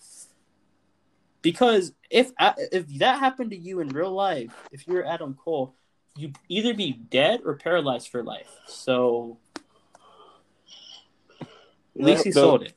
Because 1.41 1.93
if 2.09 2.31
if 2.39 2.87
that 2.99 3.19
happened 3.19 3.51
to 3.51 3.57
you 3.57 3.79
in 3.79 3.89
real 3.89 4.11
life, 4.11 4.53
if 4.71 4.87
you're 4.87 5.05
Adam 5.05 5.33
Cole, 5.33 5.75
you'd 6.15 6.37
either 6.49 6.73
be 6.73 6.91
dead 6.91 7.41
or 7.45 7.55
paralyzed 7.55 8.09
for 8.09 8.23
life. 8.23 8.49
So 8.67 9.39
at 11.41 11.47
least 11.95 12.23
he 12.23 12.31
sold 12.31 12.63
it. 12.63 12.73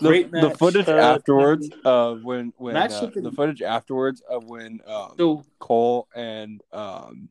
The, 0.00 0.08
Great 0.08 0.32
the 0.32 0.48
match. 0.48 0.58
footage 0.58 0.88
Uh, 0.88 0.92
afterwards 0.92 1.68
of 1.84 2.24
when 2.24 2.52
when 2.56 2.76
uh, 2.76 3.10
the 3.14 3.32
footage 3.32 3.60
afterwards 3.60 4.22
of 4.28 4.44
when 4.44 4.80
um, 4.86 5.14
So 5.18 5.44
Cole 5.58 6.08
and 6.14 6.62
um, 6.72 7.28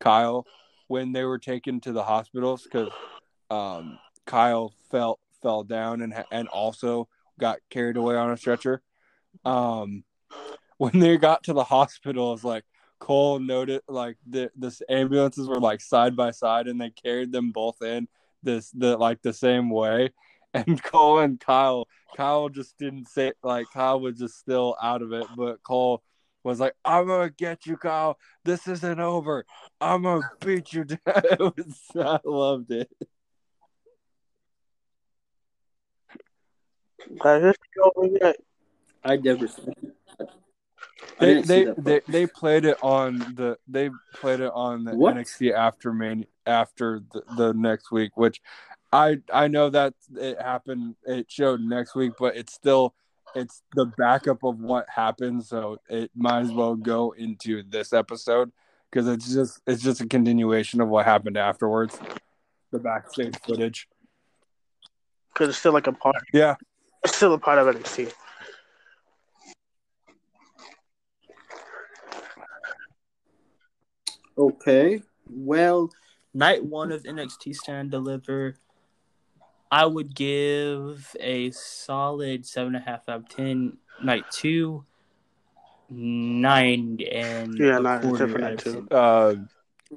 Kyle 0.00 0.46
when 0.86 1.12
they 1.12 1.24
were 1.24 1.38
taken 1.38 1.80
to 1.82 1.92
the 1.92 2.02
hospitals 2.02 2.62
because 2.62 2.90
um, 3.50 3.98
Kyle 4.26 4.72
fell 4.90 5.18
fell 5.42 5.64
down 5.64 6.00
and 6.00 6.14
and 6.32 6.48
also 6.48 7.08
got 7.38 7.58
carried 7.68 7.96
away 7.96 8.16
on 8.16 8.30
a 8.30 8.36
stretcher. 8.36 8.82
Um, 9.44 10.04
when 10.78 10.98
they 10.98 11.16
got 11.18 11.44
to 11.44 11.52
the 11.52 11.64
hospital, 11.64 12.32
it's 12.32 12.44
like 12.44 12.64
Cole 13.00 13.38
noted 13.38 13.82
like 13.88 14.16
the 14.26 14.50
this 14.56 14.82
ambulances 14.88 15.48
were 15.48 15.60
like 15.60 15.80
side 15.80 16.16
by 16.16 16.30
side 16.30 16.68
and 16.68 16.80
they 16.80 16.90
carried 16.90 17.32
them 17.32 17.52
both 17.52 17.82
in 17.82 18.08
this 18.42 18.70
the 18.70 18.96
like 18.96 19.20
the 19.22 19.32
same 19.32 19.70
way. 19.70 20.10
And 20.54 20.82
Cole 20.82 21.20
and 21.20 21.38
Kyle, 21.38 21.86
Kyle 22.16 22.48
just 22.48 22.78
didn't 22.78 23.08
say 23.08 23.32
like 23.42 23.66
Kyle 23.72 24.00
was 24.00 24.18
just 24.18 24.38
still 24.38 24.76
out 24.82 25.02
of 25.02 25.12
it, 25.12 25.26
but 25.36 25.62
Cole 25.62 26.02
was 26.42 26.58
like, 26.58 26.74
"I'm 26.84 27.06
gonna 27.06 27.30
get 27.30 27.66
you, 27.66 27.76
Kyle. 27.76 28.18
This 28.44 28.66
isn't 28.66 29.00
over. 29.00 29.44
I'm 29.80 30.02
gonna 30.02 30.28
beat 30.44 30.72
you 30.72 30.84
down." 30.84 30.98
It 31.06 31.38
was, 31.40 31.80
I 31.96 32.18
loved 32.24 32.70
it. 32.72 32.90
Like, 37.10 37.42
this 37.42 37.56
over 37.84 38.08
yet. 38.20 38.36
I 39.04 39.16
never. 39.16 39.46
I 41.20 41.24
They 41.26 41.42
they, 41.42 41.66
they 41.78 42.00
they 42.08 42.26
played 42.26 42.64
it 42.64 42.78
on 42.82 43.18
the 43.18 43.58
they 43.66 43.90
played 44.14 44.40
it 44.40 44.52
on 44.52 44.84
the 44.84 44.94
What? 44.94 45.16
NXT 45.16 45.52
after 45.52 45.92
man 45.92 46.24
after 46.46 47.02
the, 47.12 47.22
the 47.36 47.52
next 47.54 47.90
week, 47.90 48.16
which 48.16 48.40
I 48.92 49.18
I 49.32 49.48
know 49.48 49.70
that 49.70 49.94
it 50.16 50.40
happened. 50.40 50.96
It 51.04 51.30
showed 51.30 51.60
next 51.60 51.94
week, 51.94 52.12
but 52.18 52.36
it's 52.36 52.54
still 52.54 52.94
it's 53.34 53.62
the 53.74 53.86
backup 53.98 54.42
of 54.44 54.60
what 54.60 54.86
happened, 54.88 55.44
so 55.44 55.78
it 55.88 56.10
might 56.14 56.40
as 56.40 56.52
well 56.52 56.74
go 56.74 57.12
into 57.12 57.62
this 57.68 57.92
episode 57.92 58.50
because 58.90 59.06
it's 59.08 59.32
just 59.32 59.60
it's 59.66 59.82
just 59.82 60.00
a 60.00 60.06
continuation 60.06 60.80
of 60.80 60.88
what 60.88 61.04
happened 61.04 61.36
afterwards. 61.36 61.98
The 62.70 62.78
backstage 62.78 63.36
footage. 63.46 63.88
because 65.32 65.50
it's 65.50 65.58
still 65.58 65.72
like 65.72 65.86
a 65.86 65.92
part. 65.92 66.16
Yeah. 66.32 66.56
It's 67.04 67.16
still 67.16 67.32
a 67.34 67.38
part 67.38 67.58
of 67.58 67.74
NXT. 67.74 68.12
Okay. 74.36 75.02
Well, 75.28 75.90
night 76.34 76.64
one 76.64 76.92
of 76.92 77.02
NXT 77.02 77.54
Stand 77.56 77.90
Deliver, 77.90 78.56
I 79.70 79.84
would 79.84 80.14
give 80.14 81.14
a 81.20 81.50
solid 81.50 82.46
seven 82.46 82.74
and 82.74 82.82
a 82.84 82.90
half 82.90 83.08
out 83.08 83.16
of 83.20 83.28
ten. 83.28 83.78
Night 84.02 84.24
two, 84.30 84.84
nine 85.90 86.98
and 87.10 87.58
Yeah, 87.58 87.78
nine 87.78 88.00
and 88.00 88.02
quarter 88.02 88.24
out 88.34 88.40
night 88.40 88.52
of 88.54 88.64
two. 88.64 88.86
10. 88.88 88.88
Uh, 88.90 89.34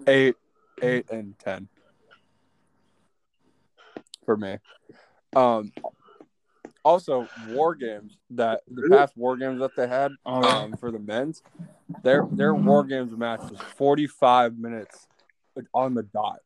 eight, 0.07 0.35
eight, 0.81 1.05
and 1.11 1.37
ten 1.39 1.67
for 4.25 4.37
me. 4.37 4.57
Um, 5.35 5.71
also 6.83 7.27
war 7.47 7.75
games 7.75 8.17
that 8.31 8.61
the 8.67 8.89
past 8.89 9.15
war 9.15 9.37
games 9.37 9.59
that 9.59 9.75
they 9.75 9.87
had 9.87 10.11
um, 10.25 10.75
for 10.77 10.91
the 10.91 10.99
men's, 10.99 11.43
their 12.03 12.25
their 12.31 12.55
war 12.55 12.83
games 12.83 13.15
match 13.15 13.41
was 13.49 13.59
forty 13.75 14.07
five 14.07 14.57
minutes 14.57 15.07
on 15.73 15.93
the 15.93 16.03
dot. 16.03 16.39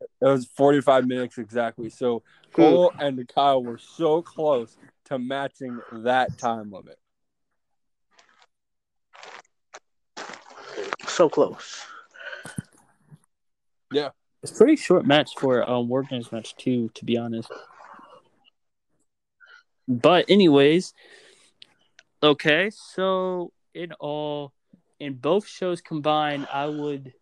It 0.00 0.08
was 0.20 0.46
forty 0.46 0.80
five 0.80 1.06
minutes 1.06 1.38
exactly. 1.38 1.90
So 1.90 2.22
Cole 2.52 2.92
and 2.98 3.26
Kyle 3.28 3.62
were 3.62 3.78
so 3.78 4.22
close 4.22 4.76
to 5.06 5.18
matching 5.18 5.80
that 5.92 6.36
time 6.38 6.70
limit. 6.70 6.98
So 11.06 11.28
close. 11.28 11.82
Yeah. 13.92 14.10
It's 14.42 14.52
a 14.52 14.54
pretty 14.54 14.76
short 14.76 15.06
match 15.06 15.30
for 15.38 15.68
um 15.68 15.88
War 15.88 16.02
Games 16.02 16.30
match 16.30 16.54
too, 16.56 16.90
to 16.94 17.04
be 17.04 17.16
honest. 17.16 17.50
But 19.88 20.26
anyways, 20.28 20.92
okay, 22.22 22.70
so 22.70 23.52
in 23.72 23.92
all, 23.92 24.52
in 24.98 25.14
both 25.14 25.46
shows 25.46 25.80
combined, 25.80 26.48
I 26.52 26.66
would 26.66 27.12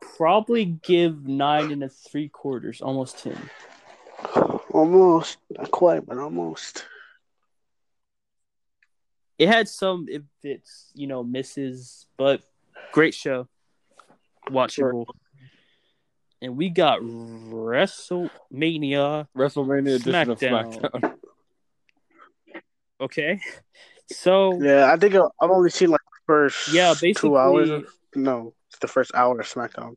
probably 0.00 0.64
give 0.64 1.26
nine 1.26 1.70
and 1.70 1.82
a 1.84 1.88
three 1.88 2.28
quarters, 2.28 2.80
almost 2.80 3.18
ten. 3.22 3.38
Almost. 4.70 5.38
Not 5.50 5.70
quite, 5.70 6.06
but 6.06 6.18
almost. 6.18 6.84
It 9.38 9.48
had 9.48 9.68
some 9.68 10.06
if 10.08 10.22
it's 10.42 10.90
you 10.94 11.06
know 11.06 11.22
misses, 11.22 12.06
but 12.18 12.42
great 12.92 13.14
show, 13.14 13.48
watchable. 14.50 15.06
And 16.42 16.56
we 16.56 16.68
got 16.70 17.00
WrestleMania 17.00 18.30
WrestleMania 19.36 19.96
edition 19.96 20.30
of 20.30 20.38
Smackdown. 20.38 20.80
SmackDown. 20.80 21.14
Okay. 23.00 23.40
So 24.12 24.60
Yeah, 24.60 24.92
I 24.92 24.96
think 24.96 25.14
I- 25.14 25.20
I've 25.40 25.50
only 25.50 25.70
seen 25.70 25.88
like 25.90 26.00
the 26.00 26.20
first 26.26 26.72
yeah, 26.72 26.94
basically 27.00 27.30
two 27.30 27.36
hours. 27.38 27.70
Of, 27.70 27.86
no, 28.14 28.54
it's 28.70 28.78
the 28.78 28.88
first 28.88 29.12
hour 29.14 29.38
of 29.40 29.46
SmackDown. 29.46 29.96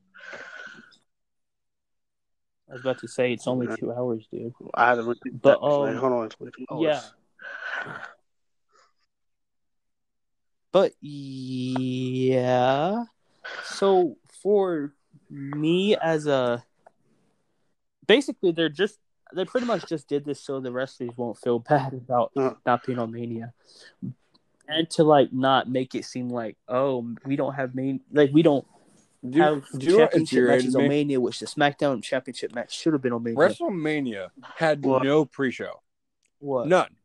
I 2.69 2.73
was 2.73 2.81
about 2.81 2.99
to 2.99 3.07
say 3.07 3.33
it's 3.33 3.47
only 3.47 3.67
two 3.77 3.93
hours, 3.93 4.27
dude. 4.31 4.53
I 4.73 4.89
had 4.89 4.95
to 4.95 5.15
But. 5.41 5.61
Um, 5.61 5.95
hold 5.95 6.13
on, 6.13 6.25
it's 6.25 6.35
only 6.41 6.51
two 6.57 6.65
hours. 6.71 6.81
Yeah. 7.85 7.97
But 10.71 10.93
yeah. 11.01 13.03
So 13.63 14.17
for 14.41 14.91
me 15.29 15.95
as 15.95 16.25
a 16.25 16.63
basically 18.07 18.51
they're 18.51 18.69
just 18.69 18.97
they 19.35 19.45
pretty 19.45 19.67
much 19.67 19.87
just 19.87 20.07
did 20.07 20.25
this 20.25 20.41
so 20.41 20.59
the 20.59 20.71
wrestlers 20.71 21.11
won't 21.15 21.37
feel 21.37 21.59
bad 21.69 21.93
about 21.93 22.31
Uh. 22.35 22.53
not 22.65 22.83
being 22.85 22.97
on 22.97 23.11
Mania. 23.11 23.53
And 24.67 24.89
to 24.91 25.03
like 25.03 25.33
not 25.33 25.69
make 25.69 25.93
it 25.95 26.05
seem 26.05 26.29
like, 26.29 26.57
oh, 26.67 27.13
we 27.25 27.35
don't 27.35 27.53
have 27.53 27.75
main 27.75 27.99
like 28.11 28.31
we 28.33 28.41
don't 28.43 28.65
Do 29.27 29.37
you, 29.37 29.43
have 29.43 29.63
do 29.77 29.85
you 29.85 29.91
know 29.91 29.97
what 29.99 30.11
championship 30.11 30.37
infuriated 30.37 30.63
matches 30.65 30.75
on 30.75 30.81
me? 30.83 30.87
Mania, 30.89 31.19
which 31.19 31.39
the 31.39 31.45
SmackDown 31.45 32.01
championship 32.01 32.53
match 32.55 32.73
should 32.77 32.93
have 32.93 33.01
been 33.01 33.13
on 33.13 33.23
Mania. 33.23 33.37
WrestleMania 33.37 34.29
had 34.55 34.83
What? 34.83 35.03
no 35.03 35.25
pre-show. 35.25 35.81
what? 36.39 36.67
None. 36.67 36.95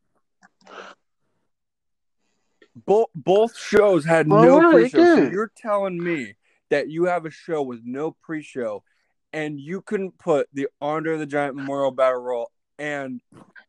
Both 2.86 3.08
both 3.14 3.56
shows 3.58 4.04
had 4.04 4.30
All 4.30 4.42
no 4.42 4.60
right, 4.60 4.72
pre-show. 4.90 5.16
So 5.16 5.22
you're 5.30 5.50
telling 5.56 6.02
me 6.02 6.34
that 6.70 6.88
you 6.88 7.06
have 7.06 7.26
a 7.26 7.30
show 7.30 7.62
with 7.62 7.80
no 7.84 8.12
pre-show, 8.22 8.84
and 9.32 9.58
you 9.58 9.80
couldn't 9.82 10.16
put 10.18 10.48
the 10.52 10.68
Andre 10.80 11.18
the 11.18 11.26
Giant 11.26 11.56
Memorial 11.56 11.90
Battle 11.90 12.20
Royal 12.20 12.52
and 12.78 13.20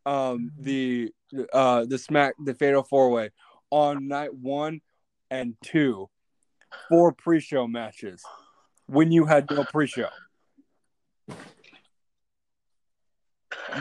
um 0.06 0.52
the 0.60 1.12
uh 1.52 1.86
the 1.86 1.98
Smack 1.98 2.36
the 2.44 2.54
Fatal 2.54 2.84
Four 2.84 3.10
Way 3.10 3.32
on 3.72 4.08
night 4.08 4.34
one 4.34 4.82
and 5.30 5.56
two, 5.64 6.10
four 6.88 7.12
pre-show 7.14 7.68
matches 7.68 8.24
when 8.88 9.12
you 9.12 9.26
had 9.26 9.50
no 9.52 9.64
pre-show. 9.64 10.10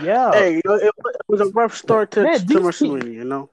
Yeah. 0.02 0.32
Hey, 0.32 0.56
it, 0.58 0.64
it 0.66 0.94
was 1.28 1.40
a 1.40 1.46
rough 1.46 1.74
start 1.76 2.10
to, 2.12 2.22
Man, 2.22 2.38
to 2.38 2.44
these 2.44 2.56
WrestleMania, 2.58 3.14
you 3.14 3.24
know? 3.24 3.48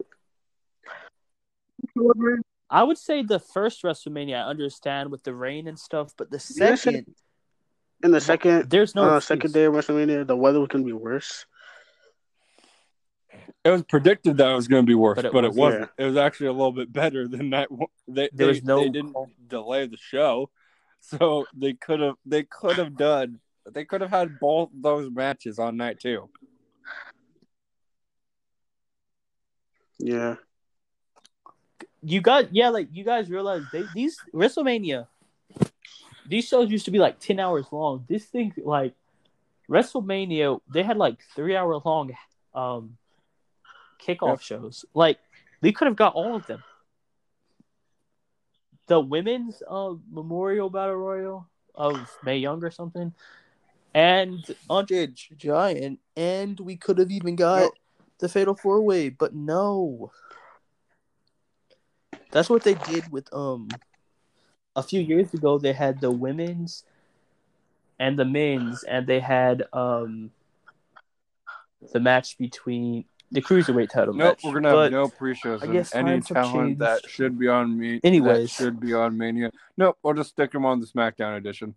I 2.70 2.84
would 2.84 2.98
say 2.98 3.24
the 3.24 3.40
first 3.40 3.84
WrestleMania 3.84 4.44
I 4.44 4.50
understand 4.50 5.12
with 5.12 5.24
the 5.24 5.34
rain 5.34 5.68
and 5.68 5.80
stuff, 5.80 6.14
but 6.18 6.30
the 6.32 6.40
second 6.40 7.06
In 8.04 8.12
the 8.12 8.20
second 8.20 8.70
there's 8.70 8.96
no 8.96 9.04
uh, 9.04 9.18
excuse. 9.18 9.28
second 9.28 9.54
day 9.54 9.64
of 9.64 9.74
WrestleMania, 9.74 10.28
the 10.28 10.36
weather 10.36 10.60
was 10.60 10.68
going 10.68 10.84
to 10.84 10.88
be 10.88 10.94
worse. 10.94 11.46
It 13.66 13.72
was 13.72 13.82
predicted 13.84 14.38
that 14.38 14.52
it 14.52 14.56
was 14.56 14.68
going 14.68 14.84
to 14.84 14.88
be 14.88 14.94
worse, 14.94 15.16
But 15.16 15.34
but 15.34 15.44
it 15.44 15.48
it, 15.48 15.56
wasn't. 15.56 15.82
wasn't. 15.82 15.92
It 15.98 16.06
was 16.06 16.18
actually 16.18 16.48
a 16.48 16.52
little 16.54 16.72
bit 16.72 16.94
better 16.94 17.28
than 17.28 17.50
night 17.50 17.72
one. 17.72 17.90
They, 18.08 18.30
There 18.32 18.46
they, 18.46 18.46
was 18.46 18.64
no 18.64 18.80
they 18.80 18.90
didn't 18.90 19.16
delay 19.48 19.88
the 19.88 19.98
show, 19.98 20.52
so 21.00 21.48
they 21.58 21.74
could 21.74 22.00
have 22.00 22.16
they 22.26 22.44
could 22.44 22.78
have 22.78 22.96
done 22.96 23.40
they 23.72 23.84
could 23.84 24.02
have 24.02 24.12
had 24.12 24.40
both 24.40 24.70
those 24.74 25.10
matches 25.12 25.58
on 25.58 25.78
night 25.78 26.00
two. 26.00 26.30
Yeah. 29.98 30.36
You 32.04 32.22
got 32.22 32.54
yeah, 32.54 32.70
like 32.70 32.90
you 32.92 33.04
guys 33.04 33.32
realize 33.32 33.64
they 33.72 33.84
these 33.96 34.20
WrestleMania 34.32 35.08
these 36.28 36.48
shows 36.48 36.70
used 36.70 36.86
to 36.86 36.92
be 36.92 37.00
like 37.00 37.20
ten 37.20 37.40
hours 37.40 37.66
long. 37.72 38.06
This 38.08 38.26
thing 38.26 38.54
like 38.58 38.94
WrestleMania, 39.68 40.60
they 40.72 40.84
had 40.84 40.98
like 40.98 41.18
three 41.36 41.56
hour 41.56 41.82
long 41.84 42.12
um 42.54 42.98
kickoff 44.00 44.42
shows. 44.42 44.86
Like 44.94 45.20
they 45.62 45.72
could 45.72 45.88
have 45.88 45.96
got 45.96 46.14
all 46.14 46.36
of 46.36 46.46
them. 46.48 46.64
The 48.88 49.00
women's 49.00 49.64
uh, 49.68 49.94
Memorial 50.12 50.70
Battle 50.70 50.96
Royal 50.96 51.48
of 51.74 52.10
Mae 52.24 52.38
Young 52.38 52.64
or 52.64 52.72
something, 52.72 53.14
and 53.94 54.44
Andre 54.70 55.08
Giant, 55.08 56.00
and 56.16 56.60
we 56.60 56.76
could 56.76 57.00
have 57.00 57.12
even 57.12 57.36
got 57.36 57.72
the 58.20 58.30
Fatal 58.30 58.56
Four 58.56 58.82
Way, 58.82 59.10
but 59.10 59.34
no. 59.34 60.12
That's 62.32 62.50
what 62.50 62.64
they 62.64 62.74
did 62.74 63.12
with 63.12 63.34
um 63.34 63.70
a 64.76 64.84
few 64.84 65.00
years 65.00 65.34
ago 65.34 65.58
they 65.58 65.74
had 65.74 66.02
the 66.02 66.12
women's 66.12 66.84
and 67.98 68.20
the 68.20 68.26
men's 68.26 68.84
and 68.84 69.08
they 69.08 69.20
had 69.20 69.64
um 69.72 70.32
the 71.94 72.00
match 72.00 72.38
between 72.38 73.06
the 73.32 73.42
cruiserweight 73.42 73.90
title 73.90 74.14
Nope, 74.14 74.38
match. 74.38 74.44
we're 74.44 74.60
gonna 74.60 74.70
have 74.70 74.76
But 74.78 74.92
no 74.92 75.08
pre-shows. 75.10 75.64
I 75.64 75.68
guess 75.68 75.94
any 75.96 76.12
times 76.12 76.30
have 76.30 76.38
talent 76.46 76.80
that 76.80 77.10
should 77.10 77.38
be 77.40 77.48
on 77.48 77.78
me. 77.78 78.00
Anyways. 78.04 78.56
that 78.58 78.64
should 78.64 78.80
be 78.80 78.94
on 78.94 79.18
Mania. 79.18 79.52
Nope, 79.78 79.98
we'll 80.04 80.14
just 80.14 80.30
stick 80.30 80.52
them 80.52 80.66
on 80.66 80.80
the 80.80 80.86
SmackDown 80.88 81.38
edition. 81.38 81.76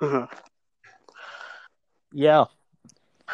Uh-huh. 0.00 0.26
yeah. 2.12 2.44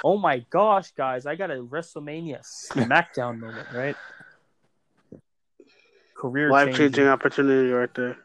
Oh 0.03 0.16
my 0.16 0.39
gosh, 0.51 0.91
guys, 0.93 1.27
I 1.27 1.36
got 1.36 1.51
a 1.51 1.57
WrestleMania 1.57 2.41
SmackDown 2.43 3.39
moment, 3.39 3.69
right? 3.73 3.97
Career 6.16 6.51
Life 6.51 6.69
changing 6.69 6.86
changing. 6.86 7.09
opportunity 7.09 7.70
right 7.70 7.93
there. 7.95 8.16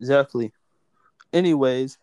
Exactly. 0.00 0.52
Anyways, 1.32 1.98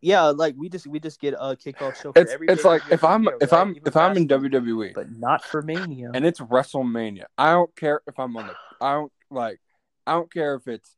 yeah, 0.00 0.24
like 0.26 0.54
we 0.56 0.68
just 0.68 0.86
we 0.86 1.00
just 1.00 1.20
get 1.20 1.34
a 1.34 1.56
kickoff 1.56 2.00
show 2.00 2.12
for 2.12 2.20
It's 2.20 2.32
every 2.32 2.48
it's 2.48 2.64
like 2.64 2.82
if 2.90 3.02
I'm 3.04 3.24
WrestleMania, 3.24 3.42
if 3.42 3.52
right? 3.52 3.60
I'm 3.60 3.70
Even 3.70 3.82
if 3.86 3.96
I'm 3.96 4.16
in. 4.16 4.28
WWE 4.28 4.94
but 4.94 5.10
not 5.10 5.44
for 5.44 5.62
Mania. 5.62 6.10
and 6.14 6.24
it's 6.24 6.40
WrestleMania. 6.40 7.24
I 7.36 7.52
don't 7.52 7.74
care 7.76 8.00
if 8.06 8.18
I'm 8.18 8.36
on 8.36 8.46
the 8.48 8.54
I 8.80 8.92
don't 8.94 9.12
like 9.30 9.60
I 10.06 10.12
don't 10.12 10.32
care 10.32 10.54
if 10.54 10.68
it's 10.68 10.96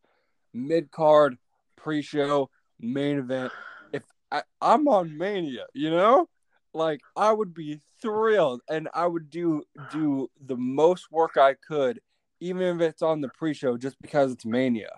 mid 0.52 0.90
card, 0.90 1.38
pre 1.76 2.02
show, 2.02 2.50
main 2.78 3.18
event. 3.18 3.52
If 3.92 4.04
I, 4.30 4.42
I'm 4.60 4.86
on 4.88 5.16
Mania, 5.16 5.66
you 5.74 5.90
know? 5.90 6.28
Like 6.72 7.00
I 7.16 7.32
would 7.32 7.52
be 7.52 7.80
thrilled 8.00 8.60
and 8.68 8.88
I 8.94 9.06
would 9.06 9.30
do 9.30 9.64
do 9.90 10.30
the 10.44 10.56
most 10.56 11.10
work 11.10 11.36
I 11.36 11.54
could, 11.54 12.00
even 12.38 12.62
if 12.62 12.80
it's 12.80 13.02
on 13.02 13.20
the 13.20 13.28
pre 13.28 13.54
show, 13.54 13.76
just 13.76 14.00
because 14.00 14.30
it's 14.32 14.44
Mania. 14.44 14.90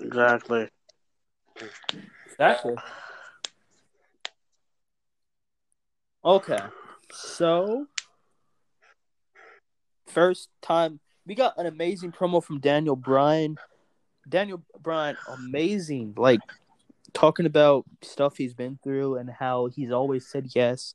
Exactly. 0.00 0.68
Exactly. 2.30 2.74
Okay. 6.24 6.58
So 7.12 7.86
first 10.06 10.48
time 10.62 11.00
we 11.26 11.34
got 11.34 11.56
an 11.58 11.66
amazing 11.66 12.12
promo 12.12 12.42
from 12.42 12.60
Daniel 12.60 12.96
Bryan. 12.96 13.56
Daniel 14.28 14.62
Bryan, 14.80 15.16
amazing. 15.28 16.14
Like 16.16 16.40
talking 17.12 17.46
about 17.46 17.84
stuff 18.02 18.36
he's 18.36 18.54
been 18.54 18.78
through 18.82 19.16
and 19.16 19.30
how 19.30 19.66
he's 19.66 19.90
always 19.92 20.26
said 20.26 20.48
yes. 20.54 20.94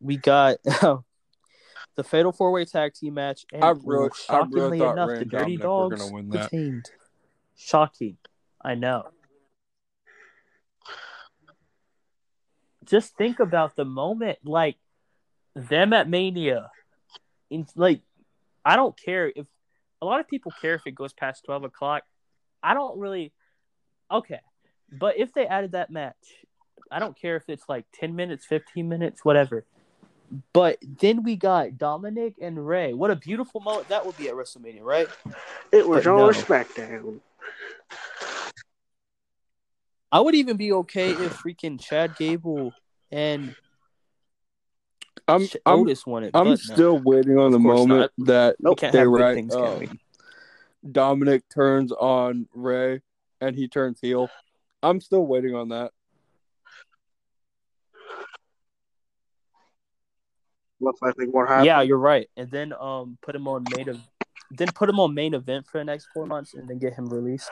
We 0.00 0.16
got 0.16 0.58
the 0.64 2.04
Fatal 2.04 2.32
Four 2.32 2.52
Way 2.52 2.64
Tag 2.64 2.94
Team 2.94 3.14
match, 3.14 3.46
and 3.52 3.64
I 3.64 3.70
really- 3.70 4.10
I 4.10 4.16
shockingly 4.16 4.60
really 4.60 4.78
thought 4.78 4.92
enough, 4.92 5.08
Rey 5.08 5.18
the 5.20 5.24
Dirty 5.24 5.56
Dominic 5.56 5.58
were 5.58 5.64
Dogs 5.64 6.02
gonna 6.02 6.12
win 6.14 6.28
that. 6.30 6.52
retained. 6.52 6.90
Shocking, 7.60 8.16
I 8.64 8.76
know. 8.76 9.08
Just 12.84 13.16
think 13.16 13.40
about 13.40 13.74
the 13.74 13.84
moment, 13.84 14.38
like 14.44 14.76
them 15.54 15.92
at 15.92 16.08
Mania. 16.08 16.70
In 17.50 17.66
like, 17.74 18.00
I 18.64 18.76
don't 18.76 18.96
care 18.96 19.30
if 19.34 19.46
a 20.00 20.06
lot 20.06 20.20
of 20.20 20.28
people 20.28 20.52
care 20.60 20.74
if 20.74 20.86
it 20.86 20.94
goes 20.94 21.12
past 21.12 21.44
twelve 21.44 21.64
o'clock. 21.64 22.04
I 22.62 22.74
don't 22.74 22.98
really. 22.98 23.32
Okay, 24.10 24.40
but 24.90 25.18
if 25.18 25.34
they 25.34 25.46
added 25.46 25.72
that 25.72 25.90
match, 25.90 26.14
I 26.92 27.00
don't 27.00 27.18
care 27.20 27.36
if 27.36 27.42
it's 27.48 27.68
like 27.68 27.86
ten 27.92 28.14
minutes, 28.14 28.46
fifteen 28.46 28.88
minutes, 28.88 29.24
whatever. 29.24 29.66
But 30.52 30.78
then 30.82 31.24
we 31.24 31.36
got 31.36 31.76
Dominic 31.76 32.34
and 32.40 32.66
Rey. 32.66 32.94
What 32.94 33.10
a 33.10 33.16
beautiful 33.16 33.60
moment 33.60 33.88
that 33.88 34.06
would 34.06 34.16
be 34.16 34.28
at 34.28 34.34
WrestleMania, 34.34 34.82
right? 34.82 35.08
It 35.72 35.88
was 35.88 36.04
But 36.04 36.10
on 36.12 36.18
no. 36.18 36.30
SmackDown. 36.30 37.20
I 40.10 40.20
would 40.20 40.34
even 40.34 40.56
be 40.56 40.72
okay 40.72 41.10
if 41.10 41.36
freaking 41.38 41.80
Chad 41.80 42.16
Gable 42.16 42.72
and 43.10 43.54
I'm 45.26 45.46
Sh- 45.46 45.56
I'm 45.66 45.80
Otis 45.80 46.06
won 46.06 46.24
it. 46.24 46.30
I'm 46.32 46.44
but 46.44 46.60
no. 46.68 46.74
still 46.74 46.98
waiting 46.98 47.38
on 47.38 47.50
the 47.52 47.58
Of 47.58 47.62
course 47.62 47.78
moment 47.78 48.12
that 48.18 48.56
We 48.60 48.74
can't 48.74 48.92
they 48.92 49.06
write 49.06 49.34
things, 49.34 49.54
uh. 49.54 49.80
Dominic 50.90 51.42
turns 51.50 51.92
on 51.92 52.48
Rey 52.54 53.02
and 53.40 53.54
he 53.54 53.68
turns 53.68 53.98
heel. 54.00 54.30
I'm 54.82 55.00
still 55.00 55.26
waiting 55.26 55.54
on 55.54 55.68
that. 55.68 55.92
Looks 60.80 61.02
like 61.02 61.16
they 61.16 61.26
won't 61.26 61.48
happen. 61.48 61.66
Yeah, 61.66 61.82
you're 61.82 61.98
right. 61.98 62.30
And 62.36 62.50
then 62.50 62.72
um 62.72 63.18
put 63.20 63.34
him 63.34 63.48
on 63.48 63.64
main 63.74 63.88
of 63.88 63.98
then 64.52 64.68
put 64.72 64.88
him 64.88 65.00
on 65.00 65.12
main 65.12 65.34
event 65.34 65.66
for 65.66 65.78
the 65.78 65.84
next 65.84 66.08
four 66.14 66.24
months 66.24 66.54
and 66.54 66.68
then 66.68 66.78
get 66.78 66.94
him 66.94 67.06
released. 67.06 67.50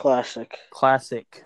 Classic. 0.00 0.58
Classic. 0.70 1.44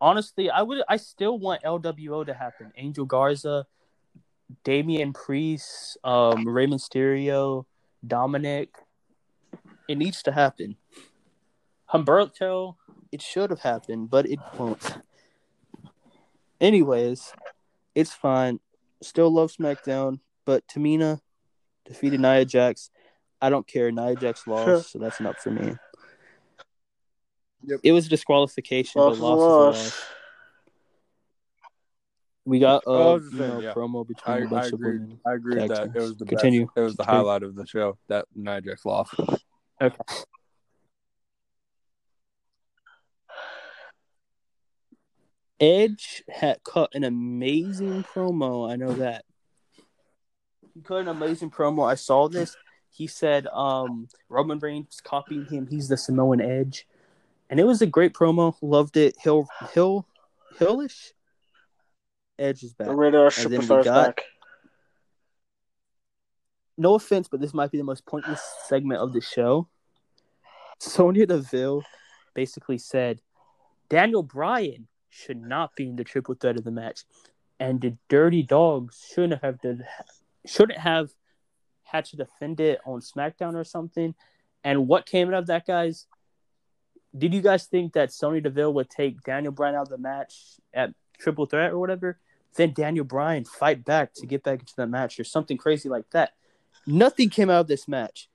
Honestly, 0.00 0.48
I 0.48 0.62
would 0.62 0.82
I 0.88 0.96
still 0.96 1.38
want 1.38 1.62
LWO 1.62 2.24
to 2.24 2.32
happen. 2.32 2.72
Angel 2.78 3.04
Garza, 3.04 3.66
Damian 4.64 5.12
Priest, 5.12 5.98
um, 6.02 6.48
Rey 6.48 6.66
Mysterio, 6.66 7.66
Dominic. 8.06 8.70
It 9.86 9.98
needs 9.98 10.22
to 10.22 10.32
happen. 10.32 10.76
Humberto, 11.92 12.76
it 13.12 13.20
should 13.20 13.50
have 13.50 13.60
happened, 13.60 14.08
but 14.08 14.24
it 14.24 14.38
won't. 14.56 14.96
Anyways, 16.58 17.34
it's 17.94 18.14
fine. 18.14 18.60
Still 19.02 19.30
love 19.30 19.52
SmackDown, 19.52 20.20
but 20.46 20.66
Tamina 20.66 21.20
defeated 21.84 22.20
Nia 22.20 22.46
Jax. 22.46 22.88
I 23.42 23.50
don't 23.50 23.66
care. 23.66 23.92
Nia 23.92 24.16
Jax 24.16 24.46
lost, 24.46 24.92
so 24.92 24.98
that's 24.98 25.20
enough 25.20 25.36
for 25.36 25.50
me. 25.50 25.76
Yep. 27.64 27.80
It 27.82 27.92
was 27.92 28.08
disqualification, 28.08 29.00
Loss 29.00 29.18
loss 29.18 29.38
loss. 29.38 29.74
loss. 29.76 30.04
We 32.44 32.60
got 32.60 32.82
I 32.86 32.90
uh, 32.90 32.94
was 33.14 33.28
you 33.32 33.38
know, 33.40 33.60
yeah. 33.60 33.74
promo 33.74 34.06
between 34.06 34.36
a 34.42 34.46
I 34.46 34.48
bunch 34.48 34.66
of 34.68 34.72
agree. 34.74 34.92
women. 34.98 35.20
I 35.26 35.34
agree 35.34 35.66
that. 35.68 35.90
It 35.94 36.00
was 36.00 36.16
the 36.16 36.24
Continue. 36.24 36.66
best. 36.66 36.76
It 36.76 36.80
was 36.80 36.96
the 36.96 37.02
Continue. 37.04 37.24
highlight 37.26 37.42
of 37.42 37.54
the 37.54 37.66
show. 37.66 37.98
That 38.08 38.24
Nia 38.34 38.60
Jax 38.62 38.84
lost. 38.86 39.14
Okay. 39.82 39.96
Edge 45.60 46.22
had 46.28 46.62
cut 46.64 46.94
an 46.94 47.04
amazing 47.04 48.04
promo. 48.04 48.70
I 48.70 48.76
know 48.76 48.92
that. 48.94 49.24
He 50.74 50.80
cut 50.80 50.98
an 51.00 51.08
amazing 51.08 51.50
promo. 51.50 51.88
I 51.88 51.96
saw 51.96 52.28
this. 52.28 52.56
He 52.90 53.06
said 53.06 53.46
um, 53.48 54.08
Roman 54.28 54.58
Reigns 54.58 55.00
copying 55.02 55.46
him. 55.46 55.66
He's 55.68 55.88
the 55.88 55.96
Samoan 55.96 56.40
Edge. 56.40 56.86
And 57.50 57.58
it 57.58 57.64
was 57.64 57.80
a 57.82 57.86
great 57.86 58.12
promo. 58.12 58.54
Loved 58.60 58.96
it. 58.96 59.16
Hill 59.18 59.48
Hill 59.72 60.06
Hillish. 60.58 61.12
Edge 62.38 62.62
is 62.62 62.74
back. 62.74 62.88
The 62.88 62.94
radar 62.94 63.30
And 63.38 63.52
then 63.52 63.66
got- 63.66 63.84
back. 63.84 64.24
no 66.76 66.94
offense, 66.94 67.28
but 67.28 67.40
this 67.40 67.52
might 67.54 67.70
be 67.70 67.78
the 67.78 67.84
most 67.84 68.06
pointless 68.06 68.40
segment 68.66 69.00
of 69.00 69.12
the 69.12 69.20
show. 69.20 69.68
Sonya 70.78 71.26
Deville 71.26 71.82
basically 72.34 72.78
said 72.78 73.20
Daniel 73.88 74.22
Bryan 74.22 74.86
should 75.08 75.40
not 75.40 75.74
be 75.74 75.88
in 75.88 75.96
the 75.96 76.04
triple 76.04 76.34
threat 76.36 76.56
of 76.56 76.64
the 76.64 76.70
match, 76.70 77.04
and 77.58 77.80
the 77.80 77.96
Dirty 78.08 78.42
Dogs 78.44 79.04
shouldn't 79.12 79.42
have 79.42 79.60
to, 79.62 79.78
shouldn't 80.46 80.78
have 80.78 81.10
had 81.82 82.04
to 82.04 82.16
defend 82.16 82.60
it 82.60 82.78
on 82.86 83.00
SmackDown 83.00 83.54
or 83.54 83.64
something. 83.64 84.14
And 84.62 84.86
what 84.86 85.06
came 85.06 85.28
out 85.28 85.34
of 85.34 85.46
that, 85.46 85.66
guys? 85.66 86.06
Did 87.18 87.34
you 87.34 87.40
guys 87.40 87.66
think 87.66 87.94
that 87.94 88.12
Sonya 88.12 88.40
Deville 88.42 88.72
would 88.74 88.88
take 88.90 89.22
Daniel 89.22 89.52
Bryan 89.52 89.74
out 89.74 89.82
of 89.82 89.88
the 89.88 89.98
match 89.98 90.34
at 90.72 90.92
triple 91.18 91.46
threat 91.46 91.72
or 91.72 91.78
whatever? 91.78 92.18
Then 92.56 92.72
Daniel 92.72 93.04
Bryan 93.04 93.44
fight 93.44 93.84
back 93.84 94.14
to 94.14 94.26
get 94.26 94.42
back 94.42 94.60
into 94.60 94.74
the 94.76 94.86
match 94.86 95.18
or 95.20 95.24
something 95.24 95.56
crazy 95.56 95.88
like 95.88 96.08
that. 96.10 96.32
Nothing 96.86 97.28
came 97.30 97.50
out 97.50 97.60
of 97.60 97.66
this 97.66 97.86
match. 97.88 98.28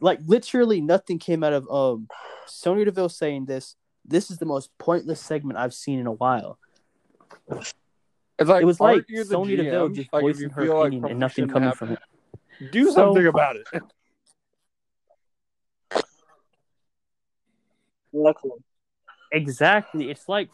Like 0.00 0.18
literally 0.26 0.80
nothing 0.80 1.18
came 1.18 1.44
out 1.44 1.52
of 1.52 1.70
um 1.70 2.08
Sonya 2.46 2.86
Deville 2.86 3.08
saying 3.08 3.44
this. 3.44 3.76
This 4.04 4.30
is 4.30 4.38
the 4.38 4.46
most 4.46 4.70
pointless 4.78 5.20
segment 5.20 5.58
I've 5.58 5.74
seen 5.74 5.98
in 6.00 6.06
a 6.06 6.12
while. 6.12 6.58
It's 7.50 7.74
like 8.48 8.62
it 8.62 8.66
was 8.66 8.80
like 8.80 8.94
aren't 8.96 9.10
you 9.10 9.24
the 9.24 9.30
Sonya 9.30 9.56
Deville 9.58 9.88
just 9.90 10.12
Like, 10.12 10.22
voicing 10.22 10.50
her 10.50 10.62
feel 10.62 10.74
like 10.78 10.88
opinion 10.88 11.10
and 11.10 11.20
nothing 11.20 11.48
coming 11.48 11.68
happen, 11.68 11.96
from 11.96 11.96
it. 12.62 12.72
Do 12.72 12.86
So- 12.86 12.94
something 12.94 13.26
about 13.26 13.56
it. 13.56 13.66
Exactly. 18.12 18.50
Exactly. 19.32 20.10
It's 20.10 20.28
like 20.28 20.50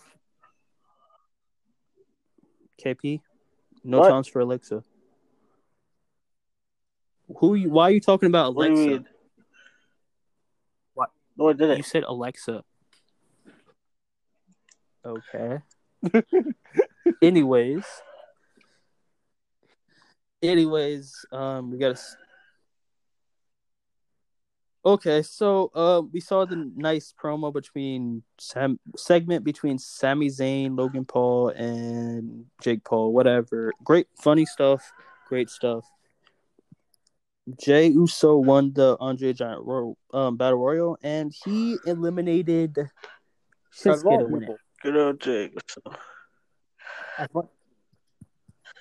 KP. 2.82 3.20
No 3.84 4.00
What? 4.00 4.08
times 4.08 4.28
for 4.28 4.40
Alexa. 4.40 4.82
Who? 7.38 7.54
You, 7.54 7.70
why 7.70 7.84
are 7.84 7.90
you 7.90 8.00
talking 8.00 8.28
about 8.28 8.48
Alexa? 8.48 8.82
you 8.82 8.90
mean? 8.90 9.06
What? 10.94 11.10
No, 11.36 11.48
I 11.48 11.50
You 11.50 11.56
didn't. 11.56 11.76
You 11.78 11.82
said 11.82 12.04
Alexa. 12.04 12.64
Okay. 15.04 15.58
Anyways. 17.22 17.84
Anyways, 20.42 21.24
um, 21.32 21.70
we 21.70 21.78
got 21.78 21.96
to. 21.96 22.02
Okay, 24.86 25.20
so 25.22 25.72
uh, 25.74 26.00
we 26.12 26.20
saw 26.20 26.44
the 26.44 26.70
nice 26.76 27.12
promo 27.20 27.52
between 27.52 28.22
Sam 28.38 28.78
segment 28.96 29.42
between 29.42 29.78
Sami 29.78 30.28
Zayn, 30.28 30.78
Logan 30.78 31.04
Paul, 31.04 31.48
and 31.48 32.44
Jake 32.62 32.84
Paul. 32.84 33.12
Whatever, 33.12 33.72
great, 33.82 34.06
funny 34.22 34.46
stuff, 34.46 34.92
great 35.26 35.50
stuff. 35.50 35.84
Jey 37.60 37.88
Uso 37.88 38.36
won 38.36 38.74
the 38.74 38.96
Andre 39.00 39.32
Giant 39.32 39.64
Ro- 39.64 39.98
um, 40.14 40.36
Battle 40.36 40.60
Royal, 40.60 40.96
and 41.02 41.34
he 41.44 41.78
eliminated 41.84 42.78
Shinsuke 43.76 44.18
to 44.18 44.24
of 44.24 44.30
win 44.30 44.42
it. 44.44 44.46
people. 44.46 44.58
Good 44.84 44.96
old 44.96 45.20
Jake. 45.20 45.58
As 47.18 47.28
much, 47.34 47.48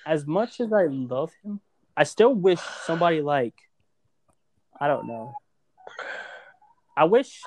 as 0.06 0.24
much 0.24 0.60
as 0.60 0.72
I 0.72 0.84
love 0.84 1.32
him, 1.42 1.60
I 1.96 2.04
still 2.04 2.32
wish 2.32 2.60
somebody 2.84 3.22
like 3.22 3.54
I 4.80 4.86
don't 4.86 5.08
know. 5.08 5.34
I 6.96 7.04
wish 7.04 7.42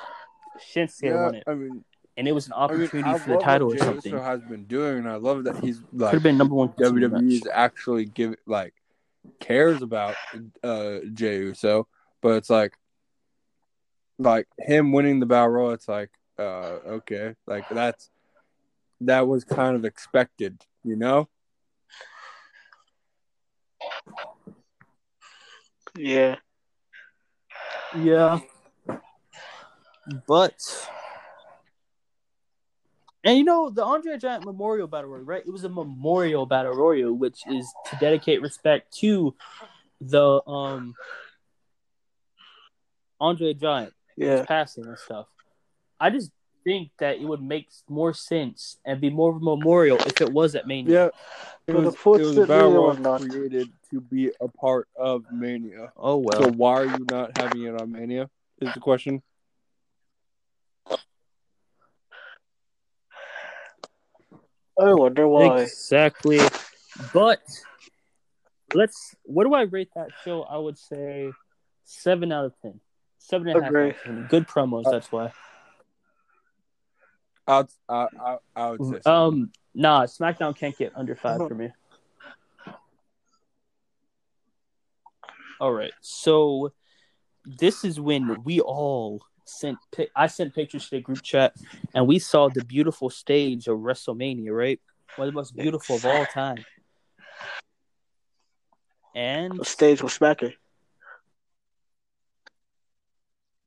Shinsuke 0.60 1.04
Yeah, 1.04 1.24
won 1.24 1.36
it, 1.36 1.44
I 1.48 1.54
mean, 1.56 1.84
and 2.18 2.28
it 2.28 2.34
was 2.34 2.48
an 2.48 2.54
I 2.54 2.68
mean, 2.68 2.84
opportunity 2.84 3.20
for 3.20 3.30
the 3.38 3.38
title 3.44 3.68
what 3.70 3.78
or 3.78 3.80
something. 3.80 4.12
Uso 4.14 4.24
has 4.24 4.42
been 4.42 4.66
doing, 4.66 5.00
and 5.00 5.10
I 5.10 5.16
love 5.16 5.46
that 5.46 5.56
he's 5.58 5.82
like 5.92 5.92
Could 5.92 6.00
like 6.02 6.14
have 6.14 6.24
been 6.24 6.38
number 6.38 6.56
one. 6.56 6.70
contender 6.70 7.10
WWE 7.10 7.36
is 7.36 7.48
actually 7.52 8.06
give 8.06 8.36
like 8.46 8.74
cares 9.40 9.82
about 9.82 10.16
uh 10.64 11.00
Jey 11.14 11.38
Uso, 11.38 11.88
but 12.22 12.36
it's 12.36 12.50
like 12.50 12.74
like 14.18 14.48
him 14.58 14.92
winning 14.92 15.20
the 15.20 15.26
battle 15.26 15.50
royal. 15.50 15.72
It's 15.72 15.88
like 15.88 16.12
uh 16.38 16.80
okay, 16.98 17.36
like 17.48 17.66
that's 17.70 18.10
that 19.02 19.28
was 19.28 19.44
kind 19.44 19.76
of 19.76 19.86
expected, 19.86 20.62
you 20.84 20.96
know. 20.96 21.30
Yeah. 25.96 26.36
Yeah, 27.96 28.40
but 30.28 30.90
and 33.24 33.38
you 33.38 33.44
know 33.44 33.70
the 33.70 33.84
Andre 33.84 34.18
Giant 34.18 34.46
Memorial 34.46 34.88
Battle 34.88 35.10
Royal, 35.10 35.24
right? 35.24 35.44
It 35.46 35.52
was 35.52 35.64
a 35.64 35.70
memorial 35.70 36.46
battle 36.46 36.74
royal, 36.74 37.14
which 37.14 37.40
is 37.48 37.72
to 37.90 37.98
dedicate 37.98 38.42
respect 38.42 38.96
to 39.00 39.36
the 40.02 40.42
um 40.48 40.96
Andre 43.20 43.54
Giant. 43.54 43.94
Yeah. 44.16 44.38
his 44.38 44.46
passing 44.46 44.86
and 44.86 44.98
stuff. 44.98 45.28
I 46.00 46.10
just 46.10 46.32
think 46.64 46.92
that 47.00 47.18
it 47.18 47.26
would 47.26 47.42
make 47.42 47.70
more 47.88 48.14
sense 48.14 48.78
and 48.86 49.00
be 49.02 49.10
more 49.10 49.32
of 49.32 49.38
a 49.38 49.46
memorial 49.46 49.98
if 49.98 50.22
it 50.22 50.32
was 50.32 50.56
at 50.56 50.68
Mania. 50.68 50.94
Yeah, 50.94 51.06
it 51.68 51.74
But 51.74 52.06
was, 52.06 52.20
it 52.20 52.24
was 52.26 52.38
a 52.38 52.46
battle 52.48 52.72
it 52.72 52.76
royal 52.76 52.88
was 52.90 53.00
not. 53.00 53.22
created 53.22 53.70
to 53.92 54.02
be 54.02 54.32
a 54.40 54.48
part 54.48 54.88
of 54.96 55.24
Mania. 55.32 55.92
Oh 55.98 56.18
well. 56.18 56.44
So 56.44 56.50
why 56.52 56.74
are 56.82 56.86
you 56.86 57.06
not 57.10 57.38
having 57.38 57.64
it 57.64 57.80
on 57.80 57.92
Mania? 57.92 58.30
Is 58.62 58.74
the 58.74 58.80
question. 58.80 59.22
I 64.82 64.94
wonder 64.94 65.28
why. 65.28 65.62
Exactly. 65.62 66.40
But 67.14 67.42
let's. 68.74 69.16
What 69.24 69.46
do 69.46 69.54
I 69.54 69.64
rate 69.64 69.90
that 69.96 70.10
show? 70.24 70.44
I 70.44 70.58
would 70.58 70.78
say 70.78 71.32
seven 71.84 72.32
out 72.32 72.46
of 72.46 72.54
ten. 72.62 72.80
Seven 73.18 73.50
and 73.50 73.58
a 73.60 73.62
half. 73.62 73.70
Agree. 73.70 73.90
out 73.90 73.96
of 73.96 74.04
10. 74.04 74.28
Good 74.30 74.48
promos. 74.48 74.86
Uh, 74.86 74.92
that's 74.92 75.12
why. 75.12 75.34
I'd, 77.50 77.66
I, 77.90 78.08
I, 78.20 78.38
I 78.56 78.72
would 78.72 78.86
say. 78.86 79.02
so. 79.04 79.12
Um. 79.12 79.52
Nah. 79.74 80.06
SmackDown 80.06 80.56
can't 80.56 80.78
get 80.78 80.94
under 80.96 81.16
five 81.16 81.38
for 81.38 81.56
me. 81.56 81.72
All 85.60 85.74
right. 85.74 85.92
So 86.02 86.72
this 87.46 87.84
is 87.84 88.00
when 88.00 88.44
we 88.44 88.62
all 88.62 89.22
sent. 89.46 89.80
Pic- 89.92 90.12
I 90.16 90.28
sent 90.28 90.54
pictures 90.54 90.88
to 90.90 90.98
the 90.98 91.02
group 91.02 91.24
chat, 91.24 91.56
and 91.96 92.08
we 92.08 92.20
saw 92.20 92.50
the 92.50 92.64
beautiful 92.64 93.10
stage 93.10 93.68
of 93.68 93.80
WrestleMania. 93.80 94.52
Right, 94.52 94.80
one 95.16 95.28
of 95.28 95.34
the 95.34 95.38
most 95.38 95.56
beautiful 95.56 95.96
of 95.96 96.06
all 96.06 96.26
time. 96.26 96.64
And 99.16 99.60
The 99.60 99.66
stage 99.66 100.04
was 100.04 100.14
smacking. 100.14 100.54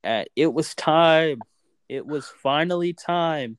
uh, 0.04 0.24
it 0.36 0.52
was 0.52 0.74
time. 0.74 1.42
It 1.88 2.06
was 2.06 2.32
finally 2.42 2.92
time 2.92 3.58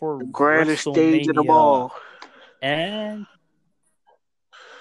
for 0.00 0.18
The 0.18 0.24
grandest 0.24 0.82
stage 0.82 1.28
in 1.28 1.36
the 1.36 1.42
WrestleMania. 1.42 1.46
ball. 1.46 1.94
And 2.62 3.26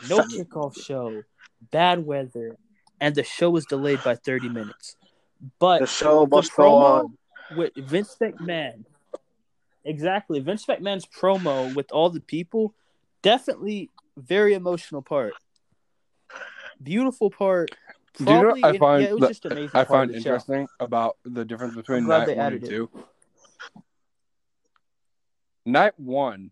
no 0.10 0.20
kickoff 0.20 0.82
show, 0.82 1.24
bad 1.72 2.06
weather, 2.06 2.58
and 3.00 3.14
the 3.16 3.24
show 3.24 3.50
was 3.50 3.66
delayed 3.66 4.02
by 4.04 4.16
30 4.16 4.50
minutes. 4.50 4.96
But 5.60 5.80
The 5.82 5.88
show 5.88 6.26
the 6.26 6.36
must 6.38 6.56
go 6.56 6.76
on. 6.78 7.18
with 7.56 7.74
Vince 7.76 8.16
McMahon, 8.20 8.86
exactly, 9.86 10.40
Vince 10.40 10.66
McMahon's 10.66 11.06
promo 11.06 11.74
with 11.76 11.92
all 11.92 12.10
the 12.10 12.20
people, 12.22 12.74
definitely 13.22 13.90
very 14.18 14.54
emotional 14.54 15.02
part. 15.02 15.34
beautiful 16.82 17.30
part. 17.30 17.72
Do 18.18 18.24
you 18.24 18.30
know 18.42 18.48
what 18.50 18.64
I 18.66 18.78
find 18.78 19.04
yeah, 19.04 19.10
it 19.10 19.14
was 19.14 19.22
that- 19.22 19.28
just 19.30 19.46
amazing. 19.46 19.72
I 19.74 19.84
find 19.86 20.10
of 20.10 20.16
the 20.16 20.22
show. 20.22 20.30
interesting 20.32 20.68
about 20.80 21.18
the 21.26 21.46
difference 21.46 21.76
between 21.76 22.04
glad 22.06 22.20
night 22.20 22.26
they 22.28 22.36
one 22.36 22.46
added 22.46 22.64
and 22.64 22.72
it. 22.72 22.90
Two. 25.70 25.72
Night 25.72 25.94
one 26.00 26.52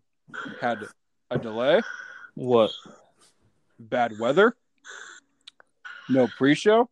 had 0.60 0.78
a 1.30 1.38
delay, 1.38 1.80
What? 2.34 2.70
bad 3.78 4.18
weather, 4.18 4.56
no 6.08 6.26
pre-show, 6.26 6.88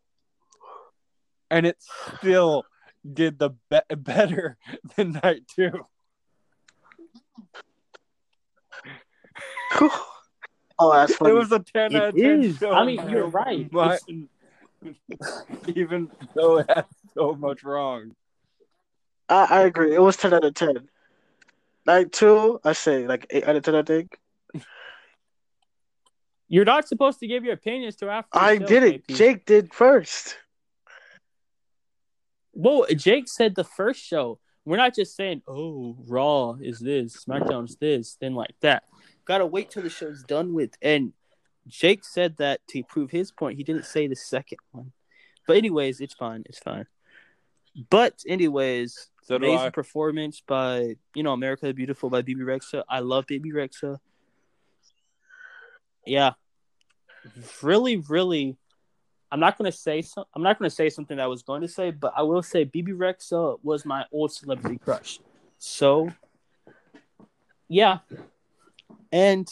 and 1.51 1.67
it 1.67 1.77
still 2.19 2.65
did 3.11 3.39
the 3.39 3.51
be- 3.71 3.95
better 3.97 4.57
than 4.97 5.13
night 5.23 5.43
two. 5.55 5.87
oh, 10.79 10.93
that's 10.93 11.15
funny. 11.17 11.31
It 11.31 11.35
was 11.35 11.53
a 11.53 11.61
ten 11.61 11.93
It 11.95 11.97
out 12.03 12.09
of 12.11 12.17
ten 12.17 12.43
is. 12.45 12.57
show. 12.59 12.73
I 12.73 12.85
mean, 12.85 13.09
you're 13.09 13.29
right. 13.29 13.71
My- 13.73 13.95
It's- 13.95 15.43
even 15.75 16.11
though 16.35 16.59
it 16.59 16.67
had 16.69 16.85
so 17.15 17.35
much 17.35 17.65
wrong. 17.65 18.15
I, 19.29 19.47
I 19.51 19.61
agree. 19.63 19.95
It 19.95 20.01
was 20.01 20.17
ten 20.17 20.33
out 20.35 20.45
of 20.45 20.55
ten. 20.55 20.89
Night 21.87 22.13
two, 22.13 22.61
I 22.65 22.73
say 22.73 23.07
like 23.07 23.27
eight 23.31 23.47
out 23.47 23.57
of 23.57 23.63
ten. 23.63 23.75
I 23.75 23.83
think 23.83 24.19
You're 26.49 26.65
not 26.65 26.89
supposed 26.89 27.21
to 27.21 27.27
give 27.27 27.45
your 27.45 27.55
opinions 27.55 27.97
to 27.97 28.09
after. 28.09 28.39
I 28.39 28.59
show, 28.59 28.67
did 28.67 28.83
it. 28.83 29.09
Jake 29.09 29.47
did 29.47 29.73
first. 29.73 30.37
Well, 32.53 32.87
Jake 32.91 33.29
said 33.29 33.55
the 33.55 33.65
first 33.65 34.03
show. 34.03 34.41
We're 34.65 34.77
not 34.79 34.95
just 34.95 35.15
saying, 35.15 35.43
"Oh, 35.47 35.97
Raw 36.09 36.57
is 36.61 36.81
this, 36.81 37.25
SmackDown's 37.25 37.77
this," 37.77 38.17
then 38.21 38.35
like 38.35 38.55
that. 38.61 38.85
Gotta 39.25 39.47
wait 39.47 39.71
till 39.71 39.83
the 39.83 39.91
show's 39.91 40.23
done 40.25 40.55
with. 40.55 40.75
And 40.83 41.13
Jake 41.69 42.05
said 42.05 42.37
that 42.39 42.67
to 42.69 42.83
prove 42.83 43.11
his 43.11 43.31
point. 43.31 43.59
He 43.59 43.65
didn't 43.65 43.85
say 43.85 44.07
the 44.07 44.17
second 44.17 44.59
one. 44.73 44.93
But 45.47 45.57
anyways, 45.57 46.01
it's 46.01 46.15
fine. 46.15 46.43
It's 46.47 46.59
fine. 46.59 46.87
But 47.91 48.23
anyways, 48.27 49.11
So 49.27 49.35
amazing 49.35 49.73
performance 49.73 50.41
by 50.47 50.95
you 51.13 51.25
know 51.25 51.33
America 51.33 51.67
the 51.67 51.73
Beautiful 51.73 52.09
by 52.09 52.23
Bebe 52.23 52.43
Rexha. 52.43 52.85
I 52.89 53.01
love 53.01 53.27
Bebe 53.27 53.51
Rexha. 53.51 53.99
Yeah, 56.07 56.35
really, 57.61 57.97
really. 57.97 58.57
I'm 59.33 59.41
not 59.41 59.59
gonna 59.59 59.73
say 59.73 60.03
some. 60.03 60.27
I'm 60.33 60.45
not 60.45 60.61
gonna 60.61 60.71
say 60.71 60.91
something 60.91 61.17
that 61.17 61.25
I 61.25 61.27
was 61.27 61.43
going 61.43 61.63
to 61.63 61.69
say, 61.69 61.91
but 61.91 62.13
I 62.17 62.23
will 62.23 62.41
say 62.45 62.63
Bebe 62.63 62.93
Rexha 62.93 63.59
was 63.65 63.85
my 63.85 64.05
old 64.13 64.31
celebrity 64.31 64.79
crush. 64.79 65.19
So, 65.59 66.13
yeah, 67.67 67.99
and 69.11 69.49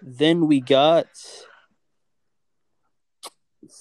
then 0.00 0.46
we 0.46 0.60
got 0.60 1.08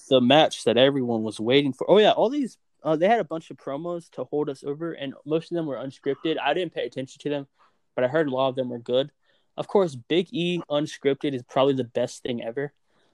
the 0.09 0.19
match 0.19 0.63
that 0.63 0.77
everyone 0.77 1.21
was 1.21 1.39
waiting 1.39 1.73
for. 1.73 1.87
Oh 1.87 1.99
yeah, 1.99 2.09
all 2.09 2.31
these 2.31 2.57
uh, 2.85 2.95
they 2.95 3.07
had 3.07 3.19
a 3.19 3.25
bunch 3.25 3.49
of 3.49 3.57
promos 3.57 4.09
to 4.11 4.23
hold 4.23 4.47
us 4.47 4.63
over, 4.63 4.93
and 4.93 5.15
most 5.25 5.51
of 5.51 5.55
them 5.55 5.65
were 5.65 5.75
unscripted. 5.77 6.37
I 6.39 6.53
didn't 6.53 6.73
pay 6.73 6.85
attention 6.85 7.19
to 7.23 7.29
them, 7.29 7.47
but 7.95 8.03
I 8.03 8.07
heard 8.07 8.27
a 8.27 8.31
lot 8.31 8.49
of 8.49 8.55
them 8.55 8.69
were 8.69 8.79
good. 8.79 9.11
Of 9.57 9.67
course, 9.67 9.95
Big 9.95 10.27
E 10.31 10.61
unscripted 10.69 11.33
is 11.33 11.41
probably 11.43 11.73
the 11.73 11.83
best 11.83 12.21
thing 12.21 12.43
ever. 12.43 12.73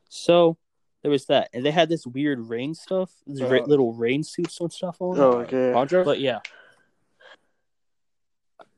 So 0.09 0.57
there 1.01 1.11
was 1.11 1.25
that, 1.27 1.49
and 1.53 1.65
they 1.65 1.71
had 1.71 1.87
this 1.87 2.05
weird 2.05 2.49
rain 2.49 2.75
stuff, 2.75 3.11
these 3.25 3.41
Uh, 3.41 3.63
little 3.65 3.93
rain 3.93 4.23
suits 4.23 4.59
and 4.59 4.71
stuff 4.73 5.01
on. 5.01 5.17
Oh 5.17 5.31
okay. 5.39 5.71
But 6.03 6.19
yeah, 6.19 6.39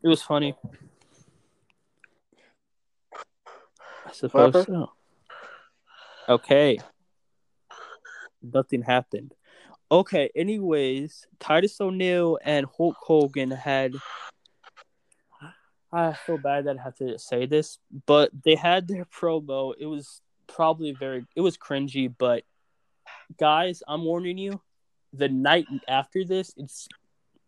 it 0.04 0.08
was 0.08 0.22
funny. 0.22 0.56
I 4.06 4.12
suppose 4.12 4.66
so. 4.66 4.92
Okay. 6.30 6.80
Nothing 8.42 8.84
happened. 8.84 9.34
Okay, 9.92 10.30
anyways, 10.36 11.28
Titus 11.40 11.80
O'Neil 11.80 12.40
and 12.44 12.66
Hulk 12.78 12.96
Hogan 13.00 13.52
had. 13.52 13.94
I 15.92 16.14
feel 16.14 16.40
bad 16.40 16.66
that 16.66 16.78
I 16.80 16.84
have 16.84 16.96
to 16.96 17.20
say 17.20 17.46
this, 17.46 17.78
but 18.08 18.32
they 18.44 18.56
had 18.56 18.88
their 18.88 19.06
promo. 19.06 19.74
It 19.78 19.86
was 19.86 20.22
probably 20.48 20.94
very. 20.94 21.26
It 21.36 21.42
was 21.42 21.58
cringy, 21.58 22.12
but 22.18 22.44
guys, 23.40 23.84
I'm 23.88 24.04
warning 24.04 24.38
you. 24.38 24.62
The 25.14 25.30
night 25.30 25.68
after 25.88 26.26
this, 26.26 26.54
it's 26.58 26.88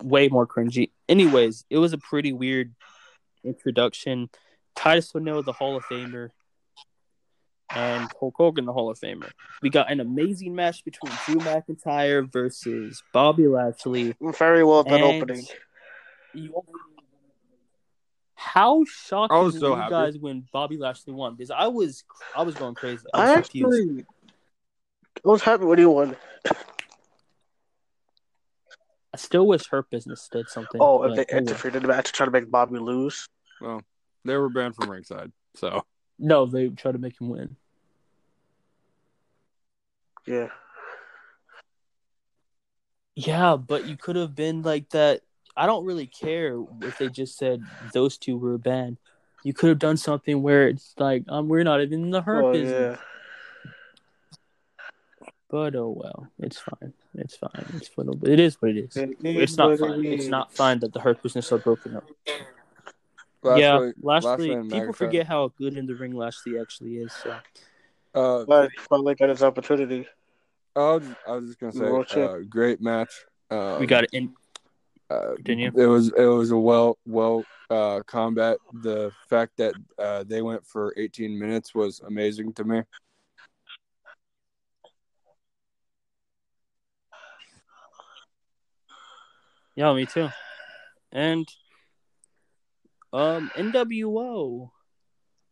way 0.04 0.28
more 0.28 0.46
cringy. 0.46 0.92
Anyways, 1.10 1.66
it 1.70 1.80
was 1.80 1.94
a 1.94 1.98
pretty 1.98 2.34
weird 2.34 2.76
introduction. 3.44 4.30
Titus 4.76 5.16
O'Neil, 5.16 5.42
the 5.42 5.54
Hall 5.54 5.78
of 5.78 5.84
Famer, 5.86 6.30
and 7.76 8.10
Hulk 8.20 8.34
Hogan, 8.38 8.66
the 8.66 8.74
Hall 8.74 8.90
of 8.90 8.98
Famer. 9.00 9.30
We 9.62 9.70
got 9.70 9.92
an 9.92 10.00
amazing 10.00 10.56
match 10.56 10.84
between 10.86 11.12
Drew 11.26 11.36
McIntyre 11.38 12.32
versus 12.32 13.04
Bobby 13.14 13.48
Lashley. 13.48 14.16
Very 14.22 14.64
well 14.64 14.84
done 14.84 15.02
opening. 15.02 15.44
you- 16.34 16.54
How 18.36 18.84
shocking 18.88 19.36
I 19.38 19.40
was 19.42 19.60
so 19.60 19.70
you 19.70 19.76
happy. 19.76 19.90
guys 19.92 20.18
when 20.18 20.46
Bobby 20.54 20.78
Lashley 20.78 21.14
won? 21.14 21.36
Because 21.36 21.52
I 21.52 21.68
was, 21.68 22.04
I 22.36 22.44
was 22.44 22.56
going 22.56 22.76
crazy. 22.76 23.04
I 23.14 23.18
I 23.34 23.38
was 23.40 23.50
confused. 23.50 23.80
actually 23.90 24.06
I 25.26 25.30
was 25.30 25.42
happy 25.42 25.66
when 25.66 25.78
he 25.80 25.86
won. 25.86 26.16
I 29.14 29.18
still 29.18 29.48
wish 29.48 29.66
Hurt 29.68 29.90
Business 29.90 30.28
did 30.32 30.50
something. 30.50 30.80
Oh, 30.82 31.04
if 31.04 31.10
but 31.10 31.16
they 31.16 31.26
well. 31.34 31.40
interfered 31.42 31.76
in 31.76 31.82
the 31.84 31.88
match 31.88 32.08
to 32.08 32.12
try 32.12 32.26
to 32.26 32.32
make 32.32 32.52
Bobby 32.52 32.80
lose. 32.80 33.28
Well, 33.62 33.82
they 34.26 34.36
were 34.36 34.50
banned 34.50 34.76
from 34.76 34.92
ringside. 34.92 35.32
So 35.56 35.84
No, 36.20 36.46
they 36.46 36.68
try 36.68 36.92
to 36.92 36.98
make 36.98 37.20
him 37.20 37.30
win. 37.30 37.56
Yeah. 40.26 40.50
Yeah, 43.16 43.56
but 43.56 43.86
you 43.86 43.96
could 43.96 44.16
have 44.16 44.36
been 44.36 44.62
like 44.62 44.90
that. 44.90 45.22
I 45.56 45.66
don't 45.66 45.86
really 45.86 46.08
care 46.08 46.62
if 46.82 46.98
they 46.98 47.08
just 47.08 47.38
said 47.38 47.64
those 47.94 48.18
two 48.18 48.38
were 48.38 48.58
banned. 48.58 48.98
You 49.44 49.54
could 49.54 49.70
have 49.70 49.80
done 49.80 49.96
something 49.96 50.42
where 50.42 50.68
it's 50.68 50.94
like, 50.98 51.24
um, 51.30 51.48
we're 51.48 51.64
not 51.64 51.82
even 51.82 52.04
in 52.04 52.10
the 52.10 52.22
hurt 52.22 52.44
Oh 52.44 52.52
business. 52.52 52.98
yeah. 53.00 53.72
But 55.48 55.76
oh 55.76 55.96
well, 55.96 56.28
it's 56.40 56.58
fine. 56.58 56.94
It's 57.14 57.38
fine. 57.38 57.66
It's 57.76 57.90
what 57.96 58.08
it 58.28 58.40
is. 58.40 58.62
What 58.62 58.72
it 58.72 58.78
is. 58.78 58.98
It 58.98 59.18
It's 59.24 59.56
not 59.58 59.78
fine. 59.80 60.04
it 60.04 60.14
It's 60.20 60.28
not 60.28 60.52
fine 60.52 60.80
that 60.80 60.92
the 60.92 61.00
hurt 61.00 61.22
business 61.22 61.52
are 61.52 61.60
broken 61.60 61.96
up. 61.96 62.04
Lashley, 63.44 63.62
yeah, 63.62 63.92
Lashley. 64.02 64.52
and 64.54 64.70
people 64.72 64.92
forget 64.92 65.28
how 65.28 65.54
good 65.58 65.78
in 65.78 65.86
the 65.86 65.94
ring 65.94 66.16
Lashley 66.16 66.60
actually 66.60 66.98
is. 66.98 67.14
So 67.14 67.36
Uh, 68.16 68.46
But 68.46 68.72
he 68.72 68.78
finally 68.90 69.16
got 69.16 69.30
his 69.30 69.44
opportunity. 69.44 70.08
I 70.76 70.80
was, 70.80 71.04
I 71.28 71.32
was 71.34 71.46
just 71.48 71.60
gonna 71.60 72.06
say, 72.06 72.22
uh, 72.22 72.38
great 72.50 72.82
match. 72.82 73.26
Um, 73.52 73.80
we 73.80 73.86
got 73.88 74.06
it 74.06 74.10
in. 74.14 74.34
Uh, 75.10 75.36
Continue. 75.36 75.72
It 75.76 75.86
was 75.86 76.12
it 76.18 76.26
was 76.26 76.52
a 76.52 76.58
well 76.58 76.98
well 77.06 77.46
uh, 77.70 78.02
combat. 78.08 78.58
The 78.82 79.12
fact 79.30 79.58
that 79.58 79.76
uh, 80.00 80.24
they 80.24 80.42
went 80.42 80.66
for 80.66 80.94
18 80.98 81.38
minutes 81.38 81.76
was 81.76 82.00
amazing 82.02 82.54
to 82.54 82.64
me. 82.64 82.82
Yeah, 89.76 89.94
me 89.94 90.06
too. 90.06 90.30
And 91.12 91.48
um 93.14 93.50
NWO. 93.56 94.72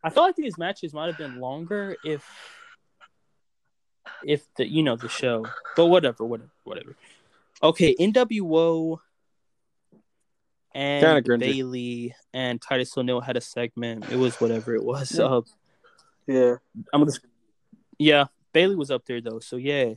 I 0.04 0.10
feel 0.10 0.24
like 0.24 0.36
these 0.36 0.58
matches 0.58 0.94
might 0.94 1.08
have 1.08 1.18
been 1.18 1.40
longer 1.40 1.96
if 2.04 2.24
if 4.26 4.46
the 4.56 4.68
you 4.68 4.84
know 4.84 4.96
the 4.96 5.10
show. 5.10 5.46
But 5.76 5.88
whatever, 5.88 6.26
whatever, 6.26 6.50
whatever. 6.64 6.96
Okay, 7.62 7.96
NWO 8.00 9.00
Kinda 10.74 11.16
and. 11.18 11.40
Bayley 11.40 12.16
and 12.34 12.62
Titus 12.62 12.98
O'Neil 12.98 13.22
had 13.22 13.38
a 13.38 13.42
segment. 13.42 14.10
It 14.12 14.18
was 14.18 14.42
whatever 14.42 14.76
it 14.76 14.84
was. 14.84 15.18
Uh, 15.20 15.42
Yeah. 16.28 16.56
I'm 16.92 17.02
gonna. 17.02 17.12
Yeah, 17.98 18.26
Bayley 18.54 18.76
was 18.76 18.92
up 18.92 19.06
there 19.06 19.22
though, 19.22 19.40
so 19.40 19.56
yeah. 19.58 19.94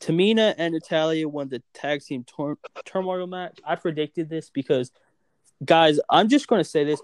Tamina 0.00 0.54
and 0.58 0.74
Natalya 0.74 1.26
won 1.28 1.48
the 1.48 1.62
tag 1.72 2.02
team 2.02 2.24
tor- 2.24 2.58
turmoil 2.84 3.26
match. 3.26 3.58
I 3.64 3.76
predicted 3.76 4.28
this 4.28 4.50
because, 4.50 4.90
guys, 5.64 5.98
I'm 6.10 6.28
just 6.28 6.48
gonna 6.48 6.64
say 6.64 6.84
this. 6.84 7.00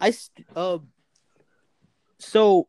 I 0.00 0.10
st- 0.10 0.46
uh, 0.56 0.78
so 2.22 2.68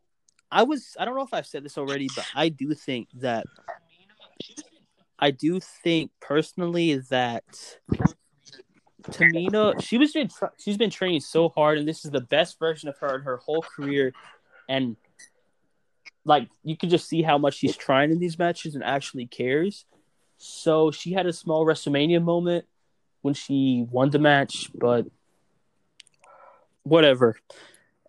I 0.50 0.62
was. 0.62 0.96
I 0.98 1.04
don't 1.04 1.16
know 1.16 1.22
if 1.22 1.34
I've 1.34 1.46
said 1.46 1.64
this 1.64 1.78
already, 1.78 2.08
but 2.14 2.26
I 2.34 2.48
do 2.48 2.74
think 2.74 3.08
that. 3.14 3.46
I 5.18 5.30
do 5.30 5.60
think 5.60 6.10
personally 6.20 6.98
that 7.10 7.44
Tamina, 9.04 9.80
she 9.82 9.96
was 9.96 10.12
been 10.12 10.28
she's 10.58 10.76
been 10.76 10.90
training 10.90 11.20
so 11.20 11.48
hard, 11.48 11.78
and 11.78 11.88
this 11.88 12.04
is 12.04 12.10
the 12.10 12.20
best 12.20 12.58
version 12.58 12.88
of 12.88 12.98
her 12.98 13.16
in 13.16 13.22
her 13.22 13.36
whole 13.38 13.62
career, 13.62 14.12
and 14.68 14.96
like 16.24 16.48
you 16.62 16.76
can 16.76 16.88
just 16.88 17.08
see 17.08 17.22
how 17.22 17.38
much 17.38 17.54
she's 17.54 17.76
trying 17.76 18.10
in 18.10 18.18
these 18.18 18.38
matches 18.38 18.74
and 18.74 18.84
actually 18.84 19.26
cares. 19.26 19.84
So 20.36 20.90
she 20.90 21.12
had 21.12 21.26
a 21.26 21.32
small 21.32 21.64
WrestleMania 21.64 22.22
moment 22.22 22.66
when 23.22 23.34
she 23.34 23.86
won 23.90 24.10
the 24.10 24.18
match, 24.18 24.70
but 24.74 25.06
whatever. 26.82 27.36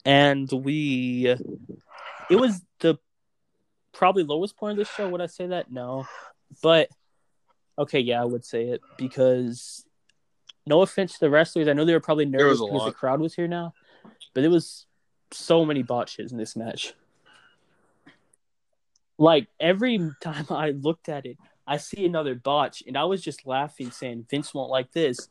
And 0.05 0.49
we, 0.51 1.35
it 2.29 2.35
was 2.35 2.61
the 2.79 2.99
probably 3.91 4.23
lowest 4.23 4.55
point 4.55 4.79
of 4.79 4.85
the 4.85 4.93
show. 4.93 5.09
Would 5.09 5.21
I 5.21 5.25
say 5.25 5.47
that? 5.47 5.71
No, 5.71 6.05
but 6.61 6.89
okay, 7.77 7.99
yeah, 7.99 8.21
I 8.21 8.25
would 8.25 8.45
say 8.45 8.65
it 8.65 8.81
because 8.97 9.83
no 10.67 10.81
offense 10.81 11.13
to 11.13 11.19
the 11.21 11.29
wrestlers, 11.29 11.67
I 11.67 11.73
know 11.73 11.85
they 11.85 11.93
were 11.93 11.99
probably 11.99 12.25
nervous 12.25 12.61
because 12.61 12.85
the 12.85 12.91
crowd 12.91 13.19
was 13.19 13.33
here 13.33 13.47
now, 13.47 13.73
but 14.33 14.43
it 14.43 14.49
was 14.49 14.85
so 15.31 15.65
many 15.65 15.81
botches 15.81 16.31
in 16.31 16.37
this 16.37 16.55
match. 16.55 16.93
Like 19.17 19.47
every 19.59 20.11
time 20.21 20.45
I 20.49 20.71
looked 20.71 21.09
at 21.09 21.25
it, 21.25 21.37
I 21.65 21.77
see 21.77 22.05
another 22.05 22.35
botch, 22.35 22.83
and 22.85 22.95
I 22.95 23.05
was 23.05 23.23
just 23.23 23.47
laughing, 23.47 23.89
saying 23.89 24.27
Vince 24.29 24.53
won't 24.53 24.69
like 24.69 24.91
this, 24.91 25.29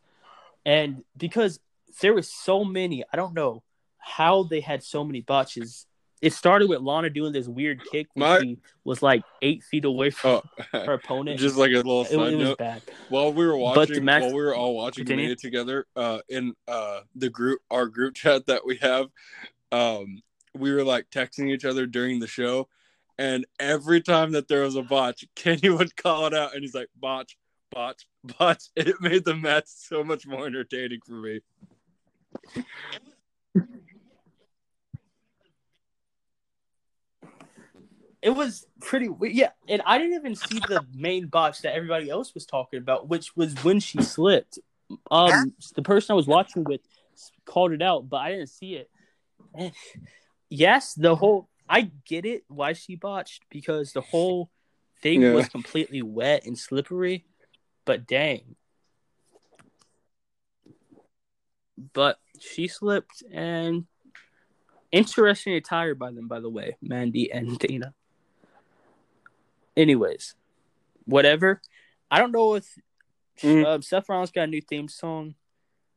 and 0.67 1.05
because 1.17 1.61
there 2.01 2.15
was 2.15 2.29
so 2.29 2.65
many, 2.65 3.05
I 3.13 3.17
don't 3.17 3.35
know 3.35 3.63
how 4.05 4.43
they 4.45 4.61
had 4.61 4.83
so 4.83 5.03
many 5.05 5.21
botches. 5.23 5.87
It 6.23 6.33
started 6.33 6.69
with 6.71 6.81
Lana 6.81 7.11
doing 7.11 7.33
this 7.33 7.47
weird 7.49 7.83
kick, 7.91 8.07
when 8.15 8.29
My- 8.29 8.41
she 8.41 8.59
was 8.85 9.03
like 9.03 9.23
eight 9.43 9.63
feet 9.63 9.85
away 9.85 10.11
from 10.11 10.41
Oh, 10.73 10.79
her 10.79 10.95
opponent. 10.95 11.39
just 11.41 11.57
like 11.57 11.71
a 11.73 11.77
little 11.77 12.03
it, 12.03 12.09
side 12.11 12.33
it 12.33 12.39
note. 12.39 12.59
bad. 12.59 12.83
While 13.11 13.33
we 13.33 13.47
were 13.47 13.57
watching, 13.59 14.05
match- 14.05 14.23
while 14.23 14.35
we 14.35 14.43
were 14.43 14.55
all 14.55 14.75
watching 14.75 15.05
Continue. 15.05 15.35
Together, 15.35 15.87
uh, 15.97 16.21
in 16.29 16.55
uh 16.67 17.01
the 17.15 17.29
group, 17.29 17.61
our 17.71 17.87
group 17.87 18.15
chat 18.23 18.47
that 18.47 18.65
we 18.65 18.77
have, 18.77 19.07
um, 19.73 20.23
we 20.57 20.73
were 20.73 20.85
like 20.85 21.11
texting 21.11 21.51
each 21.51 21.65
other 21.67 21.85
during 21.87 22.21
the 22.21 22.27
show, 22.27 22.69
and 23.19 23.45
every 23.61 24.01
time 24.01 24.33
that 24.33 24.49
there 24.49 24.63
was 24.63 24.77
a 24.77 24.83
botch, 24.83 25.25
Kenny 25.35 25.69
would 25.69 25.95
call 25.97 26.27
it 26.27 26.33
out, 26.35 26.55
and 26.55 26.63
he's 26.63 26.75
like, 26.75 26.89
"Botch, 26.99 27.37
botch, 27.71 28.07
botch." 28.39 28.65
It 28.77 28.99
made 29.01 29.25
the 29.27 29.35
match 29.37 29.65
so 29.67 30.03
much 30.03 30.27
more 30.27 30.47
entertaining 30.47 31.01
for 31.05 31.15
me. 31.21 31.41
It 38.25 38.31
was 38.31 38.67
pretty 38.81 39.11
we- 39.11 39.33
yeah, 39.33 39.51
and 39.69 39.83
I 39.85 39.99
didn't 39.99 40.15
even 40.15 40.35
see 40.35 40.59
the 40.59 40.87
main 40.95 41.27
botch 41.27 41.61
that 41.61 41.75
everybody 41.75 42.09
else 42.09 42.33
was 42.33 42.47
talking 42.47 42.79
about, 42.79 43.07
which 43.07 43.37
was 43.37 43.53
when 43.63 43.81
she 43.81 44.01
slipped. 44.01 44.59
Um, 45.11 45.53
the 45.75 45.83
person 45.83 46.15
I 46.15 46.17
was 46.17 46.27
watching 46.27 46.65
with 46.65 46.81
called 47.45 47.73
it 47.73 47.83
out, 47.83 48.09
but 48.09 48.17
I 48.17 48.31
didn't 48.31 48.49
see 48.49 48.77
it. 48.77 48.91
And 49.55 49.73
yes, 50.49 50.95
the 50.95 51.15
whole 51.15 51.51
I 51.69 51.91
get 52.07 52.25
it 52.25 52.45
why 52.49 52.73
she 52.73 52.97
botched 52.97 53.43
because 53.51 53.93
the 53.93 54.01
whole 54.01 54.51
thing 55.03 55.21
Yeah. 55.21 55.35
was 55.35 55.51
completely 55.51 56.01
wet 56.01 56.47
and 56.47 56.59
slippery. 56.59 57.27
But 57.85 58.07
dang, 58.07 58.57
but 61.93 62.19
she 62.41 62.69
slipped 62.69 63.23
and 63.31 63.87
interesting 64.91 65.53
attire 65.55 65.95
by 65.95 66.11
them, 66.11 66.27
by 66.27 66.41
the 66.41 66.49
way, 66.49 66.79
Mandy 66.81 67.31
and 67.31 67.59
Dana. 67.59 67.93
Anyways, 69.77 70.35
whatever. 71.05 71.61
I 72.11 72.19
don't 72.19 72.33
know 72.33 72.55
if 72.55 72.67
Mm. 73.43 73.67
um, 73.67 73.83
Seth 73.83 74.09
Rollins 74.09 74.31
got 74.31 74.45
a 74.45 74.47
new 74.47 74.61
theme 74.61 74.87
song, 74.87 75.35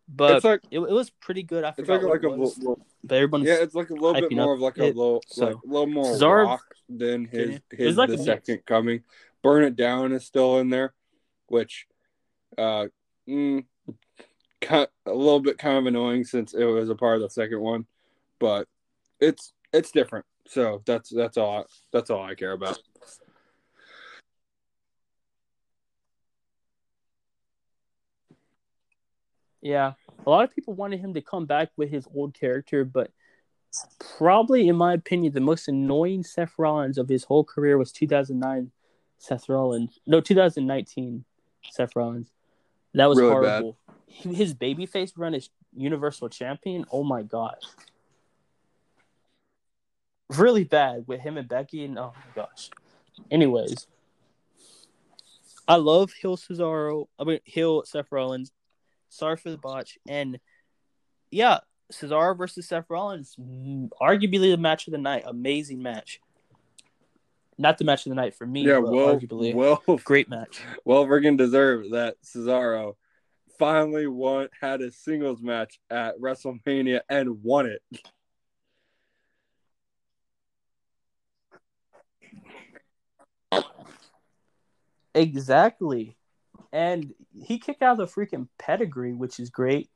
but 0.08 0.44
like 0.44 0.62
it, 0.72 0.80
it 0.80 0.92
was 0.92 1.12
pretty 1.12 1.44
good. 1.44 1.64
I 1.64 1.72
forgot 1.72 2.02
like 2.02 2.24
like 2.24 2.24
a 2.24 2.30
was, 2.36 2.58
little, 2.58 2.80
but 3.04 3.16
everyone's 3.16 3.46
yeah, 3.48 3.58
it's 3.62 3.76
like 3.76 3.92
a 3.92 3.94
little 3.94 4.16
bit 4.16 4.32
more 4.32 4.54
of 4.54 4.60
like 4.60 4.80
a 4.80 4.86
it, 4.86 4.96
little 4.96 5.22
so- 5.28 5.46
like 5.46 5.56
a 5.56 5.68
little 5.68 5.86
more 5.86 6.16
Cesaro- 6.16 6.46
rock 6.46 6.64
than 6.90 7.26
his 7.26 7.60
his 7.72 7.96
like 7.96 8.10
the 8.10 8.16
a 8.16 8.18
second 8.18 8.66
coming. 8.66 9.04
Burn 9.44 9.64
it 9.64 9.76
down 9.76 10.14
is 10.14 10.26
still 10.26 10.58
in 10.58 10.70
there, 10.70 10.96
which 11.46 11.86
uh 12.58 12.88
mm, 13.30 13.64
kind, 14.62 14.88
a 15.06 15.14
little 15.14 15.40
bit 15.40 15.60
kind 15.60 15.78
of 15.78 15.86
annoying 15.86 16.24
since 16.24 16.56
it 16.56 16.66
was 16.66 16.90
a 16.90 16.96
part 16.96 17.18
of 17.18 17.22
the 17.22 17.30
second 17.30 17.62
one, 17.62 17.86
but 18.40 18.68
it's 19.20 19.54
it's 19.72 19.92
different. 19.92 20.26
So 20.48 20.82
that's 20.88 21.10
that's 21.12 21.38
all 21.38 21.68
that's 21.94 22.10
all 22.10 22.24
I 22.24 22.34
care 22.34 22.54
about. 22.54 22.80
Yeah, 29.68 29.94
a 30.26 30.30
lot 30.30 30.46
of 30.46 30.56
people 30.56 30.76
wanted 30.76 31.02
him 31.02 31.14
to 31.14 31.22
come 31.22 31.46
back 31.46 31.72
with 31.76 31.90
his 31.90 32.08
old 32.16 32.34
character, 32.34 32.86
but 32.86 33.12
probably, 34.18 34.70
in 34.70 34.78
my 34.78 34.94
opinion, 34.94 35.34
the 35.34 35.42
most 35.42 35.68
annoying 35.68 36.24
Seth 36.24 36.54
Rollins 36.58 36.98
of 36.98 37.10
his 37.10 37.26
whole 37.26 37.44
career 37.44 37.78
was 37.78 37.92
2009 37.92 38.72
Seth 39.18 39.50
Rollins. 39.50 40.00
No, 40.08 40.22
2019 40.22 41.26
Seth 41.70 41.98
Rollins. 41.98 42.32
That 42.94 43.10
was 43.10 43.18
Really 43.18 43.30
horrible. 43.30 43.78
His 44.08 44.56
babyface 44.56 45.12
run 45.18 45.34
as 45.36 45.50
Universal 45.76 46.30
Champion. 46.30 46.86
Oh 46.90 47.04
my 47.04 47.24
god, 47.24 47.58
really 50.30 50.64
bad 50.64 51.04
with 51.08 51.20
him 51.20 51.38
and 51.38 51.50
Becky. 51.50 51.84
And 51.84 52.00
oh 52.00 52.14
my 52.16 52.42
gosh. 52.42 52.70
Anyways, 53.30 53.86
I 55.68 55.76
love 55.76 56.14
heel 56.14 56.38
Cesaro. 56.38 57.08
I 57.20 57.26
mean 57.26 57.40
heel 57.44 57.84
Seth 57.84 58.14
Rollins. 58.14 58.54
Sorry 59.10 59.38
for 59.38 59.50
the 59.52 59.58
botch. 59.58 59.98
And 60.08 60.40
yeah, 61.32 61.60
Cesaro 61.92 62.38
versus 62.38 62.68
Seth 62.68 62.90
Rollins, 62.90 63.36
arguably 64.02 64.52
the 64.52 64.58
match 64.58 64.88
of 64.88 64.92
the 64.92 64.98
night. 64.98 65.24
Amazing 65.26 65.82
match. 65.82 66.20
Not 67.58 67.78
the 67.78 67.86
match 67.86 68.06
of 68.06 68.12
the 68.12 68.16
night 68.16 68.36
for 68.36 68.46
me, 68.46 68.68
Yeah, 68.68 68.78
well, 68.78 69.18
arguably 69.18 69.54
well, 69.54 69.82
great 70.04 70.30
match. 70.30 70.62
well, 70.86 71.06
friggin' 71.06 71.38
deserved 71.38 71.92
that 71.94 72.16
Cesaro 72.24 72.96
finally 73.58 74.06
won 74.06 74.50
had 74.60 74.82
a 74.82 74.92
singles 74.92 75.42
match 75.42 75.80
at 75.90 76.20
WrestleMania 76.20 77.02
and 77.10 77.42
won 77.44 77.66
it. 77.66 77.82
Exactly. 85.16 86.17
And 86.78 87.16
he 87.34 87.58
kicked 87.58 87.82
out 87.82 87.98
the 87.98 88.06
freaking 88.06 88.50
pedigree, 88.60 89.12
which 89.12 89.40
is 89.40 89.50
great. 89.50 89.90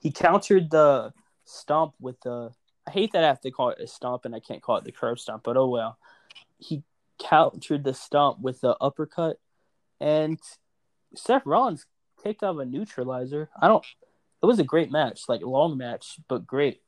He 0.00 0.10
countered 0.10 0.68
the 0.68 1.12
stomp 1.44 1.94
with 2.00 2.20
the. 2.22 2.50
I 2.88 2.90
hate 2.90 3.12
that 3.12 3.22
I 3.22 3.28
have 3.28 3.40
to 3.42 3.52
call 3.52 3.68
it 3.68 3.78
a 3.80 3.86
stomp 3.86 4.24
and 4.24 4.34
I 4.34 4.40
can't 4.40 4.60
call 4.60 4.76
it 4.78 4.84
the 4.84 4.90
curb 4.90 5.20
stomp, 5.20 5.44
but 5.44 5.56
oh 5.56 5.68
well. 5.68 5.96
He 6.58 6.82
countered 7.22 7.84
the 7.84 7.94
stomp 7.94 8.40
with 8.40 8.60
the 8.60 8.76
uppercut, 8.80 9.38
and 10.00 10.40
Seth 11.14 11.46
Rollins 11.46 11.86
kicked 12.20 12.42
out 12.42 12.56
of 12.56 12.58
a 12.58 12.64
neutralizer. 12.64 13.48
I 13.62 13.68
don't. 13.68 13.86
It 14.42 14.46
was 14.46 14.58
a 14.58 14.64
great 14.64 14.90
match, 14.90 15.28
like 15.28 15.40
long 15.42 15.78
match, 15.78 16.18
but 16.26 16.48
great. 16.48 16.82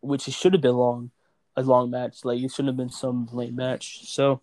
Which 0.00 0.26
it 0.26 0.34
should 0.34 0.54
have 0.54 0.62
been 0.62 0.74
long, 0.74 1.12
a 1.56 1.62
long 1.62 1.88
match. 1.90 2.24
Like 2.24 2.40
it 2.40 2.50
shouldn't 2.50 2.70
have 2.70 2.76
been 2.76 2.90
some 2.90 3.28
late 3.32 3.54
match. 3.54 4.08
So 4.08 4.40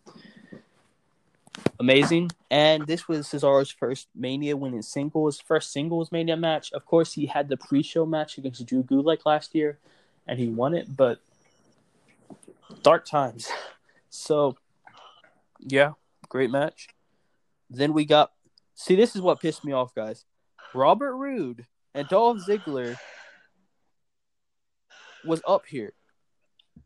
amazing. 1.79 2.31
And 2.49 2.85
this 2.87 3.07
was 3.07 3.27
Cesaro's 3.27 3.71
first 3.71 4.07
Mania 4.15 4.55
winning 4.57 4.81
singles, 4.81 5.39
first 5.39 5.71
singles 5.71 6.11
Mania 6.11 6.37
match. 6.37 6.71
Of 6.73 6.85
course, 6.85 7.13
he 7.13 7.25
had 7.25 7.49
the 7.49 7.57
pre-show 7.57 8.05
match 8.05 8.37
against 8.37 8.65
Drew 8.65 8.83
Gulak 8.83 9.25
last 9.25 9.55
year, 9.55 9.79
and 10.27 10.39
he 10.39 10.47
won 10.47 10.73
it. 10.73 10.95
But 10.95 11.19
dark 12.81 13.05
times. 13.05 13.49
So, 14.17 14.55
yeah, 15.59 15.91
great 16.29 16.49
match. 16.49 16.87
Then 17.69 17.91
we 17.91 18.05
got. 18.05 18.31
See, 18.73 18.95
this 18.95 19.13
is 19.13 19.21
what 19.21 19.41
pissed 19.41 19.65
me 19.65 19.73
off, 19.73 19.93
guys. 19.93 20.23
Robert 20.73 21.15
Roode 21.15 21.65
and 21.93 22.07
Dolph 22.07 22.37
Ziggler 22.47 22.95
was 25.25 25.41
up 25.45 25.65
here. 25.65 25.91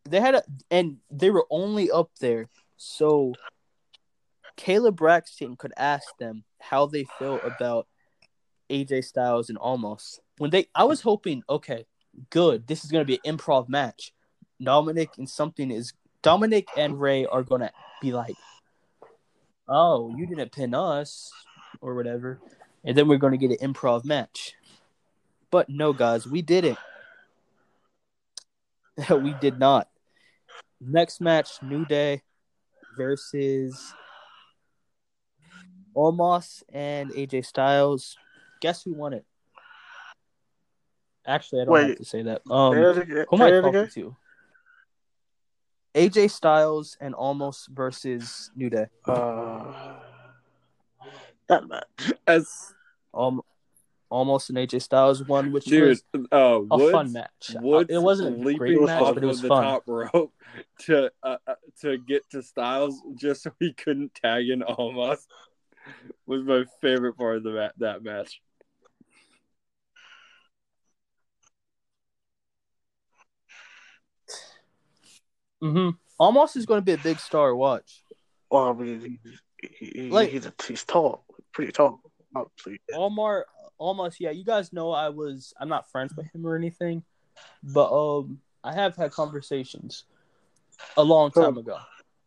They 0.09 0.19
had 0.19 0.35
a, 0.35 0.43
and 0.71 0.97
they 1.11 1.29
were 1.29 1.45
only 1.51 1.91
up 1.91 2.09
there 2.19 2.49
so 2.77 3.33
Kayla 4.59 4.93
Braxton 4.93 5.55
could 5.55 5.71
ask 5.77 6.05
them 6.17 6.43
how 6.59 6.85
they 6.85 7.05
feel 7.17 7.39
about 7.43 7.87
AJ 8.69 9.05
Styles 9.05 9.49
and 9.49 9.57
almost 9.57 10.19
when 10.37 10.51
they 10.51 10.67
I 10.75 10.83
was 10.83 11.01
hoping, 11.01 11.43
okay, 11.49 11.85
good, 12.29 12.67
this 12.67 12.83
is 12.83 12.91
gonna 12.91 13.05
be 13.05 13.19
an 13.23 13.37
improv 13.37 13.69
match. 13.69 14.13
Dominic 14.61 15.11
and 15.17 15.29
something 15.29 15.71
is 15.71 15.93
Dominic 16.21 16.67
and 16.75 16.99
Rey 16.99 17.25
are 17.25 17.43
gonna 17.43 17.71
be 18.01 18.11
like, 18.11 18.35
Oh, 19.67 20.13
you 20.17 20.27
didn't 20.27 20.51
pin 20.51 20.73
us 20.73 21.31
or 21.79 21.95
whatever. 21.95 22.41
And 22.83 22.97
then 22.97 23.07
we're 23.07 23.17
gonna 23.17 23.37
get 23.37 23.51
an 23.51 23.73
improv 23.73 24.03
match. 24.03 24.55
But 25.51 25.69
no 25.69 25.93
guys, 25.93 26.27
we 26.27 26.41
didn't. 26.41 26.79
we 29.09 29.33
did 29.39 29.57
not. 29.57 29.87
Next 30.81 31.21
match, 31.21 31.63
New 31.63 31.85
Day 31.85 32.23
versus 32.97 33.93
Omos 35.95 36.63
and 36.71 37.11
AJ 37.11 37.45
Styles. 37.45 38.17
Guess 38.61 38.83
who 38.83 38.93
won 38.93 39.13
it? 39.13 39.25
Actually, 41.25 41.61
I 41.61 41.65
don't 41.65 41.87
have 41.89 41.97
to 41.97 42.05
say 42.05 42.23
that. 42.23 42.41
Um, 42.49 42.73
Say 42.73 42.81
it 42.81 42.97
again. 42.97 43.25
who 43.29 43.35
am 43.35 43.41
I 43.41 43.61
talking 43.61 43.87
to? 43.93 44.15
AJ 45.95 46.31
Styles 46.31 46.97
and 47.01 47.13
Omos 47.15 47.67
versus 47.69 48.51
New 48.55 48.69
Day. 48.69 48.85
Uh, 49.05 49.95
that 51.47 51.67
match. 51.67 52.13
As 52.27 52.73
Um, 53.13 53.41
Omos 54.11 54.49
and 54.49 54.57
AJ 54.57 54.81
Styles 54.81 55.23
won, 55.27 55.51
which 55.51 55.65
dude, 55.65 55.89
was 55.89 56.03
uh, 56.31 56.37
a 56.37 56.59
Woods, 56.61 56.91
fun 56.91 57.11
match. 57.13 57.55
Uh, 57.55 57.59
Woods 57.61 57.89
it 57.93 58.01
wasn't 58.01 58.47
a 58.47 58.53
great 58.55 58.81
match, 58.81 59.13
but 59.13 59.23
it 59.23 59.27
was 59.27 59.41
the 59.41 59.47
fun. 59.47 59.63
top 59.63 59.83
rope 59.87 60.33
to 60.79 61.11
uh, 61.21 61.37
uh, 61.47 61.55
to 61.81 61.97
get 61.97 62.27
to 62.31 62.41
Styles 62.41 63.01
just 63.15 63.43
so 63.43 63.51
he 63.59 63.73
couldn't 63.73 64.13
tag 64.15 64.49
in 64.49 64.61
Omos 64.61 65.19
was 66.25 66.43
my 66.43 66.65
favorite 66.81 67.17
part 67.17 67.37
of 67.37 67.43
the 67.43 67.51
ma- 67.51 67.69
that 67.77 68.03
match. 68.03 68.41
Mm-hmm. 75.63 75.89
Omos 76.21 76.55
is 76.55 76.65
going 76.65 76.79
to 76.79 76.85
be 76.85 76.93
a 76.93 76.97
big 76.97 77.19
star. 77.19 77.55
Watch. 77.55 78.03
Well, 78.49 78.69
I 78.69 78.73
mean, 78.73 79.19
he, 79.61 79.91
he, 79.91 80.09
Like- 80.09 80.29
he's, 80.29 80.49
he's 80.67 80.83
tall, 80.83 81.25
pretty 81.51 81.71
tall. 81.71 82.01
Obviously. 82.35 82.79
Almar, 82.93 83.45
almost, 83.77 84.19
yeah. 84.19 84.29
You 84.29 84.43
guys 84.43 84.71
know 84.71 84.91
I 84.91 85.09
was. 85.09 85.53
I'm 85.59 85.67
not 85.69 85.89
friends 85.91 86.13
with 86.15 86.27
him 86.33 86.45
or 86.45 86.55
anything, 86.55 87.03
but 87.63 87.91
um, 87.91 88.39
I 88.63 88.73
have 88.73 88.95
had 88.95 89.11
conversations 89.11 90.05
a 90.95 91.03
long 91.03 91.31
time 91.31 91.57
ago. 91.57 91.77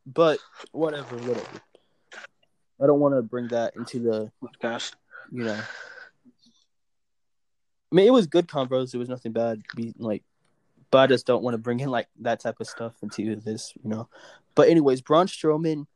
But 0.06 0.40
whatever, 0.72 1.16
whatever. 1.18 1.60
I 2.82 2.86
don't 2.86 3.00
want 3.00 3.14
to 3.14 3.22
bring 3.22 3.48
that 3.48 3.76
into 3.76 4.00
the 4.00 4.32
Gosh. 4.60 4.92
you 5.30 5.44
know. 5.44 5.60
I 7.92 7.94
mean, 7.94 8.06
it 8.06 8.12
was 8.12 8.26
good 8.26 8.48
convos. 8.48 8.94
It 8.94 8.98
was 8.98 9.08
nothing 9.08 9.32
bad. 9.32 9.62
Be 9.76 9.94
like, 9.98 10.24
but 10.90 10.98
I 10.98 11.06
just 11.06 11.26
don't 11.26 11.42
want 11.42 11.54
to 11.54 11.58
bring 11.58 11.80
in 11.80 11.90
like 11.90 12.08
that 12.20 12.40
type 12.40 12.58
of 12.58 12.66
stuff 12.66 12.94
into 13.02 13.36
this, 13.36 13.72
you 13.82 13.90
know. 13.90 14.08
But 14.54 14.68
anyways, 14.68 15.00
Braun 15.02 15.26
Strowman 15.26 15.86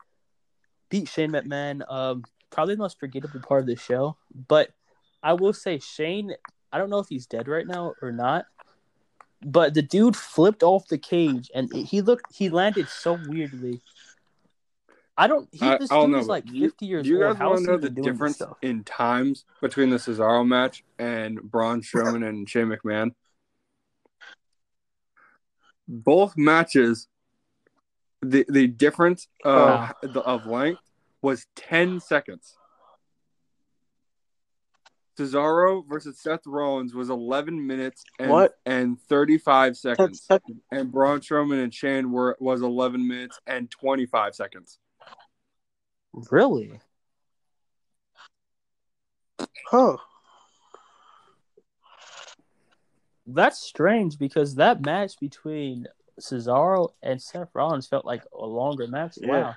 beat 0.90 1.08
Shane 1.08 1.32
McMahon. 1.32 1.82
Um, 1.90 2.22
probably 2.50 2.74
the 2.74 2.80
most 2.80 3.00
forgettable 3.00 3.40
part 3.40 3.62
of 3.62 3.66
the 3.66 3.76
show. 3.76 4.16
But 4.48 4.70
I 5.22 5.32
will 5.32 5.52
say 5.52 5.78
Shane. 5.78 6.34
I 6.72 6.78
don't 6.78 6.90
know 6.90 6.98
if 6.98 7.08
he's 7.08 7.26
dead 7.26 7.48
right 7.48 7.66
now 7.66 7.94
or 8.02 8.12
not. 8.12 8.46
But 9.44 9.74
the 9.74 9.82
dude 9.82 10.16
flipped 10.16 10.62
off 10.62 10.88
the 10.88 10.98
cage 10.98 11.50
and 11.54 11.72
he 11.74 12.00
looked. 12.00 12.34
He 12.34 12.48
landed 12.48 12.88
so 12.88 13.18
weirdly. 13.26 13.80
I 15.18 15.26
don't. 15.28 15.48
He, 15.52 15.66
I, 15.66 15.78
this 15.78 15.90
I 15.90 15.94
don't 15.96 16.06
dude 16.10 16.16
know. 16.16 16.20
is 16.20 16.26
like 16.28 16.50
you- 16.50 16.68
fifty 16.68 16.86
years 16.86 17.04
do 17.04 17.10
you 17.10 17.24
old. 17.24 17.34
guys 17.34 17.38
How 17.38 17.48
want 17.50 17.58
to 17.58 17.60
he 17.62 17.66
know 17.68 17.76
the 17.78 17.86
even 17.86 17.94
doing 18.02 18.04
this 18.18 18.36
difference 18.36 18.42
in 18.62 18.84
times 18.84 19.44
between 19.62 19.90
the 19.90 19.96
Cesaro 19.96 20.46
match 20.46 20.84
and 20.98 21.40
Braun 21.42 21.80
Strowman 21.80 22.26
and 22.28 22.48
Shane 22.48 22.66
McMahon? 22.66 23.12
Both 25.88 26.36
matches, 26.36 27.08
the 28.20 28.44
the 28.48 28.66
difference 28.66 29.28
of 29.44 29.54
Wow. 29.80 29.90
the, 30.02 30.20
of 30.20 30.46
length 30.46 30.82
was 31.22 31.46
ten 31.54 32.00
seconds. 32.00 32.56
Cesaro 35.18 35.82
versus 35.88 36.20
Seth 36.20 36.46
Rollins 36.46 36.94
was 36.94 37.08
eleven 37.08 37.66
minutes 37.66 38.04
and 38.18 38.30
What? 38.30 38.52
and 38.66 39.00
thirty 39.00 39.38
five 39.38 39.68
Ten 39.70 39.74
seconds, 39.96 40.22
seconds. 40.22 40.60
and 40.70 40.92
Braun 40.92 41.20
Strowman 41.20 41.62
and 41.62 41.72
Shane 41.72 42.12
were 42.12 42.36
was 42.38 42.60
eleven 42.60 43.06
minutes 43.08 43.40
and 43.46 43.70
twenty 43.70 44.04
five 44.04 44.34
seconds. 44.34 44.78
Really? 46.30 46.80
Huh. 49.66 49.96
That's 53.26 53.58
strange 53.58 54.18
because 54.18 54.54
that 54.54 54.84
match 54.84 55.18
between 55.20 55.86
Cesaro 56.20 56.90
and 57.02 57.20
Seth 57.20 57.50
Rollins 57.54 57.86
felt 57.86 58.04
like 58.04 58.22
a 58.32 58.46
longer 58.46 58.86
match. 58.86 59.18
Yeah. 59.20 59.28
Wow. 59.28 59.54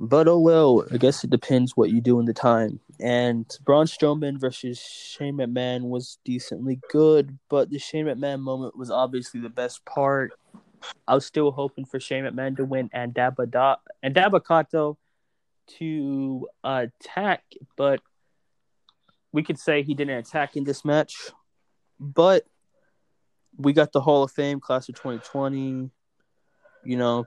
But 0.00 0.26
oh 0.26 0.38
well, 0.40 0.84
I 0.90 0.96
guess 0.96 1.22
it 1.22 1.30
depends 1.30 1.76
what 1.76 1.90
you 1.90 2.00
do 2.00 2.18
in 2.18 2.26
the 2.26 2.34
time. 2.34 2.80
And 2.98 3.46
Braun 3.64 3.86
Strowman 3.86 4.40
versus 4.40 4.80
Shane 4.80 5.36
McMahon 5.36 5.82
was 5.82 6.18
decently 6.24 6.80
good, 6.90 7.38
but 7.48 7.70
the 7.70 7.78
Shane 7.78 8.06
McMahon 8.06 8.40
moment 8.40 8.76
was 8.76 8.90
obviously 8.90 9.40
the 9.40 9.48
best 9.48 9.84
part. 9.84 10.32
I 11.06 11.14
was 11.14 11.26
still 11.26 11.50
hoping 11.50 11.84
for 11.84 12.00
Shane 12.00 12.24
McMahon 12.24 12.56
to 12.56 12.64
win 12.64 12.90
and 12.92 13.14
Dabba 13.14 13.76
and 14.02 14.14
Dabakato 14.14 14.96
to 15.78 16.48
uh, 16.64 16.86
attack, 17.00 17.44
but 17.76 18.00
we 19.32 19.42
could 19.42 19.58
say 19.58 19.82
he 19.82 19.94
didn't 19.94 20.16
attack 20.18 20.56
in 20.56 20.64
this 20.64 20.84
match. 20.84 21.30
But 21.98 22.44
we 23.56 23.72
got 23.72 23.92
the 23.92 24.00
Hall 24.00 24.22
of 24.22 24.30
Fame 24.30 24.60
class 24.60 24.88
of 24.88 24.96
2020. 24.96 25.90
You 26.84 26.96
know, 26.96 27.24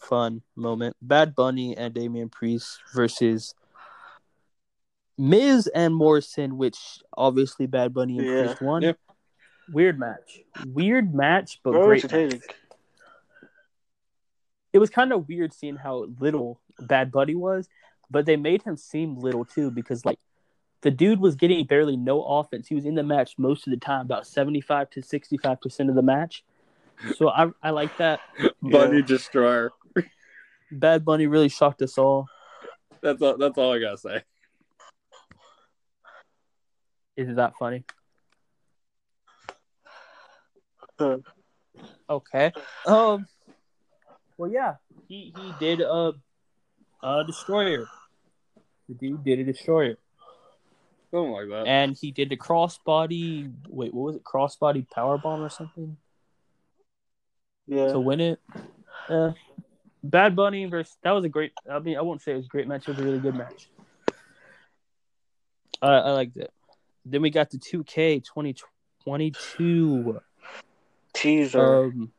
fun 0.00 0.42
moment. 0.54 0.96
Bad 1.02 1.34
Bunny 1.34 1.76
and 1.76 1.92
Damian 1.92 2.28
Priest 2.28 2.80
versus 2.94 3.54
Miz 5.18 5.66
and 5.68 5.94
Morrison, 5.94 6.56
which 6.56 6.76
obviously 7.16 7.66
Bad 7.66 7.92
Bunny 7.92 8.18
and 8.18 8.26
Yeah. 8.26 8.44
Priest 8.44 8.62
won. 8.62 8.94
Weird 9.72 9.98
match. 9.98 10.40
Weird 10.66 11.14
match, 11.14 11.60
but 11.62 11.72
Very 11.72 11.84
great. 12.00 12.04
entertaining. 12.04 12.40
match. 12.46 12.56
It 14.72 14.78
was 14.78 14.90
kind 14.90 15.12
of 15.12 15.26
weird 15.28 15.52
seeing 15.54 15.76
how 15.76 16.06
little 16.20 16.60
Bad 16.78 17.10
Bunny 17.10 17.34
was, 17.34 17.68
but 18.10 18.26
they 18.26 18.36
made 18.36 18.62
him 18.62 18.76
seem 18.76 19.16
little 19.16 19.44
too 19.44 19.70
because 19.70 20.04
like 20.04 20.18
the 20.82 20.90
dude 20.90 21.18
was 21.20 21.34
getting 21.34 21.64
barely 21.66 21.96
no 21.96 22.22
offense. 22.22 22.68
He 22.68 22.74
was 22.74 22.84
in 22.84 22.94
the 22.94 23.02
match 23.02 23.34
most 23.38 23.66
of 23.66 23.70
the 23.70 23.78
time, 23.78 24.02
about 24.02 24.26
seventy 24.26 24.60
five 24.60 24.90
to 24.90 25.02
sixty 25.02 25.38
five 25.38 25.60
percent 25.60 25.88
of 25.88 25.94
the 25.96 26.02
match. 26.02 26.44
So 27.16 27.28
I 27.30 27.48
I 27.62 27.70
like 27.70 27.96
that. 27.96 28.20
Bunny 28.62 28.98
Yeah. 28.98 29.04
Destroyer. 29.06 29.72
Bad 30.70 31.04
Bunny 31.04 31.26
really 31.26 31.48
shocked 31.48 31.80
us 31.80 31.96
all. 31.96 32.26
That's 33.00 33.22
all. 33.22 33.38
That's 33.38 33.56
all 33.56 33.72
I 33.72 33.78
gotta 33.80 33.98
say. 33.98 34.22
Isn't 37.16 37.36
that 37.36 37.54
funny? 37.58 37.84
Huh. 40.76 40.84
Okay. 42.08 42.52
Um. 42.86 43.26
Well, 44.38 44.50
yeah, 44.50 44.76
he 45.08 45.32
he 45.36 45.52
did 45.58 45.80
a 45.80 46.12
a 47.02 47.24
destroyer. 47.26 47.88
The 48.88 48.94
dude 48.94 49.24
did 49.24 49.40
a 49.40 49.44
destroyer, 49.44 49.96
Something 51.10 51.32
like 51.32 51.48
that. 51.48 51.66
and 51.66 51.96
he 52.00 52.12
did 52.12 52.28
the 52.30 52.36
crossbody. 52.36 53.52
Wait, 53.68 53.92
what 53.92 54.04
was 54.04 54.14
it? 54.16 54.22
Crossbody 54.22 54.88
power 54.88 55.18
bomb 55.18 55.42
or 55.42 55.48
something 55.48 55.96
Yeah. 57.66 57.88
to 57.88 57.98
win 57.98 58.20
it. 58.20 58.38
Uh, 59.08 59.32
Bad 60.04 60.36
Bunny 60.36 60.64
versus 60.66 60.96
that 61.02 61.10
was 61.10 61.24
a 61.24 61.28
great. 61.28 61.52
I 61.68 61.80
mean, 61.80 61.96
I 61.96 62.02
won't 62.02 62.22
say 62.22 62.32
it 62.32 62.36
was 62.36 62.46
a 62.46 62.48
great 62.48 62.68
match. 62.68 62.82
It 62.86 62.92
was 62.92 63.00
a 63.00 63.04
really 63.04 63.18
good 63.18 63.34
match. 63.34 63.68
I 65.82 65.88
I 65.88 66.10
liked 66.12 66.36
it. 66.36 66.52
Then 67.04 67.22
we 67.22 67.30
got 67.30 67.50
the 67.50 67.58
2K 67.58 68.20
2022. 68.24 70.20
Teaser. 71.16 71.86
Um, 71.86 72.12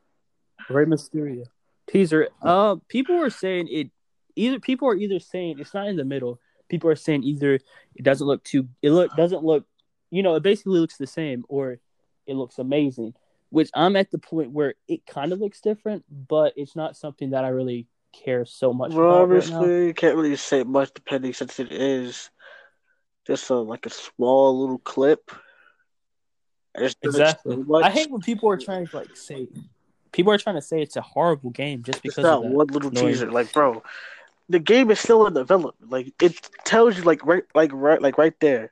Rey 0.69 0.85
Mysterio 0.85 1.45
teaser. 1.87 2.29
Uh, 2.41 2.75
people 2.87 3.17
were 3.17 3.29
saying 3.29 3.67
it. 3.71 3.89
Either 4.35 4.59
people 4.59 4.87
are 4.87 4.95
either 4.95 5.19
saying 5.19 5.57
it's 5.59 5.73
not 5.73 5.87
in 5.87 5.95
the 5.95 6.05
middle. 6.05 6.39
People 6.69 6.89
are 6.89 6.95
saying 6.95 7.23
either 7.23 7.55
it 7.95 8.03
doesn't 8.03 8.27
look 8.27 8.43
too. 8.43 8.67
It 8.81 8.91
look 8.91 9.15
doesn't 9.15 9.43
look. 9.43 9.65
You 10.11 10.21
know, 10.23 10.35
it 10.35 10.43
basically 10.43 10.79
looks 10.79 10.97
the 10.97 11.07
same, 11.07 11.43
or 11.47 11.79
it 12.27 12.35
looks 12.35 12.59
amazing. 12.59 13.13
Which 13.49 13.69
I'm 13.73 13.95
at 13.95 14.11
the 14.11 14.19
point 14.19 14.51
where 14.51 14.75
it 14.87 15.05
kind 15.05 15.31
of 15.31 15.39
looks 15.39 15.61
different, 15.61 16.03
but 16.09 16.53
it's 16.57 16.75
not 16.75 16.97
something 16.97 17.31
that 17.31 17.45
I 17.45 17.49
really 17.49 17.87
care 18.11 18.45
so 18.45 18.73
much 18.73 18.91
well, 18.91 19.07
about 19.07 19.29
right 19.29 19.37
obviously, 19.37 19.93
can't 19.93 20.17
really 20.17 20.35
say 20.35 20.63
much 20.63 20.93
depending 20.93 21.33
since 21.33 21.59
it 21.59 21.71
is 21.71 22.29
just 23.25 23.49
a, 23.49 23.55
like 23.55 23.85
a 23.85 23.89
small 23.89 24.59
little 24.59 24.79
clip. 24.79 25.31
It 26.77 26.81
just 26.83 27.01
doesn't 27.01 27.21
Exactly. 27.21 27.55
say 27.55 27.63
much. 27.65 27.83
I 27.83 27.89
hate 27.89 28.11
when 28.11 28.21
people 28.21 28.49
are 28.49 28.57
trying 28.57 28.87
to 28.87 28.95
like 28.97 29.15
say. 29.15 29.47
People 30.11 30.31
are 30.33 30.37
trying 30.37 30.55
to 30.55 30.61
say 30.61 30.81
it's 30.81 30.95
a 30.95 31.01
horrible 31.01 31.49
game 31.51 31.83
just 31.83 31.97
It's 31.97 32.15
because 32.15 32.23
not 32.23 32.37
of 32.37 32.43
that. 32.43 32.51
one 32.51 32.67
little 32.67 32.89
Annoying. 32.89 33.07
teaser. 33.07 33.29
Like, 33.31 33.51
bro, 33.53 33.83
the 34.49 34.59
game 34.59 34.89
is 34.89 34.99
still 34.99 35.27
in 35.27 35.33
development. 35.33 35.91
Like, 35.91 36.13
it 36.21 36.49
tells 36.63 36.97
you, 36.97 37.03
like, 37.03 37.25
right, 37.25 37.43
like, 37.53 37.71
right, 37.73 38.01
like, 38.01 38.17
right 38.17 38.37
there. 38.39 38.71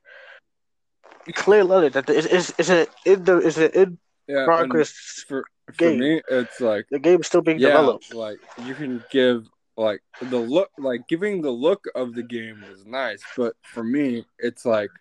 Clear 1.34 1.64
letter 1.64 1.90
that 1.90 2.07
it's 2.10 2.27
it's, 2.27 2.53
it's 2.60 2.69
a 2.69 2.86
in 3.03 3.23
the 3.23 3.38
it's 3.40 3.57
a 3.57 3.82
in 3.82 3.98
yeah, 4.27 4.45
progress. 4.45 4.91
for 5.27 5.44
for 5.65 5.72
game. 5.73 5.99
me, 5.99 6.22
it's 6.30 6.61
like 6.61 6.86
The 6.91 6.99
game 6.99 7.19
is 7.22 7.26
still 7.27 7.41
being 7.41 7.57
yeah, 7.60 7.69
developed. 7.69 8.14
like 8.14 8.38
you 8.64 8.76
can 8.76 9.03
give 9.10 9.48
like 9.76 10.02
the 10.22 10.38
look, 10.38 10.69
like 10.77 11.07
giving 11.07 11.41
the 11.41 11.49
look 11.49 11.84
of 11.95 12.14
the 12.14 12.22
game 12.22 12.64
was 12.69 12.86
nice, 12.86 13.23
but 13.36 13.56
for 13.64 13.84
me, 13.84 14.26
it's 14.38 14.65
like, 14.65 14.91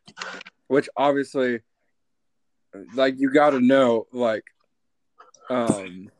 which 0.69 0.89
obviously, 0.97 1.61
like 2.95 3.15
you 3.19 3.31
got 3.31 3.51
to 3.51 3.61
know, 3.61 4.07
like, 4.13 4.45
um, 5.51 6.11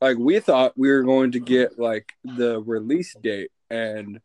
like 0.00 0.16
we 0.18 0.40
thought 0.40 0.76
we 0.76 0.90
were 0.90 1.02
going 1.02 1.32
to 1.32 1.40
get 1.40 1.78
like 1.78 2.12
the 2.24 2.60
release 2.60 3.14
date 3.22 3.50
and 3.70 4.20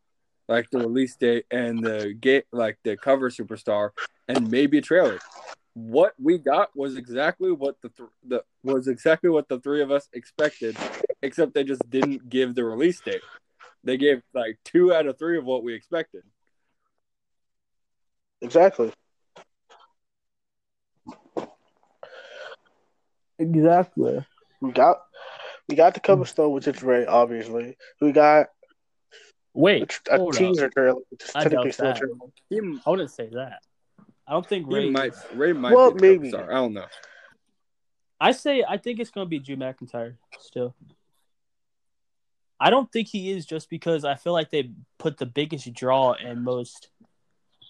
like 0.48 0.70
the 0.70 0.78
release 0.78 1.16
date 1.16 1.46
and 1.50 1.82
the 1.82 2.14
gate 2.18 2.44
like 2.52 2.78
the 2.84 2.96
cover 2.96 3.30
superstar 3.30 3.90
and 4.28 4.50
maybe 4.50 4.78
a 4.78 4.82
trailer. 4.82 5.18
What 5.74 6.14
we 6.22 6.38
got 6.38 6.76
was 6.76 6.96
exactly 6.96 7.50
what 7.50 7.80
the, 7.82 7.88
th- 7.88 8.08
the 8.26 8.44
was 8.62 8.86
exactly 8.86 9.30
what 9.30 9.48
the 9.48 9.58
three 9.58 9.82
of 9.82 9.90
us 9.90 10.08
expected 10.12 10.76
except 11.22 11.54
they 11.54 11.64
just 11.64 11.88
didn't 11.90 12.28
give 12.28 12.54
the 12.54 12.64
release 12.64 13.00
date. 13.00 13.22
They 13.82 13.96
gave 13.96 14.22
like 14.32 14.58
two 14.64 14.94
out 14.94 15.06
of 15.06 15.18
three 15.18 15.38
of 15.38 15.44
what 15.44 15.64
we 15.64 15.74
expected. 15.74 16.22
Exactly. 18.40 18.92
Exactly. 23.38 24.24
We 24.60 24.72
got 24.72 24.98
We 25.68 25.76
got 25.76 25.94
the 25.94 26.00
cover 26.00 26.24
story, 26.24 26.50
which 26.52 26.68
is 26.68 26.82
Rey, 26.82 27.06
obviously. 27.06 27.76
We 28.00 28.12
got 28.12 28.48
Wait, 29.54 30.00
a 30.10 30.16
hold 30.18 30.34
up. 30.34 30.38
teaser 30.38 30.68
trailer, 30.68 31.00
which 31.10 31.22
is 31.24 31.30
I 31.34 31.42
technically 31.44 31.70
doubt 31.70 31.74
still 31.74 31.86
a 31.86 31.92
that. 31.92 31.98
trailer. 31.98 32.16
He, 32.50 32.80
I 32.86 32.90
wouldn't 32.90 33.10
say 33.10 33.28
that. 33.34 33.60
I 34.26 34.32
don't 34.32 34.46
think 34.46 34.66
he 34.68 34.74
Rey. 34.74 34.90
might 34.90 35.14
Rey 35.34 35.52
might 35.52 35.74
Well, 35.74 35.92
be 35.92 35.98
the 36.00 36.06
maybe. 36.06 36.28
star. 36.30 36.50
I 36.50 36.54
don't 36.54 36.74
know. 36.74 36.86
I 38.20 38.32
say 38.32 38.64
I 38.66 38.78
think 38.78 39.00
it's 39.00 39.10
gonna 39.10 39.26
be 39.26 39.38
Drew 39.38 39.56
McIntyre 39.56 40.16
still. 40.38 40.74
I 42.58 42.70
don't 42.70 42.90
think 42.90 43.08
he 43.08 43.30
is 43.30 43.44
just 43.44 43.68
because 43.68 44.04
I 44.04 44.14
feel 44.14 44.32
like 44.32 44.50
they 44.50 44.70
put 44.98 45.18
the 45.18 45.26
biggest 45.26 45.72
draw 45.74 46.12
and 46.14 46.42
most 46.44 46.88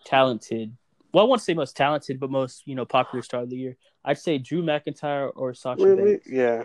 talented. 0.04 0.76
Well, 1.14 1.24
I 1.24 1.28
won't 1.28 1.40
say 1.40 1.54
most 1.54 1.76
talented, 1.76 2.18
but 2.18 2.28
most 2.28 2.66
you 2.66 2.74
know 2.74 2.84
popular 2.84 3.22
star 3.22 3.42
of 3.42 3.50
the 3.50 3.56
year. 3.56 3.76
I'd 4.04 4.18
say 4.18 4.36
Drew 4.36 4.62
McIntyre 4.64 5.30
or 5.36 5.54
Sasha 5.54 5.84
Really? 5.84 6.14
Banks. 6.16 6.26
Yeah. 6.28 6.64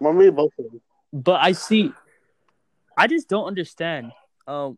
Well, 0.00 0.12
me 0.12 0.28
both 0.30 0.52
of 0.58 0.64
them. 0.66 0.80
But 1.12 1.40
I 1.40 1.52
see. 1.52 1.92
I 2.98 3.06
just 3.06 3.28
don't 3.28 3.46
understand. 3.46 4.10
Um, 4.48 4.76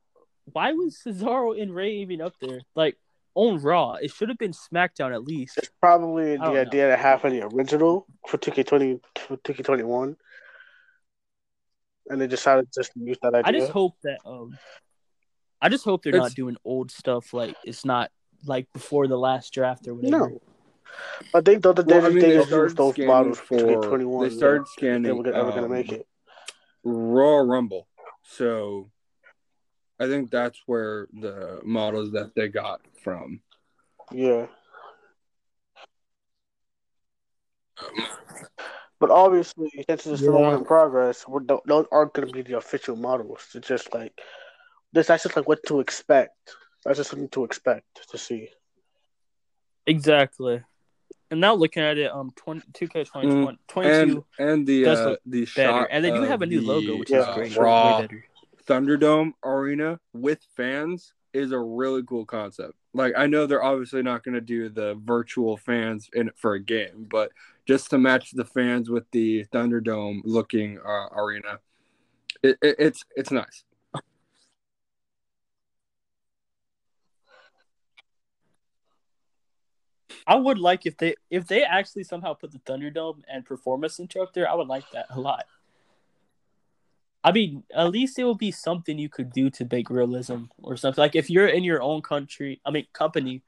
why 0.53 0.73
was 0.73 1.01
Cesaro 1.05 1.61
and 1.61 1.75
Rey 1.75 1.97
even 1.97 2.21
up 2.21 2.35
there? 2.39 2.61
Like 2.75 2.99
on 3.35 3.59
Raw, 3.63 3.95
it 3.95 4.11
should 4.11 4.29
have 4.29 4.37
been 4.37 4.53
SmackDown 4.53 5.15
at 5.15 5.25
least. 5.25 5.57
It's 5.57 5.71
probably 5.81 6.37
the 6.37 6.43
idea 6.43 6.91
to 6.91 6.97
have 6.97 7.23
the 7.23 7.47
original 7.47 8.07
for 8.27 8.37
2K20 8.37 9.01
for 9.17 9.39
2K21. 9.39 10.17
And 12.11 12.21
they 12.21 12.27
decided 12.27 12.69
just 12.75 12.93
to 12.93 13.01
use 13.01 13.19
that 13.23 13.35
idea. 13.35 13.43
I 13.47 13.59
just 13.59 13.73
hope 13.73 13.95
that 14.03 14.19
um, 14.27 14.59
I 15.63 15.71
just 15.71 15.85
hope 15.85 16.03
they're 16.03 16.15
It's- 16.15 16.31
not 16.31 16.35
doing 16.35 16.57
old 16.63 16.91
stuff. 16.91 17.33
Like 17.33 17.57
it's 17.65 17.87
not 17.87 18.11
like 18.47 18.67
before 18.73 19.07
the 19.09 19.19
last 19.19 19.53
draft 19.53 19.87
or 19.89 19.95
whatever. 19.95 20.31
No. 20.31 20.43
I 21.35 21.41
think 21.41 21.63
the 21.63 21.71
other 21.71 21.83
day 21.83 21.99
Well, 21.99 22.07
I 22.07 22.09
mean, 22.09 22.19
they 22.21 22.29
they 22.31 22.35
used 22.37 22.51
those 22.77 22.99
models 22.99 23.39
for 23.39 23.59
for. 23.59 23.83
2K21. 23.99 24.29
They 24.31 24.37
started 24.37 24.63
They 24.63 24.67
scanning. 24.71 25.17
were 25.17 25.23
going 25.23 25.35
to 25.35 25.63
um, 25.65 25.71
make 25.71 25.93
it. 25.93 26.07
Raw 26.83 27.39
Rumble. 27.39 27.87
So 28.23 28.91
I 30.01 30.07
think 30.07 30.31
that's 30.31 30.61
where 30.67 31.09
the 31.13 31.61
models 31.65 32.13
that 32.13 32.35
they 32.35 32.49
got 32.49 32.81
from. 33.03 33.41
Yeah. 34.13 34.47
But 39.01 39.11
obviously, 39.11 39.71
since 39.89 40.07
it's 40.07 40.21
still 40.21 40.41
Yeah. 40.41 40.57
in 40.57 40.65
progress, 40.65 41.27
we're, 41.29 41.45
those 41.45 41.61
those 41.67 41.87
aren't 41.93 42.15
going 42.15 42.27
to 42.27 42.33
be 42.35 42.43
the 42.43 42.57
official 42.57 42.97
models. 42.97 43.47
It's 43.55 43.69
just 43.69 43.95
like 43.95 44.21
this. 44.93 45.07
That's 45.07 45.23
just 45.23 45.37
like 45.37 45.47
what 45.47 45.61
to 45.69 45.79
expect. 45.81 46.57
That's 46.85 46.99
just 46.99 47.11
something 47.11 47.29
to 47.31 47.45
expect 47.45 48.09
to 48.11 48.19
see. 48.19 48.51
Exactly. 49.87 50.63
And 51.31 51.41
now 51.41 51.55
looking 51.55 51.83
at 51.83 51.99
it, 51.99 52.11
um, 52.11 52.33
20, 52.37 52.61
2K 52.73 53.05
2020, 53.05 53.59
22 53.69 54.25
And 54.39 54.49
and 54.51 54.67
the 54.67 54.85
does 54.85 54.99
uh, 54.99 55.11
look 55.11 55.21
the 55.27 55.41
better, 55.57 55.71
shot 55.71 55.89
and 55.91 56.05
they 56.05 56.11
do 56.11 56.23
have 56.23 56.43
a 56.43 56.47
new 56.47 56.59
of 56.59 56.65
logo, 56.65 56.97
which 56.97 57.11
yeah, 57.11 57.31
is 57.31 57.35
great. 57.35 57.57
Raw 57.57 58.07
Thunderdome 58.67 59.33
arena 59.45 59.99
with 60.13 60.41
fans 60.57 61.13
is 61.33 61.53
a 61.53 61.59
really 61.59 62.03
cool 62.03 62.25
concept. 62.25 62.75
Like 62.95 63.13
I 63.17 63.27
know 63.27 63.47
they're 63.47 63.63
obviously 63.63 64.03
not 64.03 64.25
going 64.25 64.35
to 64.35 64.41
do 64.41 64.69
the 64.69 64.99
virtual 65.05 65.57
fans 65.57 66.09
in 66.15 66.31
for 66.37 66.55
a 66.55 66.61
game, 66.61 67.07
but 67.11 67.31
just 67.67 67.91
to 67.91 67.99
match 67.99 68.31
the 68.33 68.45
fans 68.45 68.89
with 68.89 69.05
the 69.11 69.45
Thunderdome 69.53 70.21
looking 70.25 70.79
uh, 70.79 71.09
arena, 71.15 71.61
it, 72.43 72.57
it, 72.63 72.77
it's 72.79 73.05
it's 73.17 73.31
nice. 73.31 73.65
I 80.29 80.37
would 80.37 80.59
like 80.59 80.85
if 80.85 80.99
they 80.99 81.15
if 81.31 81.47
they 81.47 81.65
actually 81.65 82.05
somehow 82.05 82.35
put 82.35 82.53
the 82.53 82.59
Thunderdome 82.59 83.23
and 83.33 83.47
Performance 83.47 83.97
Center 83.97 84.21
up 84.21 84.35
there. 84.35 84.49
I 84.49 84.55
would 84.55 84.69
like 84.69 84.89
that 84.91 85.07
a 85.09 85.19
lot. 85.19 85.47
I 87.25 87.33
mean, 87.33 87.65
at 87.75 87.91
least 87.91 88.19
it 88.19 88.25
would 88.25 88.37
be 88.37 88.51
something 88.51 88.99
you 88.99 89.09
could 89.09 89.33
do 89.33 89.49
to 89.51 89.67
make 89.71 89.89
realism 89.89 90.45
or 90.63 90.77
something. 90.77 91.01
Like 91.01 91.17
if 91.17 91.31
you're 91.31 91.49
in 91.49 91.65
your 91.65 91.83
own 91.83 92.03
country, 92.03 92.61
I 92.65 92.71
mean 92.71 92.87
company, 92.93 93.41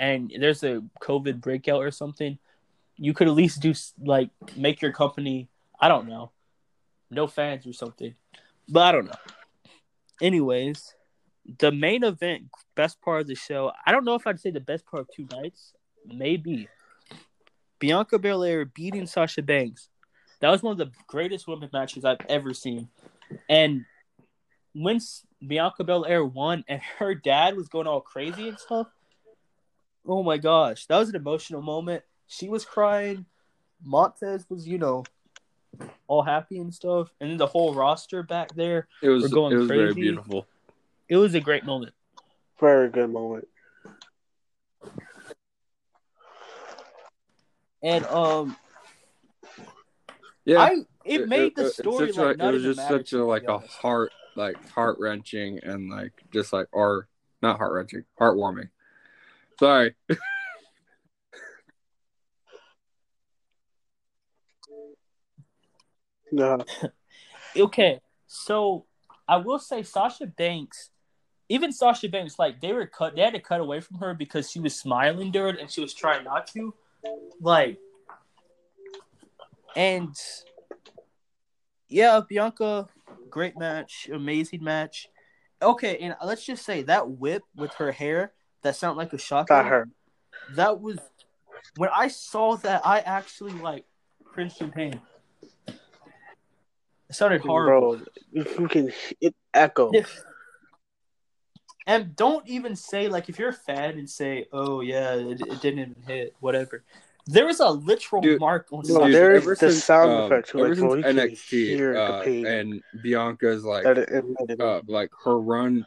and 0.00 0.32
there's 0.36 0.64
a 0.64 0.82
COVID 1.00 1.40
breakout 1.40 1.80
or 1.80 1.92
something, 1.92 2.38
you 2.96 3.14
could 3.14 3.28
at 3.28 3.34
least 3.34 3.60
do 3.60 3.72
like 4.04 4.30
make 4.56 4.82
your 4.82 4.92
company. 4.92 5.48
I 5.80 5.86
don't 5.86 6.08
know, 6.08 6.32
no 7.08 7.28
fans 7.28 7.68
or 7.68 7.72
something, 7.72 8.16
but 8.68 8.82
I 8.82 8.92
don't 8.92 9.06
know. 9.06 9.22
Anyways, 10.20 10.92
the 11.60 11.70
main 11.70 12.02
event, 12.02 12.48
best 12.74 13.00
part 13.00 13.20
of 13.20 13.26
the 13.28 13.36
show. 13.36 13.70
I 13.86 13.92
don't 13.92 14.04
know 14.04 14.16
if 14.16 14.26
I'd 14.26 14.40
say 14.40 14.50
the 14.50 14.58
best 14.58 14.86
part 14.86 15.02
of 15.02 15.08
two 15.14 15.28
nights. 15.30 15.72
Maybe 16.12 16.68
Bianca 17.78 18.18
Belair 18.18 18.64
beating 18.64 19.06
Sasha 19.06 19.42
Banks. 19.42 19.88
That 20.40 20.50
was 20.50 20.62
one 20.62 20.72
of 20.72 20.78
the 20.78 20.92
greatest 21.06 21.48
women's 21.48 21.72
matches 21.72 22.04
I've 22.04 22.20
ever 22.28 22.52
seen. 22.52 22.88
And 23.48 23.84
when 24.74 25.00
Bianca 25.46 25.84
Belair 25.84 26.24
won 26.24 26.64
and 26.68 26.80
her 26.98 27.14
dad 27.14 27.56
was 27.56 27.68
going 27.68 27.86
all 27.86 28.00
crazy 28.00 28.48
and 28.48 28.58
stuff, 28.58 28.88
oh 30.06 30.22
my 30.22 30.38
gosh, 30.38 30.86
that 30.86 30.98
was 30.98 31.08
an 31.08 31.16
emotional 31.16 31.62
moment. 31.62 32.02
She 32.26 32.48
was 32.48 32.64
crying. 32.64 33.26
Montez 33.84 34.46
was, 34.48 34.66
you 34.66 34.78
know, 34.78 35.04
all 36.06 36.22
happy 36.22 36.58
and 36.58 36.72
stuff. 36.72 37.10
And 37.20 37.30
then 37.30 37.36
the 37.36 37.46
whole 37.46 37.74
roster 37.74 38.22
back 38.22 38.54
there. 38.54 38.88
It 39.02 39.08
was 39.08 39.24
We're 39.24 39.28
going 39.28 39.52
it 39.54 39.58
was 39.58 39.68
very 39.68 39.86
crazy. 39.92 40.00
beautiful. 40.00 40.46
It 41.08 41.16
was 41.16 41.34
a 41.34 41.40
great 41.40 41.64
moment. 41.64 41.92
Very 42.58 42.88
good 42.88 43.10
moment. 43.10 43.46
And 47.82 48.04
um 48.06 48.56
Yeah, 50.44 50.60
I 50.60 50.76
it 51.04 51.28
made 51.28 51.54
the 51.56 51.70
story 51.70 52.12
such 52.12 52.16
like 52.16 52.36
a- 52.36 52.38
not 52.38 52.48
it 52.48 52.52
was 52.54 52.62
just 52.76 52.88
such 52.88 53.12
a 53.12 53.24
like 53.24 53.44
a 53.48 53.58
heart 53.58 54.12
like 54.34 54.56
heart 54.70 54.98
wrenching 54.98 55.60
and 55.62 55.90
like 55.90 56.12
just 56.32 56.52
like 56.52 56.66
or 56.72 57.08
not 57.42 57.58
heart 57.58 57.72
wrenching 57.72 58.04
heartwarming. 58.20 58.70
Sorry, 59.58 59.94
Yeah. 66.32 66.58
Okay, 67.56 68.00
so 68.26 68.84
I 69.28 69.36
will 69.38 69.58
say 69.58 69.82
Sasha 69.82 70.26
Banks, 70.26 70.90
even 71.48 71.72
Sasha 71.72 72.08
Banks, 72.08 72.38
like 72.38 72.60
they 72.60 72.72
were 72.72 72.86
cut, 72.86 73.14
they 73.16 73.22
had 73.22 73.34
to 73.34 73.40
cut 73.40 73.60
away 73.60 73.80
from 73.80 73.98
her 73.98 74.12
because 74.14 74.50
she 74.50 74.60
was 74.60 74.74
smiling 74.76 75.30
during 75.30 75.58
and 75.58 75.70
she 75.70 75.80
was 75.80 75.94
trying 75.94 76.24
not 76.24 76.46
to, 76.48 76.74
like, 77.40 77.78
and 79.74 80.14
yeah, 81.88 82.20
Bianca, 82.28 82.88
great 83.30 83.58
match, 83.58 84.08
amazing 84.12 84.62
match. 84.64 85.08
Okay, 85.62 85.98
and 85.98 86.16
let's 86.24 86.44
just 86.44 86.64
say 86.64 86.82
that 86.82 87.10
whip 87.10 87.42
with 87.54 87.72
her 87.74 87.92
hair 87.92 88.32
that 88.62 88.76
sounded 88.76 88.98
like 88.98 89.12
a 89.12 89.18
shotgun. 89.18 89.66
Her. 89.66 89.88
That 90.54 90.80
was 90.80 90.98
when 91.76 91.90
I 91.94 92.08
saw 92.08 92.56
that. 92.56 92.86
I 92.86 93.00
actually 93.00 93.52
like 93.52 93.84
cringed 94.24 94.60
in 94.60 94.70
pain. 94.70 95.00
It 95.66 97.14
sounded 97.14 97.40
horrible. 97.40 97.96
Bro, 97.96 98.06
if 98.32 98.58
you 98.58 98.68
can 98.68 98.92
it 99.20 99.34
echo. 99.54 99.92
And 101.86 102.16
don't 102.16 102.46
even 102.48 102.74
say 102.74 103.08
like 103.08 103.28
if 103.28 103.38
you're 103.38 103.50
a 103.50 103.52
fan 103.52 103.98
and 103.98 104.10
say, 104.10 104.46
"Oh 104.52 104.80
yeah, 104.80 105.14
it, 105.14 105.40
it 105.40 105.60
didn't 105.60 105.78
even 105.78 105.96
hit," 106.06 106.34
whatever. 106.40 106.82
There 107.26 107.46
was 107.46 107.60
a 107.60 107.68
literal 107.68 108.22
Dude, 108.22 108.40
mark 108.40 108.68
on 108.72 108.82
No, 108.86 108.94
Sasha. 108.94 109.04
Dude, 109.06 109.14
there's 109.14 109.42
ever 109.42 109.50
the 109.54 109.72
since, 109.72 109.84
sound 109.84 110.10
um, 110.12 110.24
effect 110.24 110.48
to 110.50 110.60
ever 110.60 110.72
it, 110.72 110.78
bro. 110.78 111.02
since 111.02 111.18
NXT 111.18 111.96
uh, 111.96 112.48
and 112.48 112.82
Bianca's 113.02 113.64
like 113.64 113.84
that 113.84 113.98
it 113.98 114.08
emitted. 114.10 114.60
uh, 114.60 114.82
like 114.86 115.10
her 115.24 115.38
run, 115.38 115.86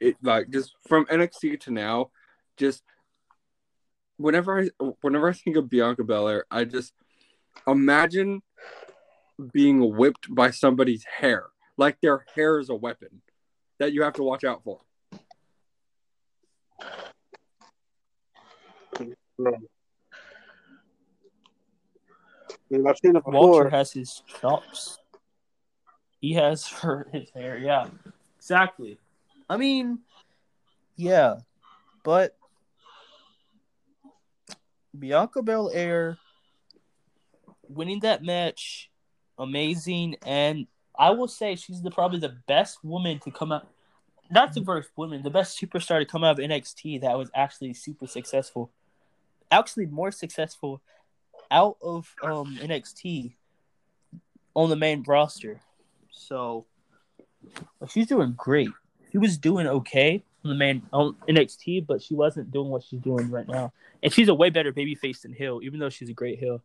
it 0.00 0.16
like 0.22 0.50
just 0.50 0.74
from 0.86 1.06
NXT 1.06 1.60
to 1.60 1.70
now, 1.72 2.10
just 2.56 2.82
whenever 4.16 4.60
I 4.60 4.68
whenever 5.00 5.28
I 5.28 5.32
think 5.32 5.56
of 5.56 5.68
Bianca 5.68 6.04
Belair, 6.04 6.44
I 6.50 6.64
just 6.64 6.92
imagine 7.66 8.42
being 9.52 9.96
whipped 9.96 10.32
by 10.32 10.50
somebody's 10.50 11.04
hair, 11.04 11.46
like 11.76 12.00
their 12.00 12.24
hair 12.34 12.58
is 12.58 12.68
a 12.68 12.74
weapon 12.74 13.22
that 13.78 13.92
you 13.92 14.02
have 14.02 14.14
to 14.14 14.22
watch 14.22 14.44
out 14.44 14.62
for. 14.64 14.80
I 19.46 19.52
mean, 22.70 22.86
I've 22.86 22.98
seen 22.98 23.16
it 23.16 23.22
Walter 23.26 23.68
has 23.70 23.92
his 23.92 24.22
chops. 24.40 24.98
He 26.20 26.34
has 26.34 26.66
her 26.82 27.08
his 27.12 27.30
hair. 27.30 27.58
Yeah, 27.58 27.88
exactly. 28.38 28.98
I 29.48 29.56
mean, 29.56 30.00
yeah, 30.96 31.36
but 32.04 32.36
Bianca 34.96 35.42
Belair 35.42 36.18
winning 37.68 38.00
that 38.00 38.22
match, 38.22 38.90
amazing, 39.38 40.16
and 40.24 40.66
I 40.98 41.10
will 41.10 41.28
say 41.28 41.56
she's 41.56 41.82
the 41.82 41.90
probably 41.90 42.20
the 42.20 42.36
best 42.46 42.84
woman 42.84 43.18
to 43.20 43.30
come 43.30 43.52
out. 43.52 43.66
Not 44.30 44.54
the 44.54 44.62
first 44.62 44.90
woman, 44.94 45.22
the 45.22 45.30
best 45.30 45.60
superstar 45.60 45.98
to 45.98 46.06
come 46.06 46.22
out 46.22 46.38
of 46.38 46.44
NXT 46.44 47.00
that 47.00 47.18
was 47.18 47.30
actually 47.34 47.74
super 47.74 48.06
successful. 48.06 48.70
Actually, 49.50 49.86
more 49.86 50.10
successful 50.10 50.80
out 51.50 51.76
of 51.82 52.14
um 52.22 52.58
NXT 52.60 53.34
on 54.54 54.70
the 54.70 54.76
main 54.76 55.02
roster. 55.06 55.60
So 56.10 56.66
she's 57.88 58.06
doing 58.06 58.34
great. 58.36 58.70
She 59.12 59.18
was 59.18 59.38
doing 59.38 59.66
okay 59.66 60.22
on 60.44 60.50
the 60.50 60.56
main 60.56 60.82
on 60.92 61.16
NXT, 61.28 61.86
but 61.86 62.02
she 62.02 62.14
wasn't 62.14 62.50
doing 62.50 62.68
what 62.68 62.84
she's 62.84 63.00
doing 63.00 63.30
right 63.30 63.48
now. 63.48 63.72
And 64.02 64.12
she's 64.12 64.28
a 64.28 64.34
way 64.34 64.50
better 64.50 64.72
babyface 64.72 65.22
than 65.22 65.32
heel, 65.32 65.60
even 65.62 65.78
though 65.80 65.90
she's 65.90 66.08
a 66.08 66.14
great 66.14 66.38
heel. 66.38 66.62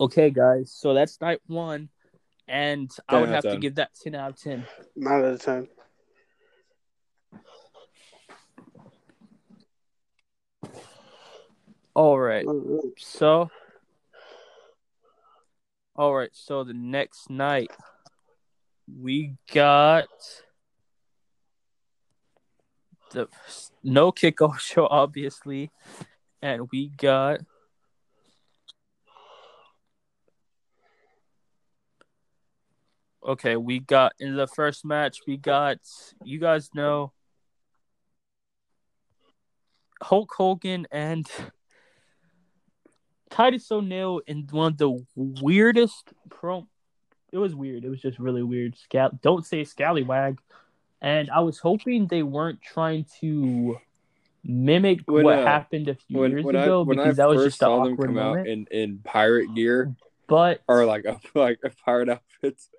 Okay, 0.00 0.30
guys. 0.30 0.70
So 0.70 0.94
that's 0.94 1.20
night 1.20 1.40
one, 1.46 1.88
and 2.46 2.90
I 3.08 3.20
would 3.20 3.30
have 3.30 3.44
of 3.44 3.52
to 3.52 3.58
give 3.58 3.76
that 3.76 3.90
ten 4.00 4.14
out 4.14 4.30
of 4.30 4.40
ten. 4.40 4.64
Nine 4.94 5.24
out 5.24 5.24
of 5.24 5.40
ten. 5.40 5.68
All 11.98 12.16
right. 12.16 12.46
So, 12.96 13.50
all 15.96 16.14
right. 16.14 16.30
So 16.32 16.62
the 16.62 16.72
next 16.72 17.28
night, 17.28 17.72
we 18.86 19.34
got 19.52 20.06
the 23.10 23.26
no 23.82 24.12
kickoff 24.12 24.60
show, 24.60 24.86
obviously, 24.88 25.72
and 26.40 26.68
we 26.70 26.86
got 26.86 27.40
okay. 33.26 33.56
We 33.56 33.80
got 33.80 34.12
in 34.20 34.36
the 34.36 34.46
first 34.46 34.84
match. 34.84 35.22
We 35.26 35.36
got 35.36 35.78
you 36.22 36.38
guys 36.38 36.70
know 36.72 37.12
Hulk 40.00 40.32
Hogan 40.36 40.86
and 40.92 41.28
Titus 43.30 43.70
O'Neil 43.70 44.20
in 44.26 44.46
one 44.50 44.72
of 44.72 44.78
the 44.78 45.04
weirdest 45.14 46.12
pro. 46.30 46.66
It 47.32 47.38
was 47.38 47.54
weird. 47.54 47.84
It 47.84 47.90
was 47.90 48.00
just 48.00 48.18
really 48.18 48.42
weird. 48.42 48.74
Scal- 48.76 49.20
don't 49.20 49.44
say 49.44 49.64
scallywag. 49.64 50.38
And 51.00 51.30
I 51.30 51.40
was 51.40 51.58
hoping 51.58 52.06
they 52.06 52.22
weren't 52.22 52.60
trying 52.62 53.06
to 53.20 53.78
mimic 54.44 55.00
When, 55.06 55.24
what 55.24 55.38
uh, 55.38 55.44
happened 55.46 55.88
a 55.88 55.94
few 55.94 56.18
When 56.20 56.30
years 56.30 56.44
when 56.44 56.56
ago 56.56 56.82
I 56.82 56.94
because 56.94 57.16
that 57.16 57.28
was 57.28 57.44
just 57.44 57.62
an 57.62 57.66
saw 57.66 57.84
them 57.84 57.92
awkward 57.92 58.06
come 58.08 58.14
moment. 58.14 58.40
out 58.40 58.46
in 58.48 58.66
in 58.70 58.98
pirate 59.04 59.54
gear 59.54 59.94
but 60.28 60.62
or 60.68 60.84
like 60.86 61.04
a, 61.04 61.18
like 61.38 61.58
a 61.64 61.70
pirate 61.70 62.08
outfits, 62.08 62.70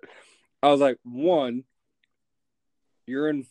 I 0.64 0.70
was 0.70 0.80
like, 0.80 0.98
one, 1.04 1.64
you're 3.06 3.28
in 3.28 3.46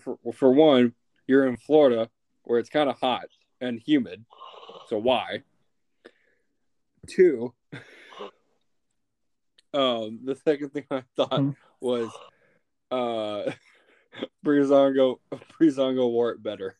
for, 0.00 0.18
for 0.32 0.52
one, 0.52 0.94
you're 1.26 1.46
in 1.46 1.56
Florida 1.56 2.08
where 2.44 2.58
it's 2.58 2.70
kind 2.70 2.90
of 2.90 2.98
hot 2.98 3.26
and 3.60 3.78
humid, 3.78 4.24
so 4.88 4.98
why? 4.98 5.42
Two, 7.08 7.52
um, 9.74 10.20
the 10.24 10.36
second 10.44 10.70
thing 10.70 10.84
I 10.90 11.02
thought 11.16 11.40
Hmm. 11.40 11.50
was, 11.80 12.10
uh, 12.90 13.50
Breezango 14.44 15.18
Breezango 15.58 16.10
wore 16.10 16.32
it 16.32 16.42
better. 16.42 16.76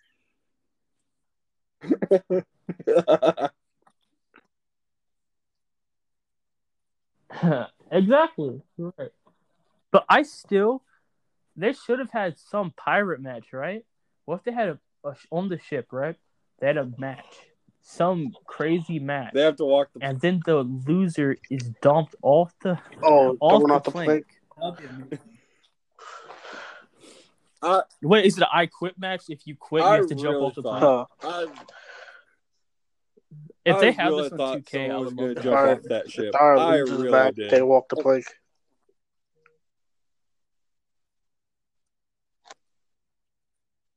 exactly. 7.91 8.63
Right. 8.79 9.11
But 9.91 10.05
I 10.09 10.23
still, 10.23 10.83
they 11.57 11.73
should 11.73 11.99
have 11.99 12.11
had 12.11 12.39
some 12.39 12.73
pirate 12.77 13.21
match, 13.21 13.53
right? 13.53 13.85
What 14.25 14.37
if 14.37 14.45
they 14.45 14.53
had 14.53 14.69
a, 14.69 14.79
a 15.05 15.15
on 15.31 15.49
the 15.49 15.59
ship, 15.59 15.89
right? 15.93 16.17
They 16.61 16.67
had 16.67 16.77
a 16.77 16.91
match, 16.99 17.41
some 17.83 18.33
crazy 18.47 18.99
match, 18.99 19.33
they 19.35 19.43
have 19.43 19.57
to 19.57 19.65
walk 19.65 19.89
the 19.93 20.05
and 20.05 20.21
then 20.21 20.41
the 20.47 20.57
loser 20.87 21.37
is 21.51 21.63
dumped 21.83 22.15
off 22.23 22.53
the 22.63 22.79
Oh, 23.03 23.37
off 23.41 23.63
the 23.63 23.81
the 23.85 23.91
plank. 23.91 24.27
plank. 24.57 25.21
I- 27.65 27.83
Wait, 28.03 28.25
is 28.27 28.39
it 28.39 28.43
an 28.43 28.49
I 28.53 28.67
quit 28.67 28.99
match? 28.99 29.25
If 29.29 29.47
you 29.47 29.55
quit, 29.57 29.83
you 29.85 29.89
have 29.91 30.07
to 30.09 30.15
jump 30.15 30.37
off 30.43 30.55
the 30.55 30.63
thought- 30.63 31.09
plank. 31.21 31.21
Huh. 31.23 31.47
I, 31.49 31.69
If 33.65 33.77
I 33.77 33.81
they 33.81 33.93
have 33.93 34.09
really 34.11 34.23
this 34.31 34.33
on 34.41 34.63
2K, 34.63 34.85
I 34.85 34.89
someone 34.89 35.05
was 35.05 35.15
gonna 35.15 35.35
jump 35.35 35.57
off 35.57 35.83
that 35.85 36.11
ship. 36.11 36.35
Star 36.35 36.57
I 36.57 36.77
really 36.79 37.11
back. 37.11 37.35
did. 37.35 37.51
They 37.51 37.63
walk 37.63 37.89
the 37.89 37.97
plank. 37.97 38.25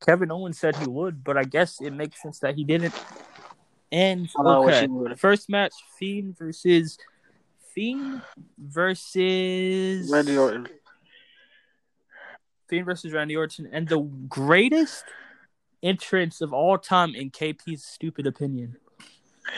Kevin 0.06 0.32
Owens 0.32 0.60
said 0.60 0.76
he 0.76 0.88
would, 0.88 1.24
but 1.24 1.38
I 1.38 1.44
guess 1.44 1.82
it 1.82 1.92
makes 1.92 2.22
sense 2.22 2.40
that 2.40 2.56
he 2.56 2.64
didn't. 2.64 2.94
And 3.92 4.30
I 4.38 4.44
know 4.44 4.62
what 4.62 4.84
okay, 4.84 5.16
first 5.16 5.50
match: 5.50 5.74
Fiend 5.98 6.38
versus 6.38 6.98
Fiend 7.74 8.22
versus 8.58 10.10
Randy 10.10 10.38
Orton. 10.38 10.68
Fiend 12.68 12.86
versus 12.86 13.14
Randy 13.14 13.36
Orton, 13.36 13.70
and 13.72 13.88
the 13.88 14.00
greatest 14.28 15.04
entrance 15.84 16.42
of 16.42 16.54
all 16.54 16.78
time 16.78 17.14
in 17.16 17.30
KP's 17.30 17.84
stupid 17.84 18.26
opinion. 18.28 18.78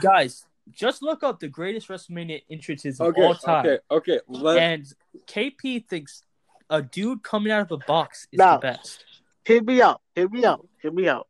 Guys, 0.00 0.46
just 0.70 1.02
look 1.02 1.22
up 1.22 1.40
the 1.40 1.48
greatest 1.48 1.88
WrestleMania 1.88 2.42
entrances 2.50 3.00
of 3.00 3.08
Okay, 3.08 3.22
all 3.22 3.34
time, 3.34 3.66
okay, 3.66 3.78
okay. 3.90 4.20
Let, 4.28 4.58
and 4.58 4.86
KP 5.26 5.86
thinks 5.86 6.22
a 6.70 6.82
dude 6.82 7.22
coming 7.22 7.52
out 7.52 7.62
of 7.62 7.72
a 7.72 7.78
box 7.78 8.26
is 8.32 8.38
Now, 8.38 8.56
the 8.56 8.62
best. 8.62 9.04
Hear 9.44 9.62
me 9.62 9.80
out. 9.82 10.00
Hear 10.14 10.28
me 10.28 10.44
out. 10.44 10.66
Hear 10.82 10.92
me 10.92 11.08
out. 11.08 11.28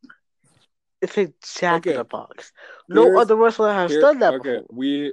It's 1.01 1.17
a 1.17 1.33
Jack 1.59 1.87
in 1.87 1.93
Okay. 1.93 1.97
the 1.99 2.05
Box. 2.05 2.53
No 2.89 3.05
Here's- 3.05 3.21
other 3.21 3.37
wrestler 3.37 3.73
has 3.73 3.91
here- 3.93 4.01
done 4.01 4.19
that 4.21 4.35
okay, 4.35 4.61
before. 4.61 4.67
we 4.77 5.13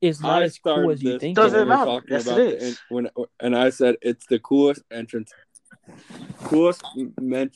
It's 0.00 0.20
not 0.20 0.42
I 0.42 0.46
as 0.46 0.58
cool 0.58 0.90
as 0.90 1.02
you 1.02 1.18
think. 1.18 1.36
Doesn't 1.36 1.56
we 1.58 1.62
is. 1.62 1.68
matter. 1.68 1.84
talking 1.90 2.08
Yes, 2.10 2.26
about 2.26 2.40
it 2.40 2.60
the 2.60 2.78
when 2.90 3.10
and 3.40 3.56
I 3.56 3.70
said 3.70 3.96
it's 4.02 4.26
the 4.26 4.38
coolest 4.38 4.82
entrance, 4.90 5.32
coolest 6.44 6.82
men, 7.20 7.50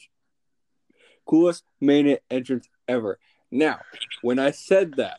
coolest 1.27 1.65
main 1.81 2.17
entrance 2.31 2.67
ever. 2.89 3.19
Now, 3.51 3.81
when 4.23 4.39
I 4.39 4.53
said 4.53 4.95
that, 4.95 5.19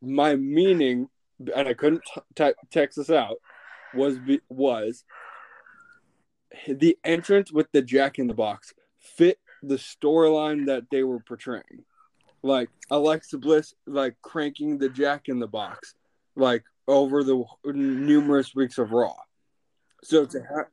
my 0.00 0.34
meaning, 0.36 1.08
and 1.54 1.68
I 1.68 1.74
couldn't 1.74 2.02
t- 2.12 2.20
type 2.34 2.56
text 2.70 2.96
this 2.98 3.10
out, 3.10 3.36
was 3.94 4.18
be, 4.18 4.40
was 4.48 5.04
the 6.66 6.98
entrance 7.04 7.52
with 7.52 7.70
the 7.72 7.82
Jack 7.82 8.18
in 8.18 8.26
the 8.26 8.34
Box 8.34 8.72
fit 8.72 8.85
the 9.66 9.76
storyline 9.76 10.66
that 10.66 10.84
they 10.90 11.02
were 11.02 11.20
portraying. 11.20 11.84
Like 12.42 12.68
Alexa 12.90 13.38
Bliss, 13.38 13.74
like 13.86 14.14
cranking 14.22 14.78
the 14.78 14.88
Jack 14.88 15.28
in 15.28 15.40
the 15.40 15.46
Box, 15.46 15.94
like 16.36 16.62
over 16.86 17.24
the 17.24 17.44
numerous 17.64 18.54
weeks 18.54 18.78
of 18.78 18.92
Raw. 18.92 19.16
So 20.04 20.24
to 20.24 20.38
have, 20.38 20.66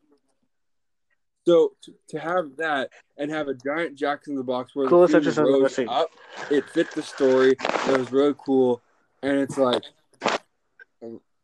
so 1.45 1.71
to, 1.83 1.93
to 2.09 2.19
have 2.19 2.57
that 2.57 2.89
and 3.17 3.31
have 3.31 3.47
a 3.47 3.53
giant 3.53 3.95
Jack 3.95 4.23
in 4.27 4.35
the 4.35 4.43
Box 4.43 4.75
where 4.75 4.87
Coolest 4.87 5.13
the 5.13 5.21
Fiend 5.21 5.37
entrance 5.37 5.77
I've 5.79 5.87
ever 5.87 5.95
rose 5.95 6.03
up, 6.03 6.09
it 6.51 6.69
fit 6.69 6.91
the 6.91 7.01
story. 7.01 7.55
It 7.59 7.97
was 7.97 8.11
really 8.11 8.35
cool, 8.37 8.81
and 9.23 9.39
it's 9.39 9.57
like 9.57 9.83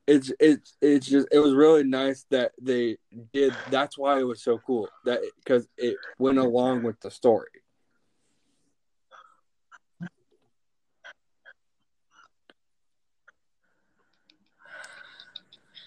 it's 0.10 0.31
it's 0.40 0.76
it's 0.81 1.06
just 1.06 1.27
it 1.31 1.38
was 1.38 1.53
really 1.53 1.84
nice 1.84 2.26
that 2.31 2.52
they 2.60 2.98
did. 3.31 3.53
That's 3.69 3.95
why 3.95 4.19
it 4.19 4.23
was 4.23 4.41
so 4.41 4.57
cool 4.57 4.90
that 5.06 5.19
because 5.38 5.68
it 5.77 5.98
went 6.18 6.40
along 6.40 6.81
with 6.81 6.99
the 7.02 7.11
story. 7.11 7.49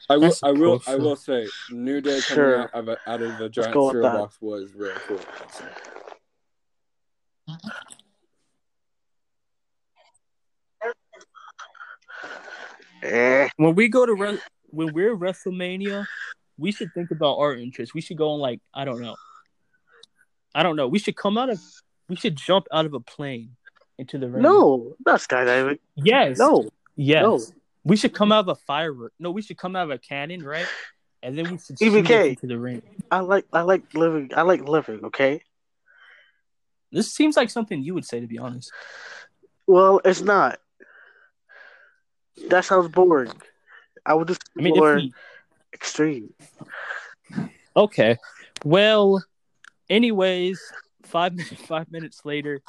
I 0.08 0.16
will, 0.18 0.34
I 0.42 0.52
will, 0.52 0.78
cool, 0.78 0.82
I 0.86 0.96
will 0.96 1.16
say, 1.16 1.48
New 1.70 2.00
Day 2.00 2.20
coming 2.20 2.34
Sure. 2.36 2.58
out 2.62 2.74
of, 2.74 2.88
a- 2.88 2.98
out 3.06 3.22
of 3.22 3.38
the 3.38 3.48
giant 3.48 3.72
cereal 3.72 4.10
box 4.10 4.36
was 4.42 4.74
really 4.74 4.98
cool. 5.08 5.20
So, 5.50 5.64
Eh. 10.84 10.92
Eh. 13.02 13.48
when 13.56 13.74
we 13.74 13.88
go 13.88 14.06
to 14.06 14.14
Re- 14.14 14.38
when 14.70 14.92
we're 14.94 15.16
WrestleMania, 15.16 16.06
we 16.56 16.72
should 16.72 16.92
think 16.94 17.10
about 17.10 17.38
our 17.38 17.54
interests. 17.54 17.94
We 17.94 18.00
should 18.00 18.16
go 18.16 18.30
on 18.30 18.40
like 18.40 18.60
I 18.72 18.84
don't 18.84 19.00
know. 19.00 19.16
I 20.54 20.62
don't 20.62 20.76
know. 20.76 20.88
We 20.88 20.98
should 20.98 21.16
come 21.16 21.38
out 21.38 21.50
of. 21.50 21.60
We 22.08 22.16
should 22.16 22.36
jump 22.36 22.66
out 22.72 22.84
of 22.86 22.94
a 22.94 23.00
plane 23.00 23.56
into 23.98 24.18
the 24.18 24.28
ring. 24.28 24.42
No, 24.42 24.94
not 25.04 25.20
skydiving. 25.20 25.78
Yes. 25.96 26.38
No, 26.38 26.68
Yes. 26.96 27.22
no. 27.22 27.40
We 27.84 27.96
should 27.96 28.12
come 28.12 28.30
out 28.32 28.40
of 28.40 28.48
a 28.48 28.54
firework. 28.54 29.12
No, 29.18 29.30
we 29.30 29.42
should 29.42 29.56
come 29.56 29.74
out 29.76 29.84
of 29.84 29.90
a 29.90 29.98
cannon, 29.98 30.42
right? 30.44 30.66
And 31.22 31.36
then 31.38 31.50
we 31.50 31.58
should 31.58 31.76
it 31.80 32.10
into 32.10 32.46
the 32.46 32.58
ring. 32.58 32.82
I 33.10 33.20
like 33.20 33.46
I 33.52 33.62
like 33.62 33.94
living. 33.94 34.30
I 34.36 34.42
like 34.42 34.66
living. 34.68 35.04
Okay. 35.06 35.42
This 36.90 37.10
seems 37.12 37.36
like 37.36 37.48
something 37.48 37.82
you 37.82 37.94
would 37.94 38.04
say, 38.04 38.20
to 38.20 38.26
be 38.26 38.38
honest. 38.38 38.70
Well, 39.66 40.00
it's 40.04 40.20
not. 40.20 40.60
That 42.48 42.64
sounds 42.64 42.88
boring. 42.88 43.32
I 44.04 44.14
would 44.14 44.28
just 44.28 44.42
I 44.58 44.62
mean, 44.62 44.76
more 44.76 44.96
we, 44.96 45.12
extreme. 45.72 46.32
Okay. 47.76 48.16
Well, 48.64 49.24
anyways, 49.88 50.60
five 51.04 51.34
minutes 51.36 51.62
five 51.62 51.90
minutes 51.90 52.24
later, 52.24 52.62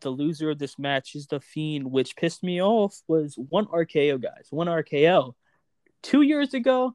the 0.00 0.10
loser 0.10 0.50
of 0.50 0.58
this 0.58 0.78
match 0.78 1.14
is 1.14 1.26
the 1.26 1.40
Fiend, 1.40 1.90
which 1.90 2.16
pissed 2.16 2.42
me 2.42 2.62
off 2.62 3.00
was 3.08 3.36
one 3.48 3.66
RKO, 3.66 4.20
guys. 4.20 4.48
One 4.50 4.66
RKO. 4.66 5.34
Two 6.02 6.22
years 6.22 6.54
ago, 6.54 6.94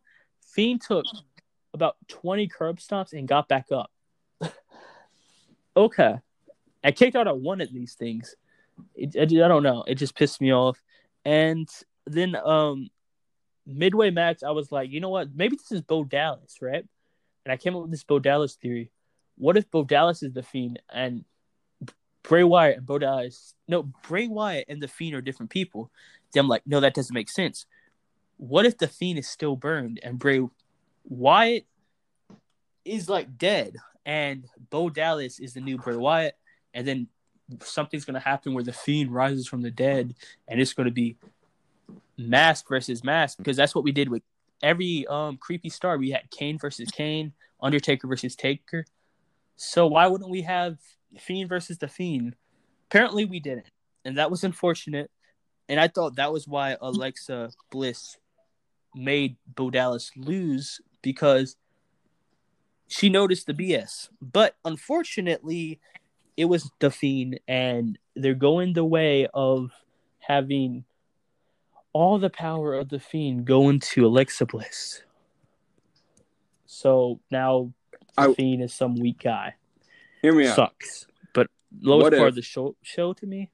Fiend 0.53 0.81
took 0.81 1.05
about 1.73 1.95
20 2.07 2.47
curb 2.47 2.77
stomps 2.77 3.13
and 3.13 3.27
got 3.27 3.47
back 3.47 3.67
up. 3.71 3.91
okay. 5.77 6.15
I 6.83 6.91
kicked 6.91 7.15
out 7.15 7.27
at 7.27 7.37
one 7.37 7.61
of 7.61 7.73
these 7.73 7.95
things. 7.95 8.35
It, 8.95 9.15
I, 9.17 9.21
I 9.23 9.47
don't 9.47 9.63
know. 9.63 9.83
It 9.87 9.95
just 9.95 10.15
pissed 10.15 10.41
me 10.41 10.53
off. 10.53 10.81
And 11.25 11.69
then 12.05 12.35
um 12.35 12.89
midway 13.65 14.11
match, 14.11 14.43
I 14.43 14.51
was 14.51 14.71
like, 14.71 14.91
you 14.91 14.99
know 14.99 15.09
what? 15.09 15.29
Maybe 15.33 15.55
this 15.55 15.71
is 15.71 15.81
Bo 15.81 16.03
Dallas, 16.03 16.57
right? 16.61 16.85
And 17.45 17.51
I 17.51 17.57
came 17.57 17.75
up 17.75 17.83
with 17.83 17.91
this 17.91 18.03
Bo 18.03 18.19
Dallas 18.19 18.55
theory. 18.55 18.91
What 19.37 19.57
if 19.57 19.69
Bo 19.71 19.83
Dallas 19.83 20.23
is 20.23 20.33
the 20.33 20.43
Fiend 20.43 20.81
and 20.91 21.25
Bray 22.23 22.43
Wyatt 22.43 22.77
and 22.77 22.85
Bo 22.85 22.99
Dallas? 22.99 23.55
No, 23.67 23.83
Bray 23.83 24.27
Wyatt 24.27 24.65
and 24.67 24.81
the 24.81 24.87
Fiend 24.87 25.15
are 25.15 25.21
different 25.21 25.49
people. 25.49 25.91
Then 26.33 26.41
I'm 26.41 26.47
like, 26.47 26.63
no, 26.65 26.79
that 26.79 26.93
doesn't 26.93 27.13
make 27.13 27.29
sense. 27.29 27.65
What 28.37 28.65
if 28.65 28.77
the 28.77 28.87
Fiend 28.87 29.19
is 29.19 29.27
still 29.27 29.55
burned 29.55 29.99
and 30.03 30.19
Bray 30.19 30.41
Wyatt 31.05 31.65
is 32.85 33.09
like 33.09 33.37
dead 33.37 33.75
and 34.05 34.45
Bo 34.69 34.89
Dallas 34.89 35.39
is 35.39 35.53
the 35.53 35.61
new 35.61 35.77
Bray 35.77 35.95
Wyatt, 35.95 36.35
and 36.73 36.85
then 36.87 37.07
something's 37.61 38.05
gonna 38.05 38.19
happen 38.19 38.53
where 38.53 38.63
the 38.63 38.73
Fiend 38.73 39.13
rises 39.13 39.47
from 39.47 39.61
the 39.61 39.71
dead, 39.71 40.15
and 40.47 40.59
it's 40.59 40.73
gonna 40.73 40.91
be 40.91 41.17
mask 42.17 42.67
versus 42.67 43.03
mask 43.03 43.37
because 43.37 43.57
that's 43.57 43.73
what 43.73 43.83
we 43.83 43.91
did 43.91 44.09
with 44.09 44.21
every 44.61 45.05
um 45.07 45.37
creepy 45.37 45.69
star. 45.69 45.97
We 45.97 46.11
had 46.11 46.29
Kane 46.31 46.57
versus 46.57 46.89
Kane, 46.91 47.33
Undertaker 47.61 48.07
versus 48.07 48.35
Taker. 48.35 48.85
So 49.55 49.87
why 49.87 50.07
wouldn't 50.07 50.29
we 50.29 50.41
have 50.41 50.77
Fiend 51.19 51.49
versus 51.49 51.77
the 51.77 51.87
Fiend? 51.87 52.35
Apparently 52.89 53.25
we 53.25 53.39
didn't, 53.39 53.67
and 54.05 54.17
that 54.17 54.31
was 54.31 54.43
unfortunate. 54.43 55.09
And 55.69 55.79
I 55.79 55.87
thought 55.87 56.17
that 56.17 56.33
was 56.33 56.47
why 56.47 56.77
Alexa 56.81 57.51
Bliss 57.71 58.17
made 58.95 59.37
Bo 59.55 59.69
Dallas 59.69 60.11
lose 60.15 60.81
because 61.01 61.55
she 62.87 63.09
noticed 63.09 63.47
the 63.47 63.53
BS. 63.53 64.09
But 64.21 64.55
unfortunately, 64.65 65.79
it 66.37 66.45
was 66.45 66.69
the 66.79 66.89
Fiend, 66.91 67.39
and 67.47 67.97
they're 68.15 68.33
going 68.33 68.73
the 68.73 68.85
way 68.85 69.27
of 69.33 69.71
having 70.19 70.83
all 71.93 72.17
the 72.17 72.29
power 72.29 72.73
of 72.73 72.89
the 72.89 72.99
Fiend 72.99 73.45
go 73.45 73.69
into 73.69 74.05
Alexa 74.05 74.45
Bliss. 74.45 75.03
So 76.65 77.19
now 77.31 77.73
the 78.17 78.29
I- 78.29 78.33
Fiend 78.33 78.63
is 78.63 78.73
some 78.73 78.95
weak 78.95 79.19
guy. 79.23 79.55
Hear 80.21 80.33
me 80.33 80.47
out. 80.47 80.55
Sucks. 80.55 81.07
But 81.33 81.47
lowest 81.81 82.03
What 82.03 82.13
part 82.13 82.21
if- 82.23 82.29
of 82.29 82.35
the 82.35 82.41
show 82.41 82.75
show 82.81 83.13
to 83.13 83.25
me. 83.25 83.51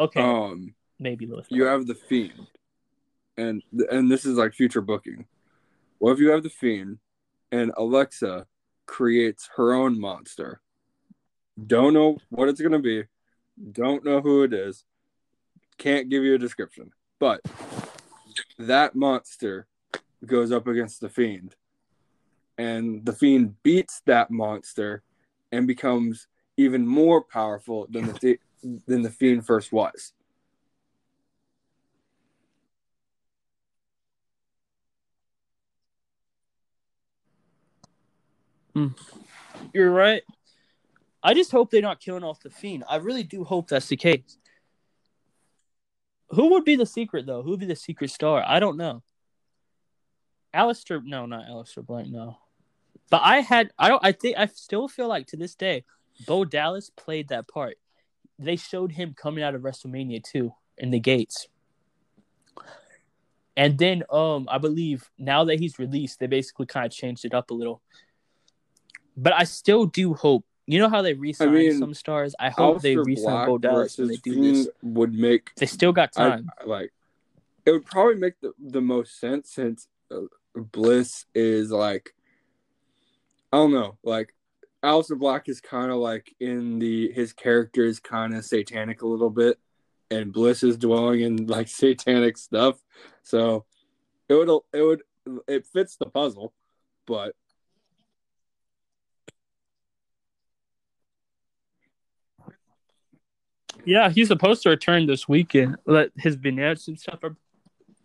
Okay, 0.00 0.20
Um, 0.20 0.74
maybe 0.98 1.26
lowest. 1.26 1.52
you 1.52 1.62
part. 1.64 1.72
have 1.72 1.86
the 1.86 1.94
fiend, 1.94 2.48
and 3.36 3.62
and 3.90 4.10
this 4.10 4.24
is 4.26 4.36
like 4.36 4.52
future 4.54 4.80
booking. 4.80 5.26
What 5.98 6.12
if 6.12 6.18
you 6.18 6.30
have 6.30 6.42
the 6.42 6.50
fiend, 6.50 6.98
and 7.52 7.70
Alexa 7.76 8.48
creates 8.86 9.48
her 9.56 9.72
own 9.72 10.00
monster? 10.00 10.60
Don't 11.66 11.94
know 11.94 12.18
what 12.30 12.48
it's 12.48 12.60
gonna 12.60 12.78
be. 12.78 13.04
Don't 13.72 14.04
know 14.04 14.20
who 14.20 14.42
it 14.42 14.52
is. 14.52 14.84
Can't 15.78 16.08
give 16.08 16.24
you 16.24 16.34
a 16.34 16.38
description. 16.38 16.90
But 17.20 17.40
that 18.58 18.94
monster 18.94 19.66
goes 20.26 20.50
up 20.50 20.66
against 20.66 21.00
the 21.00 21.08
fiend, 21.08 21.54
and 22.58 23.04
the 23.04 23.12
fiend 23.12 23.62
beats 23.62 24.02
that 24.06 24.30
monster, 24.30 25.02
and 25.52 25.66
becomes 25.66 26.26
even 26.56 26.86
more 26.86 27.22
powerful 27.22 27.86
than 27.90 28.06
the 28.06 28.12
th- 28.14 28.40
than 28.86 29.02
the 29.02 29.10
fiend 29.10 29.46
first 29.46 29.72
was. 29.72 30.12
Hmm. 38.74 38.88
You're 39.72 39.92
right. 39.92 40.22
I 41.24 41.32
just 41.32 41.50
hope 41.50 41.70
they're 41.70 41.80
not 41.80 42.00
killing 42.00 42.22
off 42.22 42.40
the 42.40 42.50
fiend. 42.50 42.84
I 42.88 42.96
really 42.96 43.22
do 43.22 43.42
hope 43.44 43.68
that's 43.68 43.88
the 43.88 43.96
case. 43.96 44.36
Who 46.28 46.50
would 46.50 46.64
be 46.64 46.76
the 46.76 46.86
secret 46.86 47.24
though? 47.24 47.42
Who 47.42 47.52
would 47.52 47.60
be 47.60 47.66
the 47.66 47.74
secret 47.74 48.10
star? 48.10 48.44
I 48.46 48.60
don't 48.60 48.76
know. 48.76 49.02
Aleister, 50.54 51.02
no, 51.02 51.24
not 51.24 51.46
Aleister 51.46 51.84
Black, 51.84 52.06
no. 52.06 52.38
But 53.10 53.22
I 53.24 53.38
had, 53.40 53.70
I 53.78 53.88
don't, 53.88 54.04
I 54.04 54.12
think, 54.12 54.36
I 54.38 54.46
still 54.46 54.86
feel 54.86 55.08
like 55.08 55.26
to 55.28 55.36
this 55.36 55.54
day, 55.54 55.84
Bo 56.26 56.44
Dallas 56.44 56.90
played 56.90 57.28
that 57.28 57.48
part. 57.48 57.76
They 58.38 58.56
showed 58.56 58.92
him 58.92 59.14
coming 59.16 59.42
out 59.42 59.54
of 59.54 59.62
WrestleMania 59.62 60.22
too 60.22 60.52
in 60.76 60.90
the 60.90 61.00
gates. 61.00 61.48
And 63.56 63.78
then, 63.78 64.02
um, 64.10 64.48
I 64.50 64.58
believe 64.58 65.08
now 65.18 65.44
that 65.44 65.58
he's 65.58 65.78
released, 65.78 66.18
they 66.20 66.26
basically 66.26 66.66
kind 66.66 66.86
of 66.86 66.92
changed 66.92 67.24
it 67.24 67.34
up 67.34 67.50
a 67.50 67.54
little. 67.54 67.80
But 69.16 69.32
I 69.32 69.44
still 69.44 69.86
do 69.86 70.14
hope. 70.14 70.44
You 70.66 70.78
know 70.78 70.88
how 70.88 71.02
they 71.02 71.12
re-sign 71.12 71.52
mean, 71.52 71.78
some 71.78 71.94
stars. 71.94 72.34
I 72.38 72.48
hope 72.50 72.80
they 72.80 72.94
Aleister 72.94 73.04
re-sign 73.04 73.46
Bo 73.46 73.58
Dallas 73.58 73.98
when 73.98 74.08
they 74.08 74.16
do 74.16 74.52
this. 74.52 74.68
would 74.82 75.14
make 75.14 75.50
They 75.56 75.66
still 75.66 75.92
got 75.92 76.12
time. 76.12 76.50
I- 76.60 76.64
like 76.64 76.92
it 77.66 77.70
would 77.70 77.86
probably 77.86 78.16
make 78.16 78.40
the, 78.40 78.52
the 78.58 78.80
most 78.80 79.18
sense 79.18 79.50
since 79.50 79.88
uh, 80.10 80.20
Bliss 80.54 81.26
is 81.34 81.70
like 81.70 82.14
I 83.52 83.58
don't 83.58 83.72
know 83.72 83.98
like 84.02 84.34
Aleister 84.82 85.18
Black 85.18 85.48
is 85.48 85.60
kind 85.60 85.90
of 85.90 85.98
like 85.98 86.34
in 86.40 86.78
the 86.78 87.10
his 87.12 87.32
character 87.32 87.84
is 87.84 88.00
kind 88.00 88.34
of 88.34 88.44
satanic 88.44 89.02
a 89.02 89.06
little 89.06 89.30
bit 89.30 89.58
and 90.10 90.32
Bliss 90.32 90.62
is 90.62 90.76
dwelling 90.76 91.20
in 91.20 91.46
like 91.46 91.68
satanic 91.82 92.36
stuff 92.36 92.78
so 93.22 93.64
it 94.28 94.34
would 94.34 94.48
it 94.72 94.82
would 94.82 95.02
it 95.48 95.66
fits 95.66 95.96
the 95.96 96.06
puzzle 96.06 96.52
but 97.06 97.34
Yeah, 103.84 104.10
he's 104.10 104.28
supposed 104.28 104.62
to 104.62 104.70
return 104.70 105.06
this 105.06 105.28
weekend. 105.28 105.76
Let 105.86 106.10
his 106.16 106.36
vignettes 106.36 106.88
and 106.88 106.98
stuff 106.98 107.22
are 107.22 107.36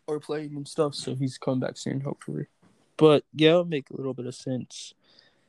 are 0.08 0.20
playing 0.20 0.56
and 0.56 0.68
stuff, 0.68 0.96
so 0.96 1.16
he's 1.16 1.38
coming 1.38 1.60
back 1.60 1.78
soon, 1.78 2.02
hopefully. 2.02 2.48
But 2.98 3.24
yeah, 3.34 3.52
it'll 3.52 3.66
make 3.66 3.90
a 3.90 3.96
little 3.96 4.14
bit 4.14 4.26
of 4.26 4.36
sense. 4.36 4.94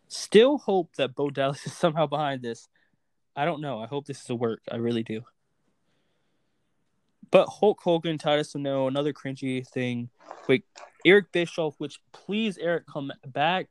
Still 0.09 0.59
hope 0.59 0.94
that 0.97 1.15
Bo 1.15 1.31
Dallas 1.31 1.66
is 1.66 1.73
somehow 1.73 2.07
behind 2.07 2.43
this. 2.43 2.69
I 3.35 3.44
don't 3.44 3.61
know. 3.61 3.81
I 3.81 3.86
hope 3.86 4.07
this 4.07 4.20
is 4.20 4.31
a 4.31 4.35
work. 4.35 4.61
I 4.70 4.77
really 4.77 5.02
do. 5.02 5.23
But 7.31 7.47
Hulk 7.47 7.81
Hogan, 7.81 8.19
Titus 8.19 8.55
O'Neil, 8.57 8.89
another 8.89 9.12
cringy 9.12 9.66
thing. 9.66 10.11
Wait, 10.48 10.65
Eric 11.07 11.31
Bischoff, 11.31 11.77
which 11.78 12.01
please 12.12 12.59
Eric 12.59 12.86
come 12.93 13.12
back. 13.27 13.69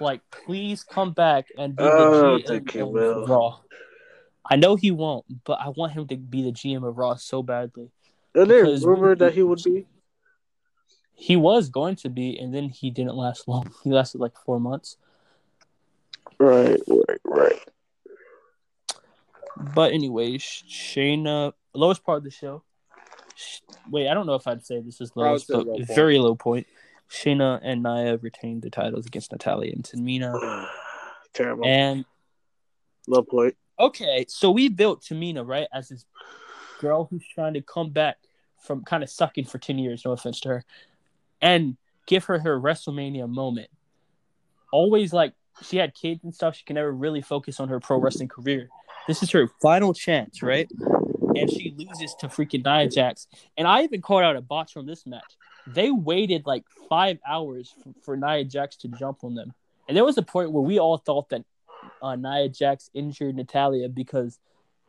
Like, 0.00 0.20
please 0.30 0.84
come 0.84 1.12
back 1.12 1.46
and 1.58 1.74
be 1.74 1.82
the 1.82 1.90
oh, 1.90 2.20
don't 2.22 2.44
GM 2.44 2.46
think 2.46 2.70
he. 2.70 2.80
Raw. 2.80 3.58
I 4.50 4.56
know 4.56 4.76
he 4.76 4.90
won't, 4.90 5.26
but 5.44 5.58
I 5.60 5.68
want 5.68 5.92
him 5.92 6.06
to 6.08 6.16
be 6.16 6.42
the 6.42 6.52
GM 6.52 6.86
of 6.86 6.96
Raw 6.96 7.16
so 7.16 7.42
badly. 7.42 7.90
Isn't 8.34 8.48
there 8.48 8.88
rumor 8.88 9.14
that 9.14 9.34
he 9.34 9.42
would 9.42 9.62
be? 9.62 9.86
He 11.14 11.36
was 11.36 11.68
going 11.68 11.96
to 11.96 12.08
be, 12.08 12.38
and 12.38 12.54
then 12.54 12.68
he 12.68 12.90
didn't 12.90 13.16
last 13.16 13.48
long. 13.48 13.72
He 13.84 13.90
lasted 13.90 14.20
like 14.20 14.36
four 14.46 14.60
months. 14.60 14.96
Right, 16.38 16.80
right, 16.86 17.20
right. 17.24 17.68
But 19.74 19.92
anyways, 19.92 20.42
Shayna, 20.42 21.52
lowest 21.74 22.04
part 22.04 22.18
of 22.18 22.24
the 22.24 22.30
show. 22.30 22.62
Sh- 23.34 23.60
Wait, 23.90 24.08
I 24.08 24.14
don't 24.14 24.26
know 24.26 24.34
if 24.34 24.46
I'd 24.46 24.64
say 24.64 24.80
this 24.80 25.00
is 25.00 25.10
lowest, 25.16 25.48
but 25.48 25.66
low 25.66 25.74
point. 25.74 25.88
very 25.88 26.18
low 26.18 26.36
point. 26.36 26.66
Shayna 27.10 27.58
and 27.62 27.82
Nia 27.82 28.18
retained 28.18 28.62
the 28.62 28.70
titles 28.70 29.06
against 29.06 29.32
Natalya 29.32 29.72
and 29.72 29.82
Tamina. 29.82 30.68
Terrible. 31.34 31.66
And 31.66 32.04
Low 33.08 33.22
point. 33.22 33.56
Okay, 33.78 34.24
so 34.28 34.50
we 34.50 34.68
built 34.68 35.02
Tamina 35.02 35.46
right 35.46 35.68
as 35.72 35.88
this 35.88 36.04
girl 36.80 37.06
who's 37.10 37.26
trying 37.34 37.54
to 37.54 37.60
come 37.60 37.90
back 37.90 38.16
from 38.58 38.84
kind 38.84 39.02
of 39.02 39.10
sucking 39.10 39.44
for 39.44 39.58
ten 39.58 39.78
years. 39.78 40.04
No 40.04 40.12
offense 40.12 40.40
to 40.40 40.48
her, 40.48 40.64
and 41.40 41.76
give 42.06 42.24
her 42.24 42.38
her 42.38 42.60
WrestleMania 42.60 43.28
moment. 43.28 43.68
Always 44.72 45.12
like 45.12 45.34
she 45.62 45.76
had 45.76 45.94
kids 45.94 46.24
and 46.24 46.34
stuff. 46.34 46.56
She 46.56 46.64
can 46.64 46.74
never 46.74 46.92
really 46.92 47.22
focus 47.22 47.60
on 47.60 47.68
her 47.68 47.80
pro 47.80 47.98
wrestling 47.98 48.28
career. 48.28 48.68
This 49.06 49.22
is 49.22 49.30
her 49.30 49.48
final 49.62 49.94
chance, 49.94 50.42
right? 50.42 50.70
And 51.34 51.50
she 51.50 51.74
loses 51.76 52.14
to 52.20 52.28
freaking 52.28 52.64
Nia 52.64 52.88
Jax. 52.88 53.26
And 53.56 53.66
I 53.66 53.82
even 53.82 54.02
called 54.02 54.22
out 54.22 54.36
a 54.36 54.40
botch 54.40 54.72
from 54.72 54.86
this 54.86 55.06
match. 55.06 55.36
They 55.66 55.90
waited 55.90 56.46
like 56.46 56.64
five 56.88 57.18
hours 57.26 57.74
for, 57.82 57.94
for 58.02 58.16
Nia 58.16 58.44
Jax 58.44 58.76
to 58.78 58.88
jump 58.88 59.24
on 59.24 59.34
them. 59.34 59.52
And 59.86 59.96
there 59.96 60.04
was 60.04 60.18
a 60.18 60.22
point 60.22 60.52
where 60.52 60.62
we 60.62 60.78
all 60.78 60.98
thought 60.98 61.30
that 61.30 61.44
uh, 62.02 62.16
Nia 62.16 62.48
Jax 62.48 62.90
injured 62.94 63.36
Natalya 63.36 63.88
because 63.88 64.38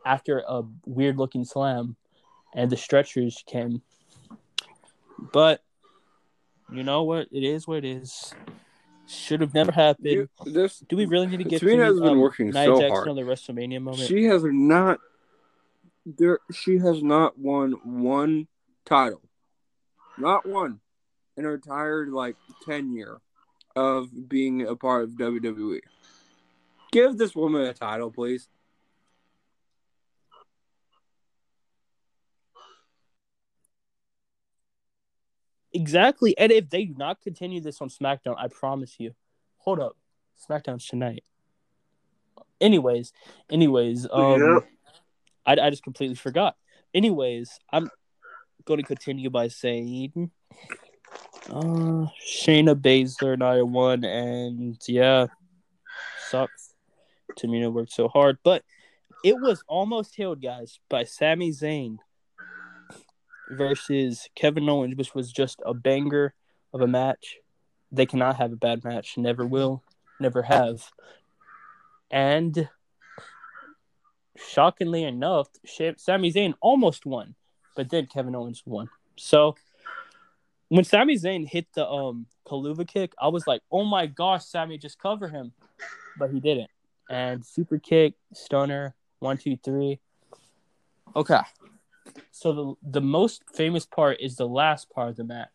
after 0.05 0.43
a 0.47 0.63
weird 0.85 1.17
looking 1.17 1.45
slam 1.45 1.95
and 2.53 2.69
the 2.69 2.77
stretchers 2.77 3.43
came. 3.45 3.81
But 5.31 5.61
you 6.71 6.83
know 6.83 7.03
what? 7.03 7.27
It 7.31 7.43
is 7.43 7.67
what 7.67 7.79
it 7.79 7.85
is. 7.85 8.33
Should 9.07 9.41
have 9.41 9.55
never 9.55 9.71
happened. 9.71 10.05
you, 10.05 10.29
this 10.45 10.83
Do 10.87 10.95
we 10.95 11.05
really 11.05 11.25
need 11.27 11.37
to 11.37 11.43
get 11.43 11.61
Tamina 11.61 11.77
to 11.77 11.83
has 11.85 11.99
been 11.99 12.09
um, 12.09 12.19
working 12.19 12.51
Nia 12.51 12.65
so 12.65 12.79
Jax 12.79 12.91
hard. 12.91 13.07
another 13.07 13.25
WrestleMania 13.25 13.81
moment? 13.81 14.07
she 14.07 14.25
has 14.25 14.43
not 14.43 14.99
there 16.05 16.39
she 16.53 16.77
has 16.77 17.01
not 17.01 17.37
won 17.37 17.71
one 17.83 18.47
title. 18.85 19.21
Not 20.17 20.47
one 20.47 20.79
in 21.37 21.43
her 21.43 21.55
entire 21.55 22.07
like 22.07 22.35
tenure 22.65 23.19
of 23.75 24.29
being 24.29 24.67
a 24.67 24.75
part 24.75 25.05
of 25.05 25.11
WWE. 25.11 25.79
Give 26.91 27.17
this 27.17 27.35
woman 27.35 27.61
a 27.61 27.73
title, 27.73 28.11
please. 28.11 28.47
Exactly. 35.71 36.37
And 36.37 36.51
if 36.51 36.69
they 36.69 36.85
do 36.85 36.95
not 36.97 37.21
continue 37.21 37.61
this 37.61 37.81
on 37.81 37.89
SmackDown, 37.89 38.35
I 38.37 38.47
promise 38.47 38.95
you. 38.99 39.13
Hold 39.57 39.79
up. 39.79 39.95
SmackDown's 40.49 40.87
tonight. 40.87 41.23
Anyways, 42.59 43.13
anyways, 43.49 44.07
um 44.11 44.41
Yep. 44.41 44.67
I, 45.45 45.67
I 45.67 45.69
just 45.69 45.83
completely 45.83 46.15
forgot. 46.15 46.55
Anyways, 46.93 47.59
I'm 47.71 47.89
going 48.65 48.79
to 48.79 48.85
continue 48.85 49.29
by 49.29 49.47
saying 49.47 50.31
uh 51.49 52.07
Shayna 52.27 52.75
Baszler 52.75 53.33
and 53.33 53.43
I 53.43 53.61
won 53.61 54.03
and 54.03 54.77
yeah, 54.87 55.27
sucks. 56.29 56.68
Tamina 57.39 57.71
worked 57.71 57.91
so 57.91 58.07
hard, 58.07 58.37
but 58.43 58.63
it 59.23 59.39
was 59.39 59.63
almost 59.67 60.15
healed, 60.15 60.41
guys, 60.41 60.79
by 60.89 61.03
Sami 61.03 61.51
Zayn 61.51 61.97
versus 63.49 64.29
Kevin 64.35 64.69
Owens, 64.69 64.95
which 64.95 65.15
was 65.15 65.31
just 65.31 65.61
a 65.65 65.73
banger 65.73 66.33
of 66.73 66.81
a 66.81 66.87
match. 66.87 67.37
They 67.91 68.05
cannot 68.05 68.37
have 68.37 68.51
a 68.51 68.57
bad 68.57 68.83
match, 68.83 69.17
never 69.17 69.45
will, 69.45 69.83
never 70.19 70.43
have. 70.43 70.89
And 72.11 72.69
shockingly 74.37 75.03
enough, 75.03 75.49
Sami 75.65 76.31
Zayn 76.31 76.53
almost 76.61 77.05
won, 77.05 77.35
but 77.75 77.89
then 77.89 78.05
Kevin 78.05 78.35
Owens 78.35 78.63
won. 78.65 78.89
So 79.15 79.55
when 80.69 80.83
Sami 80.83 81.15
Zayn 81.15 81.47
hit 81.47 81.67
the 81.73 81.87
um 81.87 82.27
Helluva 82.47 82.87
kick, 82.87 83.13
I 83.19 83.27
was 83.27 83.45
like, 83.45 83.61
"Oh 83.71 83.83
my 83.83 84.05
gosh, 84.05 84.45
Sami 84.45 84.77
just 84.77 84.99
cover 84.99 85.27
him," 85.27 85.51
but 86.17 86.31
he 86.31 86.39
didn't. 86.39 86.69
And 87.09 87.43
super 87.43 87.79
kick, 87.79 88.13
stunner, 88.33 88.95
one, 89.19 89.37
two, 89.37 89.57
three. 89.57 89.99
Okay. 91.15 91.41
So 92.31 92.77
the 92.83 92.99
the 92.99 93.01
most 93.01 93.43
famous 93.53 93.85
part 93.85 94.17
is 94.19 94.35
the 94.35 94.47
last 94.47 94.89
part 94.89 95.09
of 95.09 95.15
the 95.15 95.23
match, 95.23 95.49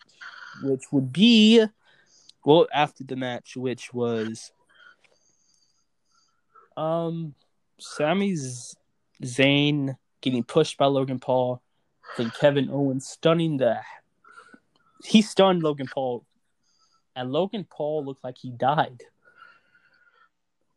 which 0.62 0.92
would 0.92 1.12
be 1.12 1.64
well 2.44 2.66
after 2.72 3.04
the 3.04 3.16
match, 3.16 3.56
which 3.56 3.94
was 3.94 4.52
um 6.76 7.34
Sami 7.78 8.34
Z- 8.34 8.76
Zayn 9.22 9.96
getting 10.20 10.42
pushed 10.42 10.76
by 10.76 10.86
Logan 10.86 11.20
Paul, 11.20 11.62
then 12.16 12.30
Kevin 12.40 12.68
Owens 12.70 13.06
stunning 13.06 13.56
the 13.58 13.78
he 15.04 15.22
stunned 15.22 15.62
Logan 15.62 15.86
Paul, 15.92 16.24
and 17.14 17.30
Logan 17.30 17.66
Paul 17.68 18.04
looked 18.04 18.24
like 18.24 18.38
he 18.38 18.50
died. 18.50 19.02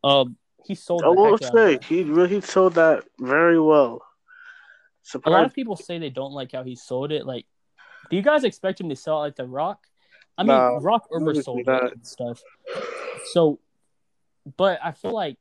Um, 0.04 0.38
he 0.68 0.76
sold. 0.76 1.04
I 1.04 1.08
will 1.10 1.26
heck 1.26 1.34
out 1.34 1.42
of 1.44 1.50
say 1.54 1.74
it. 1.76 1.84
he 1.84 2.04
really 2.04 2.42
sold 2.42 2.74
that 2.76 3.04
very 3.20 3.60
well. 3.60 4.02
A 5.26 5.30
lot 5.30 5.46
of 5.46 5.54
people 5.54 5.76
say 5.78 6.00
they 6.00 6.10
don't 6.10 6.34
like 6.34 6.52
how 6.52 6.64
he 6.64 6.76
sold 6.76 7.12
it. 7.14 7.26
Like, 7.26 7.46
do 8.10 8.16
you 8.18 8.22
guys 8.22 8.44
expect 8.44 8.82
him 8.82 8.90
to 8.90 8.96
sell 8.96 9.20
it 9.20 9.28
like 9.28 9.36
The 9.38 9.46
Rock? 9.46 9.80
I 10.38 10.44
mean, 10.44 10.50
No, 10.50 10.80
Rock 10.82 11.08
obviously 11.14 11.64
oversold 11.64 11.86
it 11.88 11.94
and 11.94 12.06
stuff. 12.06 12.42
So, 13.32 13.60
but 14.58 14.80
I 14.84 14.92
feel 14.92 15.14
like 15.14 15.38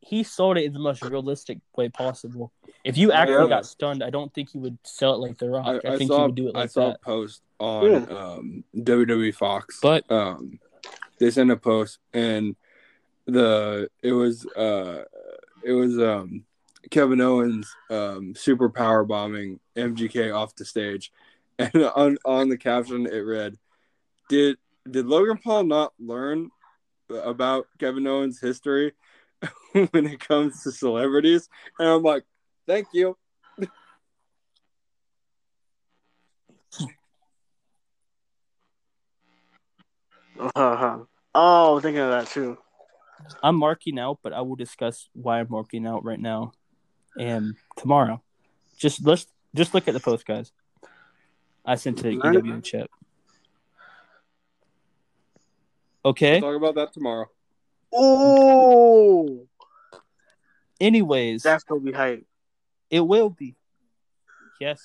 he 0.00 0.22
sold 0.24 0.58
it 0.58 0.64
in 0.64 0.72
the 0.72 0.78
most 0.80 1.02
realistic 1.02 1.58
way 1.76 1.88
possible. 1.88 2.52
If 2.84 2.96
you 2.96 3.12
actually 3.12 3.44
Yeah. 3.44 3.48
got 3.48 3.66
stunned, 3.66 4.02
I 4.02 4.10
don't 4.10 4.32
think 4.34 4.50
he 4.50 4.58
would 4.58 4.78
sell 4.84 5.14
it 5.14 5.18
like 5.18 5.38
The 5.38 5.50
Rock. 5.50 5.66
I, 5.84 5.88
I, 5.88 5.94
I 5.94 5.98
think 5.98 6.10
saw 6.10 6.18
he 6.18 6.22
would 6.26 6.34
do 6.34 6.48
it 6.48 6.54
like 6.54 6.56
I 6.56 6.60
like 6.62 6.70
saw 6.70 6.88
that. 6.88 6.96
a 6.96 7.04
post 7.04 7.42
on 7.58 7.90
Yeah. 7.90 7.98
um, 8.18 8.64
WWE 8.76 9.34
Fox, 9.34 9.78
But- 9.80 10.10
um, 10.10 10.58
they 11.18 11.30
sent 11.30 11.50
a 11.50 11.56
post 11.56 11.98
and 12.12 12.56
the 13.26 13.88
it 14.02 14.12
was 14.12 14.46
uh 14.56 15.04
it 15.64 15.72
was 15.72 15.98
um 15.98 16.44
Kevin 16.90 17.20
Owens 17.20 17.74
um 17.90 18.34
super 18.34 18.68
power 18.68 19.04
bombing 19.04 19.60
MGK 19.76 20.34
off 20.34 20.54
the 20.54 20.64
stage, 20.64 21.12
and 21.58 21.74
on 21.96 22.18
on 22.24 22.48
the 22.48 22.56
caption 22.56 23.06
it 23.06 23.20
read, 23.20 23.58
"Did 24.28 24.58
did 24.88 25.06
Logan 25.06 25.38
Paul 25.38 25.64
not 25.64 25.92
learn 25.98 26.50
about 27.10 27.66
Kevin 27.78 28.06
Owens' 28.06 28.40
history 28.40 28.92
when 29.72 30.06
it 30.06 30.20
comes 30.20 30.62
to 30.62 30.72
celebrities?" 30.72 31.48
And 31.78 31.88
I'm 31.88 32.02
like, 32.02 32.24
"Thank 32.66 32.88
you." 32.92 33.16
Uh-huh. 40.54 40.98
Oh, 41.34 41.80
thinking 41.80 42.02
of 42.02 42.10
that 42.10 42.26
too. 42.28 42.58
I'm 43.42 43.56
marking 43.56 43.98
out, 43.98 44.18
but 44.22 44.32
I 44.32 44.40
will 44.40 44.56
discuss 44.56 45.08
why 45.12 45.40
I'm 45.40 45.48
marking 45.50 45.86
out 45.86 46.04
right 46.04 46.20
now 46.20 46.52
and 47.18 47.54
tomorrow. 47.76 48.22
Just 48.76 49.04
let's 49.04 49.26
just 49.54 49.74
look 49.74 49.88
at 49.88 49.94
the 49.94 50.00
post, 50.00 50.26
guys. 50.26 50.52
I 51.64 51.76
sent 51.76 51.98
to 51.98 52.12
Alright. 52.20 52.44
EW 52.44 52.60
chat. 52.60 52.88
Okay. 56.04 56.40
We'll 56.40 56.52
talk 56.52 56.56
about 56.62 56.74
that 56.76 56.92
tomorrow. 56.92 57.26
Oh, 57.92 59.46
Anyways, 60.80 61.42
that's 61.42 61.64
gonna 61.64 61.80
be 61.80 61.92
hype. 61.92 62.26
it 62.90 63.00
will 63.00 63.30
be. 63.30 63.56
Yes. 64.60 64.80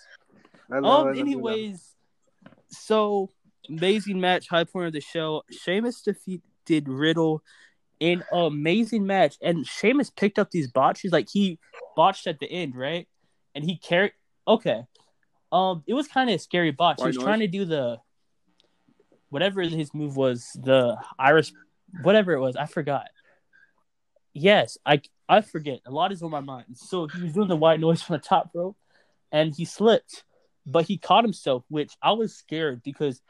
I 0.72 0.80
know, 0.80 0.88
I 0.88 1.12
Um. 1.12 1.18
Anyways, 1.18 1.96
so 2.70 3.30
amazing 3.70 4.20
match, 4.20 4.48
high 4.48 4.64
point 4.64 4.88
of 4.88 4.94
the 4.94 5.02
show. 5.02 5.44
Sheamus 5.52 6.02
defeated 6.02 6.88
Riddle 6.88 7.36
in 7.36 7.44
an 8.02 8.23
amazing 8.34 9.06
match, 9.06 9.38
and 9.41 9.65
Sheamus 9.65 10.10
picked 10.10 10.40
up 10.40 10.52
these 10.52 10.69
botches. 10.69 11.11
Like 11.11 11.30
he 11.32 11.60
botched 11.95 12.28
at 12.28 12.40
the 12.40 12.52
end, 12.52 12.76
right? 12.76 13.07
And 13.56 13.64
he 13.64 13.78
carried. 13.78 14.14
Okay. 14.48 14.84
Um. 15.52 15.84
It 15.88 15.94
was 15.94 16.07
kind 16.07 16.30
of 16.30 16.36
a 16.36 16.40
scary 16.40 16.72
botch. 16.72 16.98
White 16.98 17.06
he 17.06 17.07
was 17.10 17.18
noise? 17.18 17.23
trying 17.23 17.40
to 17.40 17.48
do 17.48 17.65
the 17.65 17.99
whatever 19.30 19.61
his 19.61 19.94
move 19.94 20.18
was, 20.18 20.49
the 20.56 20.98
Irish, 21.18 21.53
whatever 22.02 22.34
it 22.34 22.40
was. 22.40 22.56
I 22.56 22.65
forgot. 22.65 23.07
Yes, 24.34 24.78
I 24.86 25.02
I 25.30 25.41
forget. 25.41 25.82
A 25.86 25.91
lot 25.91 26.11
is 26.11 26.23
on 26.23 26.32
my 26.32 26.40
mind. 26.40 26.76
So 26.76 27.07
he 27.07 27.22
was 27.23 27.34
doing 27.34 27.48
the 27.48 27.56
white 27.56 27.80
noise 27.80 28.02
from 28.02 28.15
the 28.15 28.22
top 28.22 28.49
rope, 28.53 28.78
and 29.32 29.56
he 29.56 29.65
slipped, 29.65 30.23
but 30.65 30.86
he 30.86 30.98
caught 30.98 31.23
himself, 31.23 31.64
which 31.69 31.94
I 32.02 32.14
was 32.14 32.36
scared 32.36 32.82
because 32.84 33.22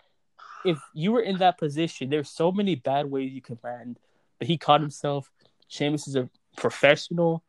if 0.63 0.79
you 0.93 1.11
were 1.11 1.21
in 1.21 1.37
that 1.39 1.57
position, 1.57 2.09
there's 2.09 2.29
so 2.29 2.51
many 2.51 2.75
bad 2.75 3.09
ways 3.09 3.31
you 3.31 3.41
could 3.41 3.59
land. 3.63 3.99
But 4.41 4.47
he 4.47 4.57
caught 4.57 4.81
himself. 4.81 5.29
Sheamus 5.67 6.07
is 6.07 6.15
a 6.15 6.27
professional. 6.57 7.43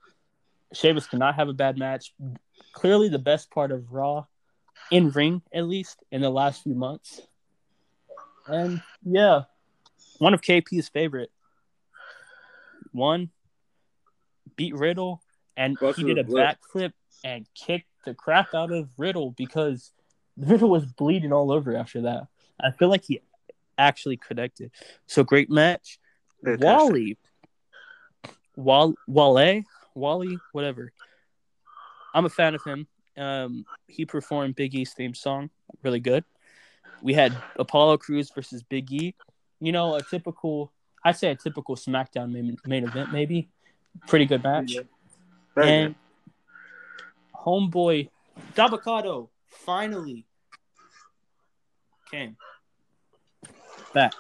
Sheamus 0.75 1.07
cannot 1.07 1.37
have 1.37 1.49
a 1.49 1.55
bad 1.55 1.79
match. 1.79 2.13
Clearly, 2.75 3.09
the 3.09 3.19
best 3.19 3.51
part 3.51 3.73
of 3.73 3.91
Raw, 3.91 4.27
in 4.91 5.09
ring 5.09 5.41
at 5.55 5.67
least, 5.67 6.05
in 6.11 6.21
the 6.21 6.29
last 6.29 6.63
few 6.63 6.75
months. 6.75 7.23
And 8.47 8.83
yeah, 9.03 9.45
one 10.19 10.35
of 10.35 10.43
KP's 10.43 10.91
favorite. 10.91 11.31
One 12.91 13.31
beat 14.57 14.75
Riddle, 14.75 15.23
and 15.57 15.79
he 15.97 16.05
did 16.05 16.19
a 16.19 16.25
backflip 16.25 16.93
and 17.25 17.47
kicked 17.55 17.89
the 18.05 18.13
crap 18.13 18.53
out 18.53 18.71
of 18.71 18.91
Riddle 18.99 19.31
because 19.31 19.93
Riddle 20.37 20.69
was 20.69 20.85
bleeding 20.85 21.33
all 21.33 21.53
over 21.53 21.75
after 21.75 22.03
that. 22.03 22.27
I 22.61 22.71
feel 22.71 22.91
like 22.91 23.05
he 23.05 23.23
actually 23.79 24.19
connected. 24.19 24.73
So 25.07 25.25
great 25.25 25.49
match. 25.49 25.99
Fantastic. 26.45 26.67
Wally, 26.67 27.19
Wal 28.57 28.95
Wale, 29.07 29.63
Wally, 29.95 30.39
whatever. 30.53 30.93
I'm 32.15 32.25
a 32.25 32.31
fan 32.31 32.55
of 32.55 32.63
him. 32.65 32.87
Um, 33.17 33.65
he 33.89 34.05
performed 34.05 34.57
Big 34.57 34.75
E's 34.75 34.93
theme 34.95 35.15
song, 35.15 35.51
really 35.83 36.01
good. 36.01 36.25
We 37.03 37.15
had 37.15 37.37
Apollo 37.57 37.99
Crews 37.99 38.31
versus 38.35 38.63
Big 38.63 38.91
E. 38.93 39.15
You 39.61 39.73
know, 39.73 39.95
a 39.95 40.03
typical, 40.03 40.73
I'd 41.05 41.17
say 41.17 41.31
a 41.31 41.37
typical 41.37 41.77
SmackDown 41.77 42.33
main, 42.33 42.57
main 42.65 42.85
event, 42.85 43.13
maybe. 43.13 43.49
Pretty 44.07 44.27
good 44.27 44.43
match. 44.43 44.77
Very 45.55 45.69
and 45.69 45.95
homeboy 47.35 48.09
Dabba-Kato 48.55 49.29
finally 49.49 50.25
came 52.11 52.37
back. 53.93 54.15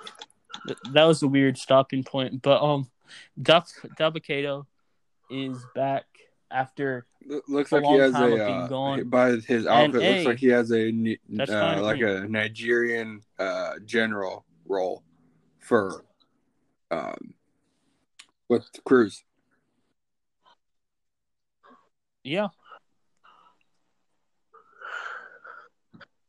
Th- 0.66 0.78
That 0.92 1.04
was 1.04 1.22
a 1.22 1.28
weird 1.28 1.58
stopping 1.58 2.04
point, 2.04 2.42
but 2.42 2.62
um, 2.62 2.88
Dab- 3.40 3.64
Dabba-Kato 3.98 4.66
is 5.30 5.58
back 5.74 6.04
after 6.50 7.06
Lo- 7.26 7.40
Looks 7.48 7.72
A 7.72 7.76
like 7.76 7.84
he 7.84 7.96
has 7.98 8.14
a 8.14 8.44
uh, 8.44 8.68
gone. 8.68 9.08
by 9.08 9.30
his 9.32 9.66
And, 9.66 9.68
outfit. 9.68 9.94
looks 9.94 10.04
hey, 10.04 10.24
like 10.24 10.38
he 10.38 10.48
has 10.48 10.70
a 10.72 10.90
Ni- 10.92 11.18
that's 11.28 11.50
fine 11.50 11.78
uh, 11.78 11.82
like 11.82 12.00
a 12.00 12.26
Nigerian 12.28 13.22
uh, 13.38 13.74
general 13.84 14.44
role 14.66 15.02
for 15.58 16.04
um 16.90 17.34
with 18.48 18.68
Crews. 18.84 19.24
yeah. 22.24 22.48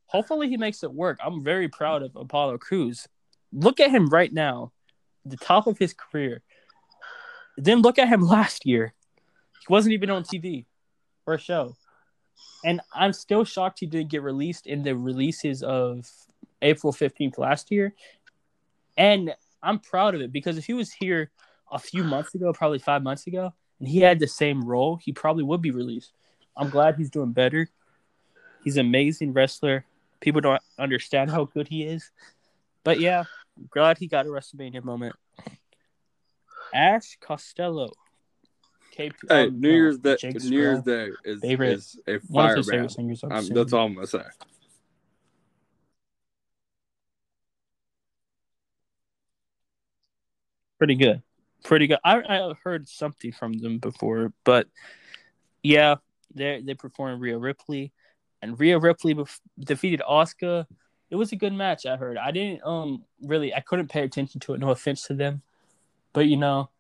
hopefully 0.08 0.48
he 0.48 0.58
makes 0.58 0.84
it 0.84 0.94
work. 0.94 1.18
I'm 1.24 1.44
very 1.44 1.68
proud 1.68 2.04
of 2.04 2.16
Apollo 2.16 2.60
Crews. 2.60 3.08
Look 3.54 3.80
at 3.80 3.92
him 3.92 4.08
right 4.08 4.32
now, 4.32 4.72
the 5.26 5.38
top 5.38 5.68
of 5.68 5.78
his 5.78 5.94
career. 5.94 6.42
Then 7.58 7.82
look 7.82 8.00
at 8.00 8.10
him 8.10 8.22
last 8.28 8.66
year. 8.66 8.94
He 9.60 9.72
wasn't 9.72 9.94
even 9.94 10.10
on 10.10 10.24
TV 10.24 10.66
or 11.26 11.36
a 11.36 11.40
show. 11.40 11.76
And 12.66 12.82
I'm 12.94 13.14
still 13.14 13.44
shocked 13.44 13.80
he 13.80 13.86
didn't 13.86 14.10
get 14.10 14.24
released 14.24 14.68
in 14.68 14.84
the 14.84 14.96
releases 14.96 15.64
of 15.64 16.10
April 16.62 16.92
15th 16.92 17.38
last 17.38 17.72
year. 17.72 17.94
And 18.98 19.34
I'm 19.62 19.80
proud 19.80 20.16
of 20.16 20.22
it 20.22 20.32
because 20.32 20.58
if 20.58 20.66
he 20.66 20.74
was 20.74 20.92
here 20.92 21.32
a 21.72 21.80
few 21.80 22.04
months 22.04 22.36
ago, 22.36 22.54
probably 22.54 22.80
five 22.80 23.04
months 23.04 23.28
ago, 23.28 23.54
and 23.80 23.88
he 23.88 24.00
had 24.00 24.20
the 24.20 24.28
same 24.28 24.64
role, 24.64 24.98
he 24.98 25.12
probably 25.12 25.44
would 25.44 25.62
be 25.62 25.72
released. 25.72 26.14
I'm 26.56 26.70
glad 26.70 26.96
he's 26.96 27.10
doing 27.10 27.32
better. 27.32 27.70
He's 28.64 28.78
an 28.78 28.86
amazing 28.86 29.34
wrestler. 29.34 29.86
People 30.22 30.42
don't 30.42 30.62
understand 30.78 31.32
how 31.32 31.46
good 31.46 31.68
he 31.68 31.84
is. 31.84 32.12
But 32.84 33.00
yeah, 33.00 33.24
glad 33.70 33.98
he 33.98 34.08
got 34.08 34.26
a 34.26 34.30
WrestleMania 34.30 34.84
moment. 34.84 35.16
Ash 36.74 37.18
Costello. 37.22 37.88
To, 37.88 37.96
Hey, 38.96 39.12
um, 39.48 39.60
New 39.60 39.70
no, 39.70 39.76
Year's 39.76 39.98
Day. 39.98 40.18
Jake 40.20 40.44
New 40.44 40.58
Year's 40.58 40.84
Day 40.84 41.10
is, 41.26 41.42
Favorite- 41.42 41.74
is 41.74 42.00
a 42.08 42.20
fire 42.20 42.62
band. 42.64 42.96
Um, 43.24 43.48
that's 43.50 43.74
all 43.74 43.88
I'm 43.88 43.96
gonna 43.96 44.06
say. 44.08 44.22
pretty 50.78 50.96
good. 50.96 51.22
Pretty 51.64 51.88
good. 51.88 52.00
I 52.04 52.18
I 52.18 52.54
heard 52.64 52.88
something 52.90 53.32
from 53.32 53.54
them 53.54 53.78
before, 53.80 54.34
but 54.44 54.68
yeah, 55.62 55.96
they 56.36 56.62
they 56.64 56.74
performed 56.74 57.22
Rhea 57.22 57.38
Ripley, 57.38 57.94
and 58.42 58.60
Rhea 58.60 58.78
Ripley 58.80 59.16
bef- 59.16 59.40
defeated 59.60 60.02
Asuka. 60.08 60.66
It 61.14 61.16
was 61.16 61.32
a 61.32 61.36
good 61.36 61.54
match. 61.54 61.86
I 61.86 61.96
heard. 61.96 62.18
I 62.18 62.32
didn't 62.32 62.66
um 62.66 63.04
really. 63.22 63.54
I 63.54 63.60
couldn't 63.60 63.88
pay 63.88 64.02
attention 64.02 64.40
to 64.42 64.56
it. 64.56 64.60
No 64.60 64.72
offense 64.72 65.04
to 65.04 65.14
them, 65.14 65.44
but 66.12 66.26
you 66.26 66.38
know, 66.38 66.72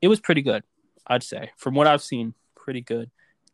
it 0.00 0.08
was 0.08 0.18
pretty 0.18 0.40
good. 0.40 0.64
I'd 1.06 1.22
say 1.22 1.50
from 1.58 1.74
what 1.74 1.86
I've 1.86 2.00
seen, 2.00 2.32
pretty 2.54 2.80
good. 2.80 3.10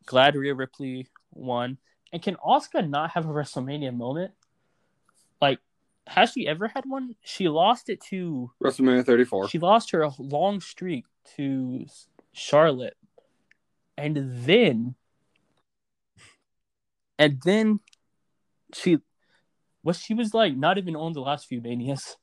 Glad 0.07 0.37
Rhea 0.37 0.55
Ripley 0.55 1.09
won. 1.33 1.79
And 2.13 2.23
can 2.23 2.37
Asuka 2.37 2.89
not 2.89 3.11
have 3.11 3.27
a 3.27 3.31
WrestleMania 3.31 3.93
moment? 3.93 4.31
Like, 5.43 5.59
has 6.07 6.31
she 6.31 6.47
ever 6.47 6.69
had 6.69 6.85
one? 6.87 7.17
She 7.25 7.49
lost 7.49 7.89
it 7.89 8.01
to 8.11 8.53
WrestleMania 8.63 9.05
34. 9.05 9.49
she 9.49 9.59
lost 9.59 9.91
her 9.91 10.09
long 10.21 10.61
streak 10.61 11.05
to 11.37 11.85
Charlotte, 12.33 12.97
and 13.97 14.17
then, 14.47 14.95
and 17.19 17.43
then, 17.45 17.81
she, 18.73 18.99
was 19.89 19.99
she 19.99 20.15
was 20.15 20.35
like 20.35 20.55
not 20.55 20.79
even 20.79 20.95
on 20.95 21.15
the 21.15 21.21
last 21.21 21.47
few 21.47 21.61
manias. 21.61 22.17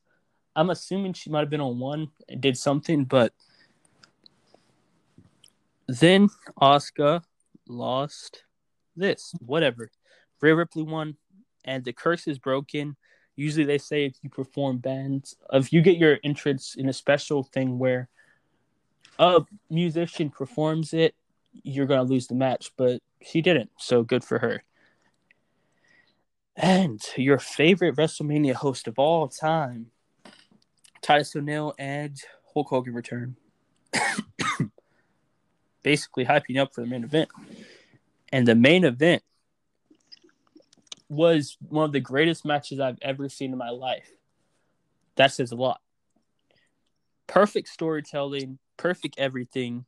I'm 0.54 0.70
assuming 0.70 1.12
she 1.12 1.30
might 1.30 1.40
have 1.40 1.50
been 1.50 1.60
on 1.60 1.78
one 1.78 2.08
and 2.28 2.40
did 2.40 2.56
something, 2.56 3.04
but 3.04 3.32
then 5.86 6.28
Asuka 6.62 7.22
lost 7.68 8.44
this. 8.94 9.34
Whatever. 9.40 9.90
Rhea 10.40 10.54
Ripley 10.54 10.84
won, 10.84 11.16
and 11.64 11.84
the 11.84 11.92
curse 11.92 12.28
is 12.28 12.38
broken 12.38 12.96
usually 13.36 13.66
they 13.66 13.78
say 13.78 14.06
if 14.06 14.14
you 14.22 14.30
perform 14.30 14.78
bands 14.78 15.36
if 15.52 15.72
you 15.72 15.82
get 15.82 15.98
your 15.98 16.18
entrance 16.24 16.74
in 16.74 16.88
a 16.88 16.92
special 16.92 17.42
thing 17.42 17.78
where 17.78 18.08
a 19.18 19.42
musician 19.70 20.30
performs 20.30 20.94
it 20.94 21.14
you're 21.62 21.86
to 21.86 22.02
lose 22.02 22.26
the 22.26 22.34
match 22.34 22.72
but 22.76 23.00
she 23.22 23.42
didn't 23.42 23.70
so 23.78 24.02
good 24.02 24.24
for 24.24 24.38
her 24.38 24.62
and 26.56 27.02
your 27.16 27.38
favorite 27.38 27.96
wrestlemania 27.96 28.54
host 28.54 28.88
of 28.88 28.98
all 28.98 29.28
time 29.28 29.86
titus 31.02 31.34
o'neill 31.36 31.74
and 31.78 32.16
hulk 32.54 32.68
hogan 32.68 32.94
return 32.94 33.36
basically 35.82 36.24
hyping 36.24 36.58
up 36.58 36.74
for 36.74 36.80
the 36.80 36.86
main 36.86 37.04
event 37.04 37.28
and 38.32 38.46
the 38.46 38.54
main 38.54 38.84
event 38.84 39.22
was 41.08 41.56
one 41.68 41.84
of 41.84 41.92
the 41.92 42.00
greatest 42.00 42.44
matches 42.44 42.80
I've 42.80 42.98
ever 43.02 43.28
seen 43.28 43.52
in 43.52 43.58
my 43.58 43.70
life. 43.70 44.10
That 45.16 45.32
says 45.32 45.52
a 45.52 45.56
lot. 45.56 45.80
Perfect 47.26 47.68
storytelling, 47.68 48.58
perfect 48.76 49.16
everything. 49.18 49.84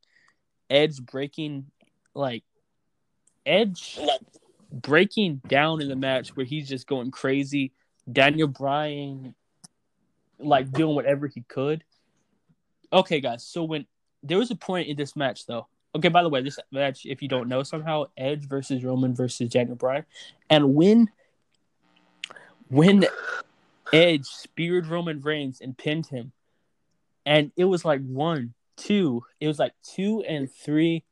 Edge 0.71 1.01
breaking, 1.01 1.67
like, 2.15 2.45
Edge 3.47 3.99
breaking 4.73 5.41
down 5.49 5.81
in 5.81 5.89
the 5.89 5.97
match 5.97 6.37
where 6.37 6.47
he's 6.47 6.69
just 6.69 6.87
going 6.87 7.11
crazy. 7.11 7.73
Daniel 8.11 8.49
Bryan, 8.49 9.35
like, 10.39 10.71
doing 10.73 10.95
whatever 10.95 11.27
he 11.27 11.43
could. 11.43 11.85
Okay, 12.93 13.21
guys, 13.21 13.45
so 13.45 13.65
when 13.65 13.87
there 14.23 14.39
was 14.39 14.51
a 14.51 14.57
point 14.57 14.89
in 14.89 14.97
this 14.97 15.15
match, 15.17 15.47
though. 15.47 15.67
Okay, 15.95 16.09
by 16.09 16.23
the 16.23 16.29
way, 16.29 16.43
this 16.43 16.59
match, 16.71 17.07
if 17.07 17.23
you 17.23 17.29
don't 17.29 17.49
know 17.49 17.63
somehow, 17.63 18.05
Edge 18.17 18.47
versus 18.47 18.85
Roman 18.85 19.15
versus 19.15 19.49
Daniel 19.51 19.77
Bryan. 19.77 20.05
And 20.51 20.75
when 20.75 21.09
when 22.69 23.07
Edge 23.93 24.27
speared 24.27 24.87
Roman 24.87 25.21
Reigns 25.21 25.61
and 25.61 25.77
pinned 25.77 26.07
him, 26.07 26.33
and 27.25 27.53
it 27.57 27.65
was 27.65 27.85
like 27.85 28.07
one, 28.07 28.55
two, 28.77 29.25
it 29.41 29.49
was 29.49 29.59
like 29.59 29.73
two 29.83 30.23
and 30.29 30.51
three, 30.53 31.05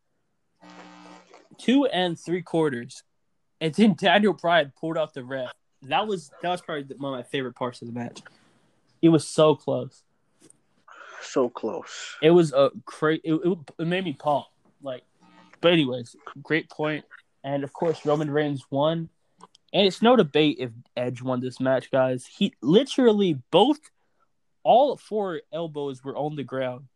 two 1.58 1.86
and 1.86 2.18
three 2.18 2.42
quarters, 2.42 3.02
and 3.60 3.74
then 3.74 3.94
Daniel 3.98 4.32
Bryan 4.32 4.72
pulled 4.78 4.98
out 4.98 5.14
the 5.14 5.24
ref. 5.24 5.52
That 5.82 6.06
was 6.06 6.30
that 6.42 6.50
was 6.50 6.60
probably 6.60 6.84
one 6.96 7.14
of 7.14 7.18
my 7.18 7.22
favorite 7.22 7.54
parts 7.54 7.82
of 7.82 7.88
the 7.88 7.94
match. 7.94 8.20
It 9.02 9.08
was 9.08 9.26
so 9.26 9.54
close. 9.54 10.02
So 11.22 11.48
close. 11.48 12.16
It 12.22 12.30
was 12.30 12.52
a 12.52 12.70
cra- 12.84 13.14
it, 13.14 13.32
it, 13.32 13.58
it 13.78 13.86
made 13.86 14.04
me 14.04 14.12
pop. 14.12 14.50
Like, 14.82 15.02
but 15.60 15.72
anyways, 15.72 16.16
great 16.42 16.70
point. 16.70 17.04
And 17.44 17.64
of 17.64 17.72
course, 17.72 18.04
Roman 18.04 18.30
Reigns 18.30 18.64
won. 18.70 19.08
And 19.72 19.86
it's 19.86 20.00
no 20.00 20.16
debate 20.16 20.56
if 20.60 20.70
Edge 20.96 21.22
won 21.22 21.40
this 21.40 21.60
match, 21.60 21.90
guys. 21.90 22.26
He 22.26 22.54
literally 22.62 23.40
both, 23.50 23.78
all 24.62 24.96
four 24.96 25.42
elbows 25.52 26.02
were 26.02 26.16
on 26.16 26.36
the 26.36 26.44
ground. 26.44 26.86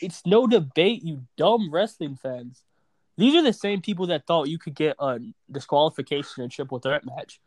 It's 0.00 0.24
no 0.24 0.46
debate, 0.46 1.02
you 1.04 1.24
dumb 1.36 1.70
wrestling 1.70 2.16
fans. 2.16 2.62
These 3.16 3.34
are 3.36 3.42
the 3.42 3.52
same 3.52 3.80
people 3.80 4.08
that 4.08 4.26
thought 4.26 4.48
you 4.48 4.58
could 4.58 4.74
get 4.74 4.96
a 4.98 5.18
disqualification 5.50 6.42
in 6.42 6.46
a 6.46 6.48
triple 6.48 6.78
threat 6.80 7.04
match. 7.04 7.40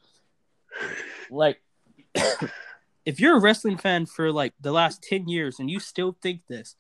Like, 1.29 1.61
if 3.05 3.19
you're 3.19 3.37
a 3.37 3.41
wrestling 3.41 3.77
fan 3.77 4.05
for 4.05 4.31
like 4.31 4.53
the 4.61 4.71
last 4.71 5.01
10 5.03 5.27
years 5.27 5.59
and 5.59 5.69
you 5.69 5.79
still 5.79 6.15
think 6.21 6.41
this, 6.47 6.75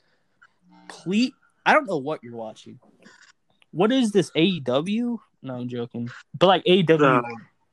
please, 0.87 1.31
I 1.65 1.73
don't 1.73 1.87
know 1.87 1.97
what 1.97 2.23
you're 2.23 2.35
watching. 2.35 2.79
What 3.71 3.91
is 3.91 4.11
this 4.11 4.31
AEW? 4.31 5.17
No, 5.41 5.53
I'm 5.55 5.67
joking. 5.67 6.09
But 6.37 6.47
like 6.47 6.63
AEW, 6.63 7.21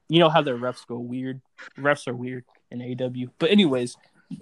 you 0.08 0.18
know 0.18 0.28
how 0.28 0.42
their 0.42 0.56
refs 0.56 0.86
go 0.86 0.98
weird. 0.98 1.40
Refs 1.78 2.08
are 2.08 2.14
weird 2.14 2.44
in 2.70 2.80
AEW. 2.80 3.30
But 3.38 3.50
anyways, 3.50 3.96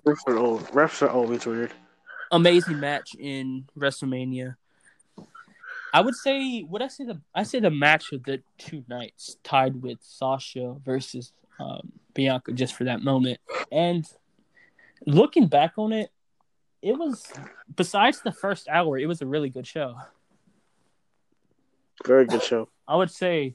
Refs 0.06 0.20
are, 0.26 0.38
al- 0.38 0.58
refs 0.58 1.02
are 1.02 1.10
always 1.10 1.44
weird. 1.44 1.70
amazing 2.30 2.80
match 2.80 3.14
in 3.18 3.66
WrestleMania. 3.78 4.56
I 5.92 6.00
would 6.00 6.14
say, 6.14 6.62
would 6.62 6.82
I 6.82 6.88
say 6.88 7.04
the 7.04 7.20
I 7.34 7.42
say 7.42 7.60
the 7.60 7.70
match 7.70 8.12
of 8.12 8.24
the 8.24 8.42
two 8.58 8.84
nights 8.88 9.36
tied 9.44 9.82
with 9.82 9.98
Sasha 10.00 10.76
versus 10.84 11.32
um, 11.60 11.92
Bianca 12.14 12.52
just 12.52 12.74
for 12.74 12.84
that 12.84 13.02
moment. 13.02 13.40
And 13.70 14.06
looking 15.06 15.48
back 15.48 15.74
on 15.76 15.92
it, 15.92 16.10
it 16.80 16.96
was 16.96 17.30
besides 17.74 18.22
the 18.22 18.32
first 18.32 18.68
hour, 18.68 18.98
it 18.98 19.06
was 19.06 19.20
a 19.20 19.26
really 19.26 19.50
good 19.50 19.66
show. 19.66 19.96
Very 22.06 22.26
good 22.26 22.42
show. 22.42 22.68
I 22.88 22.96
would 22.96 23.10
say 23.10 23.54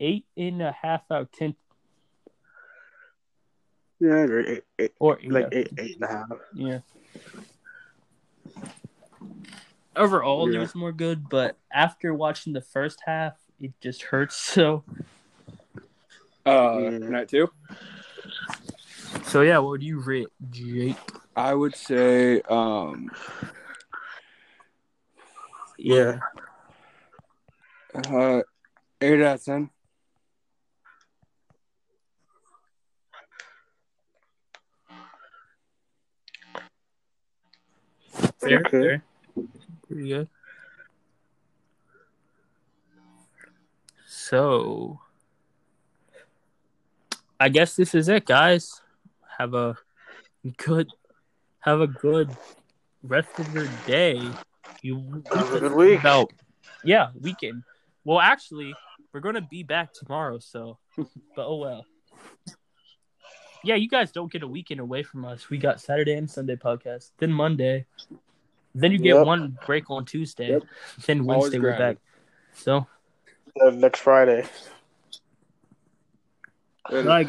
eight 0.00 0.24
and 0.36 0.62
a 0.62 0.72
half 0.72 1.02
out 1.10 1.22
of 1.22 1.32
ten, 1.32 1.54
Yeah, 4.00 4.14
I 4.14 4.20
agree. 4.20 4.48
Eight, 4.48 4.64
eight, 4.78 4.92
or 4.98 5.18
eight 5.20 5.30
like 5.30 5.48
eight, 5.52 5.68
eight 5.78 5.94
and 6.00 6.04
a 6.04 6.12
half. 6.12 6.26
Yeah. 6.54 6.78
Overall, 9.94 10.48
Yeah. 10.50 10.56
it 10.58 10.60
was 10.60 10.74
more 10.74 10.92
good, 10.92 11.28
but 11.28 11.56
after 11.72 12.14
watching 12.14 12.52
the 12.52 12.60
first 12.62 13.00
half, 13.04 13.34
it 13.60 13.72
just 13.80 14.02
hurts. 14.02 14.36
So, 14.54 14.84
Uh, 16.44 16.78
Yeah. 16.80 16.98
night 17.08 17.28
two. 17.28 17.48
so 19.24 19.42
yeah. 19.42 19.58
What 19.58 19.70
would 19.70 19.82
you 19.82 20.00
rate, 20.00 20.28
Jake? 20.50 20.96
I 21.36 21.54
would 21.54 21.76
say 21.76 22.40
um 22.42 23.10
Yeah. 25.78 26.18
uh 27.94 28.42
eight 29.00 29.22
out 29.22 29.36
of 29.36 29.44
ten. 29.44 29.70
Fair, 38.40 38.60
Okay. 38.60 38.70
fair. 38.70 39.04
Pretty 39.92 40.08
good. 40.08 40.28
So, 44.06 45.00
I 47.38 47.50
guess 47.50 47.76
this 47.76 47.94
is 47.94 48.08
it, 48.08 48.24
guys. 48.24 48.80
Have 49.36 49.52
a 49.52 49.76
good, 50.56 50.88
have 51.60 51.82
a 51.82 51.86
good 51.86 52.34
rest 53.02 53.38
of 53.38 53.52
your 53.52 53.68
day. 53.86 54.18
You 54.80 55.22
Have 55.30 55.52
a 55.52 55.60
good 55.60 55.72
week. 55.74 56.00
About, 56.00 56.32
yeah, 56.84 57.08
weekend. 57.20 57.62
Well, 58.04 58.18
actually, 58.18 58.74
we're 59.12 59.20
gonna 59.20 59.42
be 59.42 59.62
back 59.62 59.92
tomorrow. 59.92 60.38
So, 60.38 60.78
but 60.96 61.46
oh 61.46 61.56
well. 61.56 61.84
Yeah, 63.62 63.74
you 63.74 63.90
guys 63.90 64.10
don't 64.10 64.32
get 64.32 64.42
a 64.42 64.48
weekend 64.48 64.80
away 64.80 65.02
from 65.02 65.26
us. 65.26 65.50
We 65.50 65.58
got 65.58 65.82
Saturday 65.82 66.14
and 66.14 66.30
Sunday 66.30 66.56
podcast, 66.56 67.10
then 67.18 67.30
Monday, 67.30 67.84
then 68.74 68.92
you 68.92 68.98
get 68.98 69.16
Yep. 69.16 69.26
one 69.26 69.58
break 69.66 69.90
on 69.90 70.04
Tuesday, 70.04 70.48
Yep. 70.50 70.62
then 71.06 71.24
Wednesday 71.24 71.58
we're 71.58 71.76
back. 71.78 71.96
So, 72.54 72.86
Uh, 73.60 73.70
next 73.70 74.00
Friday. 74.00 74.44
Later. 76.90 77.02
bye, 77.02 77.02
guys. 77.04 77.20